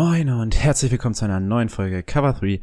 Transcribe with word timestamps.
Moin 0.00 0.30
und 0.30 0.56
herzlich 0.56 0.92
willkommen 0.92 1.16
zu 1.16 1.24
einer 1.24 1.40
neuen 1.40 1.68
Folge 1.68 2.04
Cover 2.04 2.32
3, 2.32 2.60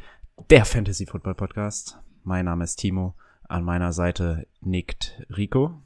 der 0.50 0.64
Fantasy 0.64 1.06
Football 1.06 1.36
Podcast. 1.36 2.00
Mein 2.24 2.46
Name 2.46 2.64
ist 2.64 2.78
Timo, 2.78 3.14
an 3.50 3.66
meiner 3.66 3.92
Seite 3.92 4.48
nickt 4.62 5.22
Rico. 5.36 5.82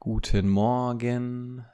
Guten 0.00 0.48
Morgen. 0.48 1.64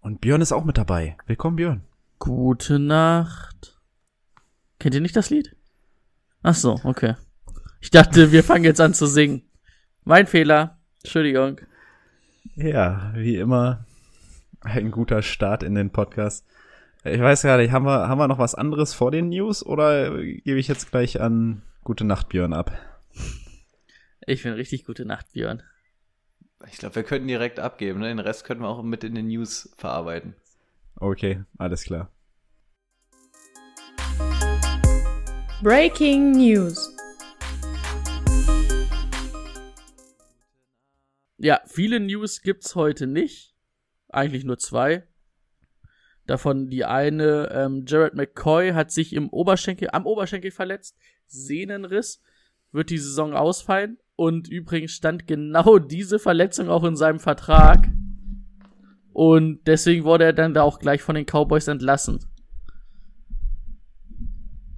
Und 0.00 0.20
Björn 0.20 0.40
ist 0.40 0.50
auch 0.50 0.64
mit 0.64 0.76
dabei. 0.76 1.16
Willkommen, 1.26 1.54
Björn. 1.54 1.84
Gute 2.18 2.80
Nacht. 2.80 3.78
Kennt 4.80 4.96
ihr 4.96 5.00
nicht 5.00 5.14
das 5.14 5.30
Lied? 5.30 5.54
Ach 6.42 6.56
so, 6.56 6.80
okay. 6.82 7.14
Ich 7.80 7.90
dachte, 7.90 8.32
wir 8.32 8.42
fangen 8.42 8.64
jetzt 8.64 8.80
an 8.80 8.92
zu 8.92 9.06
singen. 9.06 9.42
Mein 10.02 10.26
Fehler. 10.26 10.80
Entschuldigung. 11.04 11.60
Ja, 12.56 13.12
wie 13.14 13.36
immer 13.36 13.86
ein 14.62 14.90
guter 14.90 15.22
Start 15.22 15.62
in 15.62 15.76
den 15.76 15.90
Podcast. 15.90 16.44
Ich 17.04 17.20
weiß 17.20 17.42
gar 17.42 17.56
nicht, 17.56 17.72
haben 17.72 17.84
wir, 17.84 18.06
haben 18.08 18.18
wir 18.18 18.28
noch 18.28 18.38
was 18.38 18.54
anderes 18.54 18.94
vor 18.94 19.10
den 19.10 19.30
News 19.30 19.66
oder 19.66 20.22
gebe 20.22 20.60
ich 20.60 20.68
jetzt 20.68 20.92
gleich 20.92 21.20
an 21.20 21.62
Gute 21.82 22.04
Nacht 22.04 22.28
Björn 22.28 22.52
ab? 22.52 22.70
Ich 24.24 24.44
bin 24.44 24.52
richtig 24.52 24.84
gute 24.84 25.04
Nacht, 25.04 25.32
Björn. 25.32 25.64
Ich 26.70 26.78
glaube, 26.78 26.94
wir 26.94 27.02
könnten 27.02 27.26
direkt 27.26 27.58
abgeben. 27.58 27.98
Ne? 27.98 28.06
Den 28.06 28.20
Rest 28.20 28.44
könnten 28.44 28.62
wir 28.62 28.68
auch 28.68 28.84
mit 28.84 29.02
in 29.02 29.16
den 29.16 29.26
News 29.26 29.74
verarbeiten. 29.76 30.36
Okay, 30.94 31.42
alles 31.58 31.82
klar. 31.82 32.12
Breaking 35.60 36.30
News. 36.30 36.96
Ja, 41.38 41.60
viele 41.66 41.98
News 41.98 42.42
gibt's 42.42 42.76
heute 42.76 43.08
nicht. 43.08 43.56
Eigentlich 44.08 44.44
nur 44.44 44.58
zwei. 44.58 45.08
Davon 46.32 46.70
die 46.70 46.86
eine, 46.86 47.50
ähm, 47.52 47.84
Jared 47.86 48.14
McCoy 48.14 48.70
hat 48.70 48.90
sich 48.90 49.12
im 49.12 49.28
Oberschenkel, 49.28 49.90
am 49.92 50.06
Oberschenkel 50.06 50.50
verletzt, 50.50 50.96
Sehnenriss, 51.26 52.22
wird 52.70 52.88
die 52.88 52.96
Saison 52.96 53.34
ausfallen. 53.34 53.98
Und 54.16 54.48
übrigens 54.48 54.92
stand 54.92 55.26
genau 55.26 55.78
diese 55.78 56.18
Verletzung 56.18 56.70
auch 56.70 56.84
in 56.84 56.96
seinem 56.96 57.20
Vertrag. 57.20 57.86
Und 59.12 59.66
deswegen 59.66 60.04
wurde 60.04 60.24
er 60.24 60.32
dann 60.32 60.54
da 60.54 60.62
auch 60.62 60.78
gleich 60.78 61.02
von 61.02 61.16
den 61.16 61.26
Cowboys 61.26 61.68
entlassen. 61.68 62.24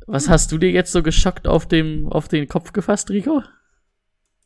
Was 0.08 0.28
hast 0.28 0.50
du 0.50 0.58
dir 0.58 0.72
jetzt 0.72 0.90
so 0.90 1.04
geschockt 1.04 1.46
auf, 1.46 1.68
dem, 1.68 2.08
auf 2.08 2.26
den 2.26 2.48
Kopf 2.48 2.72
gefasst, 2.72 3.10
Rico? 3.10 3.44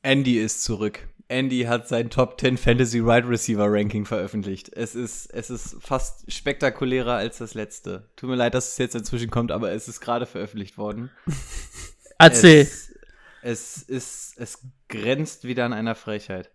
Andy 0.03 0.39
ist 0.39 0.63
zurück. 0.63 1.09
Andy 1.29 1.65
hat 1.65 1.89
sein 1.89 2.09
Top 2.09 2.41
10 2.41 2.57
Fantasy 2.57 3.03
Wide 3.03 3.09
right 3.09 3.29
Receiver 3.29 3.67
Ranking 3.69 4.07
veröffentlicht. 4.07 4.71
Es 4.75 4.95
ist, 4.95 5.27
es 5.27 5.51
ist 5.51 5.77
fast 5.81 6.31
spektakulärer 6.33 7.15
als 7.15 7.39
das 7.39 7.53
letzte. 7.55 8.09
Tut 8.17 8.31
mir 8.31 8.37
leid, 8.37 8.55
dass 8.55 8.73
es 8.73 8.79
jetzt 8.79 8.95
inzwischen 8.95 9.31
kommt, 9.31 9.53
aber 9.53 9.71
es 9.73 9.89
ist 9.89 10.01
gerade 10.01 10.25
veröffentlicht 10.25 10.79
worden. 10.79 11.11
Erzähl. 12.19 12.63
Es, 12.63 12.93
es 13.43 13.83
ist, 13.83 14.35
es 14.39 14.59
grenzt 14.89 15.45
wieder 15.45 15.67
an 15.67 15.75
einer 15.75 15.95
Frechheit. 15.95 16.51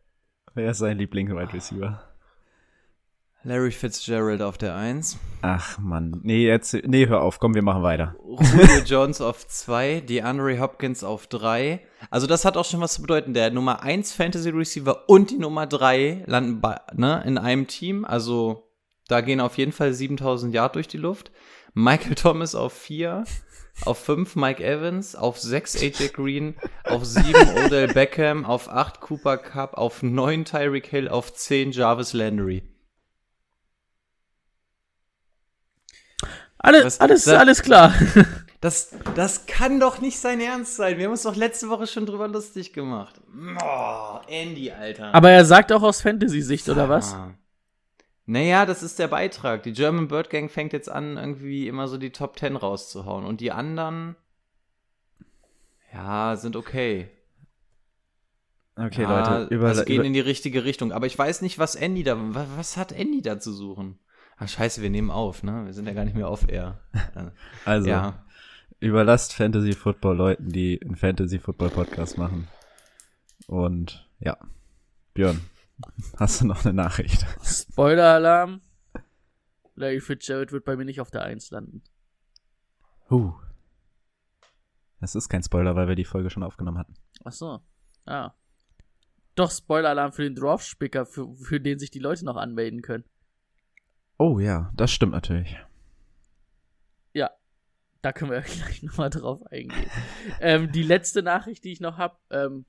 Wer 0.55 0.71
ist 0.71 0.79
sein 0.79 0.97
Liebling 0.97 1.29
Wide 1.29 1.53
Receiver? 1.53 2.03
Larry 3.43 3.71
Fitzgerald 3.71 4.41
auf 4.41 4.57
der 4.57 4.75
1. 4.75 5.19
Ach 5.41 5.77
man, 5.77 6.21
nee, 6.23 6.47
jetzt, 6.47 6.73
nee, 6.85 7.07
hör 7.07 7.21
auf, 7.21 7.39
komm, 7.39 7.53
wir 7.53 7.61
machen 7.61 7.83
weiter. 7.83 8.15
Julio 8.41 8.83
Jones 8.85 9.21
auf 9.21 9.47
2, 9.47 10.01
DeAndre 10.01 10.59
Hopkins 10.59 11.03
auf 11.03 11.27
3. 11.27 11.79
Also 12.09 12.27
das 12.27 12.45
hat 12.45 12.57
auch 12.57 12.65
schon 12.65 12.81
was 12.81 12.95
zu 12.95 13.01
bedeuten. 13.01 13.33
Der 13.33 13.51
Nummer 13.51 13.83
1 13.83 14.13
Fantasy 14.13 14.49
Receiver 14.49 15.09
und 15.09 15.31
die 15.31 15.37
Nummer 15.37 15.67
3 15.67 16.23
landen 16.25 16.61
bei, 16.61 16.79
ne, 16.93 17.23
in 17.25 17.37
einem 17.37 17.67
Team. 17.67 18.05
Also 18.05 18.69
da 19.07 19.21
gehen 19.21 19.41
auf 19.41 19.57
jeden 19.57 19.71
Fall 19.71 19.93
7000 19.93 20.53
Yard 20.53 20.75
durch 20.75 20.87
die 20.87 20.97
Luft. 20.97 21.31
Michael 21.73 22.15
Thomas 22.15 22.55
auf 22.55 22.73
4. 22.73 23.23
Auf 23.85 23.97
5 23.97 24.35
Mike 24.35 24.63
Evans, 24.63 25.15
auf 25.15 25.39
6 25.39 25.81
AJ 25.81 26.09
Green, 26.13 26.55
auf 26.83 27.03
7 27.05 27.33
Odell 27.65 27.87
Beckham, 27.87 28.45
auf 28.45 28.69
8 28.69 29.01
Cooper 29.01 29.37
Cup, 29.37 29.73
auf 29.73 30.03
9 30.03 30.45
Tyreek 30.45 30.85
Hill, 30.85 31.09
auf 31.09 31.33
10 31.33 31.71
Jarvis 31.71 32.13
Landry. 32.13 32.61
Alles, 36.63 36.85
Was, 36.85 36.99
alles, 37.01 37.23
das, 37.25 37.39
alles 37.39 37.61
klar. 37.61 37.93
Das, 38.61 38.95
das 39.15 39.45
kann 39.45 39.81
doch 39.81 39.99
nicht 39.99 40.17
sein 40.17 40.39
Ernst 40.39 40.77
sein. 40.77 40.97
Wir 40.97 41.03
haben 41.03 41.11
uns 41.11 41.23
doch 41.23 41.35
letzte 41.35 41.67
Woche 41.67 41.85
schon 41.85 42.05
drüber 42.05 42.29
lustig 42.29 42.71
gemacht. 42.71 43.19
Oh, 43.61 44.19
Andy, 44.29 44.71
Alter. 44.71 45.13
Aber 45.13 45.31
er 45.31 45.43
sagt 45.43 45.73
auch 45.73 45.83
aus 45.83 45.99
Fantasy-Sicht, 45.99 46.69
oder 46.69 46.87
was? 46.87 47.13
Naja, 48.25 48.65
das 48.65 48.81
ist 48.81 48.99
der 48.99 49.09
Beitrag. 49.09 49.63
Die 49.63 49.73
German 49.73 50.07
Bird 50.07 50.29
Gang 50.29 50.49
fängt 50.49 50.71
jetzt 50.71 50.89
an, 50.89 51.17
irgendwie 51.17 51.67
immer 51.67 51.89
so 51.89 51.97
die 51.97 52.11
Top 52.11 52.39
10 52.39 52.55
rauszuhauen. 52.55 53.25
Und 53.25 53.41
die 53.41 53.51
anderen, 53.51 54.15
ja, 55.93 56.37
sind 56.37 56.55
okay. 56.55 57.09
Okay, 58.77 59.01
ja, 59.01 59.39
Leute, 59.39 59.53
über, 59.53 59.73
das 59.73 59.83
gehen 59.83 60.05
in 60.05 60.13
die 60.13 60.21
richtige 60.21 60.63
Richtung. 60.63 60.93
Aber 60.93 61.05
ich 61.05 61.17
weiß 61.19 61.41
nicht, 61.41 61.59
was 61.59 61.75
Andy 61.75 62.03
da, 62.03 62.15
was, 62.17 62.47
was 62.55 62.77
hat 62.77 62.93
Andy 62.93 63.21
da 63.21 63.41
zu 63.41 63.51
suchen? 63.51 63.99
Ach, 64.43 64.49
scheiße, 64.49 64.81
wir 64.81 64.89
nehmen 64.89 65.09
auf, 65.09 65.41
ne? 65.41 65.65
Wir 65.65 65.73
sind 65.73 65.85
ja 65.87 65.93
gar 65.93 66.03
nicht 66.03 66.17
mehr 66.17 66.27
auf 66.27 66.49
Air. 66.49 66.77
also, 67.65 67.87
ja. 67.87 68.25
überlasst 68.81 69.31
Fantasy 69.33 69.71
Football 69.71 70.17
Leuten, 70.17 70.49
die 70.49 70.81
einen 70.83 70.97
Fantasy 70.97 71.39
Football 71.39 71.69
Podcast 71.69 72.17
machen. 72.17 72.49
Und 73.47 74.05
ja, 74.19 74.37
Björn, 75.13 75.39
hast 76.17 76.41
du 76.41 76.45
noch 76.45 76.65
eine 76.65 76.73
Nachricht? 76.73 77.25
Spoiler-Alarm. 77.41 78.59
Larry 79.75 80.01
Fitzgerald 80.01 80.51
wird 80.51 80.65
bei 80.65 80.75
mir 80.75 80.83
nicht 80.83 80.99
auf 80.99 81.09
der 81.09 81.23
1 81.23 81.49
landen. 81.51 81.81
Huh. 83.09 83.33
Das 84.99 85.15
ist 85.15 85.29
kein 85.29 85.43
Spoiler, 85.43 85.77
weil 85.77 85.87
wir 85.87 85.95
die 85.95 86.03
Folge 86.03 86.29
schon 86.29 86.43
aufgenommen 86.43 86.79
hatten. 86.79 86.95
Ach 87.23 87.31
so. 87.31 87.61
Ah. 88.05 88.33
Doch 89.35 89.51
Spoiler-Alarm 89.51 90.11
für 90.11 90.23
den 90.23 90.35
Draft-Spicker, 90.35 91.05
für, 91.05 91.33
für 91.33 91.61
den 91.61 91.79
sich 91.79 91.91
die 91.91 91.99
Leute 91.99 92.25
noch 92.25 92.35
anmelden 92.35 92.81
können. 92.81 93.05
Oh 94.23 94.39
ja, 94.39 94.71
das 94.77 94.89
stimmt 94.89 95.11
natürlich. 95.11 95.57
Ja, 97.11 97.29
da 98.01 98.13
können 98.13 98.31
wir 98.31 98.39
gleich 98.61 98.81
nochmal 98.81 99.09
drauf 99.09 99.45
eingehen. 99.51 99.89
ähm, 100.39 100.71
die 100.71 100.83
letzte 100.83 101.23
Nachricht, 101.23 101.65
die 101.65 101.73
ich 101.73 101.81
noch 101.81 101.97
habe, 101.97 102.15
ähm, 102.31 102.63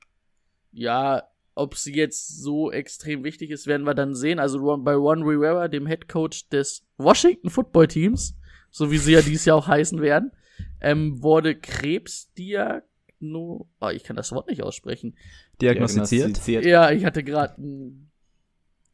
ja, 0.73 1.23
ob 1.55 1.77
sie 1.77 1.95
jetzt 1.95 2.43
so 2.43 2.73
extrem 2.73 3.23
wichtig 3.23 3.53
ist, 3.53 3.69
werden 3.69 3.87
wir 3.87 3.95
dann 3.95 4.17
sehen. 4.17 4.41
Also 4.41 4.77
bei 4.79 4.95
Ron 4.95 5.23
Rivera, 5.23 5.69
dem 5.69 5.87
Head 5.87 6.09
Coach 6.09 6.49
des 6.49 6.85
Washington 6.97 7.51
Football 7.51 7.87
Teams, 7.87 8.37
so 8.73 8.91
wie 8.91 8.99
sie 8.99 9.13
ja 9.13 9.23
dieses 9.23 9.45
Jahr 9.45 9.57
auch 9.57 9.69
heißen 9.69 10.03
werden, 10.03 10.33
ähm, 10.81 11.23
wurde 11.23 11.55
Krebsdiagno... 11.55 13.69
Oh, 13.81 13.89
ich 13.91 14.03
kann 14.03 14.17
das 14.17 14.33
Wort 14.33 14.49
nicht 14.49 14.65
aussprechen. 14.65 15.17
Diagnostiziert? 15.63 16.21
Diagnostiziert. 16.21 16.65
Ja, 16.65 16.91
ich 16.91 17.05
hatte 17.05 17.23
gerade 17.23 17.59
einen 17.59 18.11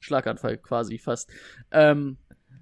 Schlaganfall 0.00 0.58
quasi 0.58 0.98
fast. 0.98 1.30
Ähm, 1.70 2.18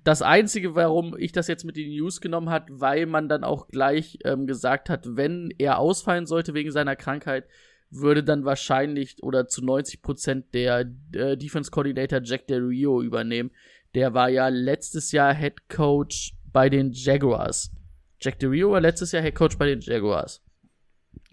das 0.09 0.23
Einzige, 0.23 0.75
warum 0.75 1.15
ich 1.19 1.33
das 1.33 1.49
jetzt 1.49 1.65
mit 1.65 1.77
den 1.77 1.91
News 1.91 2.23
genommen 2.23 2.49
hat, 2.49 2.69
weil 2.71 3.05
man 3.05 3.29
dann 3.29 3.45
auch 3.45 3.69
gleich 3.69 4.19
ähm, 4.25 4.47
gesagt 4.47 4.89
hat, 4.89 5.05
wenn 5.19 5.53
er 5.59 5.79
ausfallen 5.79 6.25
sollte 6.25 6.55
wegen 6.55 6.71
seiner 6.71 6.97
Krankheit, 6.97 7.45
würde 7.91 8.25
dann 8.25 8.47
wahrscheinlich 8.47 9.23
oder 9.23 9.49
zu 9.49 9.63
90 9.63 10.01
Prozent 10.01 10.55
der 10.55 10.91
äh, 11.13 11.37
Defense 11.37 11.71
Coordinator 11.71 12.23
Jack 12.23 12.47
Del 12.47 12.65
Rio 12.65 13.03
übernehmen. 13.03 13.51
Der 13.95 14.15
war 14.15 14.31
ja 14.31 14.49
letztes 14.49 15.13
Jahr 15.13 15.35
Head 15.35 15.69
Coach 15.69 16.33
bei 16.55 16.71
den 16.71 16.93
Jaguars. 16.93 17.71
Jack 18.19 18.39
Del 18.39 18.49
Rio 18.49 18.71
war 18.71 18.81
letztes 18.81 19.13
Jahr 19.13 19.23
Head 19.23 19.35
Coach 19.35 19.59
bei 19.59 19.67
den 19.67 19.81
Jaguars. 19.83 20.43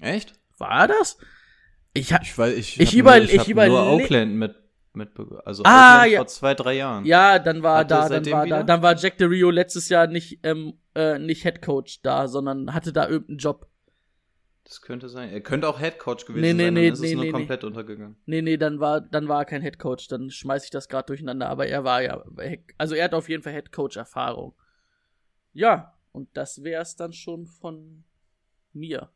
Echt? 0.01 0.33
War 0.57 0.89
das? 0.89 1.17
Ich, 1.93 2.11
ha 2.11 2.19
ich, 2.21 2.37
weiß, 2.37 2.53
ich, 2.57 2.77
ich, 2.81 2.89
ich, 2.89 2.97
über, 2.97 3.21
ich 3.21 3.47
über 3.47 3.67
nur 3.67 3.87
Oakland 3.87 4.35
mit 4.35 4.53
mitbekommen. 4.95 5.41
Also 5.45 5.63
ah, 5.65 6.05
ja. 6.05 6.17
vor 6.17 6.27
zwei, 6.27 6.53
drei 6.53 6.73
Jahren. 6.73 7.05
Ja, 7.05 7.39
dann 7.39 7.63
war 7.63 7.79
Hat 7.79 7.91
da, 7.91 8.09
dann 8.09 8.25
war 8.31 8.47
da, 8.47 8.63
dann 8.63 8.81
war 8.81 8.95
Jack 8.95 9.17
Del 9.17 9.27
Rio 9.27 9.49
letztes 9.49 9.89
Jahr 9.89 10.07
nicht, 10.07 10.39
ähm, 10.43 10.79
äh, 10.95 11.19
nicht 11.19 11.43
Head 11.43 11.61
Coach 11.61 12.01
da, 12.01 12.27
sondern 12.27 12.73
hatte 12.73 12.93
da 12.93 13.07
irgendeinen 13.07 13.39
Job. 13.39 13.67
Das 14.65 14.81
könnte 14.81 15.09
sein. 15.09 15.29
Er 15.29 15.41
könnte 15.41 15.67
auch 15.67 15.79
Head 15.79 15.99
Coach 15.99 16.25
gewesen 16.25 16.41
nee, 16.41 16.53
nee, 16.53 16.63
sein, 16.65 16.73
nee, 16.73 16.85
dann 16.85 16.93
ist 16.93 17.01
nee, 17.01 17.07
es 17.09 17.13
nur 17.13 17.23
nee, 17.25 17.31
komplett 17.31 17.63
untergegangen. 17.63 18.15
Nee, 18.25 18.41
nee, 18.41 18.57
dann 18.57 18.79
war, 18.79 18.99
dann 18.99 19.27
war 19.27 19.41
er 19.41 19.45
kein 19.45 19.61
Head 19.61 19.77
Coach, 19.77 20.07
dann 20.07 20.31
schmeiß 20.31 20.63
ich 20.63 20.71
das 20.71 20.89
gerade 20.89 21.05
durcheinander, 21.05 21.49
aber 21.49 21.67
er 21.67 21.83
war 21.83 22.01
ja, 22.01 22.23
also 22.77 22.95
er 22.95 23.05
hat 23.05 23.13
auf 23.13 23.29
jeden 23.29 23.43
Fall 23.43 23.53
Head 23.53 23.71
Coach 23.71 23.95
Erfahrung. 23.95 24.55
Ja, 25.53 25.93
Und 26.11 26.35
das 26.35 26.63
wäre 26.63 26.81
es 26.81 26.95
dann 26.95 27.13
schon 27.13 27.45
von 27.45 28.03
mir. 28.73 29.09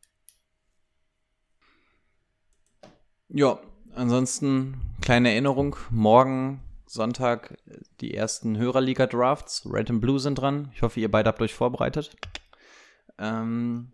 Ja, 3.28 3.60
ansonsten 3.94 4.80
kleine 5.00 5.30
Erinnerung. 5.30 5.76
Morgen 5.90 6.62
Sonntag 6.86 7.56
die 8.00 8.14
ersten 8.14 8.56
Hörerliga-Drafts. 8.56 9.68
Red 9.70 9.90
and 9.90 10.00
Blue 10.00 10.18
sind 10.18 10.36
dran. 10.36 10.70
Ich 10.74 10.82
hoffe, 10.82 11.00
ihr 11.00 11.10
beide 11.10 11.28
habt 11.28 11.40
euch 11.40 11.54
vorbereitet. 11.54 12.16
Ähm, 13.18 13.92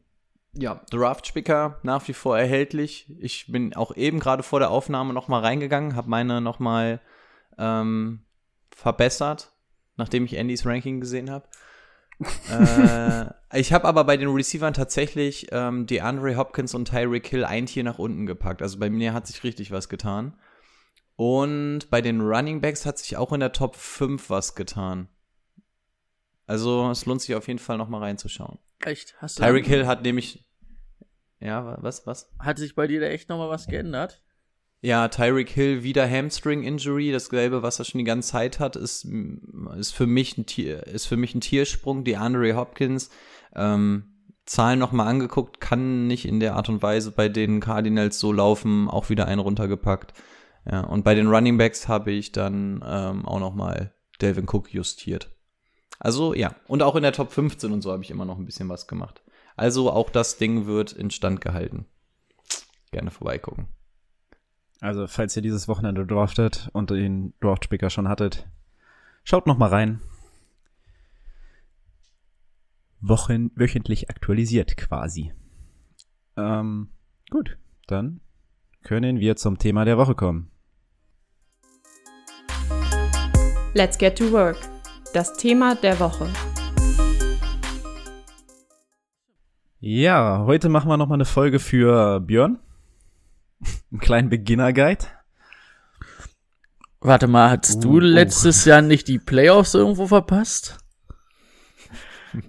ja, 0.53 0.81
Draft-Spicker 0.91 1.79
nach 1.83 2.07
wie 2.09 2.15
vor 2.15 2.39
erhältlich. 2.39 3.07
Ich 3.21 3.51
bin 3.53 3.75
auch 3.75 3.95
eben 3.95 4.19
gerade 4.19 4.43
vor 4.43 4.61
der 4.61 4.71
Aufnahme 4.71 5.13
nochmal 5.13 5.43
reingegangen, 5.43 5.97
habe 5.97 6.09
meine 6.09 6.41
nochmal 6.41 7.01
ähm, 7.59 8.25
verbessert, 8.71 9.53
nachdem 9.97 10.25
ich 10.25 10.39
Andys 10.39 10.65
Ranking 10.65 11.01
gesehen 11.01 11.31
habe. 11.31 11.49
Äh, 12.51 13.27
ich 13.53 13.73
habe 13.73 13.85
aber 13.85 14.05
bei 14.05 14.17
den 14.17 14.29
Receivern 14.29 14.75
tatsächlich 14.75 15.49
ähm, 15.53 15.87
DeAndre 15.87 16.37
Hopkins 16.37 16.75
und 16.75 16.89
Tyreek 16.89 17.27
Hill 17.27 17.45
ein 17.45 17.67
Tier 17.67 17.85
nach 17.85 17.99
unten 17.99 18.27
gepackt. 18.27 18.63
Also 18.63 18.79
bei 18.79 18.91
mir 18.91 19.13
hat 19.13 19.27
sich 19.27 19.45
richtig 19.45 19.71
was 19.71 19.89
getan. 19.89 20.39
Und 21.17 21.91
bei 21.91 22.03
den 22.03 22.21
Running 22.21 22.61
Backs 22.61 22.85
hat 22.85 22.99
sich 22.99 23.17
auch 23.17 23.33
in 23.33 23.41
der 23.41 23.53
Top 23.53 23.77
5 23.77 24.29
was 24.29 24.55
getan. 24.55 25.09
Also 26.47 26.91
es 26.91 27.07
lohnt 27.07 27.23
sich 27.23 27.35
auf 27.35 27.49
jeden 27.49 27.59
Fall 27.59 27.79
nochmal 27.79 28.03
reinzuschauen. 28.03 28.59
Echt? 28.85 29.17
Hast 29.19 29.39
du 29.39 29.43
Tyreek 29.43 29.67
Hill 29.67 29.87
hat 29.87 30.03
nämlich. 30.03 30.45
Ja, 31.41 31.83
was, 31.83 32.07
was? 32.07 32.33
Hat 32.39 32.59
sich 32.59 32.75
bei 32.75 32.87
dir 32.87 33.01
da 33.01 33.07
echt 33.07 33.29
nochmal 33.29 33.51
was 33.51 33.67
geändert? 33.67 34.23
Ja, 34.87 35.09
Tyreek 35.09 35.51
Hill 35.51 35.83
wieder 35.83 36.09
Hamstring 36.09 36.63
Injury, 36.63 37.11
dasselbe, 37.11 37.61
was 37.65 37.81
er 37.81 37.85
schon 37.85 37.99
die 37.99 38.05
ganze 38.05 38.31
Zeit 38.31 38.61
hat, 38.61 38.77
ist, 38.77 39.05
ist 39.77 39.91
für 39.91 40.07
mich 40.07 40.39
ein 40.39 40.47
Tier, 40.47 40.87
ist 40.87 41.07
für 41.07 41.17
mich 41.17 41.35
ein 41.35 41.41
Tiersprung. 41.41 42.05
Die 42.05 42.17
Andre 42.17 42.55
Hopkins, 42.55 43.11
ähm, 43.57 44.05
Zahlen 44.45 44.79
nochmal 44.79 45.09
angeguckt, 45.09 45.61
kann 45.61 46.07
nicht 46.07 46.25
in 46.25 46.39
der 46.39 46.55
Art 46.55 46.69
und 46.69 46.85
Weise 46.85 47.11
bei 47.11 47.29
den 47.29 47.59
Cardinals 47.59 48.21
so 48.21 48.31
laufen, 48.31 48.89
auch 48.89 49.11
wieder 49.11 49.27
einen 49.27 49.41
runtergepackt. 49.41 50.15
Ja, 50.71 50.83
und 50.83 51.03
bei 51.03 51.17
den 51.17 51.27
Running 51.27 51.59
Backs 51.59 51.89
habe 51.89 52.13
ich 52.13 52.31
dann 52.31 52.85
ähm, 52.87 53.27
auch 53.27 53.41
nochmal 53.41 53.93
Delvin 54.21 54.47
Cook 54.49 54.73
justiert. 54.73 55.35
Also 55.99 56.33
ja, 56.33 56.55
und 56.69 56.85
auch 56.85 56.95
in 56.95 57.03
der 57.03 57.13
Top 57.13 57.33
15 57.33 57.73
und 57.73 57.83
so 57.83 57.91
habe 57.91 58.05
ich 58.05 58.13
immer 58.13 58.25
noch 58.25 58.39
ein 58.39 58.47
bisschen 58.47 58.69
was 58.69 58.87
gemacht. 58.87 59.25
Also 59.57 59.91
auch 59.91 60.11
das 60.11 60.39
Ding 60.39 60.67
wird 60.67 60.93
instand 60.93 61.41
gehalten. 61.41 61.87
Gerne 62.93 63.11
vorbeigucken. 63.11 63.67
Also, 64.81 65.07
falls 65.07 65.35
ihr 65.37 65.43
dieses 65.43 65.69
Wochenende 65.69 66.07
draftet 66.07 66.69
und 66.73 66.91
den 66.91 67.33
Draft-Spicker 67.41 67.91
schon 67.91 68.09
hattet, 68.09 68.47
schaut 69.25 69.47
noch 69.47 69.57
mal 69.57 69.71
rein. 69.71 70.01
Wochen, 73.01 73.51
wöchentlich 73.55 74.11
aktualisiert 74.11 74.77
quasi. 74.77 75.33
Ähm, 76.37 76.89
gut, 77.31 77.57
dann 77.87 78.21
können 78.83 79.21
wir 79.21 79.37
zum 79.37 79.59
Thema 79.59 79.85
der 79.85 79.97
Woche 79.97 80.15
kommen. 80.15 80.51
Let's 83.75 83.99
get 83.99 84.17
to 84.19 84.31
work. 84.33 84.57
Das 85.13 85.35
Thema 85.37 85.75
der 85.75 85.99
Woche. 86.01 86.29
Ja, 89.81 90.45
heute 90.47 90.69
machen 90.69 90.89
wir 90.89 90.97
noch 90.97 91.09
mal 91.09 91.15
eine 91.15 91.25
Folge 91.25 91.59
für 91.59 92.21
Björn. 92.21 92.59
Einen 93.91 94.01
kleinen 94.01 94.29
Beginner-Guide. 94.29 95.05
Warte 97.01 97.27
mal, 97.29 97.51
hattest 97.51 97.79
Uh, 97.79 97.81
du 97.81 97.97
oh. 97.97 98.01
letztes 98.01 98.65
Jahr 98.65 98.83
nicht 98.83 99.09
die 99.09 99.19
Playoffs 99.19 99.75
irgendwo 99.75 100.07
verpasst? 100.07 100.79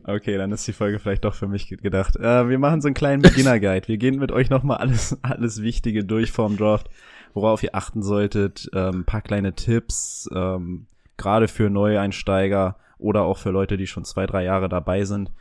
Okay, 0.06 0.38
dann 0.38 0.52
ist 0.52 0.68
die 0.68 0.74
Folge 0.74 1.00
vielleicht 1.00 1.24
doch 1.24 1.34
für 1.36 1.48
mich 1.48 1.68
ge- 1.70 1.78
gedacht. 1.78 2.16
Äh, 2.18 2.50
wir 2.50 2.60
machen 2.60 2.82
so 2.82 2.88
einen 2.88 2.96
kleinen 2.96 3.22
Beginner-Guide. 3.22 3.88
Wir 3.88 3.98
gehen 3.98 4.20
mit 4.20 4.32
euch 4.32 4.50
noch 4.50 4.64
mal 4.64 4.78
alles, 4.78 5.18
alles 5.22 5.62
Wichtige 5.62 6.04
durch 6.04 6.32
vorm 6.32 6.58
Draft, 6.58 6.90
worauf 7.34 7.64
ihr 7.64 7.74
achten 7.76 8.02
solltet. 8.04 8.70
Ähm, 8.74 9.02
ein 9.02 9.06
paar 9.06 9.22
kleine 9.22 9.54
Tipps, 9.54 10.30
ähm, 10.34 10.88
gerade 11.16 11.48
für 11.48 11.70
Neueinsteiger 11.70 12.78
oder 12.98 13.22
auch 13.24 13.38
für 13.38 13.52
Leute, 13.52 13.78
die 13.78 13.88
schon 13.88 14.04
zwei, 14.04 14.26
drei 14.26 14.44
Jahre 14.44 14.68
dabei 14.68 15.06
sind, 15.06 15.32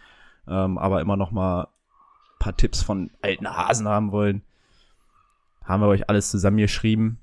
ähm, 0.47 0.79
aber 0.79 1.01
immer 1.01 1.17
noch 1.17 1.33
mal 1.33 1.63
ein 1.65 2.39
paar 2.39 2.57
Tipps 2.57 2.83
von 2.83 3.11
alten 3.23 3.49
Hasen 3.49 3.89
haben 3.89 4.13
wollen. 4.13 4.43
Haben 5.67 5.83
wir 5.83 5.89
euch 5.89 6.09
alles 6.09 6.31
zusammengeschrieben. 6.31 7.19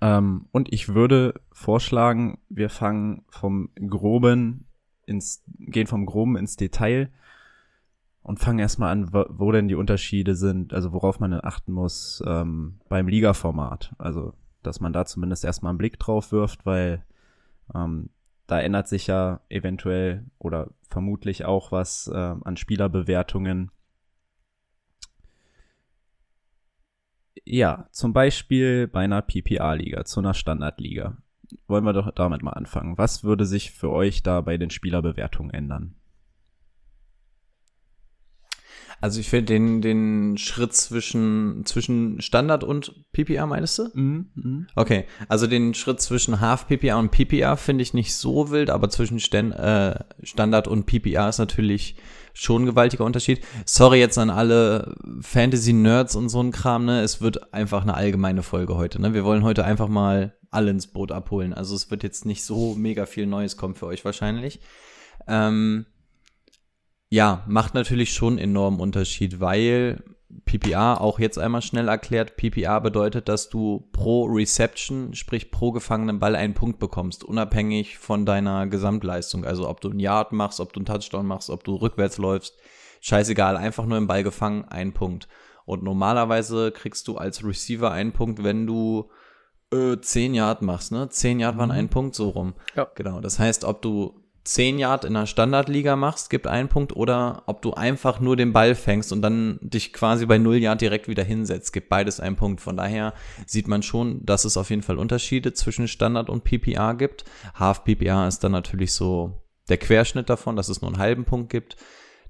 Ähm, 0.00 0.46
und 0.52 0.72
ich 0.72 0.94
würde 0.94 1.34
vorschlagen, 1.50 2.38
wir 2.48 2.70
fangen 2.70 3.24
vom 3.28 3.70
Groben 3.74 4.68
ins, 5.06 5.42
gehen 5.58 5.86
vom 5.86 6.06
Groben 6.06 6.36
ins 6.36 6.56
Detail 6.56 7.10
und 8.22 8.38
fangen 8.38 8.60
erstmal 8.60 8.92
an, 8.92 9.12
wo, 9.12 9.24
wo 9.28 9.50
denn 9.50 9.68
die 9.68 9.74
Unterschiede 9.74 10.36
sind, 10.36 10.72
also 10.72 10.92
worauf 10.92 11.18
man 11.18 11.32
denn 11.32 11.44
achten 11.44 11.72
muss 11.72 12.22
ähm, 12.26 12.78
beim 12.88 13.08
Liga-Format. 13.08 13.94
Also, 13.98 14.34
dass 14.62 14.80
man 14.80 14.92
da 14.92 15.04
zumindest 15.04 15.44
erstmal 15.44 15.70
einen 15.70 15.78
Blick 15.78 15.98
drauf 15.98 16.30
wirft, 16.30 16.64
weil 16.64 17.04
ähm, 17.74 18.10
da 18.46 18.60
ändert 18.60 18.86
sich 18.86 19.06
ja 19.06 19.40
eventuell 19.48 20.26
oder 20.38 20.70
vermutlich 20.88 21.44
auch 21.44 21.72
was 21.72 22.08
äh, 22.12 22.16
an 22.16 22.56
Spielerbewertungen. 22.56 23.70
Ja, 27.44 27.88
zum 27.90 28.12
Beispiel 28.12 28.88
bei 28.88 29.00
einer 29.00 29.22
PPA-Liga, 29.22 30.04
zu 30.04 30.20
einer 30.20 30.34
Standardliga. 30.34 31.16
Wollen 31.66 31.84
wir 31.84 31.92
doch 31.92 32.10
damit 32.12 32.42
mal 32.42 32.52
anfangen. 32.52 32.98
Was 32.98 33.24
würde 33.24 33.46
sich 33.46 33.72
für 33.72 33.90
euch 33.90 34.22
da 34.22 34.40
bei 34.40 34.56
den 34.58 34.70
Spielerbewertungen 34.70 35.52
ändern? 35.52 35.94
Also 39.02 39.18
ich 39.18 39.28
finde 39.28 39.46
den, 39.46 39.82
den 39.82 40.38
Schritt 40.38 40.74
zwischen, 40.74 41.66
zwischen 41.66 42.20
Standard 42.20 42.62
und 42.62 43.10
PPA, 43.12 43.46
meinst 43.46 43.76
du? 43.76 43.88
Mhm. 43.92 44.68
Okay, 44.76 45.06
also 45.28 45.48
den 45.48 45.74
Schritt 45.74 46.00
zwischen 46.00 46.40
Half 46.40 46.68
PPA 46.68 47.00
und 47.00 47.10
PPA 47.10 47.56
finde 47.56 47.82
ich 47.82 47.94
nicht 47.94 48.14
so 48.14 48.52
wild, 48.52 48.70
aber 48.70 48.90
zwischen 48.90 49.18
Stan 49.18 49.50
äh, 49.50 49.98
Standard 50.22 50.68
und 50.68 50.86
PPA 50.86 51.28
ist 51.28 51.38
natürlich 51.38 51.96
schon 52.32 52.62
ein 52.62 52.66
gewaltiger 52.66 53.04
Unterschied. 53.04 53.44
Sorry 53.66 53.98
jetzt 53.98 54.18
an 54.18 54.30
alle 54.30 54.94
Fantasy-Nerds 55.20 56.14
und 56.14 56.28
so 56.28 56.40
ein 56.40 56.52
Kram, 56.52 56.84
ne? 56.84 57.00
Es 57.00 57.20
wird 57.20 57.52
einfach 57.52 57.82
eine 57.82 57.94
allgemeine 57.94 58.44
Folge 58.44 58.76
heute, 58.76 59.02
ne? 59.02 59.14
Wir 59.14 59.24
wollen 59.24 59.42
heute 59.42 59.64
einfach 59.64 59.88
mal 59.88 60.36
alle 60.52 60.70
ins 60.70 60.86
Boot 60.86 61.10
abholen. 61.10 61.52
Also 61.54 61.74
es 61.74 61.90
wird 61.90 62.04
jetzt 62.04 62.24
nicht 62.24 62.44
so 62.44 62.76
mega 62.76 63.06
viel 63.06 63.26
Neues 63.26 63.56
kommen 63.56 63.74
für 63.74 63.86
euch 63.86 64.04
wahrscheinlich. 64.04 64.60
Ähm, 65.26 65.86
ja, 67.12 67.44
macht 67.46 67.74
natürlich 67.74 68.14
schon 68.14 68.38
enormen 68.38 68.80
Unterschied, 68.80 69.38
weil 69.38 70.02
PPA 70.46 70.94
auch 70.94 71.18
jetzt 71.18 71.38
einmal 71.38 71.60
schnell 71.60 71.88
erklärt, 71.88 72.38
PPA 72.38 72.78
bedeutet, 72.78 73.28
dass 73.28 73.50
du 73.50 73.86
pro 73.92 74.24
Reception, 74.24 75.12
sprich 75.12 75.50
pro 75.50 75.72
gefangenen 75.72 76.20
Ball 76.20 76.34
einen 76.34 76.54
Punkt 76.54 76.78
bekommst, 76.78 77.22
unabhängig 77.22 77.98
von 77.98 78.24
deiner 78.24 78.66
Gesamtleistung. 78.66 79.44
Also 79.44 79.68
ob 79.68 79.82
du 79.82 79.90
einen 79.90 80.00
Yard 80.00 80.32
machst, 80.32 80.58
ob 80.58 80.72
du 80.72 80.80
einen 80.80 80.86
Touchdown 80.86 81.26
machst, 81.26 81.50
ob 81.50 81.64
du 81.64 81.74
rückwärts 81.74 82.16
läufst, 82.16 82.56
scheißegal, 83.02 83.58
einfach 83.58 83.84
nur 83.84 83.98
im 83.98 84.06
Ball 84.06 84.22
gefangen, 84.22 84.64
ein 84.64 84.94
Punkt. 84.94 85.28
Und 85.66 85.82
normalerweise 85.82 86.72
kriegst 86.72 87.08
du 87.08 87.18
als 87.18 87.44
Receiver 87.44 87.90
einen 87.90 88.12
Punkt, 88.12 88.42
wenn 88.42 88.66
du 88.66 89.10
äh, 89.70 89.98
10 90.00 90.32
Yard 90.32 90.62
machst, 90.62 90.92
ne? 90.92 91.10
10 91.10 91.40
Yard 91.40 91.58
waren 91.58 91.72
ein 91.72 91.90
Punkt 91.90 92.14
so 92.14 92.30
rum. 92.30 92.54
Ja. 92.74 92.88
Genau. 92.94 93.20
Das 93.20 93.38
heißt, 93.38 93.64
ob 93.64 93.82
du 93.82 94.21
10 94.44 94.78
Yard 94.78 95.04
in 95.04 95.14
der 95.14 95.26
Standardliga 95.26 95.94
machst, 95.94 96.28
gibt 96.28 96.46
einen 96.46 96.68
Punkt, 96.68 96.96
oder 96.96 97.44
ob 97.46 97.62
du 97.62 97.74
einfach 97.74 98.18
nur 98.18 98.36
den 98.36 98.52
Ball 98.52 98.74
fängst 98.74 99.12
und 99.12 99.22
dann 99.22 99.58
dich 99.62 99.92
quasi 99.92 100.26
bei 100.26 100.38
0 100.38 100.56
Yard 100.56 100.80
direkt 100.80 101.06
wieder 101.06 101.22
hinsetzt, 101.22 101.72
gibt 101.72 101.88
beides 101.88 102.18
einen 102.18 102.36
Punkt. 102.36 102.60
Von 102.60 102.76
daher 102.76 103.14
sieht 103.46 103.68
man 103.68 103.82
schon, 103.82 104.24
dass 104.26 104.44
es 104.44 104.56
auf 104.56 104.70
jeden 104.70 104.82
Fall 104.82 104.98
Unterschiede 104.98 105.52
zwischen 105.52 105.86
Standard 105.86 106.28
und 106.28 106.44
PPA 106.44 106.94
gibt. 106.94 107.24
Half 107.54 107.84
PPA 107.84 108.26
ist 108.26 108.40
dann 108.42 108.52
natürlich 108.52 108.92
so 108.92 109.42
der 109.68 109.78
Querschnitt 109.78 110.28
davon, 110.28 110.56
dass 110.56 110.68
es 110.68 110.82
nur 110.82 110.90
einen 110.90 111.00
halben 111.00 111.24
Punkt 111.24 111.50
gibt. 111.50 111.76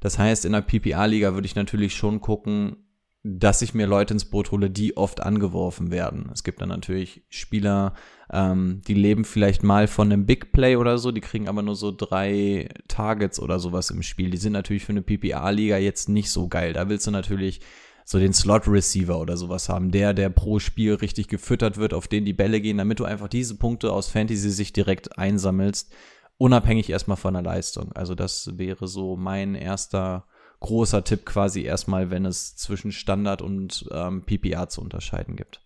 Das 0.00 0.18
heißt, 0.18 0.44
in 0.44 0.52
der 0.52 0.62
PPA-Liga 0.62 1.32
würde 1.34 1.46
ich 1.46 1.54
natürlich 1.54 1.94
schon 1.94 2.20
gucken, 2.20 2.76
dass 3.24 3.62
ich 3.62 3.72
mir 3.72 3.86
Leute 3.86 4.14
ins 4.14 4.24
Boot 4.24 4.50
hole, 4.50 4.68
die 4.68 4.96
oft 4.96 5.22
angeworfen 5.22 5.92
werden. 5.92 6.28
Es 6.32 6.42
gibt 6.42 6.60
dann 6.60 6.70
natürlich 6.70 7.22
Spieler, 7.28 7.94
ähm, 8.32 8.82
die 8.88 8.94
leben 8.94 9.24
vielleicht 9.24 9.62
mal 9.62 9.86
von 9.86 10.12
einem 10.12 10.26
Big 10.26 10.50
Play 10.52 10.74
oder 10.74 10.98
so, 10.98 11.12
die 11.12 11.20
kriegen 11.20 11.48
aber 11.48 11.62
nur 11.62 11.76
so 11.76 11.92
drei 11.96 12.68
Targets 12.88 13.38
oder 13.38 13.60
sowas 13.60 13.90
im 13.90 14.02
Spiel. 14.02 14.30
Die 14.30 14.38
sind 14.38 14.52
natürlich 14.52 14.84
für 14.84 14.92
eine 14.92 15.02
PPA-Liga 15.02 15.76
jetzt 15.76 16.08
nicht 16.08 16.30
so 16.30 16.48
geil. 16.48 16.72
Da 16.72 16.88
willst 16.88 17.06
du 17.06 17.12
natürlich 17.12 17.60
so 18.04 18.18
den 18.18 18.32
Slot-Receiver 18.32 19.16
oder 19.16 19.36
sowas 19.36 19.68
haben, 19.68 19.92
der, 19.92 20.14
der 20.14 20.28
pro 20.28 20.58
Spiel 20.58 20.94
richtig 20.94 21.28
gefüttert 21.28 21.76
wird, 21.76 21.94
auf 21.94 22.08
den 22.08 22.24
die 22.24 22.32
Bälle 22.32 22.60
gehen, 22.60 22.78
damit 22.78 22.98
du 22.98 23.04
einfach 23.04 23.28
diese 23.28 23.56
Punkte 23.56 23.92
aus 23.92 24.08
Fantasy-Sicht 24.08 24.74
direkt 24.74 25.16
einsammelst, 25.16 25.92
unabhängig 26.38 26.90
erstmal 26.90 27.16
von 27.16 27.34
der 27.34 27.44
Leistung. 27.44 27.92
Also 27.92 28.16
das 28.16 28.58
wäre 28.58 28.88
so 28.88 29.16
mein 29.16 29.54
erster 29.54 30.26
großer 30.62 31.04
Tipp 31.04 31.26
quasi 31.26 31.62
erstmal, 31.62 32.10
wenn 32.10 32.24
es 32.24 32.56
zwischen 32.56 32.92
Standard 32.92 33.42
und 33.42 33.86
ähm, 33.90 34.24
PPA 34.24 34.68
zu 34.68 34.80
unterscheiden 34.80 35.36
gibt. 35.36 35.60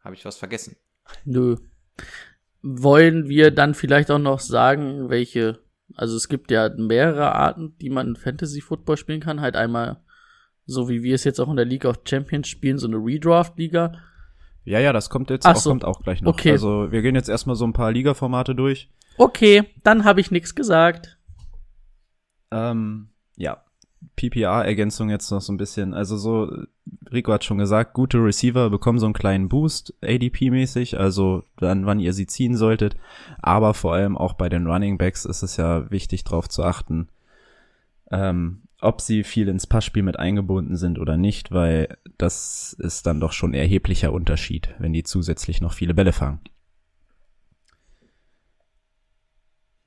Habe 0.00 0.14
ich 0.14 0.24
was 0.24 0.36
vergessen? 0.36 0.76
Nö. 1.24 1.56
wollen 2.62 3.28
wir 3.28 3.50
dann 3.50 3.74
vielleicht 3.74 4.10
auch 4.10 4.18
noch 4.18 4.40
sagen, 4.40 5.10
welche, 5.10 5.58
also 5.94 6.16
es 6.16 6.28
gibt 6.28 6.50
ja 6.50 6.70
mehrere 6.76 7.34
Arten, 7.34 7.76
die 7.80 7.90
man 7.90 8.16
Fantasy 8.16 8.60
Football 8.60 8.96
spielen 8.96 9.20
kann. 9.20 9.40
Halt 9.40 9.56
einmal, 9.56 10.02
so 10.64 10.88
wie 10.88 11.02
wir 11.02 11.14
es 11.14 11.24
jetzt 11.24 11.40
auch 11.40 11.50
in 11.50 11.56
der 11.56 11.64
League 11.64 11.84
of 11.84 12.00
Champions 12.04 12.48
spielen, 12.48 12.78
so 12.78 12.86
eine 12.86 12.96
Redraft-Liga. 12.96 13.92
Ja, 14.64 14.78
ja, 14.78 14.92
das 14.92 15.10
kommt 15.10 15.30
jetzt 15.30 15.44
Ach 15.44 15.56
auch, 15.56 15.60
so. 15.60 15.70
kommt 15.70 15.84
auch 15.84 16.02
gleich 16.02 16.22
noch. 16.22 16.32
Okay. 16.34 16.52
Also 16.52 16.92
wir 16.92 17.02
gehen 17.02 17.16
jetzt 17.16 17.28
erstmal 17.28 17.56
so 17.56 17.66
ein 17.66 17.72
paar 17.72 17.90
Liga-Formate 17.90 18.54
durch. 18.54 18.88
Okay, 19.18 19.64
dann 19.82 20.04
habe 20.04 20.20
ich 20.20 20.30
nichts 20.30 20.54
gesagt. 20.54 21.18
Ähm, 22.52 23.08
ja, 23.36 23.64
PPR-Ergänzung 24.16 25.10
jetzt 25.10 25.30
noch 25.30 25.40
so 25.40 25.52
ein 25.52 25.56
bisschen. 25.56 25.94
Also 25.94 26.16
so, 26.16 26.52
Rico 27.10 27.32
hat 27.32 27.44
schon 27.44 27.58
gesagt, 27.58 27.94
gute 27.94 28.18
Receiver 28.18 28.70
bekommen 28.70 28.98
so 28.98 29.06
einen 29.06 29.14
kleinen 29.14 29.48
Boost, 29.48 29.94
ADP-mäßig, 30.02 30.98
also 30.98 31.44
dann, 31.56 31.86
wann 31.86 32.00
ihr 32.00 32.12
sie 32.12 32.26
ziehen 32.26 32.56
solltet. 32.56 32.96
Aber 33.40 33.74
vor 33.74 33.94
allem 33.94 34.16
auch 34.16 34.34
bei 34.34 34.48
den 34.48 34.66
Running 34.66 34.98
Backs 34.98 35.24
ist 35.24 35.42
es 35.42 35.56
ja 35.56 35.90
wichtig, 35.90 36.24
darauf 36.24 36.48
zu 36.48 36.62
achten, 36.62 37.08
ähm, 38.10 38.62
ob 38.80 39.00
sie 39.00 39.24
viel 39.24 39.48
ins 39.48 39.66
Passspiel 39.66 40.02
mit 40.02 40.18
eingebunden 40.18 40.76
sind 40.76 40.98
oder 40.98 41.16
nicht, 41.16 41.52
weil 41.52 41.96
das 42.18 42.74
ist 42.78 43.06
dann 43.06 43.20
doch 43.20 43.32
schon 43.32 43.54
erheblicher 43.54 44.12
Unterschied, 44.12 44.74
wenn 44.78 44.92
die 44.92 45.04
zusätzlich 45.04 45.60
noch 45.60 45.72
viele 45.72 45.94
Bälle 45.94 46.12
fangen. 46.12 46.40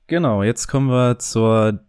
Genau, 0.08 0.42
jetzt 0.42 0.68
kommen 0.68 0.88
wir 0.88 1.18
zur 1.18 1.80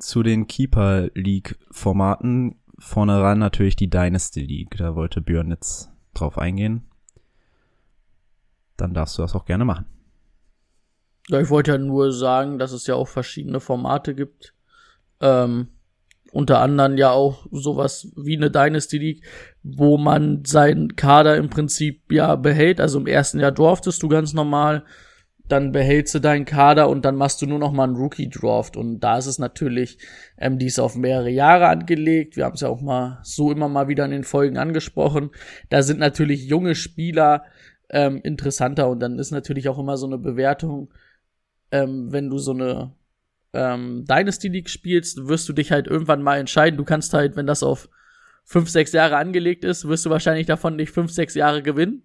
zu 0.00 0.22
den 0.22 0.46
Keeper 0.46 1.08
League 1.14 1.58
Formaten. 1.70 2.56
Vorne 2.78 3.20
ran 3.20 3.38
natürlich 3.38 3.76
die 3.76 3.90
Dynasty 3.90 4.40
League. 4.40 4.76
Da 4.76 4.94
wollte 4.94 5.20
Björn 5.20 5.50
jetzt 5.50 5.90
drauf 6.14 6.38
eingehen. 6.38 6.88
Dann 8.76 8.94
darfst 8.94 9.18
du 9.18 9.22
das 9.22 9.34
auch 9.34 9.44
gerne 9.44 9.64
machen. 9.64 9.86
Ja, 11.28 11.40
ich 11.40 11.50
wollte 11.50 11.72
ja 11.72 11.78
nur 11.78 12.12
sagen, 12.12 12.58
dass 12.58 12.72
es 12.72 12.86
ja 12.86 12.94
auch 12.94 13.08
verschiedene 13.08 13.60
Formate 13.60 14.14
gibt. 14.14 14.54
Ähm, 15.20 15.68
unter 16.32 16.60
anderem 16.60 16.96
ja 16.96 17.10
auch 17.10 17.46
sowas 17.50 18.12
wie 18.16 18.36
eine 18.36 18.50
Dynasty 18.50 18.98
League, 18.98 19.24
wo 19.62 19.98
man 19.98 20.44
seinen 20.44 20.96
Kader 20.96 21.36
im 21.36 21.50
Prinzip 21.50 22.10
ja 22.10 22.36
behält. 22.36 22.80
Also 22.80 22.98
im 22.98 23.06
ersten 23.06 23.40
Jahr 23.40 23.52
draftest 23.52 24.02
du 24.02 24.08
ganz 24.08 24.32
normal, 24.32 24.84
dann 25.52 25.72
behältst 25.72 26.14
du 26.14 26.18
deinen 26.18 26.44
Kader 26.44 26.88
und 26.88 27.04
dann 27.04 27.16
machst 27.16 27.42
du 27.42 27.46
nur 27.46 27.58
noch 27.58 27.72
mal 27.72 27.84
einen 27.84 27.96
Rookie-Draft. 27.96 28.76
Und 28.76 29.00
da 29.00 29.18
ist 29.18 29.26
es 29.26 29.38
natürlich, 29.38 29.98
ähm, 30.38 30.58
die 30.58 30.66
ist 30.66 30.78
auf 30.78 30.96
mehrere 30.96 31.30
Jahre 31.30 31.68
angelegt. 31.68 32.36
Wir 32.36 32.44
haben 32.44 32.54
es 32.54 32.60
ja 32.60 32.68
auch 32.68 32.80
mal 32.80 33.20
so 33.22 33.50
immer 33.52 33.68
mal 33.68 33.88
wieder 33.88 34.04
in 34.04 34.10
den 34.10 34.24
Folgen 34.24 34.58
angesprochen. 34.58 35.30
Da 35.68 35.82
sind 35.82 35.98
natürlich 35.98 36.46
junge 36.46 36.74
Spieler 36.74 37.44
ähm, 37.90 38.20
interessanter 38.22 38.88
und 38.88 39.00
dann 39.00 39.18
ist 39.18 39.30
natürlich 39.30 39.68
auch 39.68 39.78
immer 39.78 39.96
so 39.96 40.06
eine 40.06 40.18
Bewertung, 40.18 40.92
ähm, 41.72 42.12
wenn 42.12 42.30
du 42.30 42.38
so 42.38 42.52
eine 42.52 42.92
ähm, 43.52 44.04
Dynasty 44.08 44.48
League 44.48 44.70
spielst, 44.70 45.26
wirst 45.26 45.48
du 45.48 45.52
dich 45.52 45.72
halt 45.72 45.86
irgendwann 45.86 46.22
mal 46.22 46.38
entscheiden. 46.38 46.76
Du 46.76 46.84
kannst 46.84 47.12
halt, 47.14 47.36
wenn 47.36 47.46
das 47.46 47.62
auf 47.62 47.88
fünf, 48.44 48.68
sechs 48.68 48.92
Jahre 48.92 49.16
angelegt 49.16 49.64
ist, 49.64 49.88
wirst 49.88 50.06
du 50.06 50.10
wahrscheinlich 50.10 50.46
davon 50.46 50.76
nicht 50.76 50.90
fünf, 50.92 51.10
sechs 51.12 51.34
Jahre 51.34 51.62
gewinnen 51.62 52.04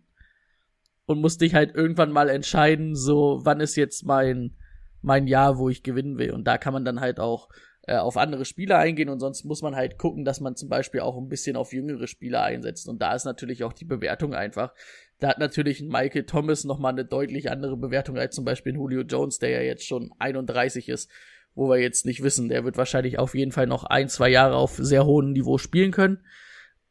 und 1.05 1.21
musst 1.21 1.41
dich 1.41 1.53
halt 1.53 1.75
irgendwann 1.75 2.11
mal 2.11 2.29
entscheiden, 2.29 2.95
so 2.95 3.39
wann 3.43 3.59
ist 3.59 3.75
jetzt 3.75 4.05
mein 4.05 4.55
mein 5.01 5.27
Jahr, 5.27 5.59
wo 5.59 5.69
ich 5.69 5.83
gewinnen 5.83 6.17
will. 6.17 6.31
Und 6.31 6.45
da 6.45 6.57
kann 6.57 6.73
man 6.73 6.83
dann 6.83 6.99
halt 6.99 7.19
auch 7.19 7.47
äh, 7.87 7.97
auf 7.97 8.17
andere 8.17 8.43
Spieler 8.43 8.79
eingehen 8.79 9.09
und 9.09 9.19
sonst 9.19 9.45
muss 9.45 9.61
man 9.61 9.75
halt 9.75 9.99
gucken, 9.99 10.25
dass 10.25 10.41
man 10.41 10.55
zum 10.55 10.69
Beispiel 10.69 11.01
auch 11.01 11.15
ein 11.17 11.29
bisschen 11.29 11.55
auf 11.55 11.71
jüngere 11.71 12.07
Spieler 12.07 12.41
einsetzt. 12.41 12.89
Und 12.89 13.01
da 13.01 13.13
ist 13.13 13.25
natürlich 13.25 13.63
auch 13.63 13.73
die 13.73 13.85
Bewertung 13.85 14.33
einfach. 14.33 14.73
Da 15.19 15.29
hat 15.29 15.37
natürlich 15.39 15.79
ein 15.79 15.89
Michael 15.89 16.25
Thomas 16.25 16.63
nochmal 16.63 16.93
eine 16.93 17.05
deutlich 17.05 17.51
andere 17.51 17.77
Bewertung 17.77 18.17
als 18.17 18.35
zum 18.35 18.43
Beispiel 18.43 18.73
ein 18.73 18.77
Julio 18.77 19.01
Jones, 19.01 19.37
der 19.37 19.51
ja 19.51 19.61
jetzt 19.61 19.85
schon 19.85 20.11
31 20.17 20.89
ist, 20.89 21.11
wo 21.53 21.69
wir 21.69 21.77
jetzt 21.77 22.07
nicht 22.07 22.23
wissen. 22.23 22.49
Der 22.49 22.65
wird 22.65 22.77
wahrscheinlich 22.77 23.19
auf 23.19 23.35
jeden 23.35 23.51
Fall 23.51 23.67
noch 23.67 23.83
ein, 23.83 24.09
zwei 24.09 24.29
Jahre 24.29 24.55
auf 24.55 24.75
sehr 24.75 25.05
hohem 25.05 25.31
Niveau 25.31 25.59
spielen 25.59 25.91
können. 25.91 26.23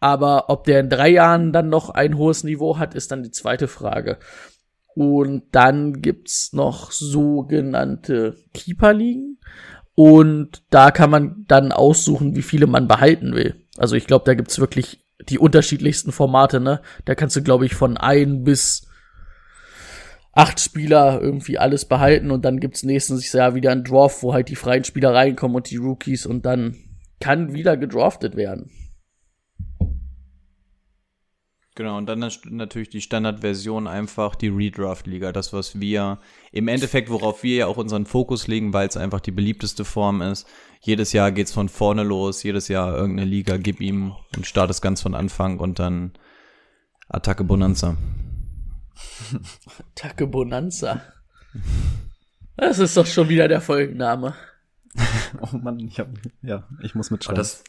Aber 0.04 0.50
ob 0.50 0.64
der 0.64 0.80
in 0.80 0.90
drei 0.90 1.08
Jahren 1.08 1.50
dann 1.50 1.70
noch 1.70 1.88
ein 1.88 2.18
hohes 2.18 2.44
Niveau 2.44 2.76
hat, 2.76 2.94
ist 2.94 3.10
dann 3.10 3.22
die 3.22 3.30
zweite 3.30 3.68
Frage. 3.68 4.18
Und 4.94 5.44
dann 5.52 6.02
gibt's 6.02 6.52
noch 6.52 6.92
sogenannte 6.92 8.36
Keeper-Ligen. 8.52 9.38
Und 9.94 10.62
da 10.68 10.90
kann 10.90 11.08
man 11.08 11.46
dann 11.48 11.72
aussuchen, 11.72 12.36
wie 12.36 12.42
viele 12.42 12.66
man 12.66 12.86
behalten 12.86 13.34
will. 13.34 13.64
Also 13.78 13.96
ich 13.96 14.06
glaube, 14.06 14.26
da 14.26 14.34
gibt's 14.34 14.58
wirklich 14.58 15.02
die 15.30 15.38
unterschiedlichsten 15.38 16.12
Formate, 16.12 16.60
ne? 16.60 16.82
Da 17.06 17.14
kannst 17.14 17.36
du, 17.36 17.42
glaube 17.42 17.64
ich, 17.64 17.74
von 17.74 17.96
ein 17.96 18.44
bis 18.44 18.86
acht 20.32 20.60
Spieler 20.60 21.18
irgendwie 21.22 21.56
alles 21.56 21.86
behalten 21.86 22.30
und 22.30 22.44
dann 22.44 22.60
gibt's 22.60 22.82
nächstes 22.82 23.32
Jahr 23.32 23.54
wieder 23.54 23.72
ein 23.72 23.84
Draft, 23.84 24.22
wo 24.22 24.34
halt 24.34 24.50
die 24.50 24.56
freien 24.56 24.84
Spieler 24.84 25.14
reinkommen 25.14 25.56
und 25.56 25.70
die 25.70 25.78
Rookies 25.78 26.26
und 26.26 26.44
dann 26.44 26.76
kann 27.20 27.54
wieder 27.54 27.78
gedraftet 27.78 28.36
werden. 28.36 28.70
Genau, 31.76 31.98
und 31.98 32.06
dann 32.06 32.20
nat- 32.20 32.46
natürlich 32.50 32.88
die 32.88 33.00
Standardversion 33.00 33.88
einfach 33.88 34.36
die 34.36 34.46
Redraft-Liga. 34.48 35.32
Das, 35.32 35.52
was 35.52 35.80
wir 35.80 36.18
im 36.52 36.68
Endeffekt, 36.68 37.10
worauf 37.10 37.42
wir 37.42 37.56
ja 37.56 37.66
auch 37.66 37.76
unseren 37.78 38.06
Fokus 38.06 38.46
legen, 38.46 38.72
weil 38.72 38.86
es 38.86 38.96
einfach 38.96 39.18
die 39.20 39.32
beliebteste 39.32 39.84
Form 39.84 40.22
ist. 40.22 40.46
Jedes 40.80 41.12
Jahr 41.12 41.32
geht's 41.32 41.52
von 41.52 41.68
vorne 41.68 42.04
los, 42.04 42.42
jedes 42.44 42.68
Jahr 42.68 42.94
irgendeine 42.96 43.28
Liga, 43.28 43.56
gib 43.56 43.80
ihm 43.80 44.12
und 44.36 44.46
startest 44.46 44.82
ganz 44.82 45.02
von 45.02 45.14
Anfang 45.16 45.58
und 45.58 45.78
dann 45.80 46.12
Attacke 47.08 47.42
Bonanza. 47.42 47.96
Attacke 49.96 50.26
Bonanza. 50.26 51.02
Das 52.56 52.78
ist 52.78 52.96
doch 52.96 53.06
schon 53.06 53.28
wieder 53.28 53.48
der 53.48 53.60
Folgenname. 53.60 54.34
Oh 55.40 55.56
Mann, 55.56 55.80
ich 55.80 55.98
hab, 55.98 56.06
ja, 56.42 56.68
ich 56.80 56.94
muss 56.94 57.10
Oh, 57.10 57.14
mitschreiben. 57.14 57.36
das, 57.36 57.64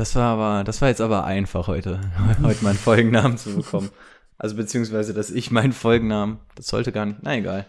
das 0.00 0.16
war 0.16 0.38
aber, 0.38 0.64
das 0.64 0.80
war 0.80 0.88
jetzt 0.88 1.02
aber 1.02 1.24
einfach 1.24 1.68
heute, 1.68 2.00
heute 2.42 2.64
meinen 2.64 2.78
Folgennamen 2.78 3.36
zu 3.36 3.54
bekommen. 3.56 3.90
Also 4.38 4.56
beziehungsweise, 4.56 5.12
dass 5.12 5.30
ich 5.30 5.50
meinen 5.50 5.72
Folgennamen, 5.74 6.38
das 6.54 6.68
sollte 6.68 6.90
gar 6.90 7.04
nicht, 7.04 7.18
na 7.20 7.36
egal. 7.36 7.66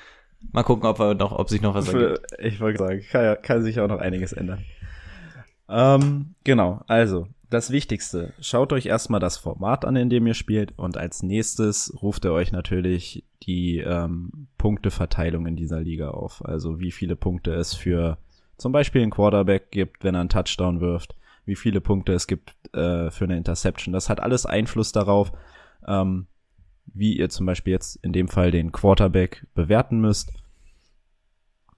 Mal 0.52 0.62
gucken, 0.62 0.86
ob, 0.88 0.98
er 0.98 1.14
noch, 1.14 1.32
ob 1.32 1.50
sich 1.50 1.60
noch 1.60 1.74
was 1.74 1.92
ergibt. 1.92 2.32
Für, 2.38 2.42
ich 2.42 2.58
wollte 2.60 2.78
sagen, 2.78 3.02
kann, 3.10 3.24
ja- 3.24 3.36
kann 3.36 3.62
sich 3.62 3.80
auch 3.80 3.88
noch 3.88 3.98
einiges 3.98 4.32
ändern. 4.32 4.64
Ähm, 5.68 6.34
genau, 6.42 6.80
also, 6.86 7.28
das 7.50 7.70
Wichtigste. 7.70 8.32
Schaut 8.40 8.72
euch 8.72 8.86
erstmal 8.86 9.20
das 9.20 9.36
Format 9.36 9.84
an, 9.84 9.96
in 9.96 10.08
dem 10.08 10.26
ihr 10.26 10.34
spielt 10.34 10.72
und 10.78 10.96
als 10.96 11.22
nächstes 11.22 11.94
ruft 12.00 12.24
ihr 12.24 12.32
euch 12.32 12.50
natürlich 12.50 13.24
die 13.42 13.80
ähm, 13.80 14.48
Punkteverteilung 14.56 15.46
in 15.46 15.56
dieser 15.56 15.80
Liga 15.80 16.12
auf. 16.12 16.42
Also 16.44 16.80
wie 16.80 16.92
viele 16.92 17.14
Punkte 17.14 17.52
es 17.52 17.74
für 17.74 18.16
zum 18.56 18.72
Beispiel 18.72 19.02
einen 19.02 19.10
Quarterback 19.10 19.70
gibt, 19.70 20.02
wenn 20.02 20.14
er 20.14 20.20
einen 20.22 20.30
Touchdown 20.30 20.80
wirft, 20.80 21.14
wie 21.44 21.56
viele 21.56 21.80
Punkte 21.80 22.12
es 22.12 22.26
gibt 22.26 22.54
äh, 22.74 23.10
für 23.10 23.24
eine 23.24 23.36
Interception. 23.36 23.92
Das 23.92 24.08
hat 24.08 24.20
alles 24.20 24.46
Einfluss 24.46 24.92
darauf, 24.92 25.32
ähm, 25.86 26.26
wie 26.86 27.16
ihr 27.16 27.28
zum 27.28 27.46
Beispiel 27.46 27.72
jetzt 27.72 27.96
in 27.96 28.12
dem 28.12 28.28
Fall 28.28 28.50
den 28.50 28.72
Quarterback 28.72 29.46
bewerten 29.54 30.00
müsst 30.00 30.32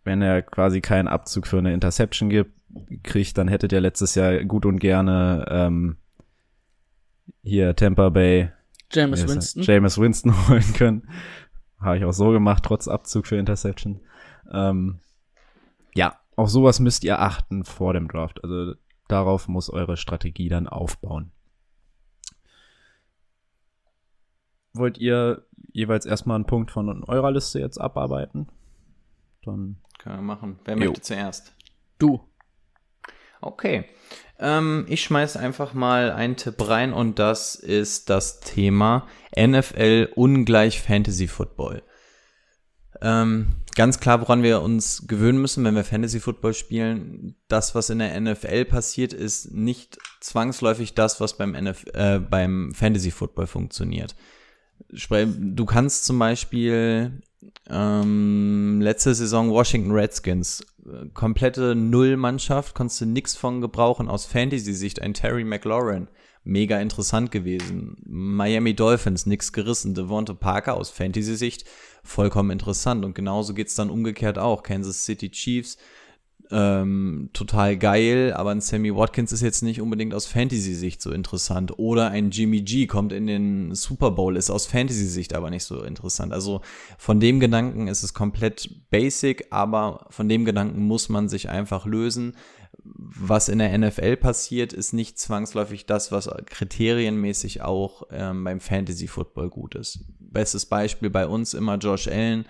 wenn 0.06 0.22
er 0.22 0.40
quasi 0.40 0.80
keinen 0.80 1.08
Abzug 1.08 1.46
für 1.46 1.58
eine 1.58 1.74
Interception 1.74 2.30
gibt, 2.30 2.52
kriegt, 3.02 3.36
dann 3.36 3.48
hättet 3.48 3.72
ihr 3.72 3.80
letztes 3.80 4.14
Jahr 4.14 4.42
gut 4.44 4.64
und 4.64 4.78
gerne 4.78 5.44
ähm, 5.50 5.96
hier 7.42 7.74
Tampa 7.74 8.08
Bay 8.08 8.50
James? 8.92 9.26
Winston. 9.26 9.62
Jameis 9.64 9.98
Winston 9.98 10.32
holen 10.48 10.72
können. 10.74 11.08
Habe 11.80 11.98
ich 11.98 12.04
auch 12.04 12.12
so 12.12 12.30
gemacht, 12.30 12.62
trotz 12.64 12.86
Abzug 12.86 13.26
für 13.26 13.36
Interception. 13.36 14.00
Ähm, 14.50 15.00
ja, 15.94 16.16
auf 16.36 16.50
sowas 16.50 16.78
müsst 16.78 17.02
ihr 17.02 17.20
achten 17.20 17.64
vor 17.64 17.92
dem 17.92 18.06
Draft. 18.06 18.42
Also 18.44 18.74
darauf 19.08 19.48
muss 19.48 19.70
eure 19.70 19.96
Strategie 19.96 20.48
dann 20.48 20.66
aufbauen. 20.68 21.32
Wollt 24.72 24.98
ihr 24.98 25.46
jeweils 25.72 26.04
erstmal 26.06 26.34
einen 26.36 26.46
Punkt 26.46 26.70
von 26.70 27.02
eurer 27.04 27.30
Liste 27.30 27.58
jetzt 27.60 27.78
abarbeiten? 27.78 28.48
Dann 29.42 29.76
Können 29.98 30.16
wir 30.16 30.22
machen. 30.22 30.58
Wer 30.64 30.76
Jo. 30.76 30.90
möchte 30.90 31.00
zuerst? 31.02 31.54
du. 31.98 32.20
Okay. 33.40 33.84
Ähm, 34.38 34.84
ich 34.88 35.02
schmeiß 35.02 35.36
einfach 35.36 35.72
mal 35.72 36.10
einen 36.10 36.36
Tipp 36.36 36.68
rein 36.68 36.92
und 36.92 37.18
das 37.18 37.54
ist 37.54 38.10
das 38.10 38.40
Thema 38.40 39.06
NFL 39.38 40.10
ungleich 40.14 40.82
Fantasy 40.82 41.26
Football. 41.28 41.82
Ähm, 43.06 43.46
ganz 43.76 44.00
klar, 44.00 44.20
woran 44.20 44.42
wir 44.42 44.62
uns 44.62 45.06
gewöhnen 45.06 45.40
müssen, 45.40 45.64
wenn 45.64 45.76
wir 45.76 45.84
Fantasy 45.84 46.18
Football 46.18 46.54
spielen, 46.54 47.36
das, 47.46 47.76
was 47.76 47.88
in 47.88 48.00
der 48.00 48.20
NFL 48.20 48.64
passiert, 48.64 49.12
ist 49.12 49.52
nicht 49.52 49.96
zwangsläufig 50.20 50.94
das, 50.94 51.20
was 51.20 51.36
beim, 51.38 51.54
NF 51.54 51.86
äh, 51.94 52.18
beim 52.18 52.74
Fantasy 52.74 53.12
Football 53.12 53.46
funktioniert. 53.46 54.16
Du 54.90 55.66
kannst 55.66 56.04
zum 56.04 56.18
Beispiel 56.18 57.22
ähm, 57.70 58.80
letzte 58.80 59.14
Saison 59.14 59.50
Washington 59.50 59.92
Redskins, 59.92 60.66
äh, 60.84 61.06
komplette 61.14 61.76
Nullmannschaft, 61.76 62.74
konntest 62.74 63.02
du 63.02 63.06
nix 63.06 63.36
von 63.36 63.60
gebrauchen 63.60 64.08
aus 64.08 64.26
Fantasy-Sicht. 64.26 65.00
Ein 65.00 65.14
Terry 65.14 65.44
McLaurin 65.44 66.08
mega 66.46 66.80
interessant 66.80 67.30
gewesen. 67.30 67.96
Miami 68.06 68.74
Dolphins, 68.74 69.26
nix 69.26 69.52
gerissen. 69.52 69.94
Devonta 69.94 70.32
Parker 70.32 70.76
aus 70.76 70.90
Fantasy-Sicht 70.90 71.64
vollkommen 72.02 72.50
interessant. 72.50 73.04
Und 73.04 73.14
genauso 73.14 73.52
geht's 73.52 73.74
dann 73.74 73.90
umgekehrt 73.90 74.38
auch. 74.38 74.62
Kansas 74.62 75.04
City 75.04 75.30
Chiefs, 75.30 75.76
ähm, 76.50 77.30
total 77.32 77.76
geil, 77.76 78.32
aber 78.32 78.50
ein 78.50 78.60
Sammy 78.60 78.94
Watkins 78.94 79.32
ist 79.32 79.40
jetzt 79.40 79.62
nicht 79.62 79.80
unbedingt 79.80 80.14
aus 80.14 80.26
Fantasy-Sicht 80.26 81.02
so 81.02 81.10
interessant. 81.10 81.78
Oder 81.78 82.10
ein 82.10 82.30
Jimmy 82.30 82.62
G 82.62 82.86
kommt 82.86 83.12
in 83.12 83.26
den 83.26 83.74
Super 83.74 84.12
Bowl, 84.12 84.36
ist 84.36 84.50
aus 84.50 84.66
Fantasy-Sicht 84.66 85.34
aber 85.34 85.50
nicht 85.50 85.64
so 85.64 85.82
interessant. 85.82 86.32
Also 86.32 86.60
von 86.98 87.18
dem 87.18 87.40
Gedanken 87.40 87.88
ist 87.88 88.04
es 88.04 88.14
komplett 88.14 88.70
basic, 88.90 89.48
aber 89.50 90.06
von 90.10 90.28
dem 90.28 90.44
Gedanken 90.44 90.86
muss 90.86 91.08
man 91.08 91.28
sich 91.28 91.48
einfach 91.48 91.84
lösen. 91.84 92.36
Was 92.82 93.48
in 93.48 93.58
der 93.58 93.76
NFL 93.76 94.16
passiert, 94.16 94.72
ist 94.72 94.92
nicht 94.92 95.18
zwangsläufig 95.18 95.86
das, 95.86 96.12
was 96.12 96.30
kriterienmäßig 96.46 97.62
auch 97.62 98.04
ähm, 98.10 98.44
beim 98.44 98.60
Fantasy-Football 98.60 99.50
gut 99.50 99.74
ist. 99.74 100.04
Bestes 100.18 100.66
Beispiel 100.66 101.10
bei 101.10 101.26
uns 101.26 101.54
immer 101.54 101.76
Josh 101.76 102.08
Allen 102.08 102.46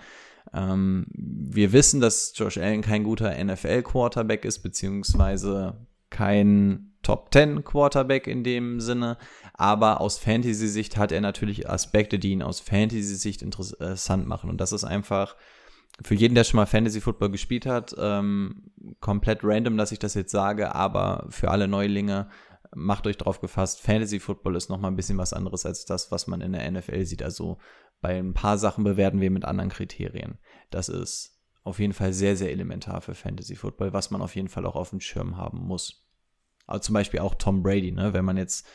ähm, 0.53 1.05
wir 1.09 1.73
wissen, 1.73 2.01
dass 2.01 2.33
Josh 2.35 2.57
Allen 2.57 2.81
kein 2.81 3.03
guter 3.03 3.31
NFL-Quarterback 3.43 4.45
ist, 4.45 4.59
beziehungsweise 4.59 5.75
kein 6.09 6.93
Top 7.03 7.29
10 7.31 7.63
Quarterback 7.63 8.27
in 8.27 8.43
dem 8.43 8.81
Sinne, 8.81 9.17
aber 9.53 10.01
aus 10.01 10.17
Fantasy-Sicht 10.17 10.97
hat 10.97 11.11
er 11.11 11.21
natürlich 11.21 11.69
Aspekte, 11.69 12.19
die 12.19 12.31
ihn 12.31 12.41
aus 12.41 12.59
Fantasy-Sicht 12.59 13.41
interessant 13.41 14.27
machen. 14.27 14.49
Und 14.49 14.59
das 14.59 14.71
ist 14.71 14.83
einfach 14.83 15.35
für 16.03 16.15
jeden, 16.15 16.35
der 16.35 16.43
schon 16.43 16.57
mal 16.57 16.65
Fantasy 16.65 17.01
Football 17.01 17.31
gespielt 17.31 17.65
hat, 17.65 17.95
ähm, 17.97 18.71
komplett 18.99 19.39
random, 19.43 19.77
dass 19.77 19.91
ich 19.91 19.99
das 19.99 20.13
jetzt 20.13 20.31
sage, 20.31 20.75
aber 20.75 21.25
für 21.29 21.49
alle 21.49 21.67
Neulinge 21.67 22.29
macht 22.75 23.07
euch 23.07 23.17
drauf 23.17 23.39
gefasst, 23.39 23.81
Fantasy 23.81 24.19
Football 24.19 24.55
ist 24.55 24.69
noch 24.69 24.79
mal 24.79 24.89
ein 24.89 24.95
bisschen 24.95 25.17
was 25.17 25.33
anderes 25.33 25.65
als 25.65 25.85
das, 25.85 26.11
was 26.11 26.27
man 26.27 26.41
in 26.41 26.51
der 26.51 26.69
NFL 26.69 27.05
sieht. 27.05 27.23
Also 27.23 27.57
bei 28.01 28.17
ein 28.17 28.33
paar 28.33 28.57
Sachen 28.57 28.83
bewerten 28.83 29.21
wir 29.21 29.31
mit 29.31 29.45
anderen 29.45 29.69
Kriterien. 29.69 30.37
Das 30.69 30.89
ist 30.89 31.39
auf 31.63 31.79
jeden 31.79 31.93
Fall 31.93 32.13
sehr, 32.13 32.35
sehr 32.35 32.51
elementar 32.51 33.01
für 33.01 33.15
Fantasy 33.15 33.55
Football, 33.55 33.93
was 33.93 34.11
man 34.11 34.21
auf 34.21 34.35
jeden 34.35 34.49
Fall 34.49 34.65
auch 34.65 34.75
auf 34.75 34.91
dem 34.91 34.99
Schirm 34.99 35.37
haben 35.37 35.59
muss. 35.59 36.05
Aber 36.65 36.81
zum 36.81 36.93
Beispiel 36.93 37.21
auch 37.21 37.35
Tom 37.35 37.63
Brady, 37.63 37.91
ne? 37.91 38.13
Wenn 38.13 38.25
man 38.25 38.37
jetzt 38.37 38.67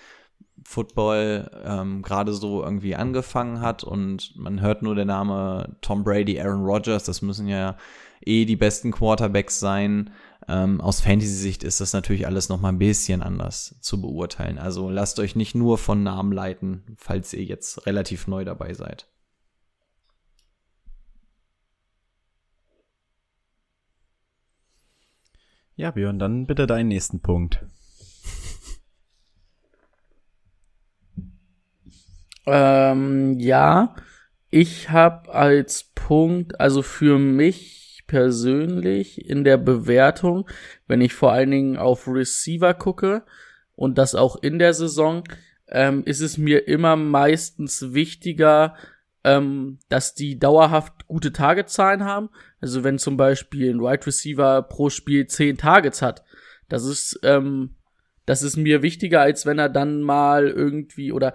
Football 0.65 1.51
ähm, 1.65 2.03
gerade 2.03 2.33
so 2.33 2.63
irgendwie 2.63 2.95
angefangen 2.95 3.61
hat 3.61 3.85
und 3.85 4.33
man 4.37 4.61
hört 4.61 4.83
nur 4.83 4.95
der 4.95 5.05
Name 5.05 5.77
Tom 5.81 6.05
Brady, 6.05 6.41
Aaron 6.41 6.65
Rodgers, 6.65 7.05
das 7.05 7.23
müssen 7.23 7.49
ja 7.49 7.77
eh 8.25 8.45
die 8.45 8.57
besten 8.57 8.93
Quarterbacks 8.93 9.59
sein. 9.61 10.11
Ähm, 10.49 10.81
aus 10.81 11.01
Fantasy-Sicht 11.01 11.63
ist 11.63 11.81
das 11.81 11.93
natürlich 11.93 12.27
alles 12.27 12.49
noch 12.49 12.61
mal 12.61 12.71
ein 12.71 12.79
bisschen 12.79 13.23
anders 13.23 13.77
zu 13.81 14.01
beurteilen. 14.01 14.59
Also 14.59 14.91
lasst 14.91 15.21
euch 15.21 15.37
nicht 15.37 15.55
nur 15.55 15.79
von 15.79 16.03
Namen 16.03 16.33
leiten, 16.33 16.97
falls 16.97 17.33
ihr 17.33 17.45
jetzt 17.45 17.87
relativ 17.87 18.27
neu 18.27 18.45
dabei 18.45 18.75
seid. 18.75 19.09
Ja, 25.75 25.91
Björn, 25.91 26.19
dann 26.19 26.47
bitte 26.47 26.67
deinen 26.67 26.89
nächsten 26.89 27.21
Punkt. 27.21 27.65
Ähm, 32.47 33.39
ja, 33.39 33.95
ich 34.51 34.91
habe 34.91 35.33
als 35.33 35.85
Punkt, 35.95 36.61
also 36.61 36.83
für 36.83 37.19
mich 37.19 38.05
persönlich 38.07 39.27
in 39.29 39.45
der 39.45 39.57
Bewertung, 39.57 40.49
wenn 40.87 41.01
ich 41.01 41.15
vor 41.15 41.33
allen 41.33 41.51
Dingen 41.51 41.77
auf 41.77 42.07
Receiver 42.07 42.75
gucke 42.75 43.25
und 43.75 43.97
das 43.97 44.15
auch 44.15 44.37
in 44.43 44.59
der 44.59 44.75
Saison, 44.75 45.25
ähm, 45.69 46.03
ist 46.05 46.21
es 46.21 46.37
mir 46.37 46.69
immer 46.69 46.97
meistens 46.97 47.95
wichtiger, 47.95 48.77
ähm, 49.25 49.79
dass 49.89 50.15
die 50.15 50.39
dauerhaft 50.39 51.07
gute 51.07 51.33
Targetzahlen 51.33 52.05
haben. 52.05 52.29
Also 52.61 52.85
wenn 52.85 52.99
zum 52.99 53.17
Beispiel 53.17 53.71
ein 53.71 53.81
Wide 53.81 54.07
Receiver 54.07 54.63
pro 54.63 54.91
Spiel 54.91 55.27
zehn 55.27 55.57
Targets 55.57 56.03
hat, 56.03 56.25
das 56.69 56.85
ist 56.85 57.21
ähm, 57.23 57.77
das 58.27 58.43
ist 58.43 58.57
mir 58.57 58.83
wichtiger, 58.83 59.21
als 59.21 59.47
wenn 59.47 59.59
er 59.59 59.69
dann 59.69 60.03
mal 60.03 60.49
irgendwie 60.49 61.13
oder 61.13 61.33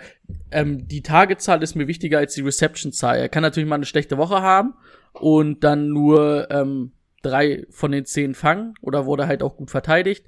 ähm, 0.52 0.88
die 0.88 1.02
Targetzahl 1.02 1.62
ist 1.62 1.76
mir 1.76 1.88
wichtiger 1.88 2.20
als 2.20 2.34
die 2.34 2.42
Reception-Zahl. 2.42 3.18
Er 3.18 3.30
kann 3.30 3.44
natürlich 3.44 3.68
mal 3.68 3.76
eine 3.76 3.86
schlechte 3.86 4.18
Woche 4.18 4.42
haben 4.42 4.74
und 5.14 5.64
dann 5.64 5.90
nur 5.90 6.50
ähm, 6.50 6.94
drei 7.22 7.66
von 7.70 7.92
den 7.92 8.06
zehn 8.06 8.36
fangen 8.36 8.76
oder 8.82 9.06
wurde 9.06 9.28
halt 9.28 9.44
auch 9.44 9.58
gut 9.58 9.70
verteidigt. 9.70 10.26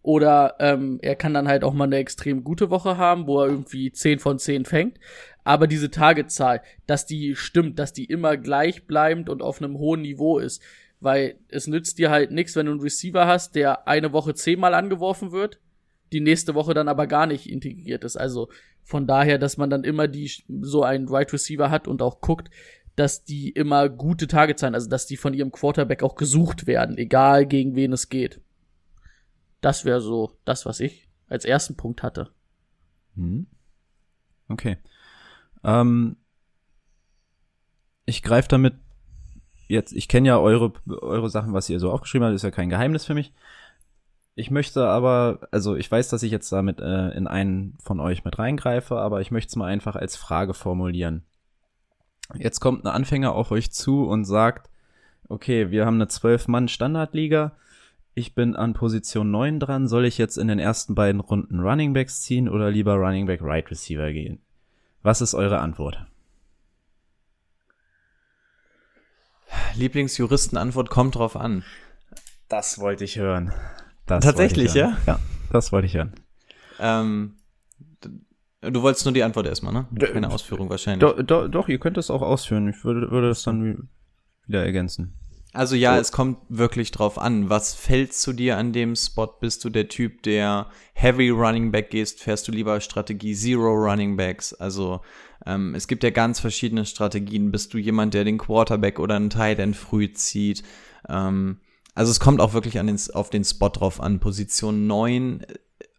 Oder 0.00 0.54
ähm, 0.60 1.00
er 1.02 1.16
kann 1.16 1.34
dann 1.34 1.48
halt 1.48 1.64
auch 1.64 1.74
mal 1.74 1.84
eine 1.84 1.96
extrem 1.96 2.44
gute 2.44 2.70
Woche 2.70 2.96
haben, 2.96 3.26
wo 3.26 3.40
er 3.40 3.48
irgendwie 3.48 3.90
zehn 3.90 4.20
von 4.20 4.38
zehn 4.38 4.64
fängt. 4.64 4.98
Aber 5.42 5.66
diese 5.66 5.90
Targetzahl, 5.90 6.62
dass 6.86 7.04
die 7.04 7.34
stimmt, 7.34 7.78
dass 7.78 7.92
die 7.92 8.04
immer 8.04 8.36
gleichbleibend 8.36 9.28
und 9.28 9.42
auf 9.42 9.60
einem 9.60 9.76
hohen 9.76 10.02
Niveau 10.02 10.38
ist. 10.38 10.62
Weil 11.00 11.36
es 11.48 11.66
nützt 11.66 11.98
dir 11.98 12.10
halt 12.10 12.30
nichts, 12.30 12.54
wenn 12.54 12.66
du 12.66 12.72
einen 12.72 12.80
Receiver 12.80 13.26
hast, 13.26 13.54
der 13.54 13.88
eine 13.88 14.12
Woche 14.12 14.34
zehnmal 14.34 14.74
angeworfen 14.74 15.32
wird 15.32 15.58
die 16.12 16.20
nächste 16.20 16.54
Woche 16.54 16.74
dann 16.74 16.88
aber 16.88 17.06
gar 17.06 17.26
nicht 17.26 17.48
integriert 17.48 18.04
ist. 18.04 18.16
Also 18.16 18.48
von 18.82 19.06
daher, 19.06 19.38
dass 19.38 19.56
man 19.56 19.70
dann 19.70 19.84
immer 19.84 20.08
die 20.08 20.30
so 20.60 20.82
einen 20.82 21.08
Right 21.08 21.32
Receiver 21.32 21.70
hat 21.70 21.88
und 21.88 22.02
auch 22.02 22.20
guckt, 22.20 22.50
dass 22.96 23.24
die 23.24 23.50
immer 23.50 23.88
gute 23.88 24.26
Tage 24.26 24.56
zahlen, 24.56 24.74
also 24.74 24.88
dass 24.88 25.06
die 25.06 25.16
von 25.16 25.34
ihrem 25.34 25.52
Quarterback 25.52 26.02
auch 26.02 26.16
gesucht 26.16 26.66
werden, 26.66 26.98
egal 26.98 27.46
gegen 27.46 27.76
wen 27.76 27.92
es 27.92 28.08
geht. 28.08 28.40
Das 29.60 29.84
wäre 29.84 30.00
so 30.00 30.36
das, 30.44 30.66
was 30.66 30.80
ich 30.80 31.08
als 31.28 31.44
ersten 31.44 31.76
Punkt 31.76 32.02
hatte. 32.02 32.30
Hm. 33.14 33.46
Okay. 34.48 34.78
Ähm, 35.62 36.16
ich 38.06 38.22
greife 38.22 38.48
damit 38.48 38.74
jetzt, 39.68 39.92
ich 39.92 40.08
kenne 40.08 40.28
ja 40.28 40.38
eure, 40.38 40.72
eure 40.88 41.28
Sachen, 41.28 41.52
was 41.52 41.68
ihr 41.68 41.78
so 41.78 41.92
aufgeschrieben 41.92 42.26
habt, 42.26 42.34
ist 42.34 42.42
ja 42.42 42.50
kein 42.50 42.70
Geheimnis 42.70 43.04
für 43.04 43.14
mich. 43.14 43.32
Ich 44.38 44.52
möchte 44.52 44.86
aber, 44.86 45.48
also 45.50 45.74
ich 45.74 45.90
weiß, 45.90 46.10
dass 46.10 46.22
ich 46.22 46.30
jetzt 46.30 46.52
damit 46.52 46.78
äh, 46.78 47.08
in 47.08 47.26
einen 47.26 47.76
von 47.82 47.98
euch 47.98 48.24
mit 48.24 48.38
reingreife, 48.38 48.96
aber 48.96 49.20
ich 49.20 49.32
möchte 49.32 49.48
es 49.48 49.56
mal 49.56 49.66
einfach 49.66 49.96
als 49.96 50.14
Frage 50.14 50.54
formulieren. 50.54 51.24
Jetzt 52.36 52.60
kommt 52.60 52.84
ein 52.84 52.92
Anfänger 52.92 53.32
auf 53.32 53.50
euch 53.50 53.72
zu 53.72 54.06
und 54.06 54.24
sagt, 54.24 54.70
okay, 55.28 55.72
wir 55.72 55.84
haben 55.84 55.96
eine 55.96 56.04
12-Mann-Standardliga, 56.04 57.56
ich 58.14 58.36
bin 58.36 58.54
an 58.54 58.74
Position 58.74 59.32
9 59.32 59.58
dran, 59.58 59.88
soll 59.88 60.04
ich 60.04 60.18
jetzt 60.18 60.38
in 60.38 60.46
den 60.46 60.60
ersten 60.60 60.94
beiden 60.94 61.20
Runden 61.20 61.58
Running 61.58 61.92
Backs 61.92 62.22
ziehen 62.22 62.48
oder 62.48 62.70
lieber 62.70 62.94
Running 62.94 63.26
Back 63.26 63.40
Right 63.42 63.68
Receiver 63.68 64.12
gehen? 64.12 64.38
Was 65.02 65.20
ist 65.20 65.34
eure 65.34 65.58
Antwort? 65.58 66.06
Lieblingsjuristenantwort 69.74 70.90
kommt 70.90 71.16
drauf 71.16 71.34
an. 71.34 71.64
Das 72.48 72.78
wollte 72.78 73.02
ich 73.02 73.18
hören. 73.18 73.52
Das 74.08 74.24
Tatsächlich, 74.24 74.74
ja? 74.74 74.96
Ja, 75.06 75.20
das 75.52 75.70
wollte 75.70 75.86
ich 75.86 75.94
hören. 75.94 76.12
Ähm, 76.80 77.36
du 78.60 78.82
wolltest 78.82 79.04
nur 79.04 79.14
die 79.14 79.22
Antwort 79.22 79.46
erstmal, 79.46 79.72
ne? 79.72 79.86
Keine 80.12 80.30
Ausführung 80.30 80.70
wahrscheinlich. 80.70 81.00
Do, 81.00 81.22
do, 81.22 81.48
doch, 81.48 81.68
ihr 81.68 81.78
könnt 81.78 81.98
es 81.98 82.10
auch 82.10 82.22
ausführen. 82.22 82.68
Ich 82.68 82.84
würde, 82.84 83.10
würde 83.10 83.28
das 83.28 83.42
dann 83.42 83.88
wieder 84.46 84.64
ergänzen. 84.64 85.14
Also 85.52 85.76
ja, 85.76 85.94
so. 85.94 86.00
es 86.00 86.12
kommt 86.12 86.38
wirklich 86.48 86.90
drauf 86.90 87.18
an. 87.18 87.48
Was 87.48 87.74
fällt 87.74 88.12
zu 88.12 88.32
dir 88.32 88.58
an 88.58 88.72
dem 88.72 88.94
Spot? 88.94 89.26
Bist 89.26 89.64
du 89.64 89.70
der 89.70 89.88
Typ, 89.88 90.22
der 90.22 90.68
Heavy 90.92 91.30
Running 91.30 91.70
Back 91.70 91.90
gehst? 91.90 92.22
Fährst 92.22 92.48
du 92.48 92.52
lieber 92.52 92.80
Strategie 92.80 93.34
Zero 93.34 93.72
Running 93.72 94.16
Backs? 94.16 94.52
Also 94.52 95.00
ähm, 95.46 95.74
es 95.74 95.88
gibt 95.88 96.04
ja 96.04 96.10
ganz 96.10 96.38
verschiedene 96.40 96.84
Strategien. 96.84 97.50
Bist 97.50 97.72
du 97.72 97.78
jemand, 97.78 98.14
der 98.14 98.24
den 98.24 98.38
Quarterback 98.38 98.98
oder 98.98 99.16
einen 99.16 99.30
Tight 99.30 99.58
End 99.58 99.76
früh 99.76 100.12
zieht? 100.12 100.62
Ähm, 101.08 101.60
also 101.98 102.12
es 102.12 102.20
kommt 102.20 102.40
auch 102.40 102.52
wirklich 102.52 102.78
an 102.78 102.86
den, 102.86 102.96
auf 103.14 103.28
den 103.28 103.42
Spot 103.42 103.70
drauf 103.70 104.00
an. 104.00 104.20
Position 104.20 104.86
9, 104.86 105.44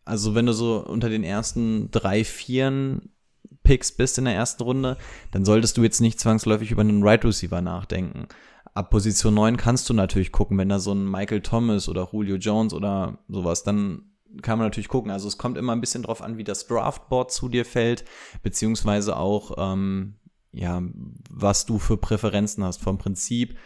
also 0.05 0.33
wenn 0.33 0.45
du 0.45 0.53
so 0.53 0.77
unter 0.77 1.09
den 1.09 1.25
ersten 1.25 1.91
drei, 1.91 2.23
vieren 2.23 3.09
Picks 3.63 3.91
bist 3.91 4.17
in 4.17 4.23
der 4.23 4.33
ersten 4.33 4.63
Runde, 4.63 4.95
dann 5.31 5.43
solltest 5.43 5.75
du 5.75 5.83
jetzt 5.83 5.99
nicht 5.99 6.17
zwangsläufig 6.17 6.71
über 6.71 6.83
einen 6.83 7.03
Right 7.03 7.25
Receiver 7.25 7.59
nachdenken. 7.59 8.29
Ab 8.73 8.91
Position 8.91 9.33
9 9.33 9.57
kannst 9.57 9.89
du 9.89 9.93
natürlich 9.93 10.31
gucken, 10.31 10.57
wenn 10.57 10.69
da 10.69 10.79
so 10.79 10.93
ein 10.93 11.03
Michael 11.03 11.41
Thomas 11.41 11.89
oder 11.89 12.07
Julio 12.13 12.37
Jones 12.37 12.73
oder 12.73 13.19
sowas, 13.27 13.63
dann 13.63 14.03
kann 14.41 14.57
man 14.57 14.67
natürlich 14.67 14.87
gucken. 14.87 15.11
Also 15.11 15.27
es 15.27 15.37
kommt 15.37 15.57
immer 15.57 15.73
ein 15.73 15.81
bisschen 15.81 16.03
drauf 16.03 16.21
an, 16.21 16.37
wie 16.37 16.45
das 16.45 16.65
Draftboard 16.67 17.29
zu 17.29 17.49
dir 17.49 17.65
fällt, 17.65 18.05
beziehungsweise 18.41 19.17
auch, 19.17 19.51
ähm, 19.57 20.15
ja, 20.53 20.81
was 21.29 21.65
du 21.65 21.77
für 21.77 21.97
Präferenzen 21.97 22.63
hast. 22.63 22.81
Vom 22.81 22.97
Prinzip 22.97 23.57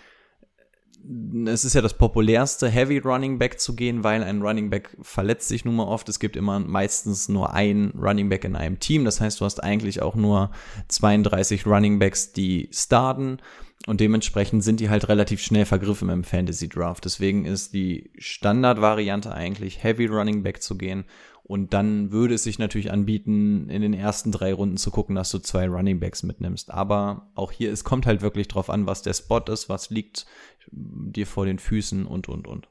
es 1.48 1.66
ist 1.66 1.74
ja 1.74 1.82
das 1.82 1.98
populärste, 1.98 2.70
Heavy 2.70 3.00
Running 3.00 3.38
Back 3.38 3.60
zu 3.60 3.76
gehen, 3.76 4.04
weil 4.04 4.24
ein 4.24 4.42
Running 4.42 4.70
Back 4.70 4.96
verletzt 5.02 5.50
sich 5.50 5.66
nun 5.66 5.76
mal 5.76 5.88
oft. 5.88 6.08
Es 6.08 6.20
gibt 6.20 6.36
immer 6.36 6.60
meistens 6.60 7.28
nur 7.28 7.54
ein 7.54 7.92
Running 7.98 8.30
Back 8.30 8.46
in 8.46 8.56
einem 8.56 8.80
Team. 8.80 9.04
Das 9.04 9.20
heißt, 9.20 9.42
du 9.42 9.46
hast 9.46 9.62
eigentlich 9.62 10.02
auch 10.02 10.16
nur 10.16 10.52
32 10.88 11.66
Running 11.66 12.00
Backs, 12.00 12.32
die 12.32 12.70
starten. 12.72 13.40
Und 13.86 14.00
dementsprechend 14.00 14.64
sind 14.64 14.80
die 14.80 14.90
halt 14.90 15.10
relativ 15.10 15.42
schnell 15.42 15.66
vergriffen 15.66 16.08
im 16.08 16.24
Fantasy 16.24 16.70
Draft. 16.70 17.04
Deswegen 17.04 17.46
ist 17.46 17.74
die 17.74 18.12
Standardvariante 18.18 19.34
eigentlich 19.34 19.84
Heavy 19.84 20.06
Running 20.06 20.42
Back 20.42 20.62
zu 20.62 20.78
gehen 20.78 21.04
Und 21.46 21.74
dann 21.74 22.12
würde 22.12 22.36
es 22.36 22.44
sich 22.44 22.58
natürlich 22.58 22.92
anbieten, 22.92 23.68
in 23.70 23.82
den 23.82 23.94
ersten 23.94 24.32
drei 24.32 24.54
Runden 24.54 24.78
zu 24.78 24.92
gucken, 24.92 25.16
dass 25.16 25.30
du 25.30 25.40
zwei 25.40 25.68
Running 25.68 26.00
Backs 26.00 26.24
mitnimmst. 26.24 26.72
Aber 26.72 27.32
auch 27.36 27.52
hier, 27.52 27.72
es 27.72 27.84
kommt 27.84 28.06
halt 28.06 28.22
wirklich 28.22 28.48
drauf 28.48 28.70
an, 28.70 28.88
was 28.88 29.02
der 29.02 29.14
Spot 29.14 29.44
ist, 29.52 29.68
was 29.68 29.90
liegt 29.90 30.26
dir 30.72 31.28
vor 31.28 31.46
den 31.46 31.60
Füßen 31.60 32.06
und, 32.06 32.30
und, 32.30 32.48
und. 32.48 32.70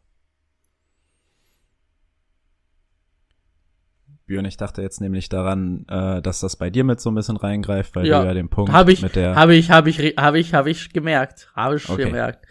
Björn, 4.26 4.44
ich 4.46 4.56
dachte 4.56 4.80
jetzt 4.80 5.00
nämlich 5.00 5.28
daran, 5.28 5.85
äh, 5.88 6.22
dass 6.22 6.40
das 6.40 6.56
bei 6.56 6.70
dir 6.70 6.85
mit 6.85 7.00
so 7.00 7.11
ein 7.11 7.14
bisschen 7.14 7.37
reingreift, 7.37 7.94
weil 7.96 8.06
Ja, 8.06 8.20
du 8.20 8.26
ja 8.28 8.35
den 8.35 8.48
Punkt 8.48 8.72
Habe 8.72 8.92
ich, 8.92 9.02
mit 9.02 9.16
der 9.16 9.35
habe 9.35 9.54
ich, 9.54 9.70
habe 9.70 9.90
ich, 9.90 9.98
habe 10.16 10.38
ich, 10.38 10.54
habe 10.54 10.70
ich 10.70 10.92
gemerkt. 10.92 11.50
Habe 11.54 11.76
ich 11.76 11.88
Okay. 11.90 12.04
gemerkt. 12.06 12.46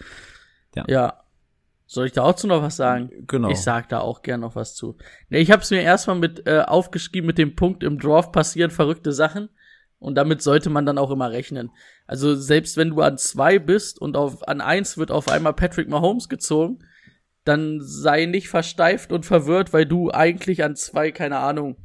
Ja. 0.75 0.85
ja. 0.87 1.20
Soll 1.93 2.05
ich 2.05 2.13
da 2.13 2.23
auch 2.23 2.35
zu 2.35 2.47
noch 2.47 2.61
was 2.61 2.77
sagen? 2.77 3.09
genau. 3.27 3.49
Ich 3.49 3.59
sag 3.59 3.89
da 3.89 3.99
auch 3.99 4.21
gern 4.21 4.39
noch 4.39 4.55
was 4.55 4.75
zu. 4.75 4.95
Nee, 5.27 5.39
ich 5.39 5.51
habe 5.51 5.61
es 5.61 5.71
mir 5.71 5.81
erstmal 5.81 6.15
mit 6.15 6.47
äh, 6.47 6.61
aufgeschrieben 6.61 7.27
mit 7.27 7.37
dem 7.37 7.53
Punkt 7.57 7.83
im 7.83 7.99
Draft 7.99 8.31
passieren 8.31 8.71
verrückte 8.71 9.11
Sachen 9.11 9.49
und 9.99 10.15
damit 10.15 10.41
sollte 10.41 10.69
man 10.69 10.85
dann 10.85 10.97
auch 10.97 11.11
immer 11.11 11.31
rechnen. 11.31 11.69
Also 12.07 12.33
selbst 12.33 12.77
wenn 12.77 12.91
du 12.91 13.01
an 13.01 13.17
zwei 13.17 13.59
bist 13.59 13.99
und 13.99 14.15
auf 14.15 14.47
an 14.47 14.61
eins 14.61 14.97
wird 14.97 15.11
auf 15.11 15.27
einmal 15.27 15.51
Patrick 15.51 15.89
Mahomes 15.89 16.29
gezogen, 16.29 16.79
dann 17.43 17.81
sei 17.81 18.23
nicht 18.25 18.47
versteift 18.47 19.11
und 19.11 19.25
verwirrt, 19.25 19.73
weil 19.73 19.85
du 19.85 20.11
eigentlich 20.11 20.63
an 20.63 20.77
zwei, 20.77 21.11
keine 21.11 21.39
Ahnung, 21.39 21.75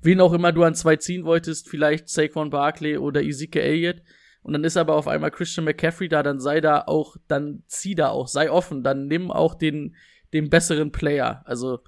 wen 0.00 0.22
auch 0.22 0.32
immer 0.32 0.52
du 0.52 0.62
an 0.64 0.74
zwei 0.74 0.96
ziehen 0.96 1.26
wolltest, 1.26 1.68
vielleicht 1.68 2.08
Saquon 2.08 2.48
Barkley 2.48 2.96
oder 2.96 3.22
Ezekiel 3.22 3.60
Elliott. 3.60 4.02
Und 4.42 4.54
dann 4.54 4.64
ist 4.64 4.76
aber 4.76 4.94
auf 4.94 5.08
einmal 5.08 5.30
Christian 5.30 5.64
McCaffrey 5.64 6.08
da, 6.08 6.22
dann 6.22 6.40
sei 6.40 6.60
da 6.60 6.84
auch, 6.86 7.16
dann 7.28 7.62
zieh 7.66 7.94
da 7.94 8.08
auch, 8.08 8.28
sei 8.28 8.50
offen, 8.50 8.82
dann 8.82 9.06
nimm 9.06 9.30
auch 9.30 9.54
den, 9.54 9.96
den 10.32 10.48
besseren 10.48 10.92
Player. 10.92 11.42
Also, 11.44 11.80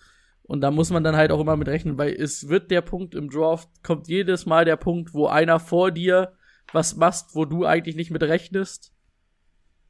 und 0.43 0.61
da 0.61 0.71
muss 0.71 0.91
man 0.91 1.03
dann 1.03 1.17
halt 1.17 1.33
auch 1.33 1.41
immer 1.41 1.57
mit 1.57 1.69
rechnen, 1.69 1.97
weil 1.97 2.13
es 2.13 2.49
wird 2.49 2.71
der 2.71 2.83
Punkt 2.83 3.15
im 3.15 3.31
Draft, 3.31 3.69
kommt 3.83 4.09
jedes 4.09 4.45
Mal 4.45 4.65
der 4.65 4.77
Punkt, 4.77 5.15
wo 5.15 5.27
einer 5.27 5.61
vor 5.61 5.91
dir 5.91 6.33
was 6.73 6.97
machst, 6.97 7.35
wo 7.35 7.45
du 7.45 7.65
eigentlich 7.65 7.97
nicht 7.97 8.11
mit 8.11 8.23
rechnest. 8.23 8.93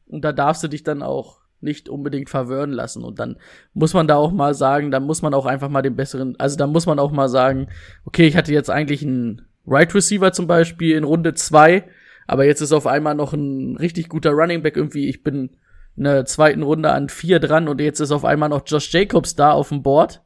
Und 0.07 0.25
da 0.25 0.33
darfst 0.33 0.63
du 0.63 0.69
dich 0.69 0.85
dann 0.85 1.03
auch 1.03 1.41
nicht 1.61 1.89
unbedingt 1.89 2.29
verwirren 2.29 2.73
lassen. 2.73 3.05
Und 3.05 3.19
dann 3.19 3.39
muss 3.73 3.95
man 3.95 4.09
da 4.09 4.17
auch 4.17 4.33
mal 4.33 4.55
sagen, 4.55 4.91
dann 4.91 5.05
muss 5.05 5.23
man 5.23 5.33
auch 5.35 5.47
einfach 5.47 5.69
mal 5.69 5.83
den 5.83 5.97
besseren, 5.97 6.39
also 6.39 6.57
da 6.57 6.67
muss 6.67 6.87
man 6.87 6.99
auch 6.99 7.13
mal 7.13 7.29
sagen, 7.29 7.69
okay, 8.05 8.27
ich 8.27 8.37
hatte 8.37 8.53
jetzt 8.53 8.71
eigentlich 8.71 9.03
einen 9.03 9.47
Right 9.67 9.95
Receiver 9.95 10.33
zum 10.33 10.47
Beispiel 10.47 10.97
in 10.97 11.05
Runde 11.05 11.35
zwei, 11.35 11.89
aber 12.27 12.45
jetzt 12.45 12.61
ist 12.61 12.73
auf 12.73 12.87
einmal 12.87 13.15
noch 13.15 13.33
ein 13.33 13.77
richtig 13.77 14.09
guter 14.09 14.31
Running 14.31 14.63
Back 14.63 14.77
irgendwie. 14.77 15.09
Ich 15.09 15.23
bin 15.23 15.57
in 15.97 16.05
der 16.05 16.25
zweiten 16.25 16.63
Runde 16.63 16.91
an 16.91 17.09
vier 17.09 17.39
dran 17.39 17.69
und 17.69 17.81
jetzt 17.81 18.01
ist 18.01 18.13
auf 18.13 18.25
einmal 18.25 18.49
noch 18.49 18.63
Josh 18.67 18.93
Jacobs 18.93 19.35
da 19.35 19.53
auf 19.53 19.69
dem 19.69 19.83
Board. 19.83 20.25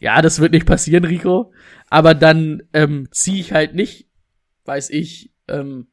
Ja, 0.00 0.22
das 0.22 0.40
wird 0.40 0.52
nicht 0.52 0.66
passieren, 0.66 1.04
Rico. 1.04 1.52
Aber 1.88 2.14
dann 2.14 2.62
ähm, 2.72 3.08
ziehe 3.10 3.40
ich 3.40 3.52
halt 3.52 3.74
nicht, 3.74 4.08
weiß 4.64 4.90
ich, 4.90 5.32
ähm, 5.48 5.88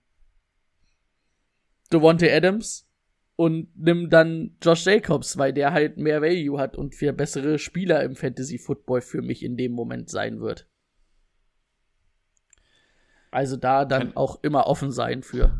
Devontae 1.91 2.31
Adams 2.31 2.87
und 3.35 3.69
nimm 3.75 4.09
dann 4.09 4.57
Josh 4.61 4.85
Jacobs, 4.85 5.37
weil 5.37 5.53
der 5.53 5.73
halt 5.73 5.97
mehr 5.97 6.21
Value 6.21 6.59
hat 6.59 6.77
und 6.77 6.95
viel 6.95 7.13
bessere 7.13 7.57
Spieler 7.57 8.03
im 8.03 8.15
Fantasy 8.15 8.57
Football 8.57 9.01
für 9.01 9.21
mich 9.21 9.43
in 9.43 9.57
dem 9.57 9.71
Moment 9.71 10.09
sein 10.09 10.39
wird. 10.39 10.68
Also 13.31 13.57
da 13.57 13.85
dann 13.85 14.15
auch 14.15 14.39
immer 14.41 14.67
offen 14.67 14.91
sein 14.91 15.23
für. 15.23 15.59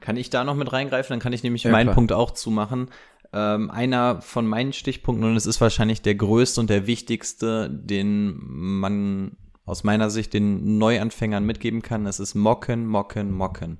Kann 0.00 0.16
ich 0.16 0.30
da 0.30 0.44
noch 0.44 0.54
mit 0.54 0.72
reingreifen? 0.72 1.14
Dann 1.14 1.20
kann 1.20 1.32
ich 1.32 1.42
nämlich 1.42 1.64
Ja, 1.64 1.70
meinen 1.70 1.86
klar. 1.86 1.94
Punkt 1.94 2.12
auch 2.12 2.32
zumachen. 2.32 2.90
Ähm, 3.32 3.70
einer 3.70 4.20
von 4.20 4.46
meinen 4.46 4.72
Stichpunkten, 4.72 5.28
und 5.28 5.36
es 5.36 5.46
ist 5.46 5.60
wahrscheinlich 5.60 6.02
der 6.02 6.14
größte 6.14 6.60
und 6.60 6.70
der 6.70 6.86
wichtigste, 6.86 7.68
den 7.70 8.38
man 8.38 9.36
aus 9.64 9.82
meiner 9.82 10.10
Sicht 10.10 10.34
den 10.34 10.78
Neuanfängern 10.78 11.44
mitgeben 11.44 11.80
kann, 11.82 12.06
es 12.06 12.20
ist 12.20 12.34
Mocken, 12.34 12.86
Mocken, 12.86 13.32
Mocken. 13.32 13.78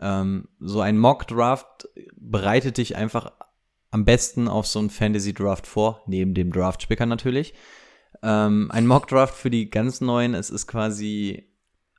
Ähm, 0.00 0.48
so 0.60 0.80
ein 0.80 0.96
Mock-Draft 0.98 1.88
bereitet 2.16 2.78
dich 2.78 2.96
einfach 2.96 3.32
am 3.90 4.04
besten 4.04 4.48
auf 4.48 4.66
so 4.66 4.78
einen 4.78 4.88
Fantasy-Draft 4.90 5.66
vor, 5.66 6.02
neben 6.06 6.32
dem 6.32 6.52
Draft-Spicker 6.52 7.04
natürlich. 7.06 7.54
Ähm, 8.22 8.70
ein 8.72 8.86
Mock-Draft 8.86 9.34
für 9.34 9.50
die 9.50 9.68
ganz 9.68 10.00
Neuen, 10.00 10.34
es 10.34 10.48
ist 10.48 10.66
quasi 10.66 11.49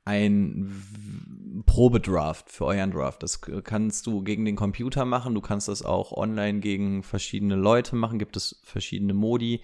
ein 0.04 1.62
Probedraft 1.66 2.50
für 2.50 2.64
euren 2.66 2.90
Draft. 2.90 3.22
Das 3.22 3.40
kannst 3.40 4.06
du 4.06 4.22
gegen 4.22 4.44
den 4.44 4.56
Computer 4.56 5.04
machen, 5.04 5.34
du 5.34 5.40
kannst 5.40 5.68
das 5.68 5.84
auch 5.84 6.12
online 6.12 6.60
gegen 6.60 7.02
verschiedene 7.02 7.56
Leute 7.56 7.96
machen, 7.96 8.18
gibt 8.18 8.36
es 8.36 8.60
verschiedene 8.64 9.14
Modi. 9.14 9.60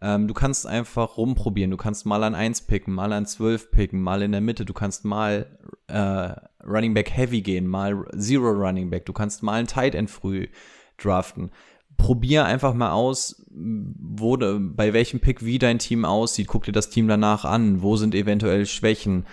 Ähm, 0.00 0.26
du 0.26 0.34
kannst 0.34 0.66
einfach 0.66 1.16
rumprobieren, 1.18 1.70
du 1.70 1.76
kannst 1.76 2.04
mal 2.06 2.24
an 2.24 2.34
1 2.34 2.62
picken, 2.62 2.94
mal 2.94 3.12
an 3.12 3.26
12 3.26 3.70
picken, 3.70 4.02
mal 4.02 4.22
in 4.22 4.32
der 4.32 4.40
Mitte, 4.40 4.64
du 4.64 4.72
kannst 4.72 5.04
mal 5.04 5.46
äh, 5.86 6.32
Running 6.66 6.94
Back 6.94 7.10
Heavy 7.10 7.42
gehen, 7.42 7.66
mal 7.68 8.04
Zero 8.18 8.50
Running 8.50 8.90
Back, 8.90 9.06
du 9.06 9.12
kannst 9.12 9.42
mal 9.42 9.52
ein 9.54 9.66
Tight 9.68 9.94
End 9.94 10.10
früh 10.10 10.48
draften. 10.98 11.50
Probier 11.96 12.44
einfach 12.44 12.74
mal 12.74 12.90
aus, 12.90 13.46
wo, 13.52 14.36
de- 14.36 14.58
bei 14.58 14.92
welchem 14.92 15.20
Pick 15.20 15.44
wie 15.44 15.60
dein 15.60 15.78
Team 15.78 16.04
aussieht. 16.04 16.48
Guck 16.48 16.64
dir 16.64 16.72
das 16.72 16.90
Team 16.90 17.06
danach 17.06 17.44
an. 17.44 17.82
Wo 17.82 17.94
sind 17.94 18.16
eventuell 18.16 18.66
Schwächen? 18.66 19.26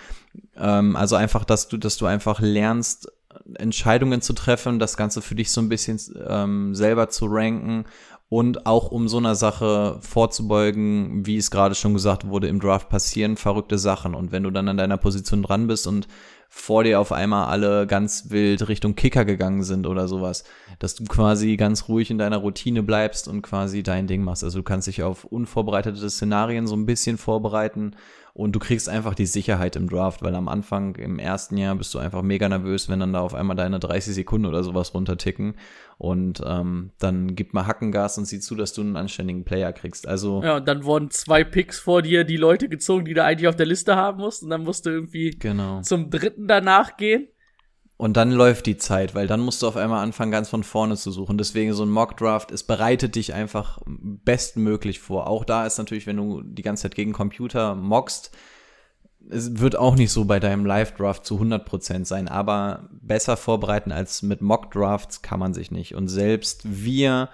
Ähm, 0.56 0.96
also 0.96 1.16
einfach, 1.16 1.44
dass 1.44 1.68
du, 1.68 1.76
dass 1.76 1.96
du 1.96 2.06
einfach 2.06 2.40
lernst, 2.40 3.10
Entscheidungen 3.54 4.20
zu 4.20 4.34
treffen, 4.34 4.78
das 4.78 4.96
Ganze 4.96 5.22
für 5.22 5.34
dich 5.34 5.50
so 5.50 5.60
ein 5.60 5.68
bisschen 5.68 5.98
ähm, 6.28 6.74
selber 6.74 7.08
zu 7.08 7.26
ranken 7.28 7.84
und 8.28 8.64
auch 8.64 8.90
um 8.90 9.08
so 9.08 9.18
einer 9.18 9.34
Sache 9.34 9.98
vorzubeugen, 10.00 11.26
wie 11.26 11.36
es 11.36 11.50
gerade 11.50 11.74
schon 11.74 11.92
gesagt 11.92 12.26
wurde, 12.26 12.48
im 12.48 12.60
Draft 12.60 12.88
passieren 12.88 13.36
verrückte 13.36 13.76
Sachen. 13.76 14.14
Und 14.14 14.32
wenn 14.32 14.42
du 14.42 14.50
dann 14.50 14.68
an 14.68 14.78
deiner 14.78 14.96
Position 14.96 15.42
dran 15.42 15.66
bist 15.66 15.86
und 15.86 16.08
vor 16.48 16.82
dir 16.82 16.98
auf 16.98 17.12
einmal 17.12 17.48
alle 17.48 17.86
ganz 17.86 18.30
wild 18.30 18.68
Richtung 18.68 18.94
Kicker 18.94 19.26
gegangen 19.26 19.64
sind 19.64 19.86
oder 19.86 20.08
sowas, 20.08 20.44
dass 20.78 20.94
du 20.94 21.04
quasi 21.04 21.56
ganz 21.56 21.88
ruhig 21.88 22.10
in 22.10 22.16
deiner 22.16 22.38
Routine 22.38 22.82
bleibst 22.82 23.28
und 23.28 23.42
quasi 23.42 23.82
dein 23.82 24.06
Ding 24.06 24.24
machst. 24.24 24.44
Also 24.44 24.60
du 24.60 24.62
kannst 24.62 24.86
dich 24.86 25.02
auf 25.02 25.24
unvorbereitete 25.24 26.08
Szenarien 26.08 26.66
so 26.66 26.74
ein 26.74 26.86
bisschen 26.86 27.18
vorbereiten 27.18 27.96
und 28.34 28.52
du 28.52 28.58
kriegst 28.58 28.88
einfach 28.88 29.14
die 29.14 29.26
Sicherheit 29.26 29.76
im 29.76 29.88
Draft, 29.88 30.22
weil 30.22 30.34
am 30.34 30.48
Anfang 30.48 30.94
im 30.96 31.18
ersten 31.18 31.58
Jahr 31.58 31.74
bist 31.74 31.92
du 31.94 31.98
einfach 31.98 32.22
mega 32.22 32.48
nervös, 32.48 32.88
wenn 32.88 33.00
dann 33.00 33.12
da 33.12 33.20
auf 33.20 33.34
einmal 33.34 33.56
deine 33.56 33.78
30 33.78 34.14
Sekunden 34.14 34.46
oder 34.46 34.64
sowas 34.64 34.94
runterticken 34.94 35.54
und 35.98 36.42
ähm, 36.44 36.90
dann 36.98 37.36
gib 37.36 37.54
mal 37.54 37.66
Hackengas 37.66 38.18
und 38.18 38.24
sieh 38.24 38.40
zu, 38.40 38.54
dass 38.54 38.72
du 38.72 38.80
einen 38.80 38.96
anständigen 38.96 39.44
Player 39.44 39.72
kriegst. 39.72 40.08
Also 40.08 40.42
Ja, 40.42 40.56
und 40.56 40.66
dann 40.66 40.84
wurden 40.84 41.10
zwei 41.10 41.44
Picks 41.44 41.78
vor 41.78 42.02
dir 42.02 42.24
die 42.24 42.36
Leute 42.36 42.68
gezogen, 42.68 43.04
die 43.04 43.14
du 43.14 43.22
eigentlich 43.22 43.48
auf 43.48 43.56
der 43.56 43.66
Liste 43.66 43.94
haben 43.94 44.18
musst. 44.18 44.42
Und 44.42 44.50
dann 44.50 44.64
musst 44.64 44.84
du 44.86 44.90
irgendwie 44.90 45.30
genau. 45.30 45.80
zum 45.82 46.10
dritten 46.10 46.48
danach 46.48 46.96
gehen. 46.96 47.28
Und 48.02 48.16
dann 48.16 48.32
läuft 48.32 48.66
die 48.66 48.78
Zeit, 48.78 49.14
weil 49.14 49.28
dann 49.28 49.38
musst 49.38 49.62
du 49.62 49.68
auf 49.68 49.76
einmal 49.76 50.02
anfangen, 50.02 50.32
ganz 50.32 50.48
von 50.48 50.64
vorne 50.64 50.96
zu 50.96 51.12
suchen. 51.12 51.38
Deswegen 51.38 51.72
so 51.72 51.84
ein 51.84 51.88
Mock-Draft, 51.88 52.50
es 52.50 52.64
bereitet 52.64 53.14
dich 53.14 53.32
einfach 53.32 53.78
bestmöglich 53.86 54.98
vor. 54.98 55.28
Auch 55.28 55.44
da 55.44 55.66
ist 55.66 55.78
natürlich, 55.78 56.08
wenn 56.08 56.16
du 56.16 56.42
die 56.42 56.62
ganze 56.62 56.82
Zeit 56.82 56.96
gegen 56.96 57.12
Computer 57.12 57.76
mockst, 57.76 58.32
es 59.30 59.60
wird 59.60 59.76
auch 59.76 59.94
nicht 59.94 60.10
so 60.10 60.24
bei 60.24 60.40
deinem 60.40 60.66
Live-Draft 60.66 61.24
zu 61.24 61.40
100% 61.40 62.04
sein, 62.04 62.26
aber 62.26 62.88
besser 62.90 63.36
vorbereiten 63.36 63.92
als 63.92 64.22
mit 64.22 64.42
Mock-Drafts 64.42 65.22
kann 65.22 65.38
man 65.38 65.54
sich 65.54 65.70
nicht. 65.70 65.94
Und 65.94 66.08
selbst 66.08 66.62
wir, 66.64 67.28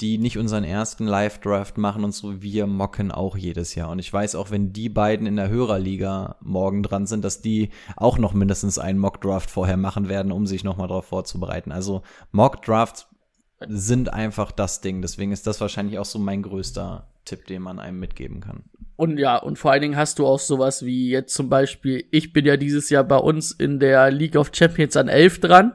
die 0.00 0.18
nicht 0.18 0.38
unseren 0.38 0.64
ersten 0.64 1.06
Live-Draft 1.06 1.78
machen 1.78 2.02
und 2.02 2.12
so, 2.12 2.42
wir 2.42 2.66
mocken 2.66 3.12
auch 3.12 3.36
jedes 3.36 3.74
Jahr. 3.74 3.90
Und 3.90 4.00
ich 4.00 4.12
weiß 4.12 4.34
auch, 4.34 4.50
wenn 4.50 4.72
die 4.72 4.88
beiden 4.88 5.26
in 5.26 5.36
der 5.36 5.48
Hörerliga 5.48 6.36
morgen 6.40 6.82
dran 6.82 7.06
sind, 7.06 7.24
dass 7.24 7.42
die 7.42 7.70
auch 7.96 8.18
noch 8.18 8.34
mindestens 8.34 8.78
einen 8.78 8.98
Mock-Draft 8.98 9.50
vorher 9.50 9.76
machen 9.76 10.08
werden, 10.08 10.32
um 10.32 10.46
sich 10.46 10.64
nochmal 10.64 10.88
darauf 10.88 11.06
vorzubereiten. 11.06 11.70
Also 11.70 12.02
Mock-Drafts 12.32 13.06
sind 13.68 14.12
einfach 14.12 14.50
das 14.50 14.80
Ding. 14.80 15.00
Deswegen 15.00 15.32
ist 15.32 15.46
das 15.46 15.60
wahrscheinlich 15.60 15.98
auch 15.98 16.04
so 16.04 16.18
mein 16.18 16.42
größter 16.42 17.06
Tipp, 17.24 17.46
den 17.46 17.62
man 17.62 17.78
einem 17.78 18.00
mitgeben 18.00 18.40
kann. 18.40 18.64
Und 18.96 19.18
ja, 19.18 19.36
und 19.36 19.58
vor 19.58 19.72
allen 19.72 19.82
Dingen 19.82 19.96
hast 19.96 20.18
du 20.18 20.26
auch 20.26 20.38
sowas 20.38 20.84
wie 20.84 21.10
jetzt 21.10 21.34
zum 21.34 21.48
Beispiel, 21.48 22.04
ich 22.10 22.32
bin 22.32 22.44
ja 22.44 22.56
dieses 22.56 22.90
Jahr 22.90 23.04
bei 23.04 23.16
uns 23.16 23.50
in 23.50 23.80
der 23.80 24.10
League 24.10 24.36
of 24.36 24.50
Champions 24.52 24.96
an 24.96 25.08
11 25.08 25.40
dran. 25.40 25.72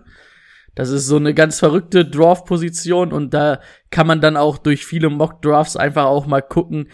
Das 0.79 0.91
ist 0.91 1.07
so 1.07 1.17
eine 1.17 1.33
ganz 1.33 1.59
verrückte 1.59 2.05
Draft-Position 2.05 3.11
und 3.11 3.33
da 3.33 3.59
kann 3.89 4.07
man 4.07 4.21
dann 4.21 4.37
auch 4.37 4.57
durch 4.57 4.85
viele 4.85 5.09
Mock-Drafts 5.09 5.75
einfach 5.75 6.05
auch 6.05 6.25
mal 6.25 6.39
gucken, 6.39 6.87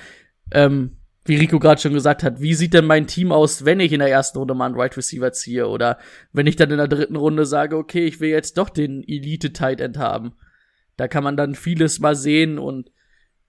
ähm, 0.49 0.97
wie 1.23 1.35
Rico 1.35 1.59
gerade 1.59 1.79
schon 1.79 1.93
gesagt 1.93 2.23
hat, 2.23 2.41
wie 2.41 2.55
sieht 2.55 2.73
denn 2.73 2.87
mein 2.87 3.05
Team 3.05 3.31
aus, 3.31 3.63
wenn 3.63 3.79
ich 3.79 3.93
in 3.93 3.99
der 3.99 4.09
ersten 4.09 4.39
Runde 4.39 4.55
mal 4.55 4.65
einen 4.65 4.75
Right 4.75 4.97
Receiver 4.97 5.31
ziehe 5.33 5.67
oder 5.67 5.99
wenn 6.33 6.47
ich 6.47 6.55
dann 6.55 6.71
in 6.71 6.77
der 6.77 6.87
dritten 6.87 7.15
Runde 7.15 7.45
sage, 7.45 7.77
okay, 7.77 8.07
ich 8.07 8.19
will 8.19 8.29
jetzt 8.29 8.57
doch 8.57 8.71
den 8.71 9.03
Elite 9.07 9.53
Tight 9.53 9.79
End 9.79 9.99
haben. 9.99 10.33
Da 10.97 11.07
kann 11.07 11.23
man 11.23 11.37
dann 11.37 11.53
vieles 11.53 11.99
mal 11.99 12.15
sehen 12.15 12.57
und 12.57 12.89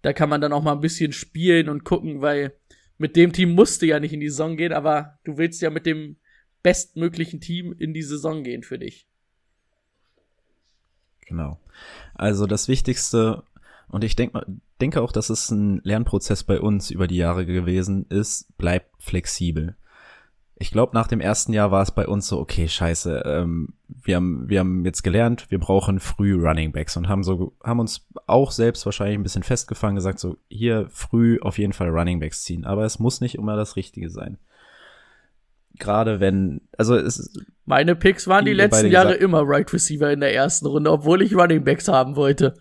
da 0.02 0.12
kann 0.12 0.28
man 0.28 0.42
dann 0.42 0.52
auch 0.52 0.62
mal 0.62 0.72
ein 0.72 0.82
bisschen 0.82 1.14
spielen 1.14 1.70
und 1.70 1.84
gucken, 1.84 2.20
weil 2.20 2.52
mit 2.98 3.16
dem 3.16 3.32
Team 3.32 3.54
musst 3.54 3.80
du 3.80 3.86
ja 3.86 4.00
nicht 4.00 4.12
in 4.12 4.20
die 4.20 4.28
Saison 4.28 4.58
gehen, 4.58 4.74
aber 4.74 5.18
du 5.24 5.38
willst 5.38 5.62
ja 5.62 5.70
mit 5.70 5.86
dem 5.86 6.18
bestmöglichen 6.62 7.40
Team 7.40 7.74
in 7.78 7.94
die 7.94 8.02
Saison 8.02 8.42
gehen 8.42 8.64
für 8.64 8.78
dich. 8.78 9.08
Genau. 11.26 11.58
Also 12.14 12.46
das 12.46 12.68
Wichtigste, 12.68 13.42
Und 13.88 14.04
ich 14.04 14.16
denk, 14.16 14.32
denke 14.80 15.00
auch, 15.02 15.12
dass 15.12 15.30
es 15.30 15.50
ein 15.50 15.80
Lernprozess 15.84 16.44
bei 16.44 16.60
uns 16.60 16.90
über 16.90 17.06
die 17.06 17.16
Jahre 17.16 17.46
gewesen 17.46 18.06
ist, 18.08 18.56
bleibt 18.58 18.90
flexibel. 19.02 19.76
Ich 20.58 20.70
glaube, 20.70 20.94
nach 20.94 21.06
dem 21.06 21.20
ersten 21.20 21.52
Jahr 21.52 21.70
war 21.70 21.82
es 21.82 21.90
bei 21.90 22.08
uns 22.08 22.28
so, 22.28 22.40
okay, 22.40 22.66
scheiße, 22.66 23.22
ähm, 23.26 23.74
wir, 23.88 24.16
haben, 24.16 24.48
wir 24.48 24.60
haben 24.60 24.86
jetzt 24.86 25.02
gelernt, 25.02 25.50
wir 25.50 25.60
brauchen 25.60 26.00
früh 26.00 26.34
Running 26.34 26.72
Backs 26.72 26.96
und 26.96 27.08
haben 27.08 27.22
so, 27.22 27.54
haben 27.62 27.78
uns 27.78 28.06
auch 28.26 28.50
selbst 28.50 28.86
wahrscheinlich 28.86 29.18
ein 29.18 29.22
bisschen 29.22 29.42
festgefangen, 29.42 29.96
gesagt, 29.96 30.18
so, 30.18 30.38
hier 30.48 30.88
früh 30.88 31.38
auf 31.42 31.58
jeden 31.58 31.74
Fall 31.74 31.90
Running 31.90 32.20
Backs 32.20 32.42
ziehen. 32.42 32.64
Aber 32.64 32.84
es 32.86 32.98
muss 32.98 33.20
nicht 33.20 33.34
immer 33.34 33.54
das 33.54 33.76
Richtige 33.76 34.08
sein. 34.08 34.38
Gerade 35.78 36.20
wenn, 36.20 36.62
also 36.78 36.96
es 36.96 37.34
Meine 37.66 37.96
Picks 37.96 38.26
waren 38.28 38.44
die 38.44 38.52
beide 38.52 38.62
letzten 38.62 38.90
Jahre 38.90 39.08
gesagt- 39.08 39.22
immer 39.22 39.42
Right 39.44 39.72
Receiver 39.72 40.10
in 40.12 40.20
der 40.20 40.34
ersten 40.34 40.66
Runde, 40.66 40.90
obwohl 40.90 41.20
ich 41.22 41.34
Running 41.34 41.64
Backs 41.64 41.88
haben 41.88 42.16
wollte. 42.16 42.54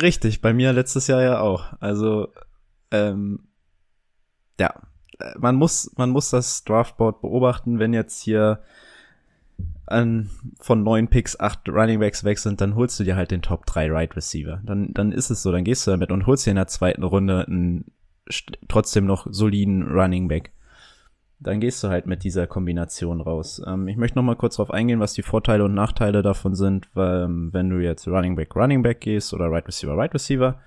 Richtig, 0.00 0.40
bei 0.40 0.52
mir 0.52 0.72
letztes 0.72 1.06
Jahr 1.06 1.22
ja 1.22 1.40
auch. 1.40 1.72
Also, 1.80 2.28
ähm, 2.90 3.40
ja, 4.58 4.74
man 5.38 5.54
muss, 5.54 5.92
man 5.96 6.10
muss 6.10 6.30
das 6.30 6.64
Draftboard 6.64 7.20
beobachten, 7.20 7.78
wenn 7.78 7.92
jetzt 7.94 8.22
hier 8.22 8.60
an, 9.86 10.30
von 10.58 10.82
neun 10.82 11.08
Picks 11.08 11.38
acht 11.38 11.68
Running 11.68 12.00
Backs 12.00 12.24
weg 12.24 12.38
sind, 12.38 12.60
dann 12.60 12.74
holst 12.74 12.98
du 12.98 13.04
dir 13.04 13.14
halt 13.16 13.30
den 13.30 13.42
Top 13.42 13.66
3 13.66 13.90
Right 13.90 14.16
Receiver. 14.16 14.60
Dann, 14.64 14.92
dann 14.94 15.12
ist 15.12 15.30
es 15.30 15.42
so, 15.42 15.52
dann 15.52 15.64
gehst 15.64 15.86
du 15.86 15.90
damit 15.92 16.10
und 16.10 16.26
holst 16.26 16.46
dir 16.46 16.50
in 16.50 16.56
der 16.56 16.66
zweiten 16.66 17.02
Runde 17.02 17.44
einen 17.46 17.92
trotzdem 18.68 19.04
noch 19.04 19.26
soliden 19.30 19.82
Running 19.88 20.28
Back. 20.28 20.52
Dann 21.42 21.60
gehst 21.60 21.82
du 21.82 21.88
halt 21.88 22.06
mit 22.06 22.22
dieser 22.22 22.46
Kombination 22.46 23.20
raus. 23.20 23.60
Ähm, 23.66 23.88
ich 23.88 23.96
möchte 23.96 24.16
noch 24.16 24.22
mal 24.22 24.36
kurz 24.36 24.56
darauf 24.56 24.70
eingehen, 24.70 25.00
was 25.00 25.14
die 25.14 25.22
Vorteile 25.22 25.64
und 25.64 25.74
Nachteile 25.74 26.22
davon 26.22 26.54
sind, 26.54 26.88
weil, 26.94 27.24
ähm, 27.24 27.52
wenn 27.52 27.68
du 27.68 27.78
jetzt 27.78 28.06
Running 28.06 28.36
Back, 28.36 28.54
Running 28.54 28.82
Back 28.82 29.00
gehst 29.00 29.34
oder 29.34 29.50
Right 29.50 29.66
Receiver, 29.66 29.96
Right 29.96 30.14
Receiver. 30.14 30.60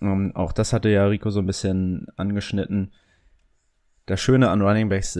Ähm, 0.00 0.32
auch 0.34 0.52
das 0.52 0.72
hatte 0.72 0.88
ja 0.88 1.06
Rico 1.06 1.30
so 1.30 1.40
ein 1.40 1.46
bisschen 1.46 2.06
angeschnitten. 2.16 2.92
Das 4.06 4.20
Schöne 4.20 4.50
an 4.50 4.60
Running 4.60 4.88
Backs 4.88 5.16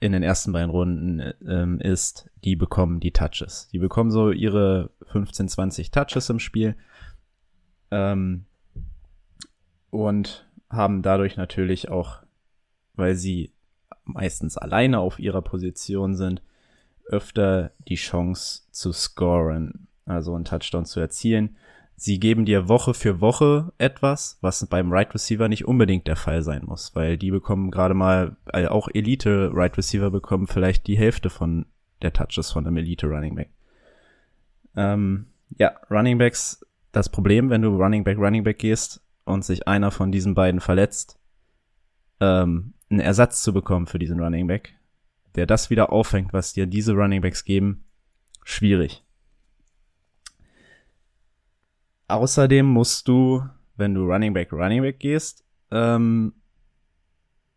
in 0.00 0.12
den 0.12 0.22
ersten 0.22 0.52
beiden 0.52 0.70
Runden 0.70 1.32
ähm, 1.46 1.80
ist, 1.80 2.30
die 2.44 2.56
bekommen 2.56 3.00
die 3.00 3.12
Touches. 3.12 3.68
Die 3.72 3.78
bekommen 3.78 4.10
so 4.10 4.30
ihre 4.30 4.90
15, 5.06 5.48
20 5.48 5.90
Touches 5.90 6.28
im 6.28 6.38
Spiel. 6.38 6.74
Ähm, 7.90 8.44
und 9.90 10.46
haben 10.70 11.02
dadurch 11.02 11.36
natürlich 11.36 11.88
auch, 11.88 12.22
weil 12.94 13.14
sie 13.14 13.52
meistens 14.14 14.56
alleine 14.56 15.00
auf 15.00 15.18
ihrer 15.18 15.42
Position 15.42 16.14
sind, 16.14 16.42
öfter 17.06 17.72
die 17.88 17.96
Chance 17.96 18.62
zu 18.70 18.92
scoren, 18.92 19.88
also 20.06 20.34
einen 20.34 20.44
Touchdown 20.44 20.84
zu 20.84 21.00
erzielen. 21.00 21.56
Sie 21.96 22.18
geben 22.18 22.46
dir 22.46 22.68
Woche 22.68 22.94
für 22.94 23.20
Woche 23.20 23.72
etwas, 23.76 24.38
was 24.40 24.64
beim 24.66 24.90
Right 24.90 25.12
Receiver 25.12 25.48
nicht 25.48 25.66
unbedingt 25.66 26.06
der 26.06 26.16
Fall 26.16 26.42
sein 26.42 26.62
muss, 26.64 26.94
weil 26.94 27.18
die 27.18 27.30
bekommen 27.30 27.70
gerade 27.70 27.94
mal, 27.94 28.36
äh, 28.52 28.66
auch 28.66 28.88
Elite 28.92 29.50
Right 29.52 29.76
Receiver 29.76 30.10
bekommen 30.10 30.46
vielleicht 30.46 30.86
die 30.86 30.96
Hälfte 30.96 31.28
von 31.28 31.66
der 32.00 32.12
Touches 32.12 32.52
von 32.52 32.66
einem 32.66 32.78
Elite 32.78 33.06
Running 33.06 33.34
Back. 33.34 33.50
Ähm, 34.76 35.26
ja, 35.58 35.72
Running 35.90 36.16
Backs, 36.16 36.64
das 36.92 37.10
Problem, 37.10 37.50
wenn 37.50 37.62
du 37.62 37.76
Running 37.76 38.04
Back, 38.04 38.18
Running 38.18 38.44
Back 38.44 38.60
gehst 38.60 39.02
und 39.24 39.44
sich 39.44 39.68
einer 39.68 39.90
von 39.90 40.10
diesen 40.10 40.34
beiden 40.34 40.60
verletzt, 40.60 41.18
ähm, 42.20 42.72
einen 42.90 43.00
Ersatz 43.00 43.42
zu 43.42 43.52
bekommen 43.52 43.86
für 43.86 43.98
diesen 43.98 44.20
Running 44.20 44.46
Back, 44.46 44.74
der 45.36 45.46
das 45.46 45.70
wieder 45.70 45.92
auffängt, 45.92 46.32
was 46.32 46.52
dir 46.52 46.66
diese 46.66 46.92
Running 46.92 47.22
Backs 47.22 47.44
geben, 47.44 47.84
schwierig. 48.44 49.04
Außerdem 52.08 52.66
musst 52.66 53.06
du, 53.06 53.44
wenn 53.76 53.94
du 53.94 54.02
Running 54.02 54.34
Back, 54.34 54.52
Running 54.52 54.82
Back 54.82 54.98
gehst, 54.98 55.44
ähm, 55.70 56.34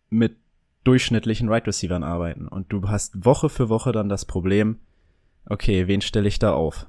mit 0.09 0.37
durchschnittlichen 0.83 1.49
Right 1.49 1.65
Receivern 1.65 2.03
arbeiten. 2.03 2.47
Und 2.47 2.71
du 2.71 2.87
hast 2.87 3.25
Woche 3.25 3.49
für 3.49 3.69
Woche 3.69 3.91
dann 3.91 4.09
das 4.09 4.25
Problem, 4.25 4.79
okay, 5.45 5.87
wen 5.87 6.01
stelle 6.01 6.27
ich 6.27 6.37
da 6.37 6.53
auf? 6.53 6.87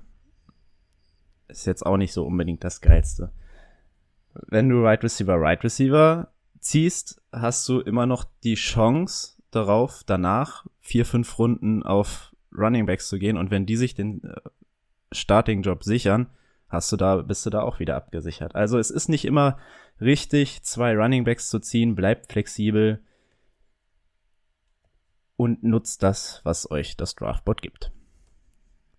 Ist 1.48 1.66
jetzt 1.66 1.86
auch 1.86 1.96
nicht 1.96 2.12
so 2.12 2.26
unbedingt 2.26 2.64
das 2.64 2.80
Geilste. 2.80 3.32
Wenn 4.34 4.68
du 4.68 4.82
Right 4.82 5.02
Receiver, 5.02 5.40
Right 5.40 5.62
Receiver 5.62 6.28
ziehst, 6.58 7.22
hast 7.34 7.68
du 7.68 7.80
immer 7.80 8.06
noch 8.06 8.24
die 8.42 8.54
Chance 8.54 9.36
darauf, 9.50 10.02
danach 10.04 10.66
vier, 10.80 11.04
fünf 11.04 11.38
Runden 11.38 11.82
auf 11.82 12.34
Running 12.56 12.86
Backs 12.86 13.08
zu 13.08 13.18
gehen. 13.18 13.36
Und 13.36 13.50
wenn 13.50 13.66
die 13.66 13.76
sich 13.76 13.94
den 13.94 14.22
äh, 14.24 14.34
Starting-Job 15.12 15.84
sichern, 15.84 16.28
hast 16.68 16.90
du 16.92 16.96
da, 16.96 17.16
bist 17.16 17.44
du 17.46 17.50
da 17.50 17.62
auch 17.62 17.78
wieder 17.78 17.96
abgesichert. 17.96 18.54
Also 18.54 18.78
es 18.78 18.90
ist 18.90 19.08
nicht 19.08 19.24
immer 19.24 19.58
richtig, 20.00 20.62
zwei 20.62 20.94
Running 20.94 21.24
Backs 21.24 21.48
zu 21.48 21.60
ziehen, 21.60 21.94
bleibt 21.94 22.32
flexibel 22.32 23.02
und 25.36 25.62
nutzt 25.62 26.02
das, 26.02 26.40
was 26.44 26.70
euch 26.70 26.96
das 26.96 27.14
Draftboard 27.14 27.62
gibt. 27.62 27.92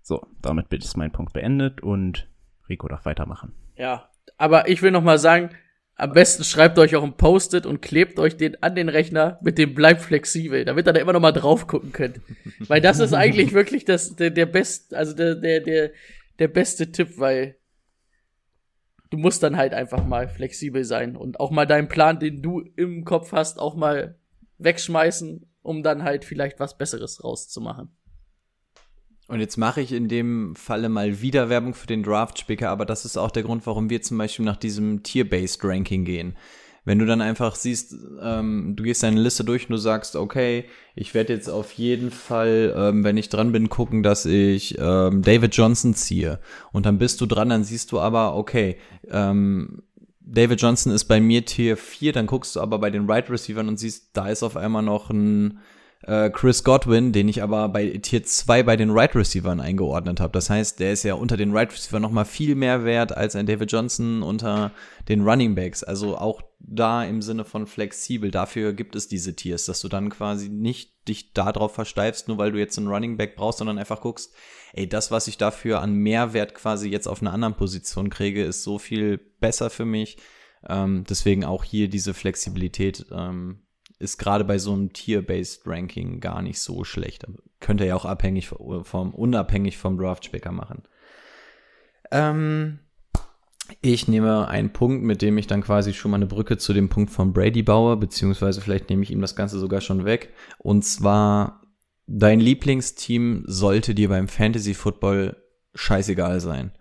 So, 0.02 0.28
damit 0.42 0.72
ist 0.74 0.98
mein 0.98 1.12
Punkt 1.12 1.34
beendet 1.34 1.82
und 1.82 2.30
Rico 2.70 2.88
darf 2.88 3.06
weitermachen. 3.06 3.54
Ja, 3.76 4.10
aber 4.38 4.68
ich 4.70 4.82
will 4.82 4.92
noch 4.92 5.04
mal 5.04 5.18
sagen, 5.18 5.50
am 5.98 6.12
besten 6.12 6.44
schreibt 6.44 6.78
euch 6.78 6.96
auch 6.96 7.04
ein 7.04 7.16
Post-it 7.16 7.66
und 7.66 7.82
klebt 7.82 8.20
euch 8.20 8.36
den 8.36 8.62
an 8.62 8.76
den 8.76 8.90
Rechner 8.90 9.40
mit 9.42 9.58
dem 9.58 9.74
bleibt 9.74 10.02
flexibel, 10.02 10.66
damit 10.66 10.88
ihr 10.88 10.94
da 10.94 11.00
immer 11.00 11.14
noch 11.14 11.22
mal 11.22 11.32
drauf 11.32 11.68
gucken 11.68 11.94
könnt. 11.94 12.20
weil 12.68 12.82
das 12.82 13.00
ist 13.00 13.14
eigentlich 13.14 13.54
wirklich 13.54 13.86
das, 13.86 14.16
der, 14.16 14.30
der 14.30 14.46
best, 14.46 14.94
also 14.94 15.14
der, 15.14 15.36
der, 15.36 15.62
der, 15.62 15.92
der 16.40 16.48
beste 16.50 16.92
Tipp, 16.92 17.18
weil 17.18 17.56
du 19.10 19.18
musst 19.18 19.42
dann 19.44 19.56
halt 19.56 19.74
einfach 19.74 20.06
mal 20.06 20.28
flexibel 20.28 20.84
sein 20.84 21.16
und 21.16 21.40
auch 21.40 21.52
mal 21.52 21.66
deinen 21.66 21.88
Plan, 21.88 22.20
den 22.20 22.42
du 22.42 22.60
im 22.76 23.06
Kopf 23.06 23.32
hast, 23.32 23.58
auch 23.58 23.76
mal 23.76 24.20
wegschmeißen, 24.58 25.46
um 25.62 25.82
dann 25.82 26.04
halt 26.04 26.26
vielleicht 26.26 26.60
was 26.60 26.78
Besseres 26.78 27.24
rauszumachen. 27.24 27.96
Und 29.28 29.40
jetzt 29.40 29.58
mache 29.58 29.82
ich 29.82 29.92
in 29.92 30.08
dem 30.08 30.56
Falle 30.56 30.88
mal 30.88 31.22
wieder 31.22 31.50
Werbung 31.50 31.74
für 31.74 31.88
den 31.88 32.04
Draft-Spicker, 32.04 32.70
aber 32.70 32.86
das 32.86 33.06
ist 33.06 33.18
auch 33.18 33.32
der 33.32 33.44
Grund, 33.44 33.66
warum 33.66 33.90
wir 33.90 34.02
zum 34.02 34.18
Beispiel 34.18 34.46
nach 34.46 34.58
diesem 34.58 35.02
Tier-Based 35.02 35.64
Ranking 35.64 36.06
gehen. 36.06 36.36
Wenn 36.88 37.00
du 37.00 37.08
dann 37.08 37.22
einfach 37.22 37.56
siehst, 37.56 37.96
ähm, 38.22 38.76
du 38.76 38.84
gehst 38.84 39.02
deine 39.02 39.20
Liste 39.20 39.44
durch 39.44 39.64
und 39.64 39.72
du 39.72 39.78
sagst, 39.78 40.16
okay, 40.16 40.66
ich 40.94 41.16
werde 41.16 41.34
jetzt 41.34 41.50
auf 41.50 41.72
jeden 41.72 42.12
Fall, 42.12 42.76
ähm, 42.78 43.04
wenn 43.04 43.18
ich 43.18 43.30
dran 43.30 43.52
bin, 43.52 43.70
gucken, 43.70 44.04
dass 44.04 44.28
ich 44.28 44.78
ähm, 44.78 45.24
David 45.24 45.56
Johnson 45.56 45.96
ziehe. 45.96 46.40
Und 46.72 46.86
dann 46.86 47.00
bist 47.00 47.20
du 47.22 47.26
dran, 47.26 47.50
dann 47.50 47.64
siehst 47.64 47.92
du 47.92 48.00
aber, 48.00 48.36
okay, 48.36 48.78
ähm, 49.10 49.82
David 50.20 50.62
Johnson 50.62 50.92
ist 50.92 51.06
bei 51.06 51.20
mir 51.20 51.44
Tier 51.46 51.76
4, 51.76 52.14
dann 52.14 52.28
guckst 52.28 52.56
du 52.56 52.62
aber 52.62 52.78
bei 52.78 52.92
den 52.92 53.10
Right 53.10 53.32
Receivern 53.32 53.68
und 53.68 53.78
siehst, 53.78 54.10
da 54.14 54.30
ist 54.30 54.44
auf 54.44 54.56
einmal 54.56 54.84
noch 54.84 55.10
ein 55.10 55.60
äh, 56.04 56.30
Chris 56.30 56.64
Godwin, 56.64 57.12
den 57.12 57.28
ich 57.28 57.42
aber 57.42 57.70
bei 57.70 57.90
Tier 57.98 58.24
2 58.24 58.64
bei 58.64 58.76
den 58.76 58.92
Right 58.92 59.16
Receivern 59.16 59.60
eingeordnet 59.60 60.20
habe. 60.20 60.34
Das 60.34 60.50
heißt, 60.50 60.80
der 60.80 60.94
ist 60.94 61.04
ja 61.04 61.16
unter 61.16 61.38
den 61.38 61.56
Right 61.56 61.72
Receivern 61.72 62.02
noch 62.02 62.12
mal 62.12 62.26
viel 62.26 62.56
mehr 62.56 62.86
wert 62.86 63.16
als 63.16 63.36
ein 63.36 63.46
David 63.46 63.72
Johnson 63.72 64.22
unter 64.22 64.72
den 65.10 65.22
Running 65.22 65.56
Backs. 65.56 65.84
Also 65.84 66.18
auch 66.18 66.42
da 66.60 67.04
im 67.04 67.22
Sinne 67.22 67.46
von 67.46 67.68
flexibel. 67.68 68.32
Dafür 68.32 68.74
gibt 68.74 68.96
es 68.96 69.08
diese 69.08 69.36
Tiers, 69.36 69.66
dass 69.66 69.82
du 69.82 69.88
dann 69.88 70.10
quasi 70.10 70.50
nicht 70.50 71.08
dich 71.08 71.34
darauf 71.34 71.74
versteifst, 71.74 72.28
nur 72.28 72.38
weil 72.38 72.52
du 72.52 72.60
jetzt 72.60 72.78
einen 72.78 72.88
Running 72.88 73.18
Back 73.18 73.36
brauchst, 73.36 73.60
sondern 73.60 73.78
einfach 73.78 74.02
guckst, 74.02 74.34
ey, 74.74 74.88
das, 74.88 75.12
was 75.12 75.28
ich 75.28 75.38
dafür 75.38 75.82
an 75.82 75.94
Mehrwert 75.94 76.56
quasi 76.56 76.90
jetzt 76.90 77.08
auf 77.08 77.22
einer 77.22 77.34
anderen 77.34 77.56
Position 77.56 78.10
kriege, 78.10 78.44
ist 78.44 78.64
so 78.64 78.80
viel 78.80 79.18
besser 79.40 79.70
für 79.70 79.86
mich. 79.86 80.18
Ähm, 80.68 81.04
deswegen 81.08 81.46
auch 81.46 81.64
hier 81.64 81.90
diese 81.90 82.14
Flexibilität 82.14 83.06
ähm, 83.12 83.65
ist 84.00 84.18
gerade 84.18 84.44
bei 84.44 84.58
so 84.58 84.74
einem 84.74 84.94
Tier-Based 84.94 85.66
Ranking 85.66 86.20
gar 86.20 86.42
nicht 86.42 86.60
so 86.60 86.84
schlecht. 86.84 87.26
Aber 87.26 87.38
Könnt 87.60 87.82
ihr 87.82 87.88
ja 87.88 87.96
auch 87.96 88.06
abhängig 88.06 88.48
vom, 88.48 89.14
unabhängig 89.14 89.78
vom 89.78 89.98
Draft-Spicker 89.98 90.52
machen. 90.52 90.84
Ähm, 92.12 92.80
ich 93.82 94.08
nehme 94.08 94.48
einen 94.48 94.72
Punkt, 94.72 95.04
mit 95.04 95.24
dem 95.24 95.38
ich 95.40 95.48
dann 95.48 95.64
quasi 95.64 95.94
schon 95.94 96.12
mal 96.12 96.18
eine 96.18 96.28
Brücke 96.28 96.58
zu 96.58 96.74
dem 96.74 96.90
Punkt 96.90 97.10
von 97.10 97.34
Brady 97.34 97.64
baue, 97.64 97.98
beziehungsweise 97.98 98.62
vielleicht 98.62 98.90
nehme 98.90 99.02
ich 99.02 99.10
ihm 99.10 99.22
das 99.22 99.36
Ganze 99.36 99.58
sogar 99.58 99.82
schon 99.82 100.06
weg. 100.06 100.34
Und 100.60 100.84
zwar, 100.84 101.64
dein 102.06 102.40
Lieblingsteam 102.40 103.46
sollte 103.48 103.96
dir 103.96 104.10
beim 104.10 104.28
Fantasy 104.28 104.76
Football 104.76 105.36
scheißegal 105.74 106.42
sein. 106.42 106.72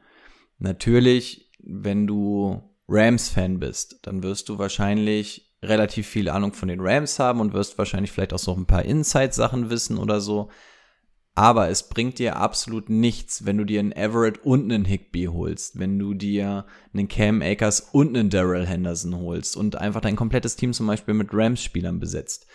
Natürlich, 0.58 1.50
wenn 1.62 2.06
du 2.06 2.60
Rams-Fan 2.88 3.58
bist, 3.58 4.00
dann 4.02 4.22
wirst 4.22 4.50
du 4.50 4.58
wahrscheinlich 4.58 5.53
relativ 5.68 6.06
viel 6.06 6.28
Ahnung 6.28 6.52
von 6.52 6.68
den 6.68 6.80
Rams 6.80 7.18
haben 7.18 7.40
und 7.40 7.52
wirst 7.52 7.78
wahrscheinlich 7.78 8.12
vielleicht 8.12 8.32
auch 8.32 8.38
so 8.38 8.54
ein 8.54 8.66
paar 8.66 8.84
Inside-Sachen 8.84 9.70
wissen 9.70 9.98
oder 9.98 10.20
so. 10.20 10.50
Aber 11.36 11.68
es 11.68 11.88
bringt 11.88 12.20
dir 12.20 12.36
absolut 12.36 12.88
nichts, 12.88 13.44
wenn 13.44 13.58
du 13.58 13.64
dir 13.64 13.80
einen 13.80 13.90
Everett 13.90 14.44
und 14.44 14.70
einen 14.70 14.84
Higby 14.84 15.24
holst, 15.24 15.80
wenn 15.80 15.98
du 15.98 16.14
dir 16.14 16.64
einen 16.92 17.08
Cam 17.08 17.42
Akers 17.42 17.80
und 17.80 18.16
einen 18.16 18.30
Daryl 18.30 18.66
Henderson 18.66 19.16
holst 19.16 19.56
und 19.56 19.74
einfach 19.76 20.00
dein 20.00 20.14
komplettes 20.14 20.54
Team 20.54 20.72
zum 20.72 20.86
Beispiel 20.86 21.14
mit 21.14 21.30
Rams-Spielern 21.32 21.98
besetzt. 21.98 22.46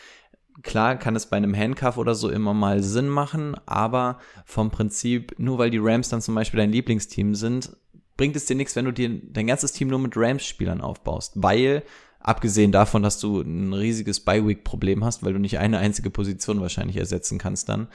Klar 0.62 0.98
kann 0.98 1.16
es 1.16 1.26
bei 1.26 1.38
einem 1.38 1.56
Handcuff 1.56 1.98
oder 1.98 2.16
so 2.16 2.30
immer 2.30 2.54
mal 2.54 2.82
Sinn 2.82 3.10
machen, 3.10 3.56
aber 3.66 4.20
vom 4.46 4.72
Prinzip, 4.72 5.36
nur 5.38 5.58
weil 5.58 5.72
die 5.72 5.80
Rams 5.82 6.10
dann 6.10 6.22
zum 6.22 6.36
Beispiel 6.36 6.60
dein 6.60 6.72
Lieblingsteam 6.72 7.36
sind, 7.36 7.76
bringt 8.16 8.36
es 8.36 8.46
dir 8.46 8.56
nichts, 8.56 8.76
wenn 8.76 8.86
du 8.86 8.94
dir 8.94 9.10
dein 9.10 9.48
ganzes 9.48 9.74
Team 9.74 9.90
nur 9.90 10.00
mit 10.00 10.16
Rams-Spielern 10.16 10.82
aufbaust, 10.82 11.34
weil 11.36 11.84
abgesehen 12.30 12.72
davon, 12.72 13.02
dass 13.02 13.20
du 13.20 13.42
ein 13.42 13.74
riesiges 13.74 14.20
Bye-Week-Problem 14.20 15.04
hast, 15.04 15.24
weil 15.24 15.34
du 15.34 15.40
nicht 15.40 15.58
eine 15.58 15.80
einzige 15.80 16.12
Position 16.12 16.62
wahrscheinlich 16.62 16.98
ersetzen 16.98 17.40
kannst 17.40 17.68
dann. 17.70 17.88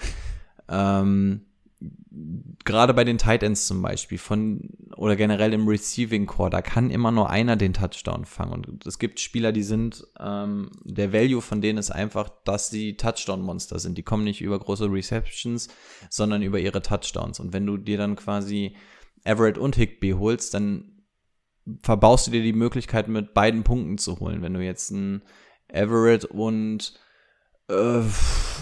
Ähm, 0.68 1.42
gerade 2.64 2.94
bei 2.94 3.05
den 3.05 3.18
Tight 3.18 3.44
Ends 3.44 3.66
zum 3.66 3.81
Beispiel 3.81 4.18
von 4.18 4.70
oder 4.97 5.14
generell 5.14 5.53
im 5.53 5.68
Receiving 5.68 6.27
Core, 6.27 6.51
da 6.51 6.62
kann 6.62 6.90
immer 6.90 7.12
nur 7.12 7.31
einer 7.31 7.55
den 7.55 7.75
Touchdown 7.75 8.25
fangen. 8.25 8.64
Und 8.64 8.87
es 8.87 8.99
gibt 8.99 9.20
Spieler, 9.20 9.53
die 9.53 9.62
sind, 9.62 10.05
ähm, 10.18 10.70
der 10.83 11.12
Value 11.12 11.40
von 11.40 11.61
denen 11.61 11.79
ist 11.79 11.92
einfach, 11.92 12.29
dass 12.44 12.70
sie 12.70 12.97
Touchdown-Monster 12.97 13.79
sind. 13.79 13.99
Die 13.99 14.03
kommen 14.03 14.25
nicht 14.25 14.40
über 14.40 14.59
große 14.59 14.90
Receptions, 14.90 15.68
sondern 16.11 16.42
über 16.42 16.59
ihre 16.59 16.83
Touchdowns. 16.83 17.38
Und 17.38 17.53
wenn 17.53 17.66
du 17.66 17.77
dir 17.77 17.99
dann 17.99 18.16
quasi 18.16 18.75
Everett 19.23 19.59
und 19.59 19.77
Higby 19.77 20.11
holst, 20.11 20.55
dann 20.55 20.93
verbaust 21.83 22.27
du 22.27 22.31
dir 22.31 22.42
die 22.42 22.53
Möglichkeit, 22.53 23.09
mit 23.09 23.35
beiden 23.35 23.62
Punkten 23.62 23.98
zu 23.98 24.20
holen. 24.20 24.42
Wenn 24.42 24.55
du 24.55 24.61
jetzt 24.61 24.90
ein 24.90 25.22
Everett 25.68 26.24
und 26.24 26.98
äh, 27.68 28.03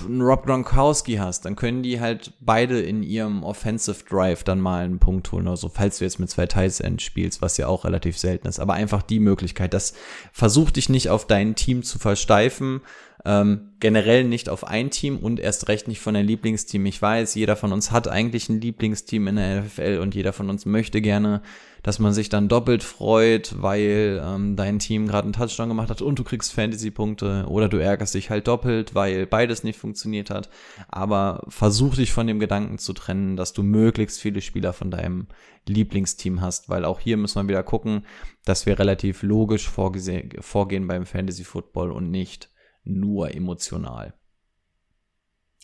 einen 0.05 0.23
Rob 0.23 0.47
Gronkowski 0.47 1.17
hast, 1.17 1.45
dann 1.45 1.57
können 1.57 1.83
die 1.83 2.01
halt 2.01 2.35
beide 2.41 2.81
in 2.81 3.03
ihrem 3.03 3.43
Offensive 3.43 4.05
Drive 4.09 4.45
dann 4.45 4.61
mal 4.61 4.85
einen 4.85 4.99
Punkt 4.99 5.31
holen 5.33 5.47
oder 5.47 5.57
so, 5.57 5.69
falls 5.69 5.99
du 5.99 6.05
jetzt 6.05 6.19
mit 6.19 6.31
zwei 6.31 6.47
Tight 6.47 6.81
Ends 6.81 7.03
spielst, 7.03 7.43
was 7.43 7.57
ja 7.57 7.67
auch 7.67 7.85
relativ 7.85 8.19
selten 8.19 8.49
ist. 8.49 8.61
Aber 8.61 8.75
einfach 8.75 9.03
die 9.03 9.21
Möglichkeit, 9.21 9.75
das 9.75 9.95
versucht 10.33 10.77
dich 10.77 10.89
nicht 10.89 11.11
auf 11.11 11.27
dein 11.27 11.55
Team 11.55 11.83
zu 11.83 11.99
versteifen, 11.99 12.81
ähm, 13.25 13.73
generell 13.81 14.25
nicht 14.25 14.49
auf 14.49 14.67
ein 14.67 14.91
Team 14.91 15.19
und 15.19 15.41
erst 15.41 15.69
recht 15.69 15.89
nicht 15.89 16.01
von 16.01 16.15
deinem 16.15 16.27
Lieblingsteam. 16.27 16.85
Ich 16.87 17.01
weiß, 17.01 17.35
jeder 17.35 17.57
von 17.57 17.73
uns 17.73 17.91
hat 17.91 18.09
eigentlich 18.09 18.49
ein 18.49 18.61
Lieblingsteam 18.61 19.29
in 19.29 19.37
der 19.37 19.63
NFL 19.63 19.99
und 20.01 20.15
jeder 20.15 20.33
von 20.33 20.51
uns 20.51 20.67
möchte 20.67 21.01
gerne 21.01 21.43
dass 21.83 21.99
man 21.99 22.13
sich 22.13 22.29
dann 22.29 22.49
doppelt 22.49 22.85
freut, 22.85 23.61
weil 23.61 24.23
ähm, 24.25 24.55
dein 24.57 24.79
Team 24.79 25.09
gerade 25.09 25.25
einen 25.25 25.33
Touchdown 25.33 25.69
gemacht 25.69 25.91
hat 25.91 26.01
und 26.01 26.19
du 26.19 26.25
kriegst 26.25 26.53
Fantasy-Punkte 26.53 27.47
oder 27.49 27.69
du 27.69 27.79
ärgerst 27.79 28.15
dich 28.15 28.31
halt 28.31 28.47
doppelt, 28.47 28.95
weil 28.95 29.27
beides 29.27 29.65
nicht 29.65 29.79
funktioniert 29.79 30.31
hat. 30.31 30.49
Aber 30.89 31.45
versuch 31.49 31.97
dich 31.97 32.13
von 32.13 32.27
dem 32.27 32.39
Gedanken 32.39 32.79
zu 32.79 32.93
trennen, 32.93 33.37
dass 33.37 33.53
du 33.53 33.65
möglichst 33.65 34.21
viele 34.21 34.41
Spieler 34.41 34.73
von 34.73 34.91
deinem 34.91 35.27
Lieblingsteam 35.67 36.41
hast, 36.41 36.69
weil 36.69 36.85
auch 36.85 37.01
hier 37.01 37.17
müssen 37.17 37.43
wir 37.43 37.49
wieder 37.49 37.63
gucken, 37.63 38.07
dass 38.45 38.67
wir 38.67 38.79
relativ 38.79 39.23
logisch 39.23 39.69
vorgehen 39.69 40.87
beim 40.87 41.07
Fantasy-Football 41.07 41.91
und 41.91 42.11
nicht 42.11 42.52
nur 42.85 43.35
emotional. 43.35 44.15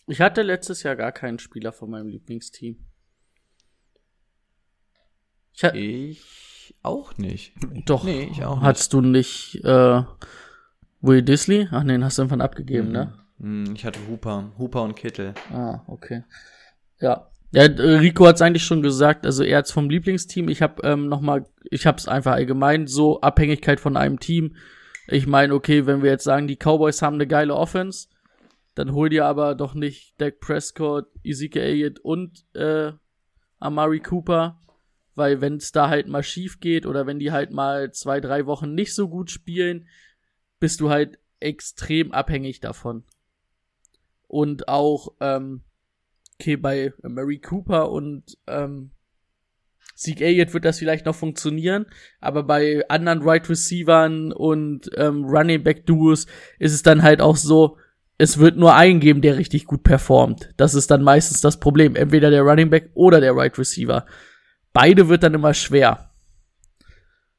Ich 0.07 0.21
hatte 0.21 0.41
letztes 0.41 0.83
Jahr 0.83 0.95
gar 0.95 1.11
keinen 1.11 1.39
Spieler 1.39 1.71
von 1.71 1.89
meinem 1.89 2.07
Lieblingsteam. 2.07 2.77
Ich, 5.53 5.63
ich 5.73 6.75
auch 6.81 7.17
nicht. 7.17 7.53
Doch. 7.85 8.03
Nee, 8.03 8.29
ich 8.31 8.43
auch 8.45 8.55
nicht. 8.55 8.63
Hattest 8.63 8.93
du 8.93 9.01
nicht 9.01 9.63
äh, 9.63 10.03
Will 11.01 11.21
Disley? 11.21 11.67
Ach 11.71 11.83
nee, 11.83 11.93
den 11.93 12.03
hast 12.03 12.17
du 12.17 12.23
irgendwann 12.23 12.41
abgegeben, 12.41 12.87
mhm. 12.87 12.93
ne? 12.93 13.13
Mhm, 13.37 13.75
ich 13.75 13.85
hatte 13.85 13.99
Hooper. 14.07 14.51
Hooper 14.57 14.83
und 14.83 14.95
Kittel. 14.95 15.33
Ah, 15.51 15.81
okay. 15.87 16.23
Ja. 16.99 17.29
Ja, 17.51 17.63
Rico 17.63 18.27
hat 18.27 18.35
es 18.35 18.43
eigentlich 18.43 18.63
schon 18.63 18.83
gesagt, 18.83 19.25
also 19.25 19.43
er 19.43 19.57
hat's 19.57 19.71
vom 19.71 19.89
Lieblingsteam. 19.89 20.49
Ich 20.49 20.61
habe 20.61 20.87
ähm, 20.87 21.07
noch 21.07 21.19
mal, 21.19 21.45
ich 21.71 21.87
habe 21.87 21.97
es 21.97 22.07
einfach 22.07 22.33
allgemein 22.33 22.85
so 22.85 23.21
Abhängigkeit 23.21 23.79
von 23.79 23.97
einem 23.97 24.19
Team. 24.19 24.55
Ich 25.11 25.27
meine, 25.27 25.53
okay, 25.53 25.85
wenn 25.85 26.03
wir 26.03 26.11
jetzt 26.11 26.23
sagen, 26.23 26.47
die 26.47 26.57
Cowboys 26.57 27.01
haben 27.01 27.15
eine 27.15 27.27
geile 27.27 27.55
Offense, 27.55 28.07
dann 28.75 28.93
hol 28.93 29.09
dir 29.09 29.25
aber 29.25 29.55
doch 29.55 29.73
nicht 29.73 30.19
Dak 30.21 30.39
Prescott, 30.39 31.07
Ezekiel 31.23 31.61
Elliott 31.61 31.99
und 31.99 32.45
äh, 32.55 32.93
Amari 33.59 33.99
Cooper 33.99 34.59
weil 35.19 35.41
wenn 35.41 35.57
es 35.57 35.73
da 35.73 35.89
halt 35.89 36.07
mal 36.07 36.23
schief 36.23 36.61
geht 36.61 36.85
oder 36.87 37.05
wenn 37.05 37.19
die 37.19 37.31
halt 37.31 37.51
mal 37.51 37.91
zwei, 37.91 38.21
drei 38.21 38.45
Wochen 38.45 38.73
nicht 38.73 38.95
so 38.95 39.09
gut 39.09 39.29
spielen, 39.29 39.87
bist 40.59 40.79
du 40.79 40.89
halt 40.89 41.19
extrem 41.41 42.13
abhängig 42.13 42.61
davon. 42.61 43.03
Und 44.27 44.69
auch, 44.69 45.09
ähm, 45.19 45.63
okay, 46.39 46.55
bei 46.55 46.93
Mary 47.01 47.39
Cooper 47.39 47.91
und 47.91 48.37
ähm, 48.47 48.91
Zeke 49.99 50.25
Elliott 50.25 50.53
wird 50.53 50.63
das 50.63 50.79
vielleicht 50.79 51.05
noch 51.05 51.15
funktionieren, 51.15 51.85
aber 52.21 52.43
bei 52.43 52.87
anderen 52.87 53.21
Right 53.21 53.49
Receivern 53.49 54.31
und 54.31 54.89
ähm, 54.95 55.25
Running 55.25 55.63
Back 55.63 55.85
Duos 55.85 56.25
ist 56.57 56.73
es 56.73 56.83
dann 56.83 57.03
halt 57.03 57.19
auch 57.19 57.35
so, 57.35 57.77
es 58.17 58.37
wird 58.37 58.55
nur 58.55 58.75
einen 58.75 59.01
geben, 59.01 59.21
der 59.21 59.37
richtig 59.37 59.65
gut 59.65 59.83
performt. 59.83 60.53
Das 60.55 60.73
ist 60.73 60.89
dann 60.89 61.03
meistens 61.03 61.41
das 61.41 61.59
Problem. 61.59 61.95
Entweder 61.95 62.29
der 62.29 62.43
Running 62.43 62.69
Back 62.69 62.91
oder 62.93 63.19
der 63.19 63.35
Right 63.35 63.57
Receiver 63.57 64.05
beide 64.71 65.09
wird 65.09 65.23
dann 65.23 65.33
immer 65.33 65.53
schwer. 65.53 66.11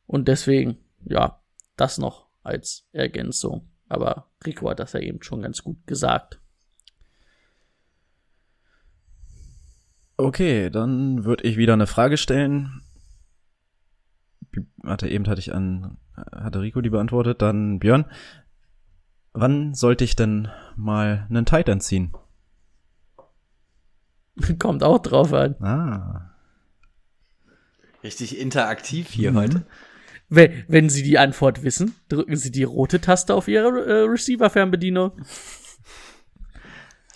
Und 0.06 0.28
deswegen, 0.28 0.78
ja, 1.04 1.40
das 1.76 1.96
noch 1.96 2.28
als 2.42 2.86
Ergänzung. 2.92 3.70
Aber 3.88 4.30
Rico 4.44 4.68
hat 4.68 4.80
das 4.80 4.92
ja 4.92 5.00
eben 5.00 5.22
schon 5.22 5.42
ganz 5.42 5.62
gut 5.62 5.86
gesagt. 5.86 6.39
Okay, 10.20 10.70
dann 10.70 11.24
würde 11.24 11.44
ich 11.44 11.56
wieder 11.56 11.72
eine 11.72 11.86
Frage 11.86 12.16
stellen. 12.16 12.82
Warte, 14.78 15.08
eben 15.08 15.26
hatte 15.26 15.40
ich 15.40 15.54
an, 15.54 15.96
hatte 16.14 16.60
Rico 16.60 16.80
die 16.80 16.90
beantwortet, 16.90 17.40
dann 17.42 17.78
Björn. 17.78 18.04
Wann 19.32 19.74
sollte 19.74 20.04
ich 20.04 20.16
denn 20.16 20.48
mal 20.76 21.26
einen 21.30 21.46
Titan 21.46 21.80
ziehen? 21.80 22.12
Kommt 24.58 24.82
auch 24.82 24.98
drauf 24.98 25.32
an. 25.32 25.54
Ah. 25.62 26.34
Richtig 28.02 28.38
interaktiv 28.38 29.08
hier 29.10 29.32
mhm. 29.32 29.36
heute. 29.36 29.66
Wenn, 30.28 30.64
wenn 30.68 30.88
Sie 30.88 31.02
die 31.02 31.18
Antwort 31.18 31.64
wissen, 31.64 31.94
drücken 32.08 32.36
Sie 32.36 32.50
die 32.50 32.62
rote 32.62 33.00
Taste 33.00 33.34
auf 33.34 33.48
Ihre 33.48 33.84
äh, 33.84 34.02
Receiver-Fernbedienung. 34.02 35.12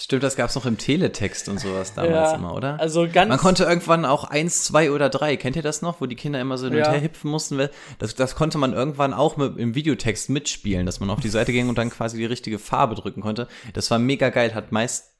Stimmt, 0.04 0.22
das 0.22 0.36
gab's 0.36 0.54
noch 0.54 0.66
im 0.66 0.76
Teletext 0.76 1.48
und 1.48 1.58
sowas 1.58 1.94
damals 1.94 2.32
ja, 2.32 2.34
immer, 2.34 2.54
oder? 2.54 2.78
Also 2.78 3.08
ganz 3.10 3.30
Man 3.30 3.38
konnte 3.38 3.64
irgendwann 3.64 4.04
auch 4.04 4.24
eins, 4.24 4.62
zwei 4.62 4.90
oder 4.90 5.08
drei. 5.08 5.38
Kennt 5.38 5.56
ihr 5.56 5.62
das 5.62 5.80
noch, 5.80 6.02
wo 6.02 6.04
die 6.04 6.14
Kinder 6.14 6.38
immer 6.42 6.58
so 6.58 6.66
hin 6.66 6.76
und 6.76 6.90
her 6.90 7.00
hüpfen 7.00 7.30
mussten? 7.30 7.70
Das, 7.98 8.14
das 8.14 8.34
konnte 8.34 8.58
man 8.58 8.74
irgendwann 8.74 9.14
auch 9.14 9.38
mit, 9.38 9.56
im 9.56 9.74
Videotext 9.74 10.28
mitspielen, 10.28 10.84
dass 10.84 11.00
man 11.00 11.08
auf 11.08 11.20
die 11.20 11.30
Seite 11.30 11.52
ging 11.52 11.70
und 11.70 11.78
dann 11.78 11.88
quasi 11.88 12.18
die 12.18 12.26
richtige 12.26 12.58
Farbe 12.58 12.96
drücken 12.96 13.22
konnte. 13.22 13.48
Das 13.72 13.90
war 13.90 13.98
mega 13.98 14.28
geil, 14.28 14.54
hat 14.54 14.72
meist 14.72 15.13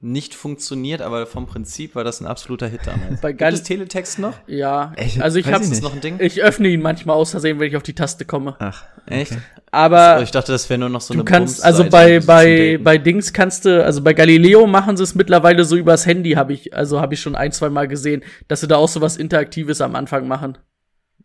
nicht 0.00 0.34
funktioniert, 0.34 1.00
aber 1.00 1.26
vom 1.26 1.46
Prinzip 1.46 1.94
war 1.94 2.04
das 2.04 2.20
ein 2.20 2.26
absoluter 2.26 2.68
Hit 2.68 2.82
damals. 2.84 3.20
Bei 3.22 3.32
Gibt 3.32 3.52
es 3.52 3.62
Teletext 3.62 4.18
noch? 4.18 4.34
Ja, 4.46 4.92
ich, 4.98 5.22
also 5.22 5.38
ich 5.38 5.50
habe 5.50 5.66
noch 5.80 5.94
ein 5.94 6.02
Ding. 6.02 6.20
Ich 6.20 6.42
öffne 6.42 6.68
ihn 6.68 6.82
manchmal 6.82 7.16
aus 7.16 7.30
Versehen, 7.30 7.58
wenn 7.58 7.68
ich 7.68 7.76
auf 7.76 7.82
die 7.82 7.94
Taste 7.94 8.26
komme. 8.26 8.56
Ach, 8.58 8.84
okay. 9.06 9.22
echt? 9.22 9.38
Aber 9.72 10.20
ich 10.22 10.30
dachte, 10.30 10.52
das 10.52 10.68
wäre 10.68 10.78
nur 10.78 10.90
noch 10.90 11.00
so 11.00 11.14
du 11.14 11.20
eine 11.20 11.24
kannst 11.24 11.64
also 11.64 11.88
bei 11.88 12.20
bei 12.20 12.78
bei 12.82 12.98
Dings 12.98 13.32
kannst 13.32 13.64
du 13.64 13.84
also 13.84 14.02
bei 14.02 14.12
Galileo 14.12 14.66
machen 14.66 14.96
sie 14.96 15.02
es 15.02 15.14
mittlerweile 15.14 15.64
so 15.64 15.76
übers 15.76 16.06
Handy 16.06 16.32
habe 16.32 16.52
ich 16.52 16.74
also 16.74 17.00
habe 17.00 17.14
ich 17.14 17.20
schon 17.20 17.34
ein 17.34 17.52
zwei 17.52 17.70
Mal 17.70 17.88
gesehen, 17.88 18.22
dass 18.48 18.60
sie 18.60 18.68
da 18.68 18.76
auch 18.76 18.88
so 18.88 19.00
was 19.00 19.16
interaktives 19.16 19.80
am 19.80 19.94
Anfang 19.94 20.28
machen. 20.28 20.58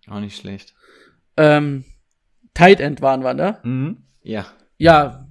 Auch 0.09 0.19
nicht 0.19 0.37
schlecht. 0.37 0.73
Ähm, 1.37 1.85
Tight 2.53 2.79
End 2.79 3.01
waren 3.01 3.23
wir, 3.23 3.33
ne? 3.33 3.59
Mhm. 3.63 3.97
Ja. 4.23 4.45
Ja, 4.77 5.27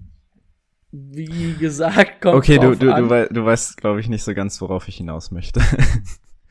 wie 0.92 1.54
gesagt, 1.54 2.20
kommt 2.20 2.36
Okay, 2.36 2.58
du, 2.58 2.74
du, 2.74 2.92
an. 2.92 3.04
du, 3.04 3.10
wei 3.10 3.26
du 3.26 3.44
weißt, 3.44 3.76
glaube 3.76 4.00
ich, 4.00 4.08
nicht 4.08 4.22
so 4.22 4.34
ganz, 4.34 4.60
worauf 4.60 4.88
ich 4.88 4.96
hinaus 4.96 5.30
möchte. 5.30 5.60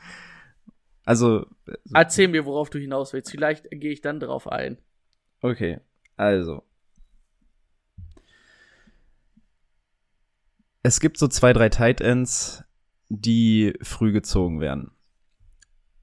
also. 1.06 1.46
Erzähl 1.94 2.28
mir, 2.28 2.46
worauf 2.46 2.70
du 2.70 2.80
hinaus 2.80 3.14
willst. 3.14 3.32
Vielleicht 3.32 3.70
gehe 3.70 3.92
ich 3.92 4.02
dann 4.02 4.20
drauf 4.20 4.48
ein. 4.48 4.78
Okay, 5.42 5.80
also. 6.16 6.64
Es 10.82 11.00
gibt 11.00 11.18
so 11.18 11.28
zwei, 11.28 11.52
drei 11.52 11.70
Tight 11.70 12.00
Ends, 12.00 12.64
die 13.10 13.74
früh 13.82 14.14
gezogen 14.14 14.62
werden. 14.62 14.92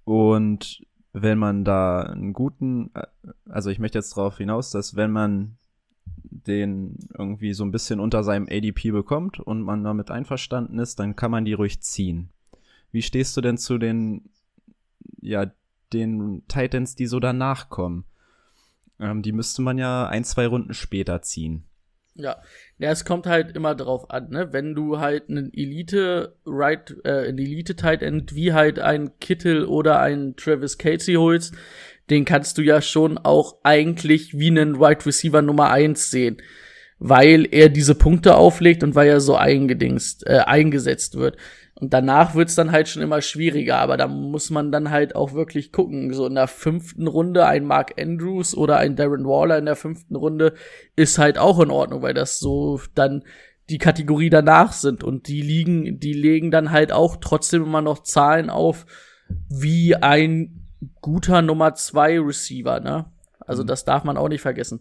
Und 0.05 0.87
wenn 1.12 1.38
man 1.38 1.64
da 1.64 2.03
einen 2.03 2.35
guten, 2.35 2.90
äh, 2.94 3.07
also 3.49 3.70
ich 3.70 3.79
möchte 3.79 3.99
jetzt 3.99 4.16
darauf 4.16 4.37
hinaus, 4.37 4.70
dass 4.70 4.96
wenn 4.96 5.11
man 5.11 5.57
den 6.47 6.97
irgendwie 7.16 7.53
so 7.53 7.64
ein 7.64 7.73
bisschen 7.73 8.01
unter 8.01 8.23
seinem 8.23 8.47
ADP 8.51 8.90
bekommt 8.92 9.40
und 9.40 9.62
man 9.62 9.85
damit 9.85 10.11
einverstanden 10.11 10.78
ist, 10.78 10.99
dann 10.99 11.16
kann 11.16 11.31
man 11.31 11.45
die 11.45 11.55
ruhig 11.55 11.81
ziehen. 11.81 12.31
Wie 12.93 13.03
stehst 13.03 13.37
du 13.37 13.41
denn 13.41 13.59
zu 13.59 13.78
den, 13.78 14.31
ja, 15.20 15.51
den 15.93 16.43
Titans, 16.49 16.95
die 16.95 17.07
so 17.07 17.20
danach 17.20 17.68
kommen? 17.68 18.05
Ähm, 18.99 19.22
die 19.22 19.33
müsste 19.33 19.62
man 19.62 19.78
ja 19.78 20.07
ein, 20.07 20.24
zwei 20.24 20.47
Runden 20.47 20.74
später 20.74 21.20
ziehen. 21.22 21.64
Ja, 22.18 22.39
ja, 22.78 22.91
es 22.91 23.05
kommt 23.05 23.26
halt 23.26 23.55
immer 23.55 23.74
drauf 23.74 24.11
an, 24.11 24.31
ne? 24.31 24.51
Wenn 24.53 24.74
du 24.74 24.99
halt 24.99 25.28
einen 25.28 25.53
Elite 25.53 26.35
Right, 26.47 26.97
äh, 27.05 27.28
einen 27.28 27.39
Elite 27.39 27.76
Tight 27.76 28.03
End 28.03 28.35
wie 28.35 28.55
halt 28.55 28.78
ein 28.78 29.18
Kittel 29.20 29.66
oder 29.66 30.01
ein 30.01 30.35
Travis 30.37 30.78
Casey 30.78 31.16
holst, 31.16 31.55
den 32.11 32.25
kannst 32.25 32.59
du 32.59 32.63
ja 32.63 32.81
schon 32.81 33.19
auch 33.19 33.57
eigentlich 33.63 34.39
wie 34.39 34.49
einen 34.49 34.79
Wide 34.79 35.05
Receiver 35.07 35.43
Nummer 35.43 35.71
eins 35.71 36.11
sehen, 36.11 36.39
weil 36.99 37.47
er 37.51 37.69
diese 37.69 37.95
Punkte 37.95 38.37
auflegt 38.37 38.83
und 38.83 38.95
weil 38.95 39.09
er 39.09 39.21
so 39.21 39.37
eingedingst, 39.37 40.27
äh, 40.27 40.39
eingesetzt 40.39 41.17
wird. 41.17 41.37
Und 41.79 41.93
danach 41.93 42.35
wird's 42.35 42.55
dann 42.55 42.73
halt 42.73 42.89
schon 42.89 43.03
immer 43.03 43.21
schwieriger, 43.21 43.77
aber 43.77 43.99
da 43.99 44.09
muss 44.09 44.49
man 44.49 44.73
dann 44.73 44.91
halt 44.91 45.15
auch 45.15 45.35
wirklich 45.35 45.73
gucken. 45.73 46.15
So 46.15 46.27
in 46.27 46.35
der 46.35 46.49
fünften 46.49 47.07
Runde 47.07 47.45
ein 47.45 47.67
Mark 47.67 48.01
Andrews 48.01 48.57
oder 48.57 48.79
ein 48.79 48.97
Darren 48.97 49.27
Waller 49.27 49.59
in 49.59 49.67
der 49.67 49.77
fünften 49.77 50.17
Runde 50.17 50.55
ist 50.95 51.19
halt 51.19 51.37
auch 51.37 51.61
in 51.61 51.71
Ordnung, 51.71 52.01
weil 52.01 52.15
das 52.15 52.39
so 52.39 52.81
dann 52.95 53.25
die 53.69 53.77
Kategorie 53.79 54.31
danach 54.31 54.73
sind 54.73 55.05
und 55.05 55.29
die 55.29 55.43
liegen, 55.43 56.01
die 56.01 56.15
legen 56.15 56.51
dann 56.51 56.71
halt 56.71 56.93
auch 56.93 57.17
trotzdem 57.17 57.65
immer 57.65 57.83
noch 57.83 58.03
Zahlen 58.03 58.49
auf, 58.49 58.87
wie 59.51 59.97
ein 59.97 60.66
guter 61.01 61.43
Nummer 61.43 61.74
zwei 61.74 62.18
Receiver, 62.18 62.80
ne? 62.80 63.07
Also 63.41 63.62
das 63.62 63.84
darf 63.84 64.05
man 64.05 64.16
auch 64.16 64.28
nicht 64.28 64.41
vergessen. 64.41 64.80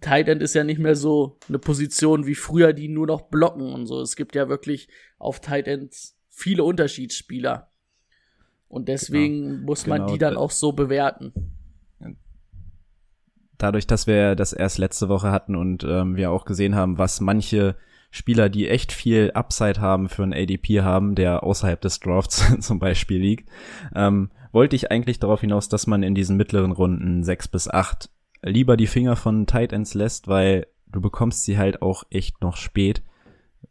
Tight 0.00 0.28
End 0.28 0.42
ist 0.42 0.54
ja 0.54 0.64
nicht 0.64 0.80
mehr 0.80 0.96
so 0.96 1.38
eine 1.48 1.58
Position 1.58 2.26
wie 2.26 2.34
früher, 2.34 2.72
die 2.72 2.88
nur 2.88 3.06
noch 3.06 3.22
blocken 3.22 3.72
und 3.72 3.86
so. 3.86 4.00
Es 4.00 4.16
gibt 4.16 4.34
ja 4.34 4.48
wirklich 4.48 4.88
auf 5.18 5.40
Tight 5.40 5.68
Ends 5.68 6.18
viele 6.28 6.64
Unterschiedsspieler. 6.64 7.70
Und 8.68 8.88
deswegen 8.88 9.42
genau. 9.42 9.66
muss 9.66 9.86
man 9.86 10.02
genau. 10.02 10.12
die 10.12 10.18
dann 10.18 10.36
auch 10.36 10.50
so 10.50 10.72
bewerten. 10.72 11.32
Dadurch, 13.58 13.86
dass 13.86 14.06
wir 14.06 14.36
das 14.36 14.52
erst 14.52 14.78
letzte 14.78 15.08
Woche 15.08 15.30
hatten 15.30 15.54
und 15.54 15.84
ähm, 15.84 16.16
wir 16.16 16.30
auch 16.30 16.46
gesehen 16.46 16.74
haben, 16.74 16.96
was 16.96 17.20
manche 17.20 17.76
Spieler, 18.10 18.48
die 18.48 18.68
echt 18.68 18.92
viel 18.92 19.30
Upside 19.32 19.80
haben 19.80 20.08
für 20.08 20.22
einen 20.22 20.32
ADP 20.32 20.82
haben, 20.82 21.14
der 21.14 21.42
außerhalb 21.44 21.80
des 21.80 22.00
Drafts 22.00 22.56
zum 22.60 22.78
Beispiel 22.78 23.20
liegt, 23.20 23.48
ähm, 23.94 24.30
wollte 24.52 24.76
ich 24.76 24.90
eigentlich 24.90 25.20
darauf 25.20 25.40
hinaus, 25.40 25.68
dass 25.68 25.86
man 25.86 26.02
in 26.02 26.14
diesen 26.14 26.36
mittleren 26.36 26.72
Runden 26.72 27.22
sechs 27.22 27.46
bis 27.46 27.68
acht 27.68 28.10
lieber 28.42 28.76
die 28.76 28.86
Finger 28.86 29.16
von 29.16 29.46
Tight 29.46 29.72
Ends 29.72 29.94
lässt, 29.94 30.28
weil 30.28 30.66
du 30.86 31.00
bekommst 31.00 31.44
sie 31.44 31.58
halt 31.58 31.82
auch 31.82 32.04
echt 32.10 32.40
noch 32.40 32.56
spät. 32.56 33.02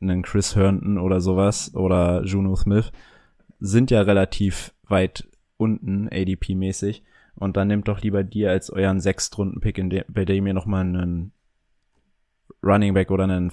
Einen 0.01 0.21
Chris 0.21 0.55
Herndon 0.55 0.97
oder 0.97 1.19
sowas 1.19 1.73
oder 1.75 2.23
Juno 2.23 2.55
Smith 2.55 2.91
sind 3.59 3.91
ja 3.91 4.01
relativ 4.01 4.73
weit 4.87 5.27
unten 5.57 6.07
ADP-mäßig. 6.07 7.03
Und 7.35 7.57
dann 7.57 7.69
nehmt 7.69 7.87
doch 7.87 8.01
lieber 8.01 8.23
dir 8.23 8.51
als 8.51 8.69
euren 8.69 8.99
Sechstrunden-Pick, 8.99 10.05
bei 10.09 10.25
dem 10.25 10.45
ihr 10.45 10.53
nochmal 10.53 10.81
einen 10.81 11.31
Running 12.61 12.93
Back 12.93 13.11
oder 13.11 13.23
einen 13.23 13.51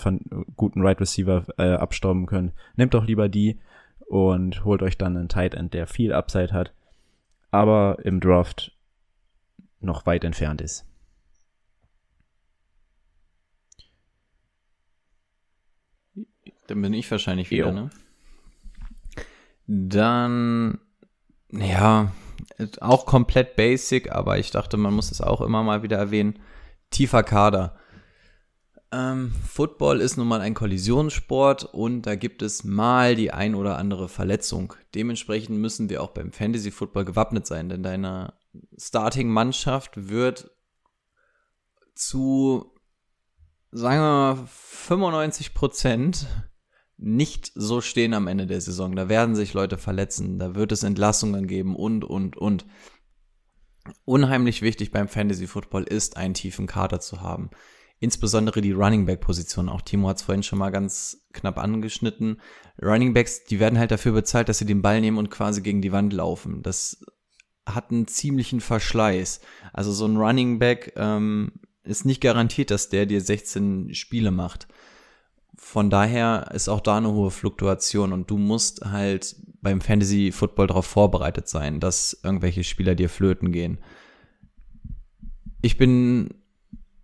guten 0.56 0.82
Right 0.82 1.00
Receiver 1.00 1.44
äh, 1.58 1.74
abstauben 1.74 2.26
könnt. 2.26 2.52
Nehmt 2.76 2.94
doch 2.94 3.06
lieber 3.06 3.28
die 3.28 3.58
und 4.06 4.64
holt 4.64 4.82
euch 4.82 4.98
dann 4.98 5.16
einen 5.16 5.28
Tight 5.28 5.54
End, 5.54 5.74
der 5.74 5.86
viel 5.86 6.12
Upside 6.12 6.52
hat, 6.52 6.72
aber 7.50 7.98
im 8.04 8.20
Draft 8.20 8.72
noch 9.80 10.06
weit 10.06 10.24
entfernt 10.24 10.60
ist. 10.60 10.86
Dann 16.66 16.82
bin 16.82 16.94
ich 16.94 17.10
wahrscheinlich 17.10 17.50
wieder, 17.50 17.68
jo. 17.68 17.72
ne? 17.72 17.90
Dann, 19.68 20.78
ja, 21.50 22.12
auch 22.80 23.06
komplett 23.06 23.56
basic, 23.56 24.12
aber 24.12 24.38
ich 24.38 24.50
dachte, 24.50 24.76
man 24.76 24.94
muss 24.94 25.10
es 25.10 25.20
auch 25.20 25.40
immer 25.40 25.62
mal 25.62 25.82
wieder 25.82 25.96
erwähnen. 25.96 26.38
Tiefer 26.90 27.22
Kader. 27.22 27.76
Ähm, 28.96 29.30
Football 29.46 30.00
ist 30.00 30.16
nun 30.16 30.26
mal 30.26 30.40
ein 30.40 30.54
Kollisionssport 30.54 31.64
und 31.64 32.02
da 32.02 32.14
gibt 32.14 32.40
es 32.40 32.64
mal 32.64 33.14
die 33.14 33.30
ein 33.30 33.54
oder 33.54 33.76
andere 33.76 34.08
Verletzung. 34.08 34.72
Dementsprechend 34.94 35.58
müssen 35.58 35.90
wir 35.90 36.02
auch 36.02 36.12
beim 36.12 36.32
Fantasy 36.32 36.70
Football 36.70 37.04
gewappnet 37.04 37.46
sein, 37.46 37.68
denn 37.68 37.82
deine 37.82 38.32
Starting-Mannschaft 38.78 40.08
wird 40.08 40.50
zu, 41.94 42.72
sagen 43.70 44.00
wir 44.00 44.34
mal, 44.36 44.46
95 44.46 45.52
Prozent 45.52 46.26
nicht 46.96 47.52
so 47.54 47.82
stehen 47.82 48.14
am 48.14 48.28
Ende 48.28 48.46
der 48.46 48.62
Saison. 48.62 48.96
Da 48.96 49.10
werden 49.10 49.34
sich 49.36 49.52
Leute 49.52 49.76
verletzen, 49.76 50.38
da 50.38 50.54
wird 50.54 50.72
es 50.72 50.82
Entlassungen 50.82 51.46
geben 51.46 51.76
und, 51.76 52.02
und, 52.02 52.38
und. 52.38 52.64
Unheimlich 54.06 54.62
wichtig 54.62 54.90
beim 54.90 55.06
Fantasy 55.06 55.46
Football 55.46 55.82
ist, 55.82 56.16
einen 56.16 56.32
tiefen 56.32 56.66
Kader 56.66 56.98
zu 56.98 57.20
haben. 57.20 57.50
Insbesondere 57.98 58.60
die 58.60 58.72
Running 58.72 59.06
Back 59.06 59.20
Position. 59.20 59.68
Auch 59.68 59.80
Timo 59.80 60.08
hat 60.08 60.18
es 60.18 60.22
vorhin 60.22 60.42
schon 60.42 60.58
mal 60.58 60.70
ganz 60.70 61.26
knapp 61.32 61.58
angeschnitten. 61.58 62.40
Running 62.82 63.14
Backs, 63.14 63.44
die 63.44 63.58
werden 63.58 63.78
halt 63.78 63.90
dafür 63.90 64.12
bezahlt, 64.12 64.48
dass 64.48 64.58
sie 64.58 64.66
den 64.66 64.82
Ball 64.82 65.00
nehmen 65.00 65.18
und 65.18 65.30
quasi 65.30 65.62
gegen 65.62 65.80
die 65.80 65.92
Wand 65.92 66.12
laufen. 66.12 66.62
Das 66.62 67.04
hat 67.66 67.90
einen 67.90 68.06
ziemlichen 68.06 68.60
Verschleiß. 68.60 69.40
Also 69.72 69.92
so 69.92 70.06
ein 70.06 70.16
Running 70.16 70.58
Back 70.58 70.92
ähm, 70.96 71.52
ist 71.84 72.04
nicht 72.04 72.20
garantiert, 72.20 72.70
dass 72.70 72.90
der 72.90 73.06
dir 73.06 73.20
16 73.20 73.94
Spiele 73.94 74.30
macht 74.30 74.68
von 75.56 75.90
daher 75.90 76.50
ist 76.54 76.68
auch 76.68 76.80
da 76.80 76.98
eine 76.98 77.12
hohe 77.12 77.30
Fluktuation 77.30 78.12
und 78.12 78.30
du 78.30 78.38
musst 78.38 78.84
halt 78.84 79.36
beim 79.62 79.80
Fantasy 79.80 80.30
Football 80.30 80.68
darauf 80.68 80.86
vorbereitet 80.86 81.48
sein, 81.48 81.80
dass 81.80 82.20
irgendwelche 82.22 82.62
Spieler 82.62 82.94
dir 82.94 83.08
flöten 83.08 83.52
gehen. 83.52 83.78
Ich 85.62 85.78
bin 85.78 86.34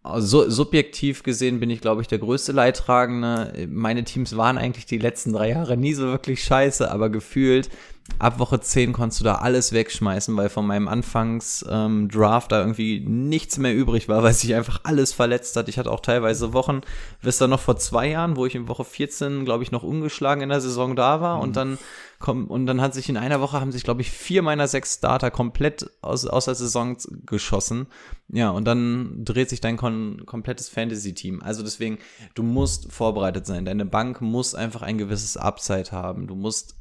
so, 0.04 0.50
subjektiv 0.50 1.22
gesehen 1.22 1.60
bin 1.60 1.70
ich, 1.70 1.80
glaube 1.80 2.02
ich, 2.02 2.08
der 2.08 2.18
größte 2.18 2.52
Leidtragende. 2.52 3.68
Meine 3.70 4.04
Teams 4.04 4.36
waren 4.36 4.58
eigentlich 4.58 4.86
die 4.86 4.98
letzten 4.98 5.32
drei 5.32 5.50
Jahre 5.50 5.76
nie 5.76 5.94
so 5.94 6.06
wirklich 6.06 6.42
scheiße, 6.42 6.90
aber 6.90 7.08
gefühlt 7.08 7.70
ab 8.18 8.38
Woche 8.38 8.60
10 8.60 8.92
konntest 8.92 9.20
du 9.20 9.24
da 9.24 9.36
alles 9.36 9.72
wegschmeißen, 9.72 10.36
weil 10.36 10.48
von 10.48 10.66
meinem 10.66 10.88
Anfangs-Draft 10.88 11.66
ähm, 11.70 12.08
da 12.50 12.60
irgendwie 12.60 13.00
nichts 13.00 13.58
mehr 13.58 13.74
übrig 13.74 14.08
war, 14.08 14.22
weil 14.22 14.34
sich 14.34 14.54
einfach 14.54 14.80
alles 14.84 15.12
verletzt 15.12 15.56
hat. 15.56 15.68
Ich 15.68 15.78
hatte 15.78 15.90
auch 15.90 16.00
teilweise 16.00 16.52
Wochen, 16.52 16.80
bis 17.22 17.38
dann 17.38 17.50
noch 17.50 17.60
vor 17.60 17.76
zwei 17.76 18.08
Jahren, 18.08 18.36
wo 18.36 18.46
ich 18.46 18.54
in 18.54 18.68
Woche 18.68 18.84
14, 18.84 19.44
glaube 19.44 19.62
ich, 19.62 19.72
noch 19.72 19.82
ungeschlagen 19.82 20.42
in 20.42 20.48
der 20.48 20.60
Saison 20.60 20.96
da 20.96 21.20
war 21.20 21.36
mhm. 21.36 21.42
und 21.42 21.56
dann 21.56 21.78
und 22.24 22.66
dann 22.66 22.80
hat 22.80 22.94
sich 22.94 23.08
in 23.08 23.16
einer 23.16 23.40
Woche 23.40 23.60
haben 23.60 23.72
sich, 23.72 23.82
glaube 23.82 24.00
ich, 24.00 24.12
vier 24.12 24.42
meiner 24.42 24.68
sechs 24.68 24.94
Starter 24.94 25.32
komplett 25.32 25.90
aus, 26.02 26.24
aus 26.24 26.44
der 26.44 26.54
Saison 26.54 26.96
geschossen. 27.26 27.88
Ja, 28.28 28.50
und 28.50 28.64
dann 28.64 29.24
dreht 29.24 29.50
sich 29.50 29.60
dein 29.60 29.76
kon 29.76 30.22
komplettes 30.24 30.68
Fantasy-Team. 30.68 31.42
Also 31.42 31.64
deswegen, 31.64 31.98
du 32.34 32.44
musst 32.44 32.92
vorbereitet 32.92 33.44
sein. 33.44 33.64
Deine 33.64 33.84
Bank 33.84 34.20
muss 34.20 34.54
einfach 34.54 34.82
ein 34.82 34.98
gewisses 34.98 35.36
Upside 35.36 35.90
haben. 35.90 36.28
Du 36.28 36.36
musst 36.36 36.76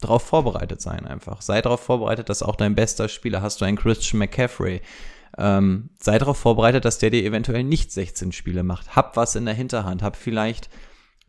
darauf 0.00 0.22
vorbereitet 0.22 0.80
sein 0.80 1.06
einfach. 1.06 1.42
Sei 1.42 1.60
darauf 1.62 1.80
vorbereitet, 1.80 2.28
dass 2.28 2.42
auch 2.42 2.56
dein 2.56 2.74
bester 2.74 3.08
Spieler, 3.08 3.42
hast 3.42 3.60
du 3.60 3.64
einen 3.64 3.76
Christian 3.76 4.18
McCaffrey, 4.18 4.80
ähm, 5.38 5.90
sei 5.98 6.18
darauf 6.18 6.38
vorbereitet, 6.38 6.84
dass 6.84 6.98
der 6.98 7.10
dir 7.10 7.24
eventuell 7.24 7.64
nicht 7.64 7.92
16 7.92 8.32
Spiele 8.32 8.62
macht. 8.62 8.96
Hab 8.96 9.16
was 9.16 9.34
in 9.34 9.46
der 9.46 9.54
Hinterhand, 9.54 10.02
hab 10.02 10.16
vielleicht 10.16 10.68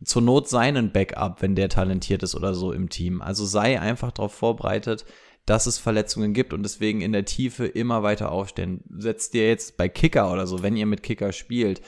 zur 0.04 0.22
Not 0.22 0.48
seinen 0.48 0.92
Backup, 0.92 1.42
wenn 1.42 1.54
der 1.54 1.68
talentiert 1.68 2.22
ist 2.22 2.34
oder 2.34 2.54
so 2.54 2.72
im 2.72 2.90
Team. 2.90 3.22
Also 3.22 3.44
sei 3.44 3.80
einfach 3.80 4.12
darauf 4.12 4.34
vorbereitet, 4.34 5.06
dass 5.46 5.66
es 5.66 5.78
Verletzungen 5.78 6.34
gibt 6.34 6.52
und 6.52 6.62
deswegen 6.64 7.00
in 7.00 7.12
der 7.12 7.24
Tiefe 7.24 7.66
immer 7.66 8.02
weiter 8.02 8.32
aufstehen. 8.32 8.82
Setzt 8.90 9.32
dir 9.32 9.48
jetzt 9.48 9.76
bei 9.76 9.88
Kicker 9.88 10.32
oder 10.32 10.46
so, 10.46 10.62
wenn 10.62 10.76
ihr 10.76 10.86
mit 10.86 11.02
Kicker 11.02 11.32
spielt, 11.32 11.80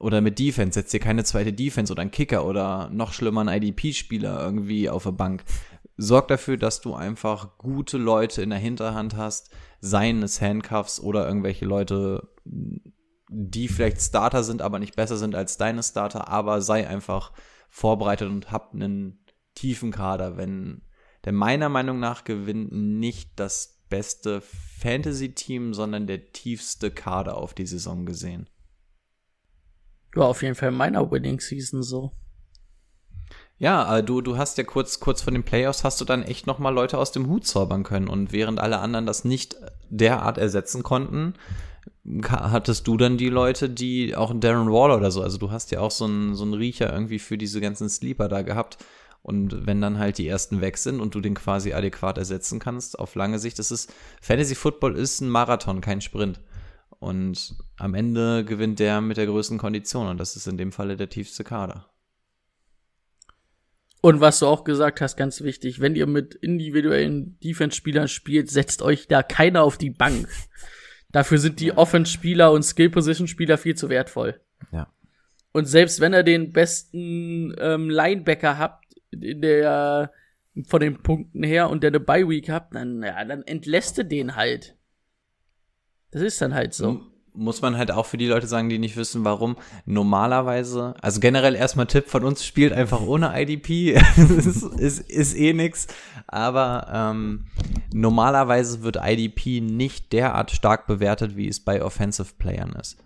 oder 0.00 0.20
mit 0.20 0.38
Defense, 0.38 0.78
setzt 0.78 0.92
dir 0.92 1.00
keine 1.00 1.24
zweite 1.24 1.52
Defense 1.52 1.92
oder 1.92 2.02
einen 2.02 2.10
Kicker 2.10 2.46
oder 2.46 2.88
noch 2.92 3.12
schlimmer 3.12 3.40
einen 3.40 3.62
IDP-Spieler 3.62 4.40
irgendwie 4.40 4.88
auf 4.88 5.02
der 5.02 5.12
Bank 5.12 5.42
sorg 5.98 6.28
dafür, 6.28 6.56
dass 6.56 6.80
du 6.80 6.94
einfach 6.94 7.58
gute 7.58 7.98
Leute 7.98 8.40
in 8.40 8.50
der 8.50 8.58
Hinterhand 8.58 9.16
hast, 9.16 9.50
seien 9.80 10.22
es 10.22 10.40
Handcuffs 10.40 11.00
oder 11.00 11.26
irgendwelche 11.26 11.66
Leute, 11.66 12.28
die 12.44 13.68
vielleicht 13.68 14.00
Starter 14.00 14.44
sind, 14.44 14.62
aber 14.62 14.78
nicht 14.78 14.96
besser 14.96 15.18
sind 15.18 15.34
als 15.34 15.58
deine 15.58 15.82
Starter, 15.82 16.28
aber 16.28 16.62
sei 16.62 16.88
einfach 16.88 17.32
vorbereitet 17.68 18.28
und 18.28 18.50
hab 18.50 18.72
einen 18.72 19.24
tiefen 19.54 19.90
Kader, 19.90 20.36
wenn 20.36 20.82
der 21.24 21.32
meiner 21.32 21.68
Meinung 21.68 21.98
nach 21.98 22.22
gewinnt 22.22 22.72
nicht 22.72 23.32
das 23.38 23.82
beste 23.88 24.40
Fantasy-Team, 24.40 25.74
sondern 25.74 26.06
der 26.06 26.32
tiefste 26.32 26.92
Kader 26.92 27.36
auf 27.36 27.54
die 27.54 27.66
Saison 27.66 28.06
gesehen. 28.06 28.48
Ja, 30.14 30.22
auf 30.22 30.42
jeden 30.42 30.54
Fall 30.54 30.68
in 30.68 30.76
meiner 30.76 31.10
Winning 31.10 31.40
Season 31.40 31.82
so. 31.82 32.12
Ja, 33.58 33.98
äh, 33.98 34.04
du, 34.04 34.20
du 34.20 34.38
hast 34.38 34.56
ja 34.58 34.64
kurz, 34.64 35.00
kurz 35.00 35.22
vor 35.22 35.32
den 35.32 35.42
Playoffs 35.42 35.82
hast 35.84 36.00
du 36.00 36.04
dann 36.04 36.22
echt 36.22 36.46
nochmal 36.46 36.72
Leute 36.72 36.96
aus 36.96 37.12
dem 37.12 37.28
Hut 37.28 37.46
zaubern 37.46 37.82
können. 37.82 38.08
Und 38.08 38.32
während 38.32 38.60
alle 38.60 38.78
anderen 38.78 39.06
das 39.06 39.24
nicht 39.24 39.56
derart 39.90 40.38
ersetzen 40.38 40.82
konnten, 40.82 41.34
hattest 42.24 42.86
du 42.86 42.96
dann 42.96 43.18
die 43.18 43.28
Leute, 43.28 43.68
die 43.68 44.14
auch 44.16 44.32
Darren 44.34 44.70
Waller 44.70 44.96
oder 44.96 45.10
so, 45.10 45.22
also 45.22 45.38
du 45.38 45.50
hast 45.50 45.70
ja 45.72 45.80
auch 45.80 45.90
so 45.90 46.04
einen, 46.04 46.34
so 46.34 46.44
einen 46.44 46.54
Riecher 46.54 46.92
irgendwie 46.92 47.18
für 47.18 47.36
diese 47.36 47.60
ganzen 47.60 47.88
Sleeper 47.88 48.28
da 48.28 48.42
gehabt. 48.42 48.78
Und 49.22 49.66
wenn 49.66 49.80
dann 49.80 49.98
halt 49.98 50.16
die 50.16 50.28
ersten 50.28 50.60
weg 50.60 50.78
sind 50.78 51.00
und 51.00 51.14
du 51.14 51.20
den 51.20 51.34
quasi 51.34 51.72
adäquat 51.72 52.16
ersetzen 52.16 52.60
kannst, 52.60 52.98
auf 52.98 53.14
lange 53.14 53.38
Sicht, 53.38 53.58
das 53.58 53.70
ist, 53.70 53.92
Fantasy 54.22 54.54
Football 54.54 54.96
ist 54.96 55.20
ein 55.20 55.28
Marathon, 55.28 55.80
kein 55.80 56.00
Sprint. 56.00 56.40
Und 57.00 57.56
am 57.76 57.94
Ende 57.94 58.44
gewinnt 58.44 58.78
der 58.78 59.00
mit 59.00 59.16
der 59.16 59.26
größten 59.26 59.58
Kondition 59.58 60.06
und 60.06 60.18
das 60.18 60.36
ist 60.36 60.46
in 60.46 60.56
dem 60.56 60.72
Falle 60.72 60.96
der 60.96 61.10
tiefste 61.10 61.44
Kader. 61.44 61.86
Und 64.00 64.20
was 64.20 64.38
du 64.38 64.46
auch 64.46 64.64
gesagt 64.64 65.00
hast, 65.00 65.16
ganz 65.16 65.42
wichtig, 65.42 65.80
wenn 65.80 65.96
ihr 65.96 66.06
mit 66.06 66.34
individuellen 66.36 67.38
Defense-Spielern 67.40 68.08
spielt, 68.08 68.50
setzt 68.50 68.80
euch 68.82 69.08
da 69.08 69.22
keiner 69.22 69.62
auf 69.64 69.76
die 69.76 69.90
Bank. 69.90 70.28
Dafür 71.10 71.38
sind 71.38 71.60
die 71.60 71.72
Offense-Spieler 71.72 72.52
und 72.52 72.62
Skill-Position-Spieler 72.62 73.58
viel 73.58 73.74
zu 73.74 73.88
wertvoll. 73.88 74.40
Ja. 74.72 74.92
Und 75.52 75.64
selbst 75.64 76.00
wenn 76.00 76.14
ihr 76.14 76.22
den 76.22 76.52
besten 76.52 77.54
ähm, 77.58 77.90
Linebacker 77.90 78.58
habt 78.58 78.84
in 79.10 79.40
der 79.40 80.12
von 80.66 80.80
den 80.80 81.02
Punkten 81.02 81.42
her 81.42 81.70
und 81.70 81.82
der 81.82 81.88
eine 81.88 82.00
Bye 82.00 82.28
Week 82.28 82.48
hat, 82.48 82.74
dann 82.74 83.02
ja, 83.02 83.24
dann 83.24 83.42
entlässt 83.42 83.96
du 83.98 84.04
den 84.04 84.36
halt. 84.36 84.76
Das 86.10 86.22
ist 86.22 86.40
dann 86.40 86.54
halt 86.54 86.74
so. 86.74 87.00
Muss 87.38 87.62
man 87.62 87.78
halt 87.78 87.92
auch 87.92 88.06
für 88.06 88.16
die 88.16 88.26
Leute 88.26 88.48
sagen, 88.48 88.68
die 88.68 88.78
nicht 88.78 88.96
wissen, 88.96 89.24
warum. 89.24 89.56
Normalerweise, 89.86 90.94
also 91.00 91.20
generell 91.20 91.54
erstmal 91.54 91.86
Tipp 91.86 92.08
von 92.08 92.24
uns, 92.24 92.44
spielt 92.44 92.72
einfach 92.72 93.00
ohne 93.00 93.40
IDP. 93.40 93.92
ist, 93.92 94.62
ist, 94.78 95.08
ist 95.08 95.36
eh 95.36 95.52
nix. 95.52 95.86
Aber 96.26 96.88
ähm, 96.92 97.46
normalerweise 97.92 98.82
wird 98.82 98.98
IDP 99.00 99.60
nicht 99.60 100.12
derart 100.12 100.50
stark 100.50 100.88
bewertet, 100.88 101.36
wie 101.36 101.46
es 101.46 101.60
bei 101.60 101.82
Offensive 101.82 102.34
Playern 102.38 102.72
ist. 102.72 102.98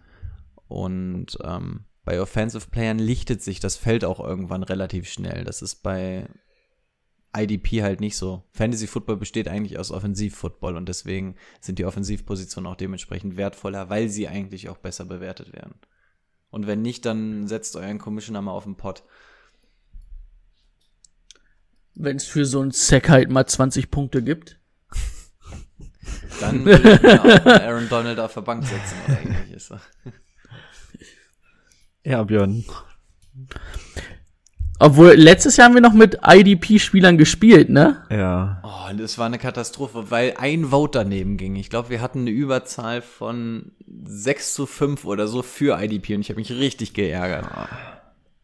Und 0.67 1.37
ähm, 1.45 1.85
bei 2.05 2.21
Offensive 2.21 2.69
Playern 2.71 2.99
lichtet 2.99 3.43
sich 3.43 3.61
das 3.61 3.77
Feld 3.77 4.05
auch 4.05 4.19
irgendwann 4.19 4.63
relativ 4.63 5.09
schnell. 5.09 5.45
Das 5.45 5.61
ist 5.61 5.83
bei 5.83 6.27
IDP 7.35 7.83
halt 7.83 8.01
nicht 8.01 8.17
so. 8.17 8.45
Fantasy 8.53 8.87
Football 8.87 9.17
besteht 9.17 9.49
eigentlich 9.49 9.79
aus 9.79 9.91
Offensiv-Football 9.91 10.77
und 10.77 10.89
deswegen 10.89 11.37
sind 11.61 11.79
die 11.79 11.85
Offensivpositionen 11.85 12.71
auch 12.71 12.77
dementsprechend 12.77 13.37
wertvoller, 13.37 13.89
weil 13.89 14.09
sie 14.09 14.29
eigentlich 14.29 14.69
auch 14.69 14.79
besser 14.79 15.05
bewertet 15.05 15.53
werden. 15.53 15.75
Und 16.51 16.67
wenn 16.67 16.83
nicht, 16.83 17.07
dann 17.07 17.49
setzt 17.49 17.77
euren 17.77 17.99
Commissioner 17.99 18.43
mal 18.43 18.53
auf 18.53 18.65
den 18.65 18.77
Pott. 18.77 19.03
Wenn 21.95 22.17
es 22.17 22.27
für 22.27 22.45
so 22.45 22.61
einen 22.61 22.71
Sack 22.71 23.09
halt 23.09 23.31
mal 23.31 23.47
20 23.47 23.91
Punkte 23.91 24.23
gibt. 24.23 24.59
Dann 26.41 26.65
würde 26.65 26.95
ich 26.95 27.03
mir 27.03 27.23
auch 27.23 27.47
Aaron 27.47 27.89
Donald 27.89 28.19
auf 28.19 28.35
der 28.35 28.41
Bank 28.41 28.65
setzen 28.65 28.97
oder 29.07 29.21
ähnliches. 29.21 29.73
Ja, 32.05 32.23
Björn. 32.25 32.65
Obwohl, 34.79 35.13
letztes 35.13 35.57
Jahr 35.57 35.69
haben 35.69 35.75
wir 35.75 35.81
noch 35.81 35.93
mit 35.93 36.19
IDP-Spielern 36.27 37.17
gespielt, 37.17 37.71
ne? 37.71 37.99
Ja. 38.11 38.61
Oh, 38.65 38.91
und 38.91 39.01
das 39.01 39.17
war 39.17 39.27
eine 39.27 39.39
Katastrophe, 39.39 40.11
weil 40.11 40.35
ein 40.39 40.67
Vote 40.67 40.99
daneben 40.99 41.37
ging. 41.37 41.55
Ich 41.55 41.71
glaube, 41.71 41.91
wir 41.91 42.01
hatten 42.01 42.21
eine 42.21 42.31
Überzahl 42.31 43.01
von 43.01 43.73
6 44.05 44.55
zu 44.55 44.67
5 44.67 45.05
oder 45.05 45.29
so 45.29 45.43
für 45.43 45.81
IDP 45.81 46.17
und 46.17 46.23
ich 46.23 46.31
habe 46.31 46.41
mich 46.41 46.51
richtig 46.51 46.95
geärgert. 46.95 47.47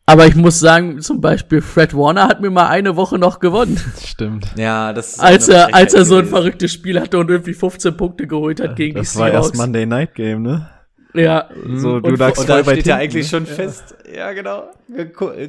Aber 0.06 0.26
ich 0.26 0.36
muss 0.36 0.58
sagen, 0.58 1.02
zum 1.02 1.20
Beispiel 1.20 1.60
Fred 1.60 1.92
Warner 1.94 2.28
hat 2.28 2.40
mir 2.40 2.48
mal 2.48 2.68
eine 2.68 2.96
Woche 2.96 3.18
noch 3.18 3.40
gewonnen. 3.40 3.78
Stimmt. 4.02 4.46
Ja, 4.56 4.94
das 4.94 5.14
ist 5.14 5.20
als 5.20 5.48
er, 5.48 5.74
als 5.74 5.92
er 5.92 6.06
so 6.06 6.16
ein 6.16 6.24
verrücktes 6.24 6.72
Spiel 6.72 6.98
hatte 6.98 7.18
und 7.18 7.28
irgendwie 7.28 7.52
15 7.52 7.94
Punkte 7.94 8.26
geholt 8.26 8.58
hat 8.60 8.76
gegen 8.76 8.96
Das 8.96 9.12
die 9.12 9.18
war 9.18 9.30
erst. 9.30 9.56
Monday 9.56 9.84
Night 9.84 10.14
Game, 10.14 10.42
ne? 10.42 10.70
Ja. 11.14 11.48
So, 11.66 12.00
du 12.00 12.10
und, 12.10 12.18
lagst 12.18 12.40
Und 12.40 12.48
da 12.48 12.62
steht 12.62 12.86
ja 12.86 12.96
eigentlich 12.96 13.24
ne? 13.24 13.30
schon 13.30 13.46
fest. 13.46 13.96
Ja, 14.14 14.32
genau. 14.32 14.70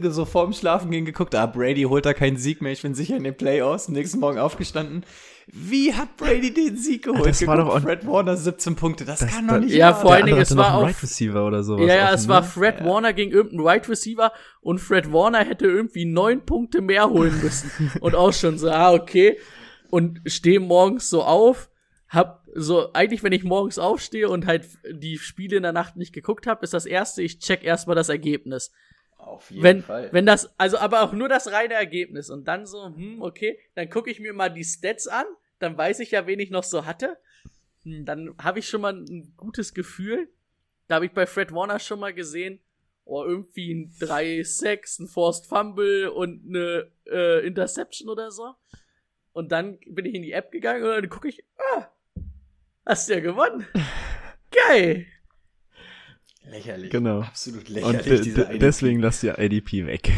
So 0.03 0.25
vorm 0.25 0.53
Schlafen 0.53 0.91
gehen 0.91 1.05
geguckt. 1.05 1.35
Ah, 1.35 1.45
Brady 1.45 1.83
holt 1.83 2.05
da 2.05 2.13
keinen 2.13 2.37
Sieg 2.37 2.61
mehr. 2.61 2.71
Ich 2.71 2.81
bin 2.81 2.93
sicher 2.95 3.17
in 3.17 3.23
den 3.23 3.35
Playoffs. 3.35 3.89
Nächsten 3.89 4.19
Morgen 4.19 4.39
aufgestanden. 4.39 5.03
Wie 5.51 5.93
hat 5.93 6.15
Brady 6.15 6.53
den 6.53 6.77
Sieg 6.77 7.05
geholt? 7.05 7.25
Das 7.25 7.45
war 7.47 7.57
doch 7.57 7.81
Fred 7.81 8.05
Warner 8.05 8.37
17 8.37 8.75
Punkte. 8.75 9.03
Das, 9.03 9.25
kann 9.25 9.47
doch 9.47 9.57
nicht 9.57 9.73
Ja, 9.73 9.93
vor 9.93 10.13
allen 10.13 10.27
Dingen, 10.27 10.37
es 10.37 10.55
war 10.55 10.75
auch- 10.75 10.83
Right 10.83 11.01
Receiver 11.01 11.45
oder 11.45 11.63
sowas. 11.63 11.87
Ja, 11.87 11.95
ja, 11.95 12.05
offen, 12.05 12.15
es 12.15 12.27
war? 12.27 12.43
Fred 12.43 12.83
Warner 12.83 13.13
gegen 13.13 13.31
irgendeinen 13.31 13.65
Wide 13.65 13.89
Receiver 13.89 14.31
und 14.61 14.79
Fred 14.79 15.11
Warner 15.11 15.39
hätte 15.39 15.65
irgendwie 15.65 16.05
neun 16.05 16.45
Punkte 16.45 16.81
mehr 16.81 17.09
holen 17.09 17.39
müssen. 17.41 17.71
und 18.01 18.13
auch 18.13 18.31
schon 18.31 18.59
so, 18.59 18.69
ah, 18.69 18.93
okay. 18.93 19.39
Und 19.89 20.21
stehe 20.27 20.59
morgens 20.59 21.09
so 21.09 21.23
auf, 21.23 21.69
hab 22.09 22.38
so, 22.55 22.93
eigentlich, 22.93 23.23
wenn 23.23 23.33
ich 23.33 23.43
morgens 23.43 23.79
aufstehe 23.79 24.29
und 24.29 24.45
halt 24.45 24.67
die 24.91 25.17
Spiele 25.17 25.57
in 25.57 25.63
der 25.63 25.71
Nacht 25.73 25.95
nicht 25.95 26.13
geguckt 26.13 26.47
habe, 26.47 26.63
ist 26.63 26.73
das 26.73 26.85
erste, 26.85 27.21
ich 27.21 27.39
check 27.39 27.63
erstmal 27.63 27.95
das 27.95 28.09
Ergebnis. 28.09 28.71
Auf 29.17 29.51
jeden 29.51 29.63
Wenn, 29.63 29.83
Fall. 29.83 30.09
wenn 30.13 30.25
das, 30.25 30.57
also 30.57 30.77
aber 30.77 31.03
auch 31.03 31.11
nur 31.11 31.27
das 31.27 31.51
reine 31.51 31.73
Ergebnis 31.73 32.29
und 32.29 32.47
dann 32.47 32.65
so, 32.65 32.85
hm, 32.85 33.21
okay, 33.21 33.59
dann 33.75 33.89
gucke 33.89 34.09
ich 34.09 34.19
mir 34.19 34.33
mal 34.33 34.49
die 34.49 34.63
Stats 34.63 35.07
an, 35.07 35.25
dann 35.59 35.77
weiß 35.77 35.99
ich 35.99 36.11
ja, 36.11 36.25
wen 36.25 36.39
ich 36.39 36.51
noch 36.51 36.63
so 36.63 36.85
hatte. 36.85 37.17
Hm, 37.83 38.05
Dann 38.05 38.35
habe 38.41 38.59
ich 38.59 38.67
schon 38.67 38.81
mal 38.81 38.93
ein 38.93 39.33
gutes 39.35 39.73
Gefühl. 39.73 40.29
Da 40.87 40.95
habe 40.95 41.05
ich 41.05 41.11
bei 41.11 41.25
Fred 41.25 41.51
Warner 41.51 41.79
schon 41.79 41.99
mal 41.99 42.13
gesehen, 42.13 42.59
oh, 43.03 43.23
irgendwie 43.23 43.73
ein 43.73 43.91
3-6, 43.99 45.03
ein 45.03 45.07
Forced 45.07 45.47
Fumble 45.47 46.09
und 46.09 46.45
eine 46.47 46.89
äh, 47.05 47.45
Interception 47.45 48.09
oder 48.09 48.31
so. 48.31 48.55
Und 49.33 49.51
dann 49.51 49.79
bin 49.85 50.05
ich 50.05 50.15
in 50.15 50.23
die 50.23 50.31
App 50.31 50.51
gegangen 50.51 50.83
und 50.83 50.89
dann 50.91 51.09
gucke 51.09 51.27
ich, 51.27 51.43
ah, 51.75 51.87
hast 52.89 53.07
du 53.09 53.13
ja 53.13 53.19
gewonnen. 53.21 53.65
Geil. 54.67 55.05
lächerlich. 56.49 56.89
Genau. 56.91 57.21
Absolut 57.21 57.69
Und 57.69 57.75
lächerlich. 57.75 58.33
de- 58.33 58.57
deswegen 58.59 58.99
lasst 58.99 59.23
ihr 59.23 59.37
IDP 59.39 59.85
weg. 59.85 60.11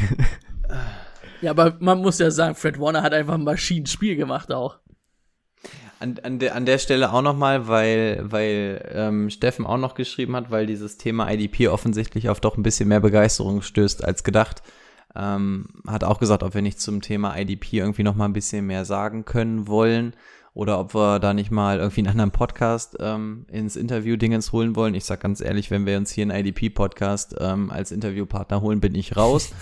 Ja, 1.41 1.51
aber 1.51 1.77
man 1.79 1.99
muss 1.99 2.19
ja 2.19 2.31
sagen, 2.31 2.55
Fred 2.55 2.79
Warner 2.79 3.01
hat 3.03 3.13
einfach 3.13 3.33
ein 3.33 3.43
Maschinenspiel 3.43 4.15
gemacht 4.15 4.51
auch. 4.51 4.79
An, 5.99 6.17
an, 6.23 6.39
der, 6.39 6.55
an 6.55 6.65
der 6.65 6.77
Stelle 6.79 7.11
auch 7.13 7.21
nochmal, 7.21 7.67
weil, 7.67 8.21
weil 8.23 8.89
ähm, 8.93 9.29
Steffen 9.29 9.67
auch 9.67 9.77
noch 9.77 9.93
geschrieben 9.93 10.35
hat, 10.35 10.49
weil 10.49 10.65
dieses 10.65 10.97
Thema 10.97 11.29
IDP 11.31 11.67
offensichtlich 11.67 12.29
auf 12.29 12.39
doch 12.39 12.57
ein 12.57 12.63
bisschen 12.63 12.89
mehr 12.89 12.99
Begeisterung 13.01 13.61
stößt 13.61 14.03
als 14.03 14.23
gedacht. 14.23 14.63
Ähm, 15.15 15.67
hat 15.85 16.03
auch 16.03 16.19
gesagt, 16.19 16.41
ob 16.41 16.53
wir 16.55 16.61
nicht 16.61 16.79
zum 16.79 17.01
Thema 17.01 17.37
IDP 17.37 17.73
irgendwie 17.79 18.03
nochmal 18.03 18.29
ein 18.29 18.33
bisschen 18.33 18.65
mehr 18.65 18.85
sagen 18.85 19.25
können 19.25 19.67
wollen 19.67 20.15
oder 20.53 20.79
ob 20.79 20.93
wir 20.93 21.19
da 21.19 21.33
nicht 21.33 21.51
mal 21.51 21.79
irgendwie 21.79 22.01
einen 22.01 22.09
anderen 22.09 22.31
Podcast 22.31 22.97
ähm, 22.99 23.45
ins 23.49 23.75
Interview-Dingens 23.75 24.51
holen 24.51 24.75
wollen. 24.75 24.95
Ich 24.95 25.05
sag 25.05 25.21
ganz 25.21 25.41
ehrlich, 25.41 25.71
wenn 25.71 25.85
wir 25.85 25.97
uns 25.97 26.11
hier 26.11 26.23
einen 26.23 26.45
IDP-Podcast 26.45 27.35
ähm, 27.39 27.71
als 27.71 27.91
Interviewpartner 27.91 28.61
holen, 28.61 28.81
bin 28.81 28.95
ich 28.95 29.15
raus. 29.17 29.51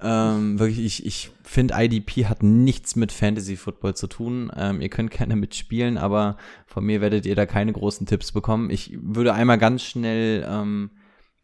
Ähm, 0.00 0.58
wirklich, 0.58 0.84
ich, 0.84 1.06
ich 1.06 1.30
finde, 1.44 1.74
IDP 1.78 2.26
hat 2.26 2.42
nichts 2.42 2.94
mit 2.94 3.10
Fantasy 3.10 3.56
Football 3.56 3.94
zu 3.94 4.06
tun. 4.06 4.52
Ähm, 4.54 4.82
ihr 4.82 4.90
könnt 4.90 5.10
gerne 5.10 5.34
mitspielen, 5.34 5.96
aber 5.96 6.36
von 6.66 6.84
mir 6.84 7.00
werdet 7.00 7.24
ihr 7.24 7.34
da 7.34 7.46
keine 7.46 7.72
großen 7.72 8.06
Tipps 8.06 8.32
bekommen. 8.32 8.68
Ich 8.68 8.98
würde 9.00 9.32
einmal 9.32 9.56
ganz 9.56 9.82
schnell 9.82 10.44
ähm, 10.46 10.90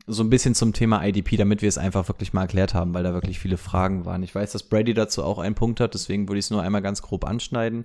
so 0.07 0.23
ein 0.23 0.31
bisschen 0.31 0.55
zum 0.55 0.73
Thema 0.73 1.03
IDP, 1.05 1.37
damit 1.37 1.63
wir 1.63 1.69
es 1.69 1.79
einfach 1.79 2.09
wirklich 2.09 2.33
mal 2.33 2.43
erklärt 2.43 2.75
haben, 2.75 2.93
weil 2.93 3.05
da 3.05 3.15
wirklich 3.15 3.39
viele 3.39 3.57
Fragen 3.57 4.05
waren. 4.05 4.23
Ich 4.23 4.35
weiß, 4.35 4.53
dass 4.53 4.69
Brady 4.69 4.93
dazu 4.93 5.23
auch 5.23 5.39
einen 5.39 5.55
Punkt 5.55 5.81
hat, 5.81 5.95
deswegen 5.95 6.29
würde 6.29 6.39
ich 6.39 6.47
es 6.47 6.51
nur 6.51 6.63
einmal 6.63 6.83
ganz 6.83 7.01
grob 7.01 7.25
anschneiden. 7.25 7.85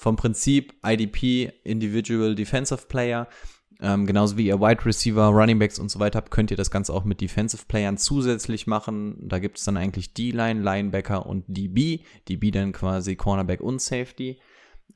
Vom 0.00 0.14
Prinzip 0.14 0.74
IDP, 0.86 1.52
Individual 1.64 2.36
Defensive 2.36 2.86
Player, 2.86 3.26
ähm, 3.80 4.06
genauso 4.06 4.36
wie 4.36 4.46
ihr 4.46 4.60
Wide 4.60 4.86
Receiver, 4.86 5.26
Running 5.26 5.58
Backs 5.58 5.80
und 5.80 5.90
so 5.90 5.98
weiter 5.98 6.18
habt, 6.18 6.30
könnt 6.30 6.52
ihr 6.52 6.56
das 6.56 6.70
Ganze 6.70 6.94
auch 6.94 7.02
mit 7.02 7.20
Defensive 7.20 7.64
Playern 7.66 7.98
zusätzlich 7.98 8.68
machen. 8.68 9.16
Da 9.20 9.40
gibt 9.40 9.58
es 9.58 9.64
dann 9.64 9.76
eigentlich 9.76 10.14
D-Line, 10.14 10.62
Linebacker 10.62 11.26
und 11.26 11.44
DB. 11.48 12.04
DB 12.28 12.52
dann 12.52 12.70
quasi 12.70 13.16
Cornerback 13.16 13.60
und 13.60 13.82
Safety. 13.82 14.38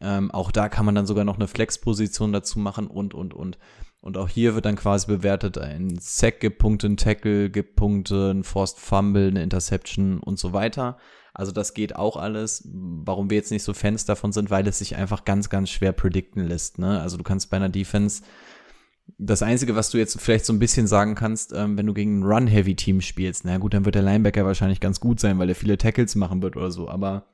Ähm, 0.00 0.30
auch 0.30 0.50
da 0.50 0.68
kann 0.68 0.86
man 0.86 0.94
dann 0.94 1.06
sogar 1.06 1.24
noch 1.24 1.36
eine 1.36 1.48
Flex-Position 1.48 2.32
dazu 2.32 2.58
machen 2.58 2.86
und, 2.86 3.14
und, 3.14 3.34
und. 3.34 3.58
Und 4.00 4.16
auch 4.16 4.28
hier 4.28 4.56
wird 4.56 4.64
dann 4.64 4.74
quasi 4.74 5.06
bewertet, 5.06 5.58
ein 5.58 5.96
Sack 6.00 6.40
gibt 6.40 6.58
Punkte, 6.58 6.88
ein 6.88 6.96
Tackle 6.96 7.50
gibt 7.50 7.76
Punkte, 7.76 8.32
ein 8.32 8.42
Forced 8.42 8.80
Fumble, 8.80 9.28
eine 9.28 9.44
Interception 9.44 10.18
und 10.18 10.40
so 10.40 10.52
weiter. 10.52 10.98
Also 11.34 11.52
das 11.52 11.72
geht 11.72 11.94
auch 11.94 12.16
alles. 12.16 12.68
Warum 12.72 13.30
wir 13.30 13.36
jetzt 13.36 13.52
nicht 13.52 13.62
so 13.62 13.72
Fans 13.74 14.04
davon 14.04 14.32
sind, 14.32 14.50
weil 14.50 14.66
es 14.66 14.78
sich 14.78 14.96
einfach 14.96 15.24
ganz, 15.24 15.50
ganz 15.50 15.70
schwer 15.70 15.92
predikten 15.92 16.46
lässt. 16.46 16.78
Ne? 16.78 17.00
Also 17.00 17.16
du 17.16 17.22
kannst 17.22 17.48
bei 17.50 17.56
einer 17.56 17.68
Defense 17.68 18.22
das 19.18 19.42
Einzige, 19.42 19.76
was 19.76 19.90
du 19.90 19.98
jetzt 19.98 20.20
vielleicht 20.20 20.46
so 20.46 20.52
ein 20.52 20.58
bisschen 20.58 20.86
sagen 20.86 21.14
kannst, 21.14 21.52
ähm, 21.52 21.76
wenn 21.76 21.86
du 21.86 21.94
gegen 21.94 22.20
ein 22.20 22.24
Run-Heavy-Team 22.24 23.00
spielst, 23.00 23.44
na 23.44 23.58
gut, 23.58 23.74
dann 23.74 23.84
wird 23.84 23.94
der 23.94 24.02
Linebacker 24.02 24.44
wahrscheinlich 24.44 24.80
ganz 24.80 25.00
gut 25.00 25.20
sein, 25.20 25.38
weil 25.38 25.48
er 25.48 25.54
viele 25.54 25.78
Tackles 25.78 26.14
machen 26.14 26.42
wird 26.42 26.56
oder 26.56 26.70
so. 26.70 26.88
Aber 26.88 27.26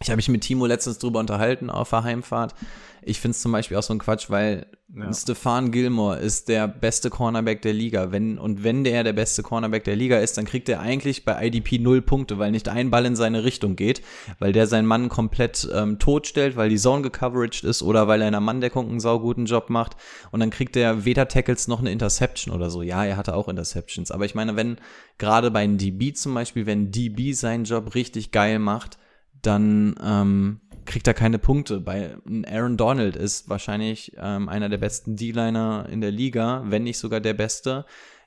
ich 0.00 0.08
habe 0.08 0.16
mich 0.16 0.28
mit 0.28 0.42
Timo 0.42 0.66
letztens 0.66 0.98
drüber 0.98 1.20
unterhalten 1.20 1.70
auf 1.70 1.90
der 1.90 2.04
Heimfahrt. 2.04 2.54
Ich 3.02 3.18
finde 3.20 3.32
es 3.34 3.40
zum 3.40 3.52
Beispiel 3.52 3.76
auch 3.76 3.82
so 3.82 3.94
ein 3.94 3.98
Quatsch, 3.98 4.28
weil 4.28 4.66
Ja. 4.94 5.12
Stefan 5.12 5.70
Gilmore 5.70 6.18
ist 6.18 6.48
der 6.48 6.66
beste 6.66 7.10
Cornerback 7.10 7.62
der 7.62 7.72
Liga. 7.72 8.10
Wenn, 8.10 8.38
und 8.38 8.64
wenn 8.64 8.82
der 8.82 9.04
der 9.04 9.12
beste 9.12 9.42
Cornerback 9.42 9.84
der 9.84 9.94
Liga 9.94 10.18
ist, 10.18 10.36
dann 10.36 10.46
kriegt 10.46 10.68
er 10.68 10.80
eigentlich 10.80 11.24
bei 11.24 11.46
IDP 11.46 11.78
null 11.78 12.02
Punkte, 12.02 12.38
weil 12.38 12.50
nicht 12.50 12.68
ein 12.68 12.90
Ball 12.90 13.06
in 13.06 13.14
seine 13.14 13.44
Richtung 13.44 13.76
geht, 13.76 14.02
weil 14.38 14.52
der 14.52 14.66
seinen 14.66 14.86
Mann 14.86 15.08
komplett 15.08 15.68
ähm, 15.72 15.98
totstellt, 15.98 16.56
weil 16.56 16.70
die 16.70 16.76
Zone 16.76 17.02
gecoveraged 17.02 17.62
ist 17.64 17.82
oder 17.82 18.08
weil 18.08 18.20
er 18.20 18.28
in 18.28 18.32
der 18.32 18.40
Manndeckung 18.40 18.88
einen 18.88 19.00
sauguten 19.00 19.46
Job 19.46 19.70
macht. 19.70 19.96
Und 20.32 20.40
dann 20.40 20.50
kriegt 20.50 20.76
er 20.76 21.04
weder 21.04 21.28
Tackles 21.28 21.68
noch 21.68 21.80
eine 21.80 21.92
Interception 21.92 22.52
oder 22.54 22.68
so. 22.68 22.82
Ja, 22.82 23.04
er 23.04 23.16
hatte 23.16 23.34
auch 23.34 23.48
Interceptions. 23.48 24.10
Aber 24.10 24.24
ich 24.24 24.34
meine, 24.34 24.56
wenn 24.56 24.76
gerade 25.18 25.50
bei 25.50 25.60
einem 25.60 25.78
DB 25.78 26.12
zum 26.14 26.34
Beispiel, 26.34 26.66
wenn 26.66 26.90
DB 26.90 27.32
seinen 27.32 27.64
Job 27.64 27.94
richtig 27.94 28.32
geil 28.32 28.58
macht, 28.58 28.98
dann 29.42 29.94
ähm, 30.02 30.60
kriegt 30.84 31.06
er 31.06 31.14
keine 31.14 31.38
Punkte. 31.38 31.80
Bei 31.80 32.16
Aaron 32.46 32.76
Donald 32.76 33.16
ist 33.16 33.48
wahrscheinlich 33.48 34.12
ähm, 34.18 34.48
einer 34.48 34.68
der 34.68 34.78
besten 34.78 35.16
D-Liner 35.16 35.88
in 35.90 36.00
der 36.00 36.10
Liga, 36.10 36.64
wenn 36.66 36.82
nicht 36.84 36.98
sogar 36.98 37.20
der 37.20 37.34
beste. 37.34 37.86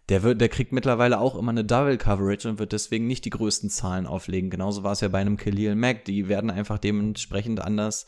Der 0.10 0.24
wird, 0.24 0.42
der 0.42 0.50
kriegt 0.50 0.74
mittlerweile 0.74 1.20
auch 1.20 1.36
immer 1.36 1.52
eine 1.52 1.64
Double 1.64 1.98
Coverage 1.98 2.50
und 2.50 2.60
wird 2.60 2.74
deswegen 2.74 3.08
nicht 3.08 3.26
die 3.26 3.30
größten 3.30 3.70
Zahlen 3.70 4.06
auflegen. 4.06 4.50
Genauso 4.50 4.84
war 4.84 4.92
es 4.92 5.02
ja 5.02 5.08
bei 5.08 5.20
einem 5.20 5.38
Khalil 5.38 5.76
Mack. 5.76 6.06
Die 6.06 6.28
werden 6.28 6.50
einfach 6.50 6.78
dementsprechend 6.78 7.62
anders 7.62 8.06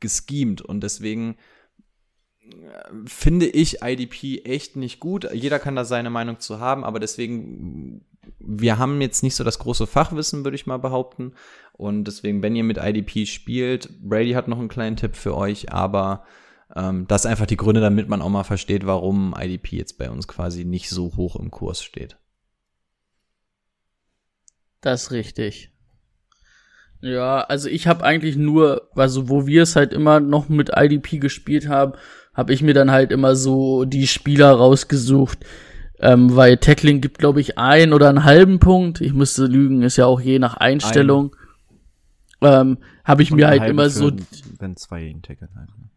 geschemt 0.00 0.60
und 0.60 0.82
deswegen 0.82 1.36
äh, 2.40 2.48
finde 3.06 3.46
ich 3.46 3.82
IDP 3.82 4.42
echt 4.44 4.76
nicht 4.76 5.00
gut. 5.00 5.28
Jeder 5.32 5.58
kann 5.58 5.76
da 5.76 5.84
seine 5.84 6.10
Meinung 6.10 6.40
zu 6.40 6.58
haben, 6.58 6.84
aber 6.84 6.98
deswegen 6.98 8.04
wir 8.38 8.78
haben 8.78 9.00
jetzt 9.00 9.22
nicht 9.22 9.36
so 9.36 9.44
das 9.44 9.58
große 9.58 9.86
Fachwissen, 9.86 10.44
würde 10.44 10.54
ich 10.54 10.66
mal 10.66 10.78
behaupten. 10.78 11.32
Und 11.72 12.04
deswegen, 12.04 12.42
wenn 12.42 12.56
ihr 12.56 12.64
mit 12.64 12.78
IDP 12.78 13.26
spielt, 13.26 13.90
Brady 14.00 14.32
hat 14.32 14.48
noch 14.48 14.58
einen 14.58 14.68
kleinen 14.68 14.96
Tipp 14.96 15.16
für 15.16 15.36
euch, 15.36 15.72
aber 15.72 16.24
ähm, 16.74 17.06
das 17.08 17.26
einfach 17.26 17.46
die 17.46 17.56
Gründe, 17.56 17.80
damit 17.80 18.08
man 18.08 18.22
auch 18.22 18.28
mal 18.28 18.44
versteht, 18.44 18.86
warum 18.86 19.34
IDP 19.38 19.76
jetzt 19.76 19.98
bei 19.98 20.10
uns 20.10 20.26
quasi 20.26 20.64
nicht 20.64 20.90
so 20.90 21.16
hoch 21.16 21.36
im 21.36 21.50
Kurs 21.50 21.82
steht. 21.82 22.16
Das 24.80 25.04
ist 25.04 25.10
richtig. 25.10 25.72
Ja, 27.00 27.40
also 27.40 27.68
ich 27.68 27.86
habe 27.86 28.04
eigentlich 28.04 28.36
nur, 28.36 28.90
also 28.94 29.28
wo 29.28 29.46
wir 29.46 29.62
es 29.62 29.76
halt 29.76 29.92
immer 29.92 30.20
noch 30.20 30.48
mit 30.48 30.70
IDP 30.74 31.18
gespielt 31.18 31.68
haben, 31.68 31.92
habe 32.34 32.52
ich 32.52 32.62
mir 32.62 32.74
dann 32.74 32.90
halt 32.90 33.12
immer 33.12 33.36
so 33.36 33.84
die 33.84 34.06
Spieler 34.06 34.50
rausgesucht, 34.52 35.38
ähm, 36.00 36.36
weil 36.36 36.58
Tackling 36.58 37.00
gibt, 37.00 37.18
glaube 37.18 37.40
ich, 37.40 37.58
ein 37.58 37.92
oder 37.92 38.08
einen 38.08 38.24
halben 38.24 38.58
Punkt. 38.58 39.00
Ich 39.00 39.12
müsste 39.12 39.46
lügen, 39.46 39.82
ist 39.82 39.96
ja 39.96 40.06
auch 40.06 40.20
je 40.20 40.38
nach 40.38 40.56
Einstellung. 40.56 41.34
Ähm, 42.42 42.78
habe 43.04 43.22
ich 43.22 43.30
Und 43.30 43.38
mir 43.38 43.48
halt 43.48 43.64
immer 43.64 43.88
so 43.88 44.12
Wenn 44.58 44.76
zwei 44.76 45.04
ihn 45.04 45.22
tackeln 45.22 45.50
halt. 45.56 45.68
ne? 45.68 45.88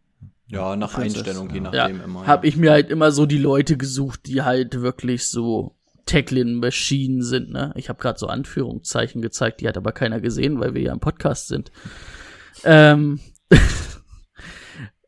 Ja, 0.46 0.74
nach 0.74 0.92
Princess, 0.92 1.18
Einstellung, 1.18 1.50
je 1.50 1.56
ja. 1.56 1.62
nachdem 1.62 1.98
ja, 1.98 2.04
immer. 2.04 2.26
habe 2.26 2.46
ich 2.46 2.56
mir 2.56 2.72
halt 2.72 2.90
immer 2.90 3.12
so 3.12 3.26
die 3.26 3.38
Leute 3.38 3.76
gesucht, 3.76 4.26
die 4.26 4.42
halt 4.42 4.80
wirklich 4.80 5.28
so 5.28 5.76
Tackling-Maschinen 6.06 7.22
sind. 7.22 7.50
Ne? 7.50 7.72
Ich 7.76 7.88
habe 7.88 8.00
gerade 8.00 8.18
so 8.18 8.26
Anführungszeichen 8.26 9.22
gezeigt, 9.22 9.60
die 9.60 9.68
hat 9.68 9.76
aber 9.76 9.92
keiner 9.92 10.20
gesehen, 10.20 10.58
weil 10.58 10.74
wir 10.74 10.82
ja 10.82 10.92
im 10.92 10.98
Podcast 10.98 11.48
sind. 11.48 11.70
Ähm, 12.64 13.20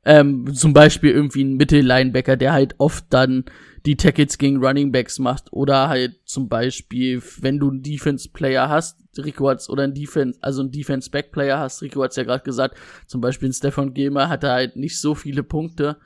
ähm, 0.05 0.53
zum 0.55 0.72
Beispiel 0.72 1.11
irgendwie 1.11 1.44
ein 1.44 1.57
Mittellinebacker, 1.57 2.36
der 2.36 2.53
halt 2.53 2.74
oft 2.78 3.05
dann 3.11 3.44
die 3.86 3.96
Tackles 3.96 4.38
gegen 4.38 4.64
Running 4.64 4.92
Backs 4.92 5.18
macht 5.18 5.53
oder 5.53 5.88
halt 5.88 6.20
zum 6.24 6.48
Beispiel, 6.48 7.22
wenn 7.40 7.59
du 7.59 7.70
einen 7.70 7.82
Defense-Player 7.82 8.68
hast, 8.68 8.98
Rico 9.18 9.48
hat's, 9.48 9.68
oder 9.68 9.84
ein 9.84 9.94
Defense, 9.94 10.38
also 10.40 10.62
ein 10.62 10.70
Defense-Back-Player 10.70 11.59
hast, 11.59 11.82
Rico 11.82 12.03
hat's 12.03 12.16
ja 12.16 12.22
gerade 12.24 12.44
gesagt, 12.44 12.76
zum 13.07 13.20
Beispiel 13.20 13.48
ein 13.48 13.53
Stefan 13.53 13.94
Gilmer 13.94 14.28
hatte 14.28 14.50
halt 14.50 14.76
nicht 14.76 15.00
so 15.00 15.14
viele 15.14 15.42
Punkte, 15.42 15.98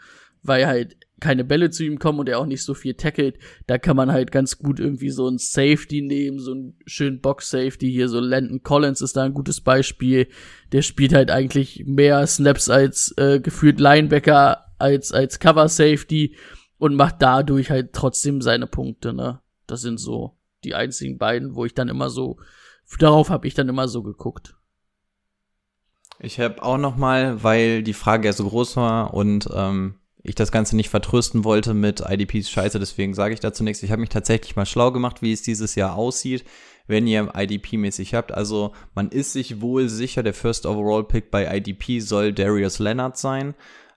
weil 0.43 0.67
halt 0.67 0.97
keine 1.21 1.45
Bälle 1.45 1.71
zu 1.71 1.85
ihm 1.85 1.99
kommen 1.99 2.19
und 2.19 2.29
er 2.29 2.39
auch 2.39 2.47
nicht 2.47 2.63
so 2.63 2.75
viel 2.75 2.95
tackelt, 2.95 3.39
da 3.67 3.79
kann 3.79 3.97
man 3.97 4.13
halt 4.13 4.33
ganz 4.33 4.59
gut 4.59 4.79
irgendwie 4.79 5.11
so 5.11 5.29
ein 5.29 5.39
Safety 5.39 6.03
nehmen, 6.03 6.39
so 6.39 6.53
einen 6.53 6.79
schönen 6.85 7.21
Box-Safety 7.21 7.91
hier, 7.91 8.09
so 8.09 8.21
Landon 8.21 8.63
Collins 8.63 9.01
ist 9.01 9.17
da 9.17 9.25
ein 9.25 9.35
gutes 9.35 9.61
Beispiel, 9.61 10.29
der 10.73 10.83
spielt 10.83 11.15
halt 11.15 11.31
eigentlich 11.31 11.85
mehr 11.87 12.27
Snaps 12.27 12.69
als 12.69 13.15
äh, 13.17 13.41
gefühlt 13.41 13.81
Linebacker 13.81 14.67
als 14.79 15.13
als 15.13 15.39
Cover 15.39 15.69
Safety 15.69 16.37
und 16.79 16.95
macht 16.95 17.17
dadurch 17.21 17.71
halt 17.71 17.95
trotzdem 17.95 18.43
seine 18.43 18.67
Punkte, 18.67 19.15
ne? 19.15 19.41
Das 19.67 19.81
sind 19.81 19.99
so 19.99 20.37
die 20.65 20.75
einzigen 20.75 21.17
beiden, 21.17 21.55
wo 21.55 21.65
ich 21.65 21.75
dann 21.75 21.89
immer 21.89 22.11
so 22.11 22.37
darauf 22.99 23.31
habe 23.31 23.49
ich 23.49 23.55
dann 23.55 23.69
immer 23.69 23.89
so 23.89 24.03
geguckt. 24.03 24.55
Ich 26.19 26.41
habe 26.41 26.63
auch 26.63 26.79
noch 26.79 26.97
mal, 26.97 27.43
weil 27.43 27.83
die 27.83 27.93
Frage 27.93 28.29
ja 28.29 28.33
so 28.33 28.49
groß 28.49 28.77
war 28.77 29.13
und 29.13 29.49
ähm, 29.53 29.97
ich 30.29 30.35
das 30.35 30.53
Ganze 30.53 30.77
nicht 30.77 30.89
vertrösten 30.91 31.45
wollte 31.45 31.75
mit 31.75 32.01
IDPs 32.07 32.51
Scheiße, 32.51 32.79
deswegen 32.79 33.15
sage 33.15 33.35
ich 33.35 33.41
dazu 33.41 33.63
nichts. 33.65 33.83
Ich 33.83 33.91
habe 33.91 34.01
mich 34.01 34.11
tatsächlich 34.11 34.57
mal 34.57 34.67
schlau 34.67 34.93
gemacht, 34.93 35.23
wie 35.23 35.33
es 35.33 35.43
dieses 35.43 35.75
Jahr 35.75 35.95
aussieht, 35.97 36.45
wenn 36.87 37.07
ihr 37.07 37.35
IDP-mäßig 37.35 38.15
habt. 38.15 38.33
Also 38.33 38.73
man 38.95 39.09
ist 39.11 39.33
sich 39.33 39.61
wohl 39.61 39.89
sicher, 39.89 40.23
der 40.23 40.35
First 40.35 40.67
Overall 40.67 41.05
Pick 41.05 41.31
bei 41.31 41.57
IDP 41.57 42.01
soll 42.01 42.33
Darius 42.33 42.79
Leonard 42.79 43.17
sein. 43.17 43.55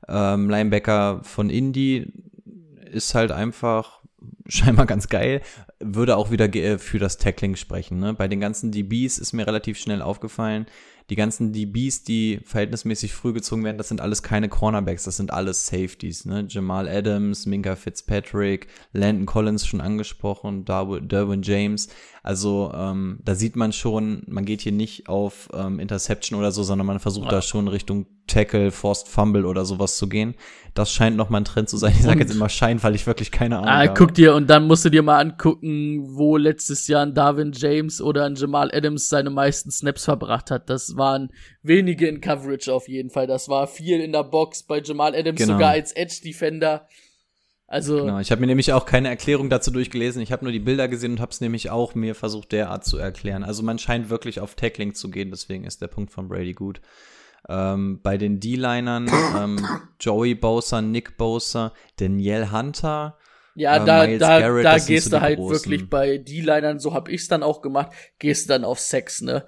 Ähm, 0.08 0.50
Linebacker 0.50 1.22
von 1.24 1.50
Indy 1.50 2.12
ist 2.92 3.14
halt 3.14 3.32
einfach 3.32 4.00
scheinbar 4.48 4.86
ganz 4.86 5.08
geil. 5.08 5.42
Würde 5.80 6.18
auch 6.18 6.32
wieder 6.32 6.48
ge- 6.48 6.78
für 6.80 7.00
das 7.00 7.18
Tackling 7.18 7.56
sprechen. 7.56 8.00
Ne? 8.00 8.14
Bei 8.14 8.28
den 8.28 8.40
ganzen 8.40 8.72
DBs 8.72 9.18
ist 9.20 9.34
mir 9.34 9.46
relativ 9.48 9.78
schnell 9.78 10.02
aufgefallen, 10.02 10.66
die 11.10 11.16
ganzen 11.16 11.52
DBs, 11.54 12.04
die 12.04 12.40
verhältnismäßig 12.44 13.14
früh 13.14 13.34
gezogen 13.34 13.64
werden, 13.64 13.78
das 13.78 13.88
sind 13.90 14.02
alles 14.02 14.22
keine 14.24 14.50
Cornerbacks, 14.50 15.04
das 15.06 15.18
sind 15.18 15.32
alles 15.34 15.66
Safeties. 15.68 16.26
Ne? 16.26 16.46
Jamal 16.48 16.88
Adams, 16.88 17.46
Minka 17.46 17.76
Fitzpatrick, 17.76 18.68
Landon 18.94 19.26
Collins 19.26 19.66
schon 19.66 19.82
angesprochen, 19.82 20.66
Darwin, 20.66 21.08
Derwin 21.08 21.42
James. 21.42 21.90
Also 22.22 22.72
ähm, 22.76 23.20
da 23.24 23.34
sieht 23.34 23.56
man 23.56 23.72
schon, 23.72 24.24
man 24.28 24.46
geht 24.46 24.62
hier 24.62 24.72
nicht 24.74 25.08
auf 25.08 25.50
ähm, 25.54 25.80
Interception 25.80 26.38
oder 26.38 26.52
so, 26.52 26.64
sondern 26.64 26.86
man 26.86 27.00
versucht 27.00 27.26
Ja. 27.26 27.32
da 27.32 27.42
schon 27.42 27.68
Richtung 27.68 28.06
Tackle, 28.28 28.70
Forced 28.72 29.08
Fumble 29.08 29.46
oder 29.46 29.66
sowas 29.66 29.98
zu 29.98 30.08
gehen. 30.08 30.36
Das 30.76 30.92
scheint 30.92 31.18
noch 31.18 31.30
mal 31.32 31.40
ein 31.40 31.46
Trend 31.46 31.68
zu 31.68 31.78
sein. 31.78 31.94
Ich 31.98 32.04
sage 32.04 32.20
jetzt 32.20 32.32
immer 32.32 32.48
Schein, 32.50 32.84
weil 32.84 32.94
ich 32.94 33.08
wirklich 33.08 33.32
keine 33.32 33.58
Ahnung 33.58 33.70
Ah, 33.70 33.80
habe. 33.88 33.94
guck 33.98 34.14
dir, 34.14 34.36
und 34.36 34.48
dann 34.50 34.68
musst 34.68 34.86
du 34.86 34.90
dir 34.92 35.02
mal 35.02 35.18
angucken, 35.20 36.04
wo 36.16 36.38
letztes 36.38 36.88
Jahr 36.88 37.02
ein 37.04 37.16
Darwin 37.16 37.54
James 37.56 38.02
oder 38.02 38.26
ein 38.26 38.36
Jamal 38.36 38.70
Adams 38.72 39.10
seine 39.10 39.32
meisten 39.32 39.72
Snaps 39.72 40.06
verbracht 40.06 40.52
hat. 40.52 40.70
Das 40.70 40.96
waren 41.00 41.32
wenige 41.64 42.08
in 42.08 42.22
Coverage 42.22 42.72
auf 42.72 42.88
jeden 42.88 43.10
Fall. 43.10 43.26
Das 43.26 43.50
war 43.50 43.66
viel 43.66 44.00
in 44.02 44.12
der 44.12 44.24
Box, 44.24 44.62
bei 44.64 44.82
Jamal 44.82 45.16
Adams 45.16 45.40
Genau. 45.40 45.54
sogar 45.54 45.72
als 45.72 45.94
Edge 45.94 46.20
Defender. 46.24 46.88
Also, 47.66 47.98
Genau, 47.98 48.20
ich 48.20 48.32
habe 48.32 48.42
mir 48.42 48.48
nämlich 48.48 48.74
auch 48.74 48.86
keine 48.86 49.10
Erklärung 49.10 49.50
dazu 49.50 49.70
durchgelesen. 49.72 50.22
Ich 50.22 50.32
habe 50.32 50.44
nur 50.44 50.52
die 50.52 50.60
Bilder 50.60 50.88
gesehen 50.88 51.12
und 51.14 51.20
habe 51.20 51.32
es 51.32 51.40
nämlich 51.42 51.70
auch 51.70 51.94
mir 51.96 52.16
versucht, 52.16 52.52
derart 52.52 52.84
zu 52.84 52.98
erklären. 52.98 53.44
Also 53.44 53.62
man 53.64 53.78
scheint 53.80 54.10
wirklich 54.10 54.40
auf 54.40 54.56
Tackling 54.56 54.94
zu 54.96 55.10
gehen, 55.12 55.30
deswegen 55.32 55.64
ist 55.66 55.82
der 55.82 55.88
Punkt 55.88 56.12
von 56.12 56.28
Brady 56.28 56.54
gut. 56.54 56.82
Ähm, 57.48 58.02
bei 58.02 58.18
den 58.18 58.40
D-Linern, 58.40 59.08
ähm, 59.38 59.66
Joey 60.00 60.36
Bosa, 60.36 60.82
Nick 60.82 61.16
Bosa, 61.18 61.74
Danielle 61.98 62.52
Hunter. 62.52 63.18
ja, 63.56 63.78
äh, 63.82 63.86
da, 63.86 64.04
Miles 64.06 64.20
da, 64.20 64.40
Garrett, 64.40 64.66
da 64.66 64.78
gehst 64.80 65.06
so 65.06 65.18
du 65.18 65.22
halt 65.22 65.38
großen. 65.38 65.54
wirklich 65.72 65.90
bei 65.90 66.18
D-Linern, 66.18 66.80
so 66.80 66.94
hab 66.94 67.08
ich's 67.08 67.28
dann 67.28 67.44
auch 67.44 67.62
gemacht, 67.62 67.92
gehst 68.18 68.50
dann 68.50 68.64
auf 68.66 68.80
Sex, 68.80 69.22
ne? 69.22 69.46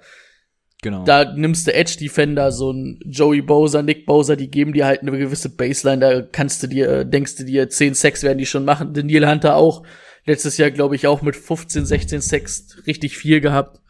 Genau. 0.82 1.04
Da 1.04 1.32
nimmst 1.32 1.68
du 1.68 1.74
Edge 1.74 1.96
Defender, 2.00 2.50
so 2.50 2.72
ein 2.72 2.98
Joey 3.06 3.40
Bowser, 3.40 3.84
Nick 3.84 4.04
Bowser, 4.04 4.34
die 4.34 4.50
geben 4.50 4.72
dir 4.72 4.84
halt 4.84 5.02
eine 5.02 5.12
gewisse 5.12 5.48
Baseline, 5.48 6.00
da 6.00 6.22
kannst 6.22 6.60
du 6.62 6.66
dir, 6.66 6.90
äh, 6.90 7.06
denkst 7.06 7.36
du 7.36 7.44
dir, 7.44 7.68
10 7.68 7.94
Sex 7.94 8.24
werden 8.24 8.38
die 8.38 8.46
schon 8.46 8.64
machen. 8.64 8.92
Daniel 8.92 9.28
Hunter 9.28 9.54
auch, 9.54 9.84
letztes 10.26 10.58
Jahr 10.58 10.72
glaube 10.72 10.96
ich 10.96 11.06
auch 11.06 11.22
mit 11.22 11.36
15, 11.36 11.86
16 11.86 12.20
Sex 12.20 12.78
richtig 12.88 13.16
viel 13.16 13.40
gehabt. 13.40 13.80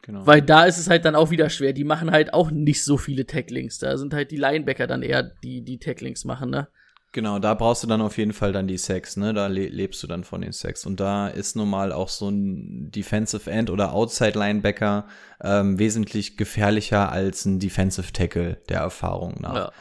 genau. 0.00 0.26
Weil 0.26 0.40
da 0.40 0.64
ist 0.64 0.78
es 0.78 0.88
halt 0.88 1.04
dann 1.04 1.14
auch 1.14 1.30
wieder 1.30 1.50
schwer, 1.50 1.74
die 1.74 1.84
machen 1.84 2.10
halt 2.10 2.32
auch 2.32 2.50
nicht 2.50 2.82
so 2.82 2.96
viele 2.96 3.26
Tacklings, 3.26 3.78
da 3.78 3.98
sind 3.98 4.14
halt 4.14 4.30
die 4.30 4.38
Linebacker 4.38 4.86
dann 4.86 5.02
eher 5.02 5.22
die, 5.22 5.62
die 5.62 5.78
Tacklings 5.78 6.24
machen, 6.24 6.48
ne? 6.48 6.68
Genau, 7.14 7.38
da 7.38 7.52
brauchst 7.52 7.82
du 7.82 7.86
dann 7.86 8.00
auf 8.00 8.16
jeden 8.16 8.32
Fall 8.32 8.52
dann 8.52 8.66
die 8.66 8.78
Sex, 8.78 9.18
ne? 9.18 9.34
Da 9.34 9.46
le 9.46 9.68
lebst 9.68 10.02
du 10.02 10.06
dann 10.06 10.24
von 10.24 10.40
den 10.40 10.52
Sex. 10.52 10.86
Und 10.86 10.98
da 10.98 11.28
ist 11.28 11.56
nun 11.56 11.68
mal 11.68 11.92
auch 11.92 12.08
so 12.08 12.30
ein 12.30 12.90
Defensive 12.90 13.50
End 13.50 13.68
oder 13.68 13.92
Outside 13.92 14.38
Linebacker 14.38 15.06
ähm, 15.42 15.78
wesentlich 15.78 16.38
gefährlicher 16.38 17.12
als 17.12 17.44
ein 17.44 17.60
Defensive 17.60 18.12
Tackle 18.12 18.62
der 18.70 18.78
Erfahrung 18.78 19.36
nach. 19.40 19.54
Ja. 19.54 19.72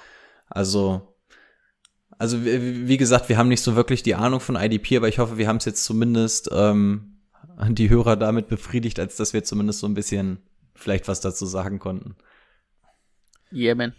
Also, 0.50 1.16
also 2.18 2.44
wie, 2.44 2.98
gesagt, 2.98 3.30
wir 3.30 3.38
haben 3.38 3.48
nicht 3.48 3.64
so 3.64 3.78
wirklich 3.78 4.04
die 4.04 4.16
Ahnung 4.16 4.42
von 4.42 4.58
IDP, 4.58 4.98
aber 4.98 5.08
ich 5.08 5.20
hoffe, 5.20 5.38
wir 5.38 5.48
haben 5.48 5.58
es 5.58 5.66
jetzt 5.66 5.86
zumindest 5.86 6.50
ähm, 6.52 7.22
an 7.56 7.76
die 7.76 7.90
Hörer 7.90 8.18
damit 8.18 8.50
befriedigt, 8.50 9.00
als 9.00 9.16
dass 9.16 9.32
wir 9.32 9.46
zumindest 9.46 9.80
so 9.80 9.88
ein 9.88 9.94
bisschen 9.94 10.40
vielleicht 10.76 11.08
was 11.08 11.22
dazu 11.22 11.46
sagen 11.46 11.80
konnten. 11.80 12.16
Yeah, 13.54 13.76
man. 13.76 13.94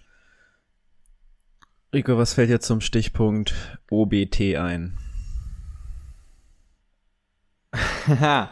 Rico, 1.95 2.16
was 2.16 2.32
fällt 2.32 2.49
dir 2.49 2.61
zum 2.61 2.80
Stichpunkt 2.80 3.53
OBT 3.90 4.57
ein? 4.57 4.97
Haha, 7.74 8.51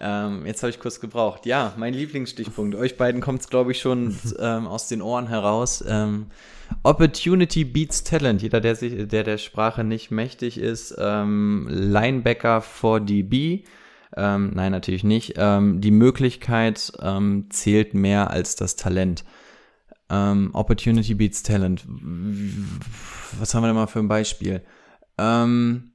ähm, 0.00 0.44
jetzt 0.44 0.64
habe 0.64 0.70
ich 0.70 0.80
kurz 0.80 0.98
gebraucht. 0.98 1.46
Ja, 1.46 1.72
mein 1.76 1.94
Lieblingsstichpunkt. 1.94 2.74
Euch 2.74 2.96
beiden 2.96 3.20
kommt 3.20 3.42
es, 3.42 3.48
glaube 3.48 3.70
ich, 3.70 3.80
schon 3.80 4.18
ähm, 4.40 4.66
aus 4.66 4.88
den 4.88 5.02
Ohren 5.02 5.28
heraus. 5.28 5.84
Ähm, 5.86 6.26
Opportunity 6.82 7.64
beats 7.64 8.02
Talent. 8.02 8.42
Jeder, 8.42 8.60
der 8.60 8.74
sich, 8.74 9.06
der 9.06 9.22
der 9.22 9.38
Sprache 9.38 9.84
nicht 9.84 10.10
mächtig 10.10 10.58
ist, 10.58 10.92
ähm, 10.98 11.68
Linebacker 11.70 12.60
for 12.60 12.98
DB. 12.98 13.62
Ähm, 14.16 14.50
nein, 14.52 14.72
natürlich 14.72 15.04
nicht. 15.04 15.34
Ähm, 15.36 15.80
die 15.80 15.92
Möglichkeit 15.92 16.92
zählt 17.50 17.94
mehr 17.94 18.30
als 18.30 18.56
das 18.56 18.74
Talent. 18.74 19.24
Ähm, 20.10 20.50
Opportunity 20.52 21.14
beats 21.14 21.42
Talent. 21.42 21.86
Was 23.38 23.54
haben 23.54 23.62
wir 23.62 23.68
denn 23.68 23.76
mal 23.76 23.86
für 23.86 24.00
ein 24.00 24.08
Beispiel? 24.08 24.62
Ähm, 25.16 25.92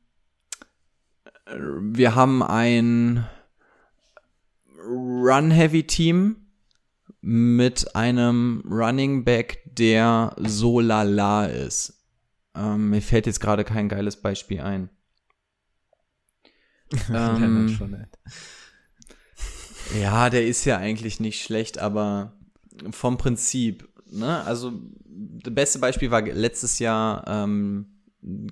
wir 1.48 2.16
haben 2.16 2.42
ein 2.42 3.28
Run-Heavy-Team 4.88 6.38
mit 7.22 7.96
einem 7.96 8.64
Running 8.70 9.24
Back, 9.24 9.64
der 9.66 10.36
so 10.38 10.80
lala 10.80 11.46
ist. 11.48 12.04
Ähm, 12.56 12.92
mir 12.92 13.02
fällt 13.02 13.26
jetzt 13.26 13.42
gerade 13.42 13.64
kein 13.64 13.90
geiles 13.90 14.22
Beispiel 14.22 14.62
ein. 14.62 14.90
ähm, 17.14 17.76
ja, 20.00 20.30
der 20.30 20.48
ist 20.48 20.66
ja 20.66 20.78
eigentlich 20.78 21.20
nicht 21.20 21.44
schlecht, 21.44 21.80
aber 21.80 22.38
vom 22.92 23.18
Prinzip, 23.18 23.90
ne? 24.16 24.44
Also, 24.46 24.74
das 25.06 25.54
beste 25.54 25.80
Beispiel 25.80 26.12
war 26.12 26.22
letztes 26.22 26.80
Jahr 26.80 27.24
ähm, 27.28 27.86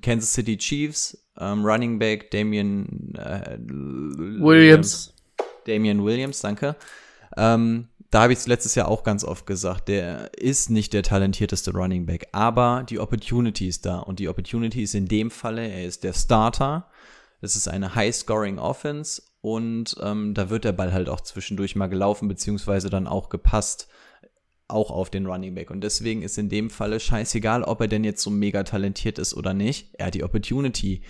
Kansas 0.02 0.34
City 0.34 0.58
Chiefs, 0.58 1.18
ähm, 1.40 1.66
Running 1.66 2.00
Back 2.00 2.32
Damian 2.32 3.14
äh, 3.16 3.58
Williams. 3.60 5.14
Damian 5.66 6.04
Williams, 6.04 6.42
danke. 6.42 6.76
Ähm, 7.38 7.88
da 8.14 8.22
habe 8.22 8.34
ich 8.34 8.40
es 8.40 8.48
letztes 8.48 8.76
Jahr 8.76 8.90
auch 8.90 9.04
ganz 9.04 9.24
oft 9.24 9.48
gesagt, 9.48 9.88
der 9.88 10.32
ist 10.38 10.70
nicht 10.70 10.94
der 10.94 11.02
talentierteste 11.02 11.72
Running 11.72 12.06
Back, 12.06 12.28
aber 12.32 12.86
die 12.88 13.00
Opportunity 13.00 13.68
ist 13.68 13.88
da 13.88 14.00
und 14.00 14.20
die 14.20 14.30
Opportunity 14.30 14.84
ist 14.84 14.94
in 14.94 15.08
dem 15.08 15.32
Falle, 15.32 15.68
er 15.68 15.86
ist 15.86 16.04
der 16.04 16.14
Starter. 16.14 16.88
Das 17.42 17.56
ist 17.56 17.68
eine 17.68 17.96
High-Scoring 17.96 18.60
Offense 18.60 19.24
und 19.42 19.96
ähm, 20.00 20.36
da 20.36 20.52
wird 20.52 20.64
der 20.64 20.74
Ball 20.74 20.94
halt 20.94 21.10
auch 21.10 21.22
zwischendurch 21.22 21.76
mal 21.76 21.88
gelaufen, 21.88 22.28
beziehungsweise 22.28 22.92
dann 22.92 23.08
auch 23.08 23.30
gepasst, 23.30 23.88
auch 24.68 24.92
auf 24.92 25.10
den 25.10 25.26
Running 25.26 25.56
Back. 25.56 25.72
Und 25.72 25.82
deswegen 25.82 26.22
ist 26.22 26.38
in 26.38 26.50
dem 26.50 26.70
Falle 26.70 27.00
scheißegal, 27.00 27.64
ob 27.64 27.82
er 27.82 27.88
denn 27.88 28.04
jetzt 28.04 28.22
so 28.22 28.30
mega 28.30 28.64
talentiert 28.64 29.20
ist 29.20 29.34
oder 29.34 29.54
nicht. 29.54 29.94
Er 29.98 30.08
hat 30.08 30.16
die 30.16 30.24
Opportunity 30.24 31.04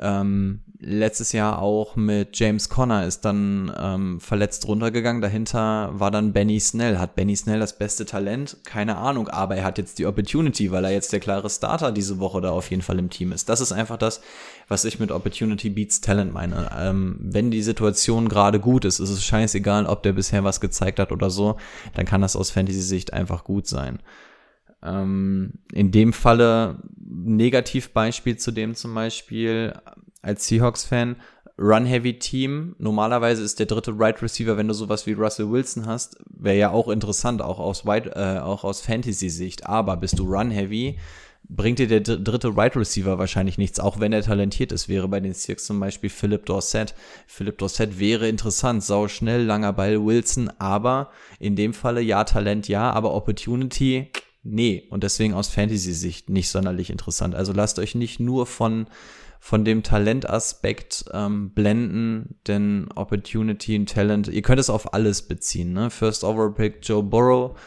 ähm, 0.00 0.62
letztes 0.80 1.32
Jahr 1.32 1.60
auch 1.60 1.96
mit 1.96 2.38
James 2.38 2.68
Conner 2.68 3.06
ist 3.06 3.24
dann 3.24 3.72
ähm, 3.78 4.20
verletzt 4.20 4.66
runtergegangen. 4.66 5.22
Dahinter 5.22 5.90
war 5.94 6.10
dann 6.10 6.32
Benny 6.32 6.60
Snell. 6.60 6.98
Hat 6.98 7.14
Benny 7.14 7.36
Snell 7.36 7.60
das 7.60 7.78
beste 7.78 8.04
Talent? 8.04 8.58
Keine 8.64 8.96
Ahnung, 8.96 9.28
aber 9.28 9.56
er 9.56 9.64
hat 9.64 9.78
jetzt 9.78 9.98
die 9.98 10.06
Opportunity, 10.06 10.70
weil 10.70 10.84
er 10.84 10.92
jetzt 10.92 11.12
der 11.12 11.20
klare 11.20 11.48
Starter 11.48 11.92
diese 11.92 12.18
Woche 12.18 12.40
da 12.40 12.50
auf 12.50 12.70
jeden 12.70 12.82
Fall 12.82 12.98
im 12.98 13.10
Team 13.10 13.32
ist. 13.32 13.48
Das 13.48 13.60
ist 13.60 13.72
einfach 13.72 13.96
das, 13.96 14.20
was 14.68 14.84
ich 14.84 14.98
mit 14.98 15.10
Opportunity 15.10 15.70
Beats 15.70 16.00
Talent 16.00 16.32
meine. 16.32 16.70
Ähm, 16.76 17.16
wenn 17.20 17.50
die 17.50 17.62
Situation 17.62 18.28
gerade 18.28 18.60
gut 18.60 18.84
ist, 18.84 18.98
ist 18.98 19.10
es 19.10 19.24
scheißegal, 19.24 19.86
ob 19.86 20.02
der 20.02 20.12
bisher 20.12 20.44
was 20.44 20.60
gezeigt 20.60 20.98
hat 20.98 21.12
oder 21.12 21.30
so, 21.30 21.56
dann 21.94 22.06
kann 22.06 22.20
das 22.20 22.36
aus 22.36 22.50
Fantasy-Sicht 22.50 23.12
einfach 23.12 23.44
gut 23.44 23.66
sein. 23.66 24.00
Ähm, 24.86 25.54
in 25.72 25.90
dem 25.90 26.12
Falle 26.12 26.82
Negativbeispiel 26.96 28.36
zu 28.36 28.52
dem 28.52 28.74
zum 28.74 28.94
Beispiel 28.94 29.74
als 30.22 30.46
Seahawks-Fan, 30.46 31.16
Run-Heavy-Team. 31.58 32.76
Normalerweise 32.78 33.42
ist 33.42 33.58
der 33.58 33.66
dritte 33.66 33.98
Right 33.98 34.22
Receiver, 34.22 34.56
wenn 34.56 34.68
du 34.68 34.74
sowas 34.74 35.06
wie 35.06 35.12
Russell 35.12 35.50
Wilson 35.50 35.86
hast, 35.86 36.18
wäre 36.28 36.56
ja 36.56 36.70
auch 36.70 36.88
interessant, 36.88 37.40
auch 37.42 37.58
aus, 37.58 37.86
Wide, 37.86 38.14
äh, 38.14 38.38
aus 38.38 38.80
Fantasy-Sicht. 38.80 39.66
Aber 39.66 39.96
bist 39.96 40.18
du 40.18 40.24
Run-Heavy, 40.24 40.98
bringt 41.48 41.78
dir 41.78 41.86
der 41.86 42.00
dritte 42.00 42.54
Right 42.56 42.76
Receiver 42.76 43.18
wahrscheinlich 43.18 43.56
nichts, 43.56 43.80
auch 43.80 44.00
wenn 44.00 44.12
er 44.12 44.22
talentiert 44.22 44.72
ist. 44.72 44.88
Wäre 44.88 45.08
bei 45.08 45.20
den 45.20 45.32
Seahawks 45.32 45.64
zum 45.64 45.80
Beispiel 45.80 46.10
Philip 46.10 46.44
Dorsett. 46.44 46.94
Philip 47.26 47.56
Dorsett 47.56 47.98
wäre 47.98 48.28
interessant, 48.28 48.84
sau 48.84 49.08
schnell, 49.08 49.44
langer 49.44 49.72
Ball, 49.72 50.04
Wilson, 50.04 50.50
aber 50.58 51.10
in 51.38 51.56
dem 51.56 51.72
Falle 51.72 52.02
ja 52.02 52.24
Talent, 52.24 52.68
ja, 52.68 52.90
aber 52.90 53.14
Opportunity 53.14 54.10
nee. 54.46 54.86
Und 54.90 55.02
deswegen 55.02 55.34
aus 55.34 55.48
Fantasy-Sicht 55.48 56.30
nicht 56.30 56.48
sonderlich 56.48 56.90
interessant. 56.90 57.34
Also 57.34 57.52
lasst 57.52 57.78
euch 57.78 57.94
nicht 57.94 58.20
nur 58.20 58.46
von, 58.46 58.86
von 59.40 59.64
dem 59.64 59.82
Talentaspekt 59.82 61.06
ähm, 61.12 61.50
blenden, 61.50 62.36
denn 62.46 62.88
Opportunity 62.94 63.76
und 63.76 63.88
Talent, 63.88 64.28
ihr 64.28 64.42
könnt 64.42 64.60
es 64.60 64.70
auf 64.70 64.94
alles 64.94 65.22
beziehen. 65.22 65.72
Ne? 65.72 65.90
First 65.90 66.24
Overall 66.24 66.52
Pick 66.52 66.78
Joe 66.82 67.02
Burrow 67.02 67.58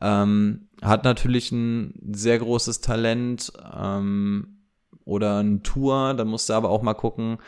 ähm, 0.00 0.68
hat 0.82 1.04
natürlich 1.04 1.52
ein 1.52 1.94
sehr 2.12 2.38
großes 2.38 2.80
Talent 2.80 3.52
ähm, 3.76 4.58
oder 5.04 5.42
ein 5.42 5.62
Tour, 5.62 6.14
da 6.14 6.24
musst 6.24 6.48
du 6.48 6.52
aber 6.52 6.70
auch 6.70 6.82
mal 6.82 6.94
gucken, 6.94 7.38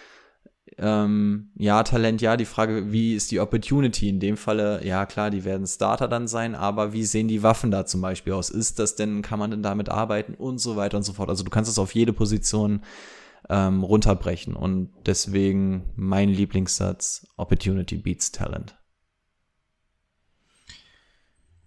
ähm, 0.78 1.50
ja, 1.56 1.82
Talent, 1.82 2.22
ja, 2.22 2.36
die 2.36 2.44
Frage, 2.44 2.92
wie 2.92 3.14
ist 3.14 3.30
die 3.30 3.40
Opportunity? 3.40 4.08
In 4.08 4.20
dem 4.20 4.36
Falle, 4.36 4.84
ja 4.84 5.04
klar, 5.04 5.30
die 5.30 5.44
werden 5.44 5.66
Starter 5.66 6.08
dann 6.08 6.28
sein, 6.28 6.54
aber 6.54 6.92
wie 6.92 7.04
sehen 7.04 7.28
die 7.28 7.42
Waffen 7.42 7.70
da 7.70 7.86
zum 7.86 8.00
Beispiel 8.00 8.32
aus? 8.32 8.50
Ist 8.50 8.78
das 8.78 8.96
denn, 8.96 9.22
kann 9.22 9.38
man 9.38 9.50
denn 9.50 9.62
damit 9.62 9.88
arbeiten 9.88 10.34
und 10.34 10.58
so 10.58 10.76
weiter 10.76 10.96
und 10.96 11.02
so 11.02 11.12
fort? 11.12 11.28
Also 11.28 11.44
du 11.44 11.50
kannst 11.50 11.70
es 11.70 11.78
auf 11.78 11.94
jede 11.94 12.12
Position 12.12 12.82
ähm, 13.48 13.82
runterbrechen 13.82 14.54
und 14.54 14.90
deswegen 15.06 15.90
mein 15.96 16.28
Lieblingssatz, 16.28 17.26
Opportunity 17.36 17.96
beats 17.96 18.32
Talent. 18.32 18.76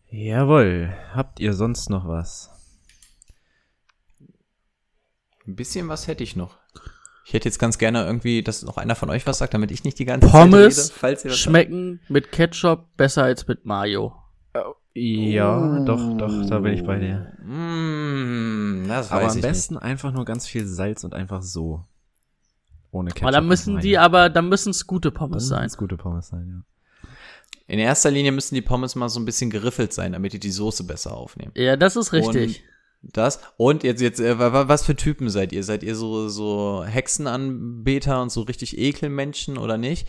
Jawohl. 0.10 0.96
Habt 1.14 1.40
ihr 1.40 1.54
sonst 1.54 1.90
noch 1.90 2.08
was? 2.08 2.52
Ein 5.46 5.56
bisschen 5.56 5.88
was 5.88 6.08
hätte 6.08 6.24
ich 6.24 6.36
noch. 6.36 6.63
Ich 7.26 7.34
hätte 7.34 7.48
jetzt 7.48 7.60
ganz 7.60 7.78
gerne 7.78 8.06
irgendwie, 8.06 8.44
dass 8.44 8.64
noch 8.64 8.78
einer 8.78 8.96
von 8.96 9.10
euch 9.10 9.26
was 9.26 9.38
sagt, 9.38 9.54
damit 9.54 9.72
ich 9.72 9.84
nicht 9.84 9.98
die 9.98 10.06
ganze 10.06 10.28
Pommes 10.28 10.76
Zeit 10.76 10.86
rede, 10.86 11.00
falls 11.00 11.26
ihr 11.26 11.32
was 11.32 11.40
schmecken 11.40 12.02
mit 12.10 12.32
Ketchup 12.32 12.96
besser 12.98 13.24
als 13.24 13.48
mit 13.48 13.66
Mayo. 13.66 14.14
Ja, 14.96 15.80
doch, 15.80 16.18
doch, 16.18 16.50
da 16.50 16.60
bin 16.60 16.74
ich 16.74 16.84
bei 16.84 17.00
dir. 17.00 17.34
sagt. 17.40 17.48
Mm, 17.48 18.88
das 18.88 19.12
Aber 19.12 19.24
weiß 19.24 19.32
am 19.32 19.38
ich 19.40 19.42
besten 19.44 19.78
einfach 19.78 20.12
nur 20.12 20.24
ganz 20.26 20.46
viel 20.46 20.68
Salz 20.68 21.04
und 21.04 21.16
einfach 21.16 21.42
so. 21.42 21.84
Ohne 22.92 23.10
Ketchup. 23.10 23.24
Aber 23.24 23.32
dann 23.32 23.48
müssen 23.48 23.76
und 23.76 23.84
die 23.84 23.98
aber, 23.98 24.30
dann 24.30 24.50
müssen 24.50 24.70
es 24.70 24.86
gute 24.86 25.10
Dann 25.10 25.18
Pommes 25.18 25.36
müssen 25.36 25.50
sein. 25.50 25.66
es 25.66 25.78
gute 25.78 25.98
Pommes 25.98 26.28
sein, 26.28 26.48
ja. 26.48 26.56
nicht. 26.56 26.66
In 27.66 27.80
erster 27.80 28.12
Linie 28.12 28.32
müssen 28.34 28.54
die 28.54 28.62
Pommes 28.62 28.94
mal 28.96 29.10
so 29.10 29.20
ein 29.20 29.26
bisschen 29.26 29.50
geriffelt 29.50 29.94
sein, 29.94 30.12
damit 30.12 30.34
die 30.34 30.40
die 30.40 30.52
Soße 30.52 30.84
besser 30.84 31.16
aufnehmen. 31.16 31.54
Ja, 31.56 31.76
das 31.76 31.96
ist 31.96 32.14
richtig. 32.14 32.64
Das 33.12 33.42
und 33.58 33.84
jetzt 33.84 34.02
jetzt 34.02 34.20
äh, 34.22 34.40
wa- 34.40 34.54
wa- 34.54 34.68
was 34.70 34.86
für 34.86 34.96
Typen 34.96 35.30
seid 35.30 35.52
ihr? 35.52 35.64
Seid 35.64 35.84
ihr 35.84 35.96
so 35.96 36.30
so 36.30 36.84
Hexenanbeter 36.86 38.22
und 38.22 38.32
so 38.32 38.42
richtig 38.42 38.78
Ekelmenschen 38.78 39.58
oder 39.58 39.78
nicht? 39.78 40.08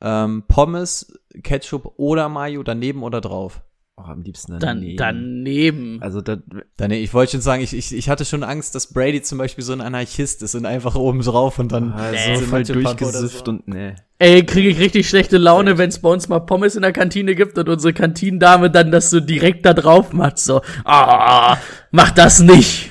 Ähm, 0.00 0.42
Pommes, 0.48 1.12
Ketchup 1.42 1.92
oder 1.96 2.28
Mayo 2.28 2.62
daneben 2.62 3.02
oder 3.02 3.20
drauf? 3.20 3.62
Oh, 3.96 4.02
am 4.02 4.22
liebsten 4.22 4.58
daneben. 4.58 4.96
daneben. 4.96 6.02
Also 6.02 6.20
da, 6.20 6.36
Dann, 6.76 6.90
ich 6.90 7.14
wollte 7.14 7.32
schon 7.32 7.40
sagen, 7.40 7.62
ich, 7.62 7.72
ich, 7.72 7.94
ich 7.94 8.08
hatte 8.08 8.24
schon 8.24 8.42
Angst, 8.42 8.74
dass 8.74 8.92
Brady 8.92 9.22
zum 9.22 9.38
Beispiel 9.38 9.62
so 9.62 9.72
ein 9.72 9.80
Anarchist 9.80 10.42
ist 10.42 10.56
und 10.56 10.66
einfach 10.66 10.96
oben 10.96 11.20
drauf 11.20 11.60
und 11.60 11.70
dann 11.70 11.92
ah, 11.92 12.10
Nee, 12.10 12.34
so 12.34 12.40
voll 12.42 12.64
durchgesifft 12.64 13.44
so. 13.46 13.52
und 13.52 13.68
ne. 13.68 13.94
Ey, 14.24 14.46
kriege 14.46 14.70
ich 14.70 14.78
richtig 14.78 15.06
schlechte 15.06 15.36
Laune, 15.36 15.76
wenn 15.76 15.90
es 15.90 15.98
bei 15.98 16.08
uns 16.08 16.28
mal 16.28 16.40
Pommes 16.40 16.76
in 16.76 16.80
der 16.80 16.94
Kantine 16.94 17.34
gibt 17.34 17.58
und 17.58 17.68
unsere 17.68 17.92
Kantinendame 17.92 18.70
dann 18.70 18.90
das 18.90 19.10
so 19.10 19.20
direkt 19.20 19.66
da 19.66 19.74
drauf 19.74 20.14
macht. 20.14 20.38
So, 20.38 20.62
ah, 20.86 21.58
mach 21.90 22.10
das 22.10 22.40
nicht. 22.40 22.88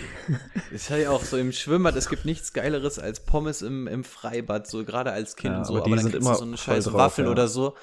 Ich 0.70 0.90
hatte 0.90 1.02
ja 1.02 1.10
auch 1.10 1.24
so 1.24 1.38
im 1.38 1.52
Schwimmbad, 1.52 1.96
es 1.96 2.08
gibt 2.08 2.24
nichts 2.26 2.54
Geileres 2.54 3.00
als 3.00 3.20
Pommes 3.20 3.64
im, 3.64 3.88
im 3.88 4.04
Freibad, 4.04 4.68
so 4.68 4.86
gerade 4.86 5.12
als 5.12 5.36
Kind 5.36 5.56
Ja, 5.56 5.58
und 5.58 5.66
so. 5.66 5.74
aber 5.74 5.86
Aber, 5.86 5.90
die 5.90 5.96
dann 5.96 6.04
sind 6.04 6.16
immer 6.16 6.32
du 6.34 6.36
so 6.36 6.44
eine 6.46 6.58
scheiß 6.58 6.86
drauf, 6.86 6.94
Waffel 6.94 7.26
ja. 7.26 7.32
oder 7.32 7.48
so. 7.48 7.76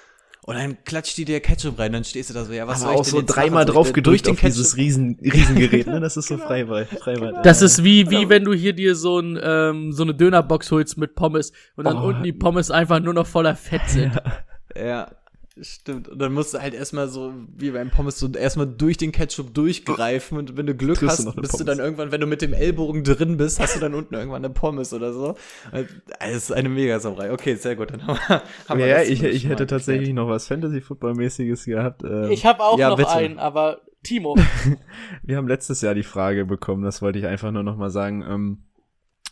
Und 0.47 0.57
dann 0.57 0.83
klatscht 0.85 1.19
die 1.19 1.25
dir 1.27 1.41
Ketchup 1.41 1.79
rein, 1.79 1.93
dann 1.93 2.03
stehst 2.03 2.31
du 2.31 2.35
da 2.35 2.45
so, 2.45 2.53
ja, 2.53 2.67
was 2.67 2.83
Aber 2.83 2.85
soll 2.87 2.95
ich 2.95 3.01
auch 3.01 3.05
denn 3.19 3.27
so 3.29 3.35
dreimal 3.35 3.65
drauf 3.67 3.87
ich, 3.87 3.91
äh, 3.91 3.95
gedrückt 3.95 4.29
auf 4.29 4.37
Ketchup- 4.37 4.47
dieses 4.47 4.77
Riesen, 4.77 5.19
Riesengerät, 5.23 5.87
ne? 5.87 6.01
Das 6.01 6.17
ist 6.17 6.29
so 6.29 6.39
Freiball. 6.39 6.87
Freiball. 6.87 7.41
Das 7.45 7.61
ist 7.63 7.85
wie, 7.85 8.11
wie 8.11 8.29
wenn 8.31 8.45
du 8.45 8.53
hier 8.55 8.73
dir 8.73 8.95
so, 8.97 9.19
ein, 9.21 9.39
ähm, 9.43 9.93
so 9.93 10.03
eine 10.03 10.15
Dönerbox 10.15 10.71
holst 10.71 10.97
mit 10.97 11.15
Pommes 11.15 11.53
und 11.77 11.85
dann 11.85 11.99
Oh. 11.99 12.07
unten 12.09 12.23
die 12.23 12.33
Pommes 12.33 12.71
einfach 12.71 13.01
nur 13.01 13.13
noch 13.15 13.27
voller 13.27 13.55
Fett 13.55 13.83
sind. 13.89 14.13
Ja, 14.77 15.11
stimmt. 15.61 16.09
Und 16.09 16.19
dann 16.19 16.33
musst 16.33 16.55
du 16.55 16.59
halt 16.61 16.75
erstmal 16.75 17.09
so, 17.09 17.33
wie 17.57 17.71
beim 17.71 17.91
Pommes, 17.91 18.19
so 18.19 18.29
erstmal 18.29 18.67
durch 18.67 18.97
den 18.97 19.13
Ketchup 19.13 19.53
durchgreifen 19.55 20.39
und 20.39 20.57
wenn 20.57 20.67
du 20.67 20.75
Glück 20.75 20.99
Triffst 20.99 21.19
du 21.21 21.23
hast, 21.23 21.25
noch 21.27 21.33
eine 21.35 21.43
bist 21.43 21.55
du 21.55 21.59
Pommes. 21.59 21.77
dann 21.77 21.85
irgendwann, 21.85 22.13
wenn 22.13 22.21
du 22.21 22.27
mit 22.27 22.43
dem 22.43 22.53
Ellbogen 22.53 23.05
drin 23.05 23.37
bist, 23.37 23.61
hast 23.61 23.77
du 23.77 23.81
dann 23.81 23.95
unten 23.95 24.15
irgendwann 24.15 24.45
eine 24.45 24.53
Pommes 24.55 24.93
oder 24.93 25.13
so. 25.13 25.35
Das 25.73 26.35
ist 26.35 26.53
eine 26.53 26.69
Mega-Sauerei. 26.69 27.33
Okay, 27.33 27.55
sehr 27.57 27.77
gut. 27.77 27.91
Dann 27.93 28.07
haben 28.07 28.19
wir, 28.29 28.43
haben 28.69 28.79
wir 28.79 28.87
ja, 28.87 28.99
das 28.99 29.09
ich, 29.09 29.23
ich 29.23 29.45
hätte 29.45 29.63
mal 29.65 29.67
tatsächlich 29.67 30.09
geklärt. 30.09 30.27
noch 30.27 30.33
was 30.33 30.47
Fantasy-Football-mäßiges 30.49 31.65
gehabt. 31.65 32.03
Ähm, 32.05 32.31
habe 32.45 32.63
auch 32.63 32.79
Ja, 32.79 32.95
bitte. 32.95 33.39
aber 33.39 33.81
Timo. 34.03 34.37
Wir 35.23 35.37
haben 35.37 35.49
letztes 35.49 35.83
Jahr 35.83 35.95
die 35.95 36.03
Frage 36.03 36.47
bekommen, 36.47 36.83
das 36.83 37.03
wollte 37.03 37.19
ich 37.19 37.27
einfach 37.27 37.51
nur 37.51 37.63
noch 37.63 37.77
mal 37.77 37.91
sagen. 37.91 38.23
Ähm, 38.27 38.65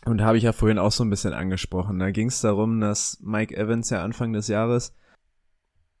und 0.05 0.21
habe 0.21 0.37
ich 0.37 0.43
ja 0.43 0.53
vorhin 0.53 0.77
auch 0.79 0.91
so 0.91 1.03
ein 1.03 1.09
bisschen 1.09 1.33
angesprochen. 1.33 1.99
Da 1.99 2.11
ging 2.11 2.27
es 2.27 2.41
darum, 2.41 2.79
dass 2.79 3.19
Mike 3.21 3.55
Evans 3.55 3.89
ja 3.89 4.03
Anfang 4.03 4.31
des 4.31 4.47
Jahres 4.47 4.95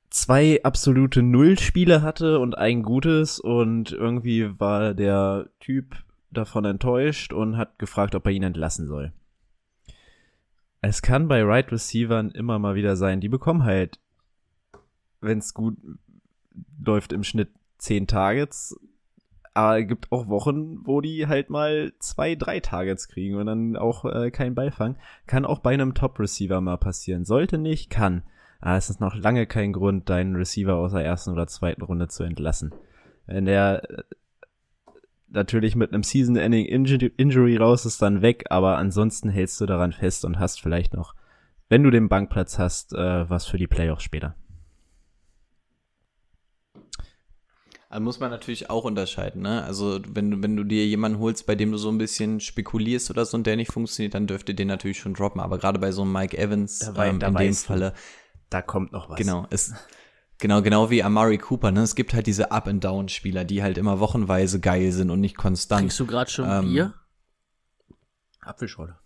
zwei 0.09 0.63
absolute 0.63 1.21
Nullspiele 1.21 2.01
hatte 2.01 2.39
und 2.39 2.57
ein 2.57 2.83
gutes 2.83 3.39
und 3.39 3.91
irgendwie 3.91 4.59
war 4.59 4.93
der 4.93 5.49
Typ 5.59 5.95
davon 6.31 6.65
enttäuscht 6.65 7.33
und 7.33 7.57
hat 7.57 7.79
gefragt, 7.79 8.15
ob 8.15 8.25
er 8.25 8.31
ihn 8.31 8.43
entlassen 8.43 8.87
soll. 8.87 9.13
Es 10.81 11.01
kann 11.01 11.27
bei 11.27 11.43
Right 11.43 11.71
Receivern 11.71 12.31
immer 12.31 12.57
mal 12.57 12.75
wieder 12.75 12.95
sein, 12.95 13.19
die 13.19 13.29
bekommen 13.29 13.63
halt, 13.63 13.99
wenn 15.21 15.39
es 15.39 15.53
gut 15.53 15.75
läuft, 16.83 17.11
im 17.11 17.23
Schnitt 17.23 17.49
zehn 17.77 18.07
Targets, 18.07 18.79
aber 19.53 19.79
es 19.79 19.87
gibt 19.87 20.11
auch 20.11 20.27
Wochen, 20.27 20.85
wo 20.85 21.01
die 21.01 21.27
halt 21.27 21.49
mal 21.49 21.91
zwei, 21.99 22.35
drei 22.35 22.59
Targets 22.61 23.09
kriegen 23.09 23.35
und 23.35 23.47
dann 23.47 23.75
auch 23.75 24.05
äh, 24.05 24.31
keinen 24.31 24.55
Ball 24.55 24.71
fangen. 24.71 24.95
Kann 25.27 25.45
auch 25.45 25.59
bei 25.59 25.73
einem 25.73 25.93
Top-Receiver 25.93 26.61
mal 26.61 26.77
passieren. 26.77 27.25
Sollte 27.25 27.57
nicht, 27.57 27.89
kann. 27.89 28.23
Aber 28.61 28.75
es 28.75 28.89
ist 28.89 28.99
noch 28.99 29.15
lange 29.15 29.47
kein 29.47 29.71
Grund, 29.71 30.09
deinen 30.09 30.35
Receiver 30.35 30.75
aus 30.75 30.91
der 30.91 31.05
ersten 31.05 31.31
oder 31.31 31.47
zweiten 31.47 31.81
Runde 31.81 32.07
zu 32.09 32.23
entlassen. 32.23 32.73
Wenn 33.25 33.45
der 33.45 33.89
äh, 33.89 34.03
natürlich 35.29 35.75
mit 35.75 35.93
einem 35.93 36.03
Season-Ending 36.03 36.65
Inju- 36.65 37.11
Injury 37.15 37.57
raus 37.57 37.85
ist, 37.85 38.01
dann 38.01 38.21
weg, 38.21 38.45
aber 38.49 38.77
ansonsten 38.77 39.29
hältst 39.29 39.61
du 39.61 39.65
daran 39.65 39.93
fest 39.93 40.25
und 40.25 40.39
hast 40.39 40.59
vielleicht 40.61 40.93
noch, 40.93 41.15
wenn 41.69 41.83
du 41.83 41.89
den 41.91 42.09
Bankplatz 42.09 42.59
hast, 42.59 42.93
äh, 42.93 43.29
was 43.29 43.45
für 43.45 43.57
die 43.57 43.67
Playoffs 43.67 44.03
später. 44.03 44.35
Also 47.91 48.03
muss 48.03 48.19
man 48.19 48.29
natürlich 48.29 48.69
auch 48.69 48.83
unterscheiden, 48.83 49.41
ne? 49.41 49.63
Also 49.63 49.99
wenn 50.07 50.29
du, 50.29 50.43
wenn 50.43 50.55
du 50.55 50.63
dir 50.63 50.85
jemanden 50.85 51.17
holst, 51.17 51.47
bei 51.47 51.55
dem 51.55 51.71
du 51.71 51.77
so 51.77 51.89
ein 51.89 51.97
bisschen 51.97 52.39
spekulierst 52.39 53.09
oder 53.09 53.25
so 53.25 53.35
und 53.35 53.47
der 53.47 53.55
nicht 53.55 53.71
funktioniert, 53.71 54.13
dann 54.13 54.27
dürfte 54.27 54.53
den 54.53 54.67
natürlich 54.67 54.99
schon 54.99 55.15
droppen. 55.15 55.41
Aber 55.41 55.57
gerade 55.57 55.79
bei 55.79 55.91
so 55.91 56.03
einem 56.03 56.11
Mike 56.11 56.37
Evans 56.37 56.91
ähm, 56.95 57.19
in 57.19 57.35
dem. 57.35 57.53
Falle, 57.55 57.93
da 58.49 58.61
kommt 58.61 58.91
noch 58.91 59.09
was. 59.09 59.17
Genau, 59.17 59.45
es, 59.49 59.73
genau, 60.37 60.61
genau 60.61 60.89
wie 60.89 61.03
Amari 61.03 61.37
Cooper, 61.37 61.71
ne? 61.71 61.81
Es 61.81 61.95
gibt 61.95 62.13
halt 62.13 62.27
diese 62.27 62.51
Up-and-Down-Spieler, 62.51 63.45
die 63.45 63.61
halt 63.63 63.77
immer 63.77 63.99
wochenweise 63.99 64.59
geil 64.59 64.91
sind 64.91 65.09
und 65.09 65.19
nicht 65.21 65.37
konstant. 65.37 65.81
Kriegst 65.81 65.99
du 65.99 66.05
gerade 66.05 66.29
schon 66.31 66.49
Ähm, 66.49 66.65
Bier? 66.69 66.93
Apfelschorle. 68.41 68.97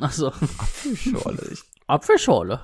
Achso, 0.00 0.32
Schorle. 0.96 1.48
Ich- 1.52 1.62
Apfelschorle. 1.86 2.60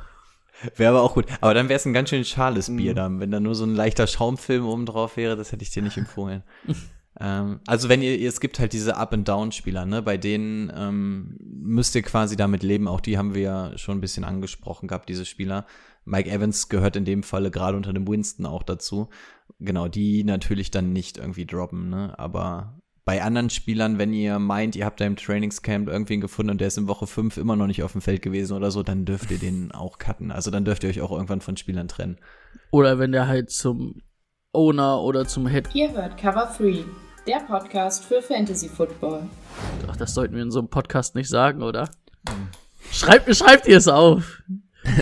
Wäre 0.77 0.91
aber 0.97 1.03
auch 1.03 1.15
gut. 1.15 1.27
Aber 1.41 1.55
dann 1.55 1.69
wäre 1.69 1.77
es 1.77 1.85
ein 1.87 1.93
ganz 1.93 2.09
schön 2.09 2.25
schales 2.25 2.69
Mhm. 2.69 2.77
Bier 2.79 2.95
dann, 2.95 3.21
wenn 3.21 3.31
da 3.31 3.39
nur 3.39 3.55
so 3.55 3.65
ein 3.65 3.75
leichter 3.75 4.07
Schaumfilm 4.07 4.67
oben 4.67 4.87
drauf 4.87 5.17
wäre, 5.17 5.37
das 5.37 5.53
hätte 5.53 5.63
ich 5.63 5.71
dir 5.71 5.83
nicht 5.83 5.97
empfohlen. 5.99 6.43
ähm, 7.21 7.61
also 7.67 7.89
wenn 7.89 8.03
ihr, 8.03 8.29
es 8.29 8.41
gibt 8.41 8.59
halt 8.59 8.73
diese 8.73 8.97
Up-and-Down-Spieler, 8.97 9.87
ne, 9.87 10.03
bei 10.03 10.17
denen 10.17 10.73
ähm, 10.75 11.37
müsst 11.41 11.95
ihr 11.95 12.03
quasi 12.03 12.37
damit 12.37 12.63
leben, 12.63 12.89
auch 12.89 13.01
die 13.01 13.19
haben 13.19 13.35
wir 13.35 13.43
ja 13.43 13.79
schon 13.79 13.99
ein 13.99 14.01
bisschen 14.01 14.25
angesprochen 14.25 14.89
gehabt, 14.89 15.09
diese 15.09 15.25
Spieler. 15.25 15.67
Mike 16.05 16.31
Evans 16.31 16.69
gehört 16.69 16.97
in 16.97 17.05
dem 17.05 17.23
Falle 17.23 17.51
gerade 17.51 17.77
unter 17.77 17.93
dem 17.93 18.09
Winston 18.09 18.47
auch 18.47 18.63
dazu. 18.63 19.09
Genau, 19.59 19.89
die 19.89 20.25
natürlich 20.25 20.71
dann 20.71 20.93
nicht 20.93 21.19
irgendwie 21.19 21.47
droppen, 21.47 21.91
ne, 21.91 22.19
aber 22.19 22.79
bei 23.09 23.23
anderen 23.23 23.49
Spielern, 23.49 23.97
wenn 23.97 24.13
ihr 24.13 24.39
meint, 24.39 24.77
ihr 24.77 24.85
habt 24.85 25.01
da 25.01 25.07
im 25.07 25.17
Trainingscamp 25.17 25.89
irgendwen 25.89 26.21
gefunden 26.21 26.51
und 26.51 26.61
der 26.61 26.69
ist 26.69 26.77
in 26.77 26.89
Woche 26.89 27.07
5 27.07 27.39
immer 27.39 27.57
noch 27.57 27.67
nicht 27.67 27.83
auf 27.83 27.93
dem 27.93 28.03
Feld 28.03 28.21
gewesen 28.21 28.55
oder 28.55 28.71
so, 28.71 28.83
dann 28.83 29.07
dürft 29.07 29.31
ihr 29.31 29.39
den 29.39 29.73
auch 29.73 29.97
cutten. 29.97 30.31
Also 30.31 30.51
dann 30.51 30.67
dürft 30.67 30.85
ihr 30.85 30.91
euch 30.91 31.01
auch 31.01 31.11
irgendwann 31.11 31.41
von 31.41 31.57
Spielern 31.57 31.89
trennen. 31.89 32.19
Oder 32.71 32.99
wenn 32.99 33.13
der 33.13 33.27
halt 33.27 33.49
zum 33.49 34.03
Owner 34.53 35.01
oder 35.01 35.25
zum 35.25 35.47
Head. 35.47 35.75
Ihr 35.75 35.91
hört 35.93 36.19
Cover 36.19 36.53
3, 36.55 36.85
der 37.29 37.41
Podcast 37.41 38.07
für 38.07 38.23
Fantasy 38.23 38.71
Football. 38.71 39.29
Ach, 39.87 39.97
das 39.97 40.15
sollten 40.15 40.35
wir 40.35 40.43
in 40.43 40.51
so 40.51 40.61
einem 40.61 40.69
Podcast 40.69 41.15
nicht 41.15 41.29
sagen, 41.29 41.63
oder? 41.63 41.91
Schreibt, 42.91 43.35
schreibt 43.37 43.69
ihr 43.69 43.77
es 43.77 43.87
auf. 43.89 44.43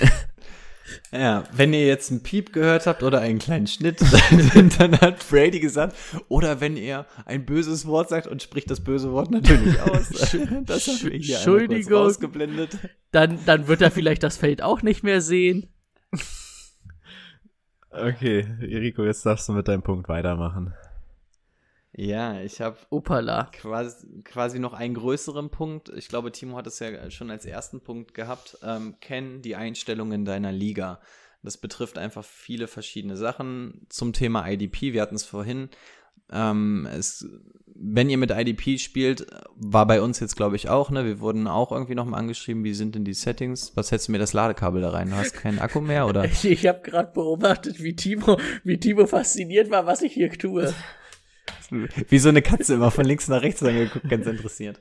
Ja, 1.13 1.45
wenn 1.53 1.73
ihr 1.73 1.87
jetzt 1.87 2.11
einen 2.11 2.23
Piep 2.23 2.53
gehört 2.53 2.87
habt 2.87 3.03
oder 3.03 3.21
einen 3.21 3.39
kleinen 3.39 3.69
Schnitt, 3.69 4.01
dann, 4.55 4.71
dann 4.77 5.01
hat 5.01 5.27
Brady 5.31 5.61
gesagt, 5.61 5.97
oder 6.29 6.61
wenn 6.61 6.77
ihr 6.77 7.07
ein 7.25 7.47
böses 7.47 7.87
Wort 7.87 8.09
sagt 8.09 8.27
und 8.27 8.43
spricht 8.43 8.71
das 8.71 8.81
böse 8.81 9.13
Wort 9.13 9.31
natürlich 9.31 9.81
aus. 9.81 10.09
Das 10.11 10.33
haben 10.33 10.67
wir 10.67 11.19
hier 11.19 11.37
Entschuldigung. 11.37 12.03
ausgeblendet. 12.03 12.77
Dann, 13.13 13.39
dann 13.47 13.69
wird 13.69 13.83
er 13.83 13.93
vielleicht 13.93 14.25
das 14.25 14.37
Feld 14.37 14.63
auch 14.63 14.83
nicht 14.83 15.05
mehr 15.05 15.21
sehen. 15.21 15.69
Okay, 17.91 18.47
Rico, 18.61 19.05
jetzt 19.05 19.25
darfst 19.25 19.49
du 19.49 19.53
mit 19.53 19.69
deinem 19.69 19.83
Punkt 19.83 20.09
weitermachen. 20.09 20.75
Ja, 21.99 22.43
ich 22.43 22.61
habe 22.61 22.77
quasi, 23.53 24.23
quasi 24.23 24.59
noch 24.59 24.75
einen 24.75 24.95
größeren 24.95 25.49
Punkt. 25.49 25.89
Ich 25.97 26.09
glaube, 26.09 26.31
Timo 26.31 26.59
hat 26.59 26.67
es 26.67 26.79
ja 26.79 27.11
schon 27.11 27.31
als 27.31 27.47
ersten 27.47 27.81
Punkt 27.81 28.13
gehabt. 28.13 28.59
Ähm, 28.63 28.97
kenn 29.01 29.41
die 29.41 29.57
Einstellungen 29.57 30.27
deiner 30.27 30.53
Liga. 30.53 31.01
Das 31.43 31.57
betrifft 31.57 31.97
einfach 31.97 32.25
viele 32.25 32.67
verschiedene 32.67 33.17
Sachen 33.17 33.87
zum 33.89 34.13
Thema 34.13 34.47
IDP. 34.47 34.93
Wir 34.93 35.01
hatten 35.01 35.15
es 35.15 35.25
vorhin. 35.25 35.71
Ähm, 36.31 36.87
es, 36.93 37.27
wenn 37.75 38.11
ihr 38.11 38.19
mit 38.19 38.31
IDP 38.31 38.77
spielt, 38.77 39.27
war 39.55 39.87
bei 39.87 40.03
uns 40.03 40.21
jetzt, 40.21 40.37
glaube 40.37 40.57
ich, 40.57 40.69
auch, 40.69 40.91
ne? 40.91 41.07
Wir 41.07 41.21
wurden 41.21 41.47
auch 41.47 41.73
irgendwie 41.73 41.95
nochmal 41.95 42.21
angeschrieben, 42.21 42.65
wie 42.65 42.75
sind 42.75 42.95
denn 42.95 43.05
die 43.05 43.15
Settings? 43.15 43.73
Was 43.75 43.91
hättest 43.91 44.09
du 44.09 44.13
mir 44.13 44.19
das 44.19 44.35
Ladekabel 44.35 44.83
da 44.83 44.91
rein? 44.91 45.09
Du 45.09 45.17
hast 45.17 45.33
keinen 45.33 45.61
Akku 45.61 45.81
mehr, 45.81 46.07
oder? 46.07 46.25
Ich, 46.31 46.45
ich 46.45 46.67
habe 46.67 46.81
gerade 46.83 47.13
beobachtet, 47.13 47.83
wie 47.83 47.97
Timo, 47.97 48.39
wie 48.65 48.79
Timo 48.79 49.07
fasziniert 49.07 49.71
war, 49.71 49.87
was 49.87 50.03
ich 50.03 50.13
hier 50.13 50.31
tue. 50.31 50.75
Wie 52.09 52.19
so 52.19 52.29
eine 52.29 52.43
Katze 52.43 52.75
immer 52.75 52.91
von 52.91 53.05
links 53.05 53.29
nach 53.29 53.43
rechts 53.43 53.63
angeguckt, 53.63 54.09
ganz 54.09 54.27
interessiert. 54.27 54.81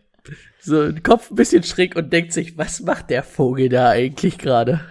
So, 0.59 0.91
den 0.91 1.03
Kopf 1.03 1.31
ein 1.31 1.35
bisschen 1.35 1.63
schräg 1.63 1.95
und 1.95 2.11
denkt 2.11 2.33
sich, 2.33 2.57
was 2.57 2.79
macht 2.79 3.09
der 3.09 3.23
Vogel 3.23 3.69
da 3.69 3.89
eigentlich 3.89 4.37
gerade? 4.37 4.81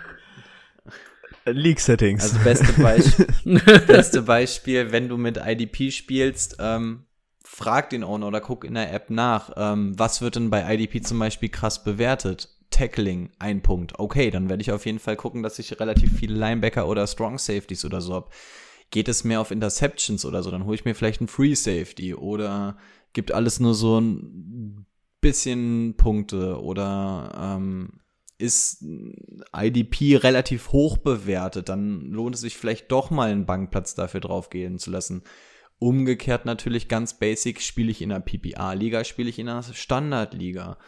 League-Settings. 1.47 2.23
Also 2.23 2.39
beste 2.39 2.73
Beispiel, 2.81 3.27
beste 3.87 4.23
Beispiel, 4.23 4.93
wenn 4.93 5.09
du 5.09 5.17
mit 5.17 5.39
IDP 5.45 5.91
spielst, 5.91 6.57
ähm, 6.59 7.05
frag 7.45 7.91
den 7.91 8.05
Owner 8.05 8.29
oder 8.29 8.41
guck 8.41 8.65
in 8.65 8.75
der 8.75 8.93
App 8.93 9.11
nach, 9.11 9.53
ähm, 9.57 9.99
was 9.99 10.23
wird 10.23 10.37
denn 10.37 10.51
bei 10.51 10.73
IDP 10.75 11.03
zum 11.03 11.19
Beispiel 11.19 11.51
krass 11.51 11.85
bewertet? 11.85 12.49
Tackling, 12.71 13.31
ein 13.39 13.63
Punkt. 13.63 13.99
Okay, 13.99 14.31
dann 14.31 14.49
werde 14.49 14.63
ich 14.63 14.73
auf 14.73 14.85
jeden 14.85 14.99
Fall 14.99 15.17
gucken, 15.17 15.43
dass 15.43 15.59
ich 15.61 15.79
relativ 15.79 16.19
viele 16.19 16.35
Linebacker 16.35 16.89
oder 16.89 17.07
Strong 17.07 17.39
Safeties 17.39 17.85
oder 17.85 18.01
so 18.01 18.15
hab. 18.15 18.33
Geht 18.95 19.09
es 19.09 19.25
mehr 19.25 19.41
auf 19.41 19.51
Interceptions 19.51 20.25
oder 20.25 20.45
so, 20.45 20.53
dann 20.53 20.67
hole 20.67 20.77
ich 20.77 20.85
mir 20.85 20.95
vielleicht 20.95 21.21
einen 21.21 21.27
Free 21.27 21.57
Safety 21.57 22.15
oder 22.15 22.77
gibt 23.13 23.33
alles 23.33 23.59
nur 23.59 23.75
so 23.75 24.01
ein 24.01 24.87
bisschen 25.21 25.97
Punkte 25.97 26.63
oder 26.63 27.33
ähm, 27.37 27.99
ist 28.39 28.85
IDP 29.53 30.15
relativ 30.15 30.71
hoch 30.71 30.97
bewertet, 30.99 31.69
dann 31.69 32.03
lohnt 32.13 32.37
es 32.37 32.43
sich 32.43 32.57
vielleicht 32.57 32.93
doch 32.93 33.11
mal 33.11 33.33
einen 33.33 33.47
Bankplatz 33.47 33.97
dafür 33.97 34.21
draufgehen 34.21 34.79
zu 34.79 34.93
lassen. 34.93 35.25
Umgekehrt 35.81 36.45
natürlich 36.45 36.87
ganz 36.87 37.19
basic, 37.19 37.63
spiele 37.63 37.91
ich 37.91 38.01
in 38.01 38.13
einer 38.13 38.25
PPA-Liga, 38.25 39.03
spiele 39.03 39.29
ich 39.29 39.41
in 39.41 39.49
einer 39.49 39.65
Standardliga. 39.65 40.79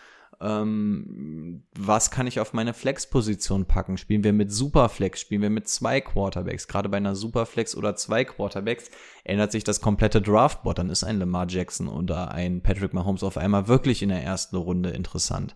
Ähm, 0.40 1.62
was 1.78 2.10
kann 2.10 2.26
ich 2.26 2.40
auf 2.40 2.52
meine 2.52 2.74
Flex-Position 2.74 3.66
packen? 3.66 3.96
Spielen 3.96 4.24
wir 4.24 4.32
mit 4.32 4.52
Superflex? 4.52 5.20
Spielen 5.20 5.42
wir 5.42 5.50
mit 5.50 5.68
zwei 5.68 6.00
Quarterbacks? 6.00 6.68
Gerade 6.68 6.88
bei 6.88 6.98
einer 6.98 7.16
Superflex 7.16 7.76
oder 7.76 7.96
zwei 7.96 8.24
Quarterbacks 8.24 8.90
ändert 9.24 9.52
sich 9.52 9.64
das 9.64 9.80
komplette 9.80 10.20
Draftboard. 10.20 10.78
Dann 10.78 10.90
ist 10.90 11.04
ein 11.04 11.18
Lamar 11.18 11.46
Jackson 11.48 11.88
oder 11.88 12.32
ein 12.32 12.62
Patrick 12.62 12.92
Mahomes 12.92 13.22
auf 13.22 13.36
einmal 13.38 13.68
wirklich 13.68 14.02
in 14.02 14.10
der 14.10 14.22
ersten 14.22 14.56
Runde 14.56 14.90
interessant. 14.90 15.54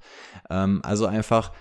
Ähm, 0.49 0.81
also 0.83 1.07
einfach 1.07 1.53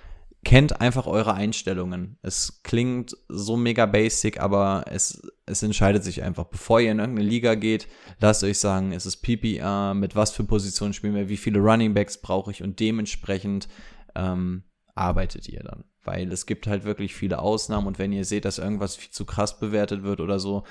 kennt 0.43 0.79
einfach 0.79 1.05
eure 1.05 1.33
Einstellungen. 1.33 2.17
Es 2.21 2.61
klingt 2.63 3.15
so 3.27 3.57
mega 3.57 3.85
basic, 3.85 4.39
aber 4.39 4.85
es, 4.87 5.21
es 5.45 5.63
entscheidet 5.63 6.03
sich 6.03 6.23
einfach. 6.23 6.45
Bevor 6.45 6.79
ihr 6.79 6.91
in 6.91 6.99
irgendeine 6.99 7.27
Liga 7.27 7.55
geht, 7.55 7.87
lasst 8.19 8.43
euch 8.43 8.57
sagen, 8.57 8.93
ist 8.93 9.05
es 9.05 9.17
PPR, 9.17 9.93
mit 9.93 10.15
was 10.15 10.31
für 10.31 10.43
Positionen 10.45 10.93
spielen 10.93 11.15
wir, 11.15 11.29
wie 11.29 11.37
viele 11.37 11.59
Running 11.59 11.93
Backs 11.93 12.21
brauche 12.21 12.51
ich 12.51 12.63
und 12.63 12.79
dementsprechend 12.79 13.67
ähm, 14.15 14.63
arbeitet 14.95 15.49
ihr 15.49 15.61
dann. 15.61 15.83
Weil 16.03 16.31
es 16.31 16.45
gibt 16.45 16.67
halt 16.67 16.85
wirklich 16.85 17.13
viele 17.13 17.39
Ausnahmen 17.39 17.87
und 17.87 17.99
wenn 17.99 18.13
ihr 18.13 18.23
seht, 18.23 18.45
dass 18.45 18.59
irgendwas 18.59 18.95
viel 18.95 19.11
zu 19.11 19.25
krass 19.25 19.59
bewertet 19.59 20.03
wird 20.03 20.21
oder 20.21 20.39
so, 20.39 20.63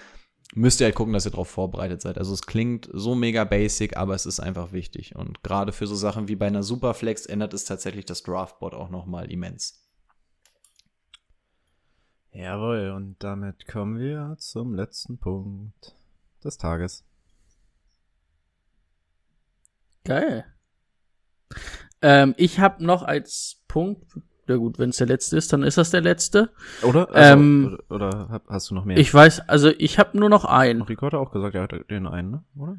müsst 0.54 0.80
ihr 0.80 0.86
halt 0.86 0.94
gucken, 0.94 1.12
dass 1.12 1.26
ihr 1.26 1.30
darauf 1.30 1.48
vorbereitet 1.48 2.00
seid. 2.02 2.18
Also 2.18 2.32
es 2.32 2.42
klingt 2.42 2.88
so 2.92 3.14
mega 3.14 3.44
basic, 3.44 3.96
aber 3.96 4.14
es 4.14 4.26
ist 4.26 4.40
einfach 4.40 4.72
wichtig. 4.72 5.14
Und 5.14 5.42
gerade 5.42 5.72
für 5.72 5.86
so 5.86 5.94
Sachen 5.94 6.28
wie 6.28 6.36
bei 6.36 6.46
einer 6.46 6.62
Superflex 6.62 7.26
ändert 7.26 7.54
es 7.54 7.64
tatsächlich 7.64 8.04
das 8.04 8.22
Draftboard 8.22 8.74
auch 8.74 8.90
nochmal 8.90 9.30
immens. 9.30 9.84
Jawohl, 12.32 12.90
und 12.90 13.16
damit 13.22 13.66
kommen 13.66 13.98
wir 13.98 14.36
zum 14.38 14.74
letzten 14.74 15.18
Punkt 15.18 15.96
des 16.44 16.56
Tages. 16.56 17.04
Geil. 20.04 20.44
Ähm, 22.00 22.34
ich 22.36 22.60
habe 22.60 22.84
noch 22.84 23.02
als 23.02 23.62
Punkt, 23.66 24.18
ja 24.48 24.56
gut, 24.56 24.78
wenn 24.78 24.90
es 24.90 24.96
der 24.96 25.06
letzte 25.06 25.36
ist, 25.36 25.52
dann 25.52 25.62
ist 25.62 25.78
das 25.78 25.90
der 25.90 26.00
letzte. 26.00 26.50
Oder? 26.82 27.08
Also, 27.14 27.32
Ähm, 27.34 27.78
oder, 27.90 28.40
hast 28.48 28.70
du 28.70 28.74
noch 28.74 28.84
mehr? 28.84 28.96
Ich 28.98 29.12
weiß, 29.12 29.48
also 29.48 29.70
ich 29.78 29.98
habe 29.98 30.18
nur 30.18 30.28
noch 30.28 30.44
einen. 30.44 30.82
Rico 30.82 31.06
hat 31.06 31.14
auch 31.14 31.30
gesagt, 31.32 31.54
er 31.54 31.62
hat 31.62 31.72
den 31.90 32.06
einen, 32.06 32.30
ne? 32.30 32.44
Oder? 32.56 32.76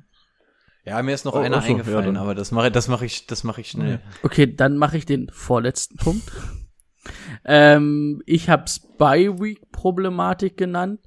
Ja, 0.86 1.01
mir 1.03 1.13
ist 1.13 1.26
noch 1.26 1.36
Oh, 1.36 1.39
einer 1.39 1.61
so, 1.61 1.67
ja, 1.67 1.72
eingefallen, 1.78 2.05
dann- 2.15 2.17
aber 2.17 2.34
das 2.36 2.51
mache 2.51 2.72
das 2.72 2.88
mach 2.88 3.01
ich, 3.01 3.28
das 3.28 3.43
mache 3.43 3.61
ich 3.61 3.70
schnell. 3.72 3.99
Okay, 4.24 4.53
dann 4.55 4.78
mache 4.78 4.97
ich 4.97 5.05
den 5.05 5.30
vorletzten 5.32 5.97
Punkt. 5.97 6.24
ähm, 7.45 8.22
ich 8.26 8.49
habe 8.49 8.65
Spy 8.67 9.30
Week 9.39 9.72
Problematik 9.72 10.57
genannt. 10.57 10.99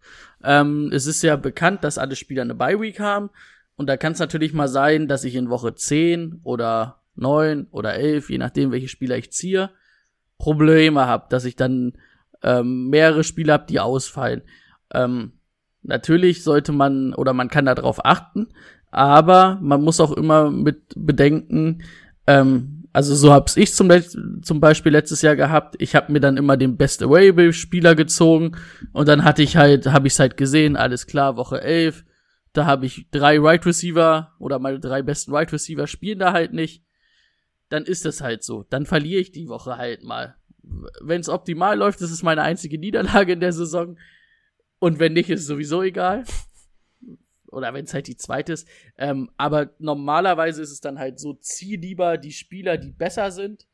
Ähm, 0.45 0.91
es 0.93 1.07
ist 1.07 1.23
ja 1.23 1.37
bekannt, 1.37 1.85
dass 1.85 1.99
alle 1.99 2.17
Spieler 2.17 2.43
eine 2.43 2.55
Bye 2.55 2.81
Week 2.81 3.01
haben. 3.01 3.31
Und 3.77 3.87
da 3.89 3.97
kann 3.97 4.13
es 4.13 4.19
natürlich 4.19 4.53
mal 4.53 4.69
sein, 4.69 5.09
dass 5.09 5.25
ich 5.25 5.35
in 5.35 5.49
Woche 5.51 5.75
10 5.75 6.41
oder 6.45 7.03
9 7.15 7.67
oder 7.71 7.95
11, 7.95 8.31
je 8.31 8.39
nachdem, 8.39 8.71
welche 8.71 8.89
Spieler 8.89 9.17
ich 9.17 9.33
ziehe, 9.33 9.71
Probleme 10.43 11.07
habe, 11.07 11.27
dass 11.31 11.45
ich 11.45 11.55
dann 11.55 11.93
ähm, 12.43 12.89
mehrere 12.89 13.23
Spieler 13.23 13.55
habe, 13.55 13.67
die 13.69 13.79
ausfallen. 13.79 14.43
Ähm, 14.93 15.35
natürlich 15.83 16.43
sollte 16.43 16.73
man 16.73 17.15
oder 17.15 17.33
man 17.33 17.49
kann 17.49 17.67
darauf 17.67 18.05
achten, 18.05 18.49
aber 18.91 19.59
man 19.63 19.83
muss 19.83 20.01
auch 20.01 20.11
immer 20.11 20.51
mit 20.51 20.95
bedenken, 20.97 21.85
ähm, 22.27 22.89
also 22.93 23.15
so 23.15 23.33
hab's 23.33 23.57
ich 23.57 23.73
zum, 23.73 23.89
zum 24.43 24.61
Beispiel 24.61 24.91
letztes 24.91 25.23
Jahr 25.23 25.37
gehabt. 25.37 25.77
Ich 25.79 25.95
habe 25.95 26.13
mir 26.13 26.21
dann 26.21 26.37
immer 26.37 26.57
den 26.57 26.77
Best 26.77 27.05
Available 27.05 27.53
Spieler 27.53 27.95
gezogen 27.95 28.57
und 28.93 29.07
dann 29.07 29.23
hatte 29.23 29.43
ich 29.43 29.57
halt, 29.57 29.87
habe 29.87 30.09
ich's 30.09 30.19
halt 30.19 30.37
gesehen, 30.37 30.77
alles 30.77 31.07
klar, 31.07 31.37
Woche 31.37 31.63
11, 31.63 32.05
da 32.53 32.67
habe 32.67 32.85
ich 32.87 33.07
drei 33.13 33.39
Right 33.39 33.65
Receiver 33.65 34.33
oder 34.41 34.59
meine 34.59 34.81
drei 34.81 35.03
besten 35.03 35.33
Right 35.33 35.53
Receiver 35.53 35.87
spielen 35.87 36.19
da 36.19 36.33
halt 36.33 36.53
nicht. 36.53 36.83
Dann 37.73 37.87
ist 37.87 38.05
es 38.05 38.21
halt 38.21 38.43
so. 38.43 38.65
Dann 38.65 38.85
verliere 38.85 39.21
ich 39.21 39.33
die 39.33 39.49
Woche 39.49 39.79
halt 39.79 40.03
mal. 40.05 40.37
Wenn 41.01 41.21
es 41.21 41.29
optimal 41.29 41.79
läuft, 41.79 42.03
ist 42.03 42.11
es 42.11 42.23
meine 42.23 42.43
einzige 42.43 42.79
Niederlage 42.79 43.33
in 43.33 43.41
der 43.41 43.53
Saison. 43.53 43.99
Und 44.79 44.99
wenn 44.99 45.15
nicht, 45.15 45.31
ist 45.31 45.41
es 45.41 45.47
sowieso 45.47 45.83
egal. 45.83 46.25
Oder 47.47 47.73
wenn 47.73 47.85
es 47.85 47.95
halt 47.95 48.09
die 48.09 48.17
zweite 48.17 48.53
ist. 48.53 48.69
Ähm, 48.99 49.31
aber 49.37 49.75
normalerweise 49.79 50.61
ist 50.61 50.71
es 50.71 50.81
dann 50.81 50.99
halt 50.99 51.19
so, 51.19 51.33
zieh 51.35 51.77
lieber 51.77 52.19
die 52.19 52.33
Spieler, 52.33 52.77
die 52.77 52.93
besser 52.93 53.31
sind. 53.31 53.67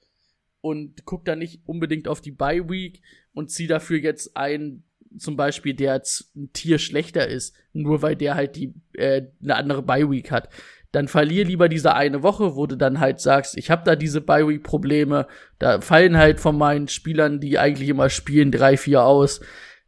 und 0.60 1.04
guck 1.04 1.24
da 1.24 1.36
nicht 1.36 1.60
unbedingt 1.66 2.08
auf 2.08 2.20
die 2.20 2.32
Bye 2.32 2.68
Week 2.68 3.02
und 3.32 3.50
zieh 3.50 3.66
dafür 3.66 3.98
jetzt 3.98 4.36
einen, 4.36 4.84
zum 5.16 5.36
Beispiel, 5.36 5.74
der 5.74 6.02
ein 6.36 6.52
Tier 6.52 6.78
schlechter 6.78 7.26
ist, 7.28 7.54
nur 7.72 8.02
weil 8.02 8.16
der 8.16 8.34
halt 8.34 8.56
die 8.56 8.74
äh, 8.92 9.22
eine 9.42 9.56
andere 9.56 9.82
Bye 9.82 10.10
Week 10.10 10.30
hat. 10.30 10.48
Dann 10.92 11.08
verlier 11.08 11.44
lieber 11.44 11.68
diese 11.68 11.94
eine 11.94 12.22
Woche, 12.22 12.56
wo 12.56 12.66
du 12.66 12.76
dann 12.76 12.98
halt 12.98 13.20
sagst, 13.20 13.58
ich 13.58 13.70
habe 13.70 13.84
da 13.84 13.94
diese 13.94 14.20
Bye 14.20 14.48
Week 14.48 14.62
Probleme, 14.62 15.26
da 15.58 15.80
fallen 15.80 16.16
halt 16.16 16.40
von 16.40 16.56
meinen 16.56 16.88
Spielern, 16.88 17.40
die 17.40 17.58
eigentlich 17.58 17.88
immer 17.88 18.08
spielen, 18.08 18.50
drei, 18.50 18.76
vier 18.76 19.02
aus, 19.04 19.40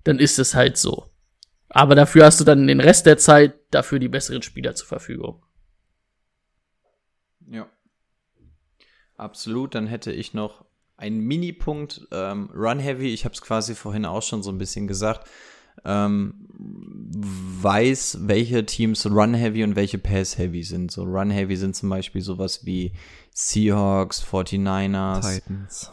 dann 0.05 0.18
ist 0.18 0.38
es 0.38 0.55
halt 0.55 0.76
so. 0.76 1.11
Aber 1.70 1.94
dafür 1.94 2.26
hast 2.26 2.40
du 2.40 2.44
dann 2.44 2.66
den 2.66 2.80
Rest 2.80 3.07
der 3.07 3.16
Zeit 3.16 3.55
dafür 3.70 3.98
die 3.98 4.09
besseren 4.09 4.42
Spieler 4.42 4.74
zur 4.74 4.88
Verfügung. 4.88 5.42
Ja. 7.48 7.66
Absolut. 9.16 9.74
Dann 9.74 9.86
hätte 9.86 10.12
ich 10.12 10.34
noch 10.34 10.64
einen 10.96 11.20
Mini-Punkt. 11.20 12.09
Ähm, 12.11 12.51
Run 12.55 12.80
Heavy, 12.80 13.14
ich 13.14 13.24
habe 13.24 13.34
es 13.34 13.40
quasi 13.40 13.74
vorhin 13.74 14.05
auch 14.05 14.22
schon 14.22 14.42
so 14.42 14.51
ein 14.51 14.59
bisschen 14.59 14.88
gesagt. 14.88 15.28
Ähm, 15.84 16.34
weiß, 17.62 18.18
welche 18.22 18.64
Teams 18.66 19.06
Run 19.06 19.34
Heavy 19.34 19.64
und 19.64 19.76
welche 19.76 19.98
Pass 19.98 20.38
Heavy 20.38 20.62
sind. 20.62 20.90
So 20.90 21.04
Run 21.04 21.30
Heavy 21.30 21.56
sind 21.56 21.76
zum 21.76 21.88
Beispiel 21.88 22.22
sowas 22.22 22.64
wie 22.64 22.92
Seahawks, 23.32 24.24
49ers, 24.24 25.34
Titans. 25.34 25.92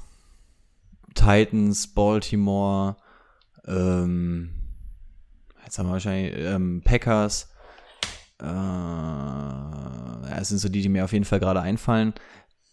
Titans, 1.15 1.87
Baltimore, 1.87 2.97
ähm, 3.65 4.49
jetzt 5.63 5.77
haben 5.77 5.87
wir 5.87 5.93
wahrscheinlich 5.93 6.33
ähm, 6.37 6.81
Packers. 6.83 7.49
Äh, 8.39 8.45
das 8.45 10.49
sind 10.49 10.59
so 10.59 10.69
die, 10.69 10.81
die 10.81 10.89
mir 10.89 11.03
auf 11.03 11.13
jeden 11.13 11.25
Fall 11.25 11.39
gerade 11.39 11.61
einfallen. 11.61 12.13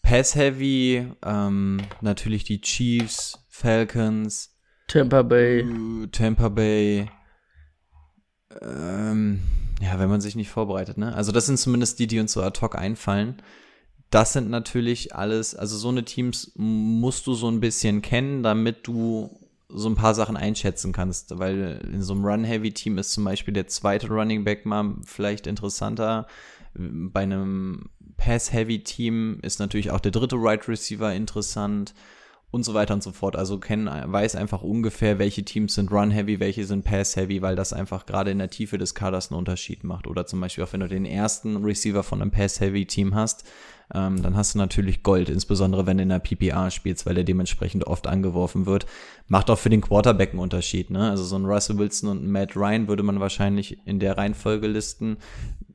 Pass 0.02 0.34
Heavy, 0.34 1.06
ähm, 1.24 1.80
natürlich 2.02 2.44
die 2.44 2.60
Chiefs, 2.60 3.38
Falcons, 3.48 4.53
Tampa 4.86 5.22
Bay. 5.22 5.64
Tampa 6.12 6.48
Bay. 6.48 7.10
Ähm, 8.60 9.40
ja, 9.80 9.98
wenn 9.98 10.08
man 10.08 10.20
sich 10.20 10.36
nicht 10.36 10.50
vorbereitet, 10.50 10.98
ne? 10.98 11.14
Also 11.14 11.32
das 11.32 11.46
sind 11.46 11.58
zumindest 11.58 11.98
die, 11.98 12.06
die 12.06 12.20
uns 12.20 12.32
so 12.32 12.42
ad 12.42 12.60
hoc 12.60 12.76
einfallen. 12.76 13.42
Das 14.10 14.32
sind 14.32 14.48
natürlich 14.48 15.14
alles, 15.14 15.54
also 15.54 15.76
so 15.76 15.88
eine 15.88 16.04
Teams 16.04 16.52
musst 16.54 17.26
du 17.26 17.34
so 17.34 17.50
ein 17.50 17.60
bisschen 17.60 18.02
kennen, 18.02 18.42
damit 18.42 18.86
du 18.86 19.40
so 19.68 19.88
ein 19.88 19.96
paar 19.96 20.14
Sachen 20.14 20.36
einschätzen 20.36 20.92
kannst, 20.92 21.36
weil 21.38 21.80
in 21.92 22.02
so 22.02 22.12
einem 22.12 22.24
Run-Heavy-Team 22.24 22.98
ist 22.98 23.12
zum 23.12 23.24
Beispiel 23.24 23.54
der 23.54 23.66
zweite 23.66 24.08
Running 24.08 24.44
Back 24.44 24.66
mal 24.66 24.94
vielleicht 25.04 25.48
interessanter. 25.48 26.28
Bei 26.74 27.22
einem 27.22 27.90
Pass-Heavy-Team 28.16 29.40
ist 29.42 29.58
natürlich 29.58 29.90
auch 29.90 30.00
der 30.00 30.12
dritte 30.12 30.36
Right 30.36 30.68
Receiver 30.68 31.12
interessant 31.12 31.94
und 32.54 32.62
so 32.62 32.72
weiter 32.72 32.94
und 32.94 33.02
so 33.02 33.12
fort. 33.12 33.36
Also 33.36 33.58
kenn, 33.58 33.86
weiß 33.86 34.36
einfach 34.36 34.62
ungefähr, 34.62 35.18
welche 35.18 35.44
Teams 35.44 35.74
sind 35.74 35.90
Run-Heavy, 35.90 36.38
welche 36.38 36.64
sind 36.64 36.84
Pass-Heavy, 36.84 37.42
weil 37.42 37.56
das 37.56 37.72
einfach 37.72 38.06
gerade 38.06 38.30
in 38.30 38.38
der 38.38 38.48
Tiefe 38.48 38.78
des 38.78 38.94
Kaders 38.94 39.30
einen 39.30 39.38
Unterschied 39.38 39.82
macht. 39.82 40.06
Oder 40.06 40.24
zum 40.24 40.40
Beispiel 40.40 40.64
auch, 40.64 40.72
wenn 40.72 40.80
du 40.80 40.88
den 40.88 41.04
ersten 41.04 41.64
Receiver 41.64 42.02
von 42.02 42.22
einem 42.22 42.30
Pass-Heavy-Team 42.30 43.14
hast, 43.14 43.44
ähm, 43.92 44.22
dann 44.22 44.36
hast 44.36 44.54
du 44.54 44.58
natürlich 44.58 45.02
Gold, 45.02 45.28
insbesondere 45.28 45.86
wenn 45.86 45.98
du 45.98 46.04
in 46.04 46.08
der 46.08 46.18
PPA 46.18 46.70
spielst, 46.70 47.04
weil 47.04 47.14
der 47.14 47.24
dementsprechend 47.24 47.86
oft 47.86 48.06
angeworfen 48.06 48.66
wird. 48.66 48.86
Macht 49.26 49.50
auch 49.50 49.58
für 49.58 49.68
den 49.68 49.82
Quarterback 49.82 50.30
einen 50.30 50.38
Unterschied, 50.38 50.90
ne? 50.90 51.10
Also 51.10 51.24
so 51.24 51.36
ein 51.36 51.44
Russell 51.44 51.78
Wilson 51.78 52.08
und 52.08 52.26
Matt 52.26 52.56
Ryan 52.56 52.88
würde 52.88 53.02
man 53.02 53.20
wahrscheinlich 53.20 53.78
in 53.86 53.98
der 53.98 54.16
Reihenfolge 54.16 54.66
listen. 54.66 55.18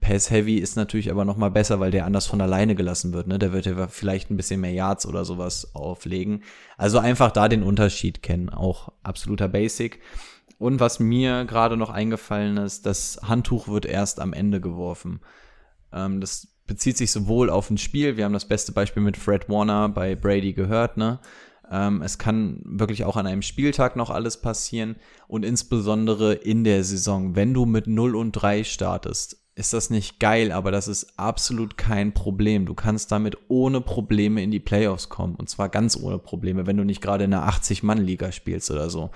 Pass 0.01 0.31
Heavy 0.31 0.57
ist 0.57 0.75
natürlich 0.75 1.11
aber 1.11 1.25
noch 1.25 1.37
mal 1.37 1.51
besser, 1.51 1.79
weil 1.79 1.91
der 1.91 2.05
anders 2.05 2.25
von 2.25 2.41
alleine 2.41 2.73
gelassen 2.73 3.13
wird, 3.13 3.27
ne? 3.27 3.37
Der 3.37 3.53
wird 3.53 3.65
ja 3.65 3.87
vielleicht 3.87 4.31
ein 4.31 4.37
bisschen 4.37 4.61
mehr 4.61 4.73
Yards 4.73 5.05
oder 5.05 5.23
sowas 5.23 5.75
auflegen. 5.75 6.43
Also 6.77 6.99
einfach 6.99 7.31
da 7.31 7.47
den 7.47 7.63
Unterschied 7.63 8.23
kennen, 8.23 8.49
auch 8.49 8.91
absoluter 9.03 9.47
Basic. 9.47 9.99
Und 10.57 10.79
was 10.79 10.99
mir 10.99 11.45
gerade 11.45 11.77
noch 11.77 11.89
eingefallen 11.89 12.57
ist, 12.57 12.85
das 12.85 13.21
Handtuch 13.23 13.67
wird 13.67 13.85
erst 13.85 14.19
am 14.19 14.33
Ende 14.33 14.59
geworfen. 14.59 15.21
Ähm, 15.93 16.19
das 16.21 16.48
bezieht 16.69 16.97
sich 16.97 17.11
sowohl 17.11 17.49
auf 17.49 17.69
ein 17.69 17.77
Spiel, 17.77 18.15
wir 18.15 18.23
haben 18.23 18.33
das 18.33 18.47
beste 18.47 18.71
Beispiel 18.71 19.01
mit 19.01 19.17
Fred 19.17 19.49
Warner 19.49 19.89
bei 19.89 20.15
Brady 20.15 20.53
gehört, 20.53 20.95
ne? 20.97 21.19
Ähm, 21.71 22.01
es 22.01 22.17
kann 22.17 22.61
wirklich 22.63 23.03
auch 23.03 23.17
an 23.17 23.27
einem 23.27 23.41
Spieltag 23.41 23.95
noch 23.95 24.11
alles 24.11 24.37
passieren 24.39 24.95
und 25.27 25.43
insbesondere 25.43 26.33
in 26.33 26.63
der 26.63 26.83
Saison, 26.83 27.35
wenn 27.35 27.53
du 27.53 27.65
mit 27.65 27.87
0 27.87 28.15
und 28.15 28.31
3 28.31 28.63
startest, 28.63 29.37
ist 29.55 29.73
das 29.73 29.89
nicht 29.89 30.19
geil, 30.19 30.51
aber 30.51 30.71
das 30.71 30.87
ist 30.87 31.19
absolut 31.19 31.75
kein 31.75 32.13
Problem. 32.13 32.65
Du 32.65 32.75
kannst 32.75 33.11
damit 33.11 33.35
ohne 33.49 33.81
Probleme 33.81 34.41
in 34.41 34.51
die 34.51 34.59
Playoffs 34.59 35.09
kommen 35.09 35.35
und 35.35 35.49
zwar 35.49 35.69
ganz 35.69 35.97
ohne 35.97 36.19
Probleme, 36.19 36.65
wenn 36.67 36.77
du 36.77 36.85
nicht 36.85 37.01
gerade 37.01 37.25
in 37.25 37.33
einer 37.33 37.49
80-Mann-Liga 37.51 38.31
spielst 38.31 38.71
oder 38.71 38.89
so. 38.89 39.09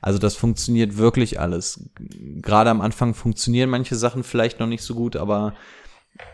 Also 0.00 0.18
das 0.18 0.34
funktioniert 0.36 0.96
wirklich 0.96 1.38
alles. 1.38 1.90
Gerade 1.96 2.70
am 2.70 2.80
Anfang 2.80 3.14
funktionieren 3.14 3.68
manche 3.68 3.96
Sachen 3.96 4.24
vielleicht 4.24 4.60
noch 4.60 4.66
nicht 4.66 4.82
so 4.82 4.94
gut, 4.94 5.16
aber 5.16 5.54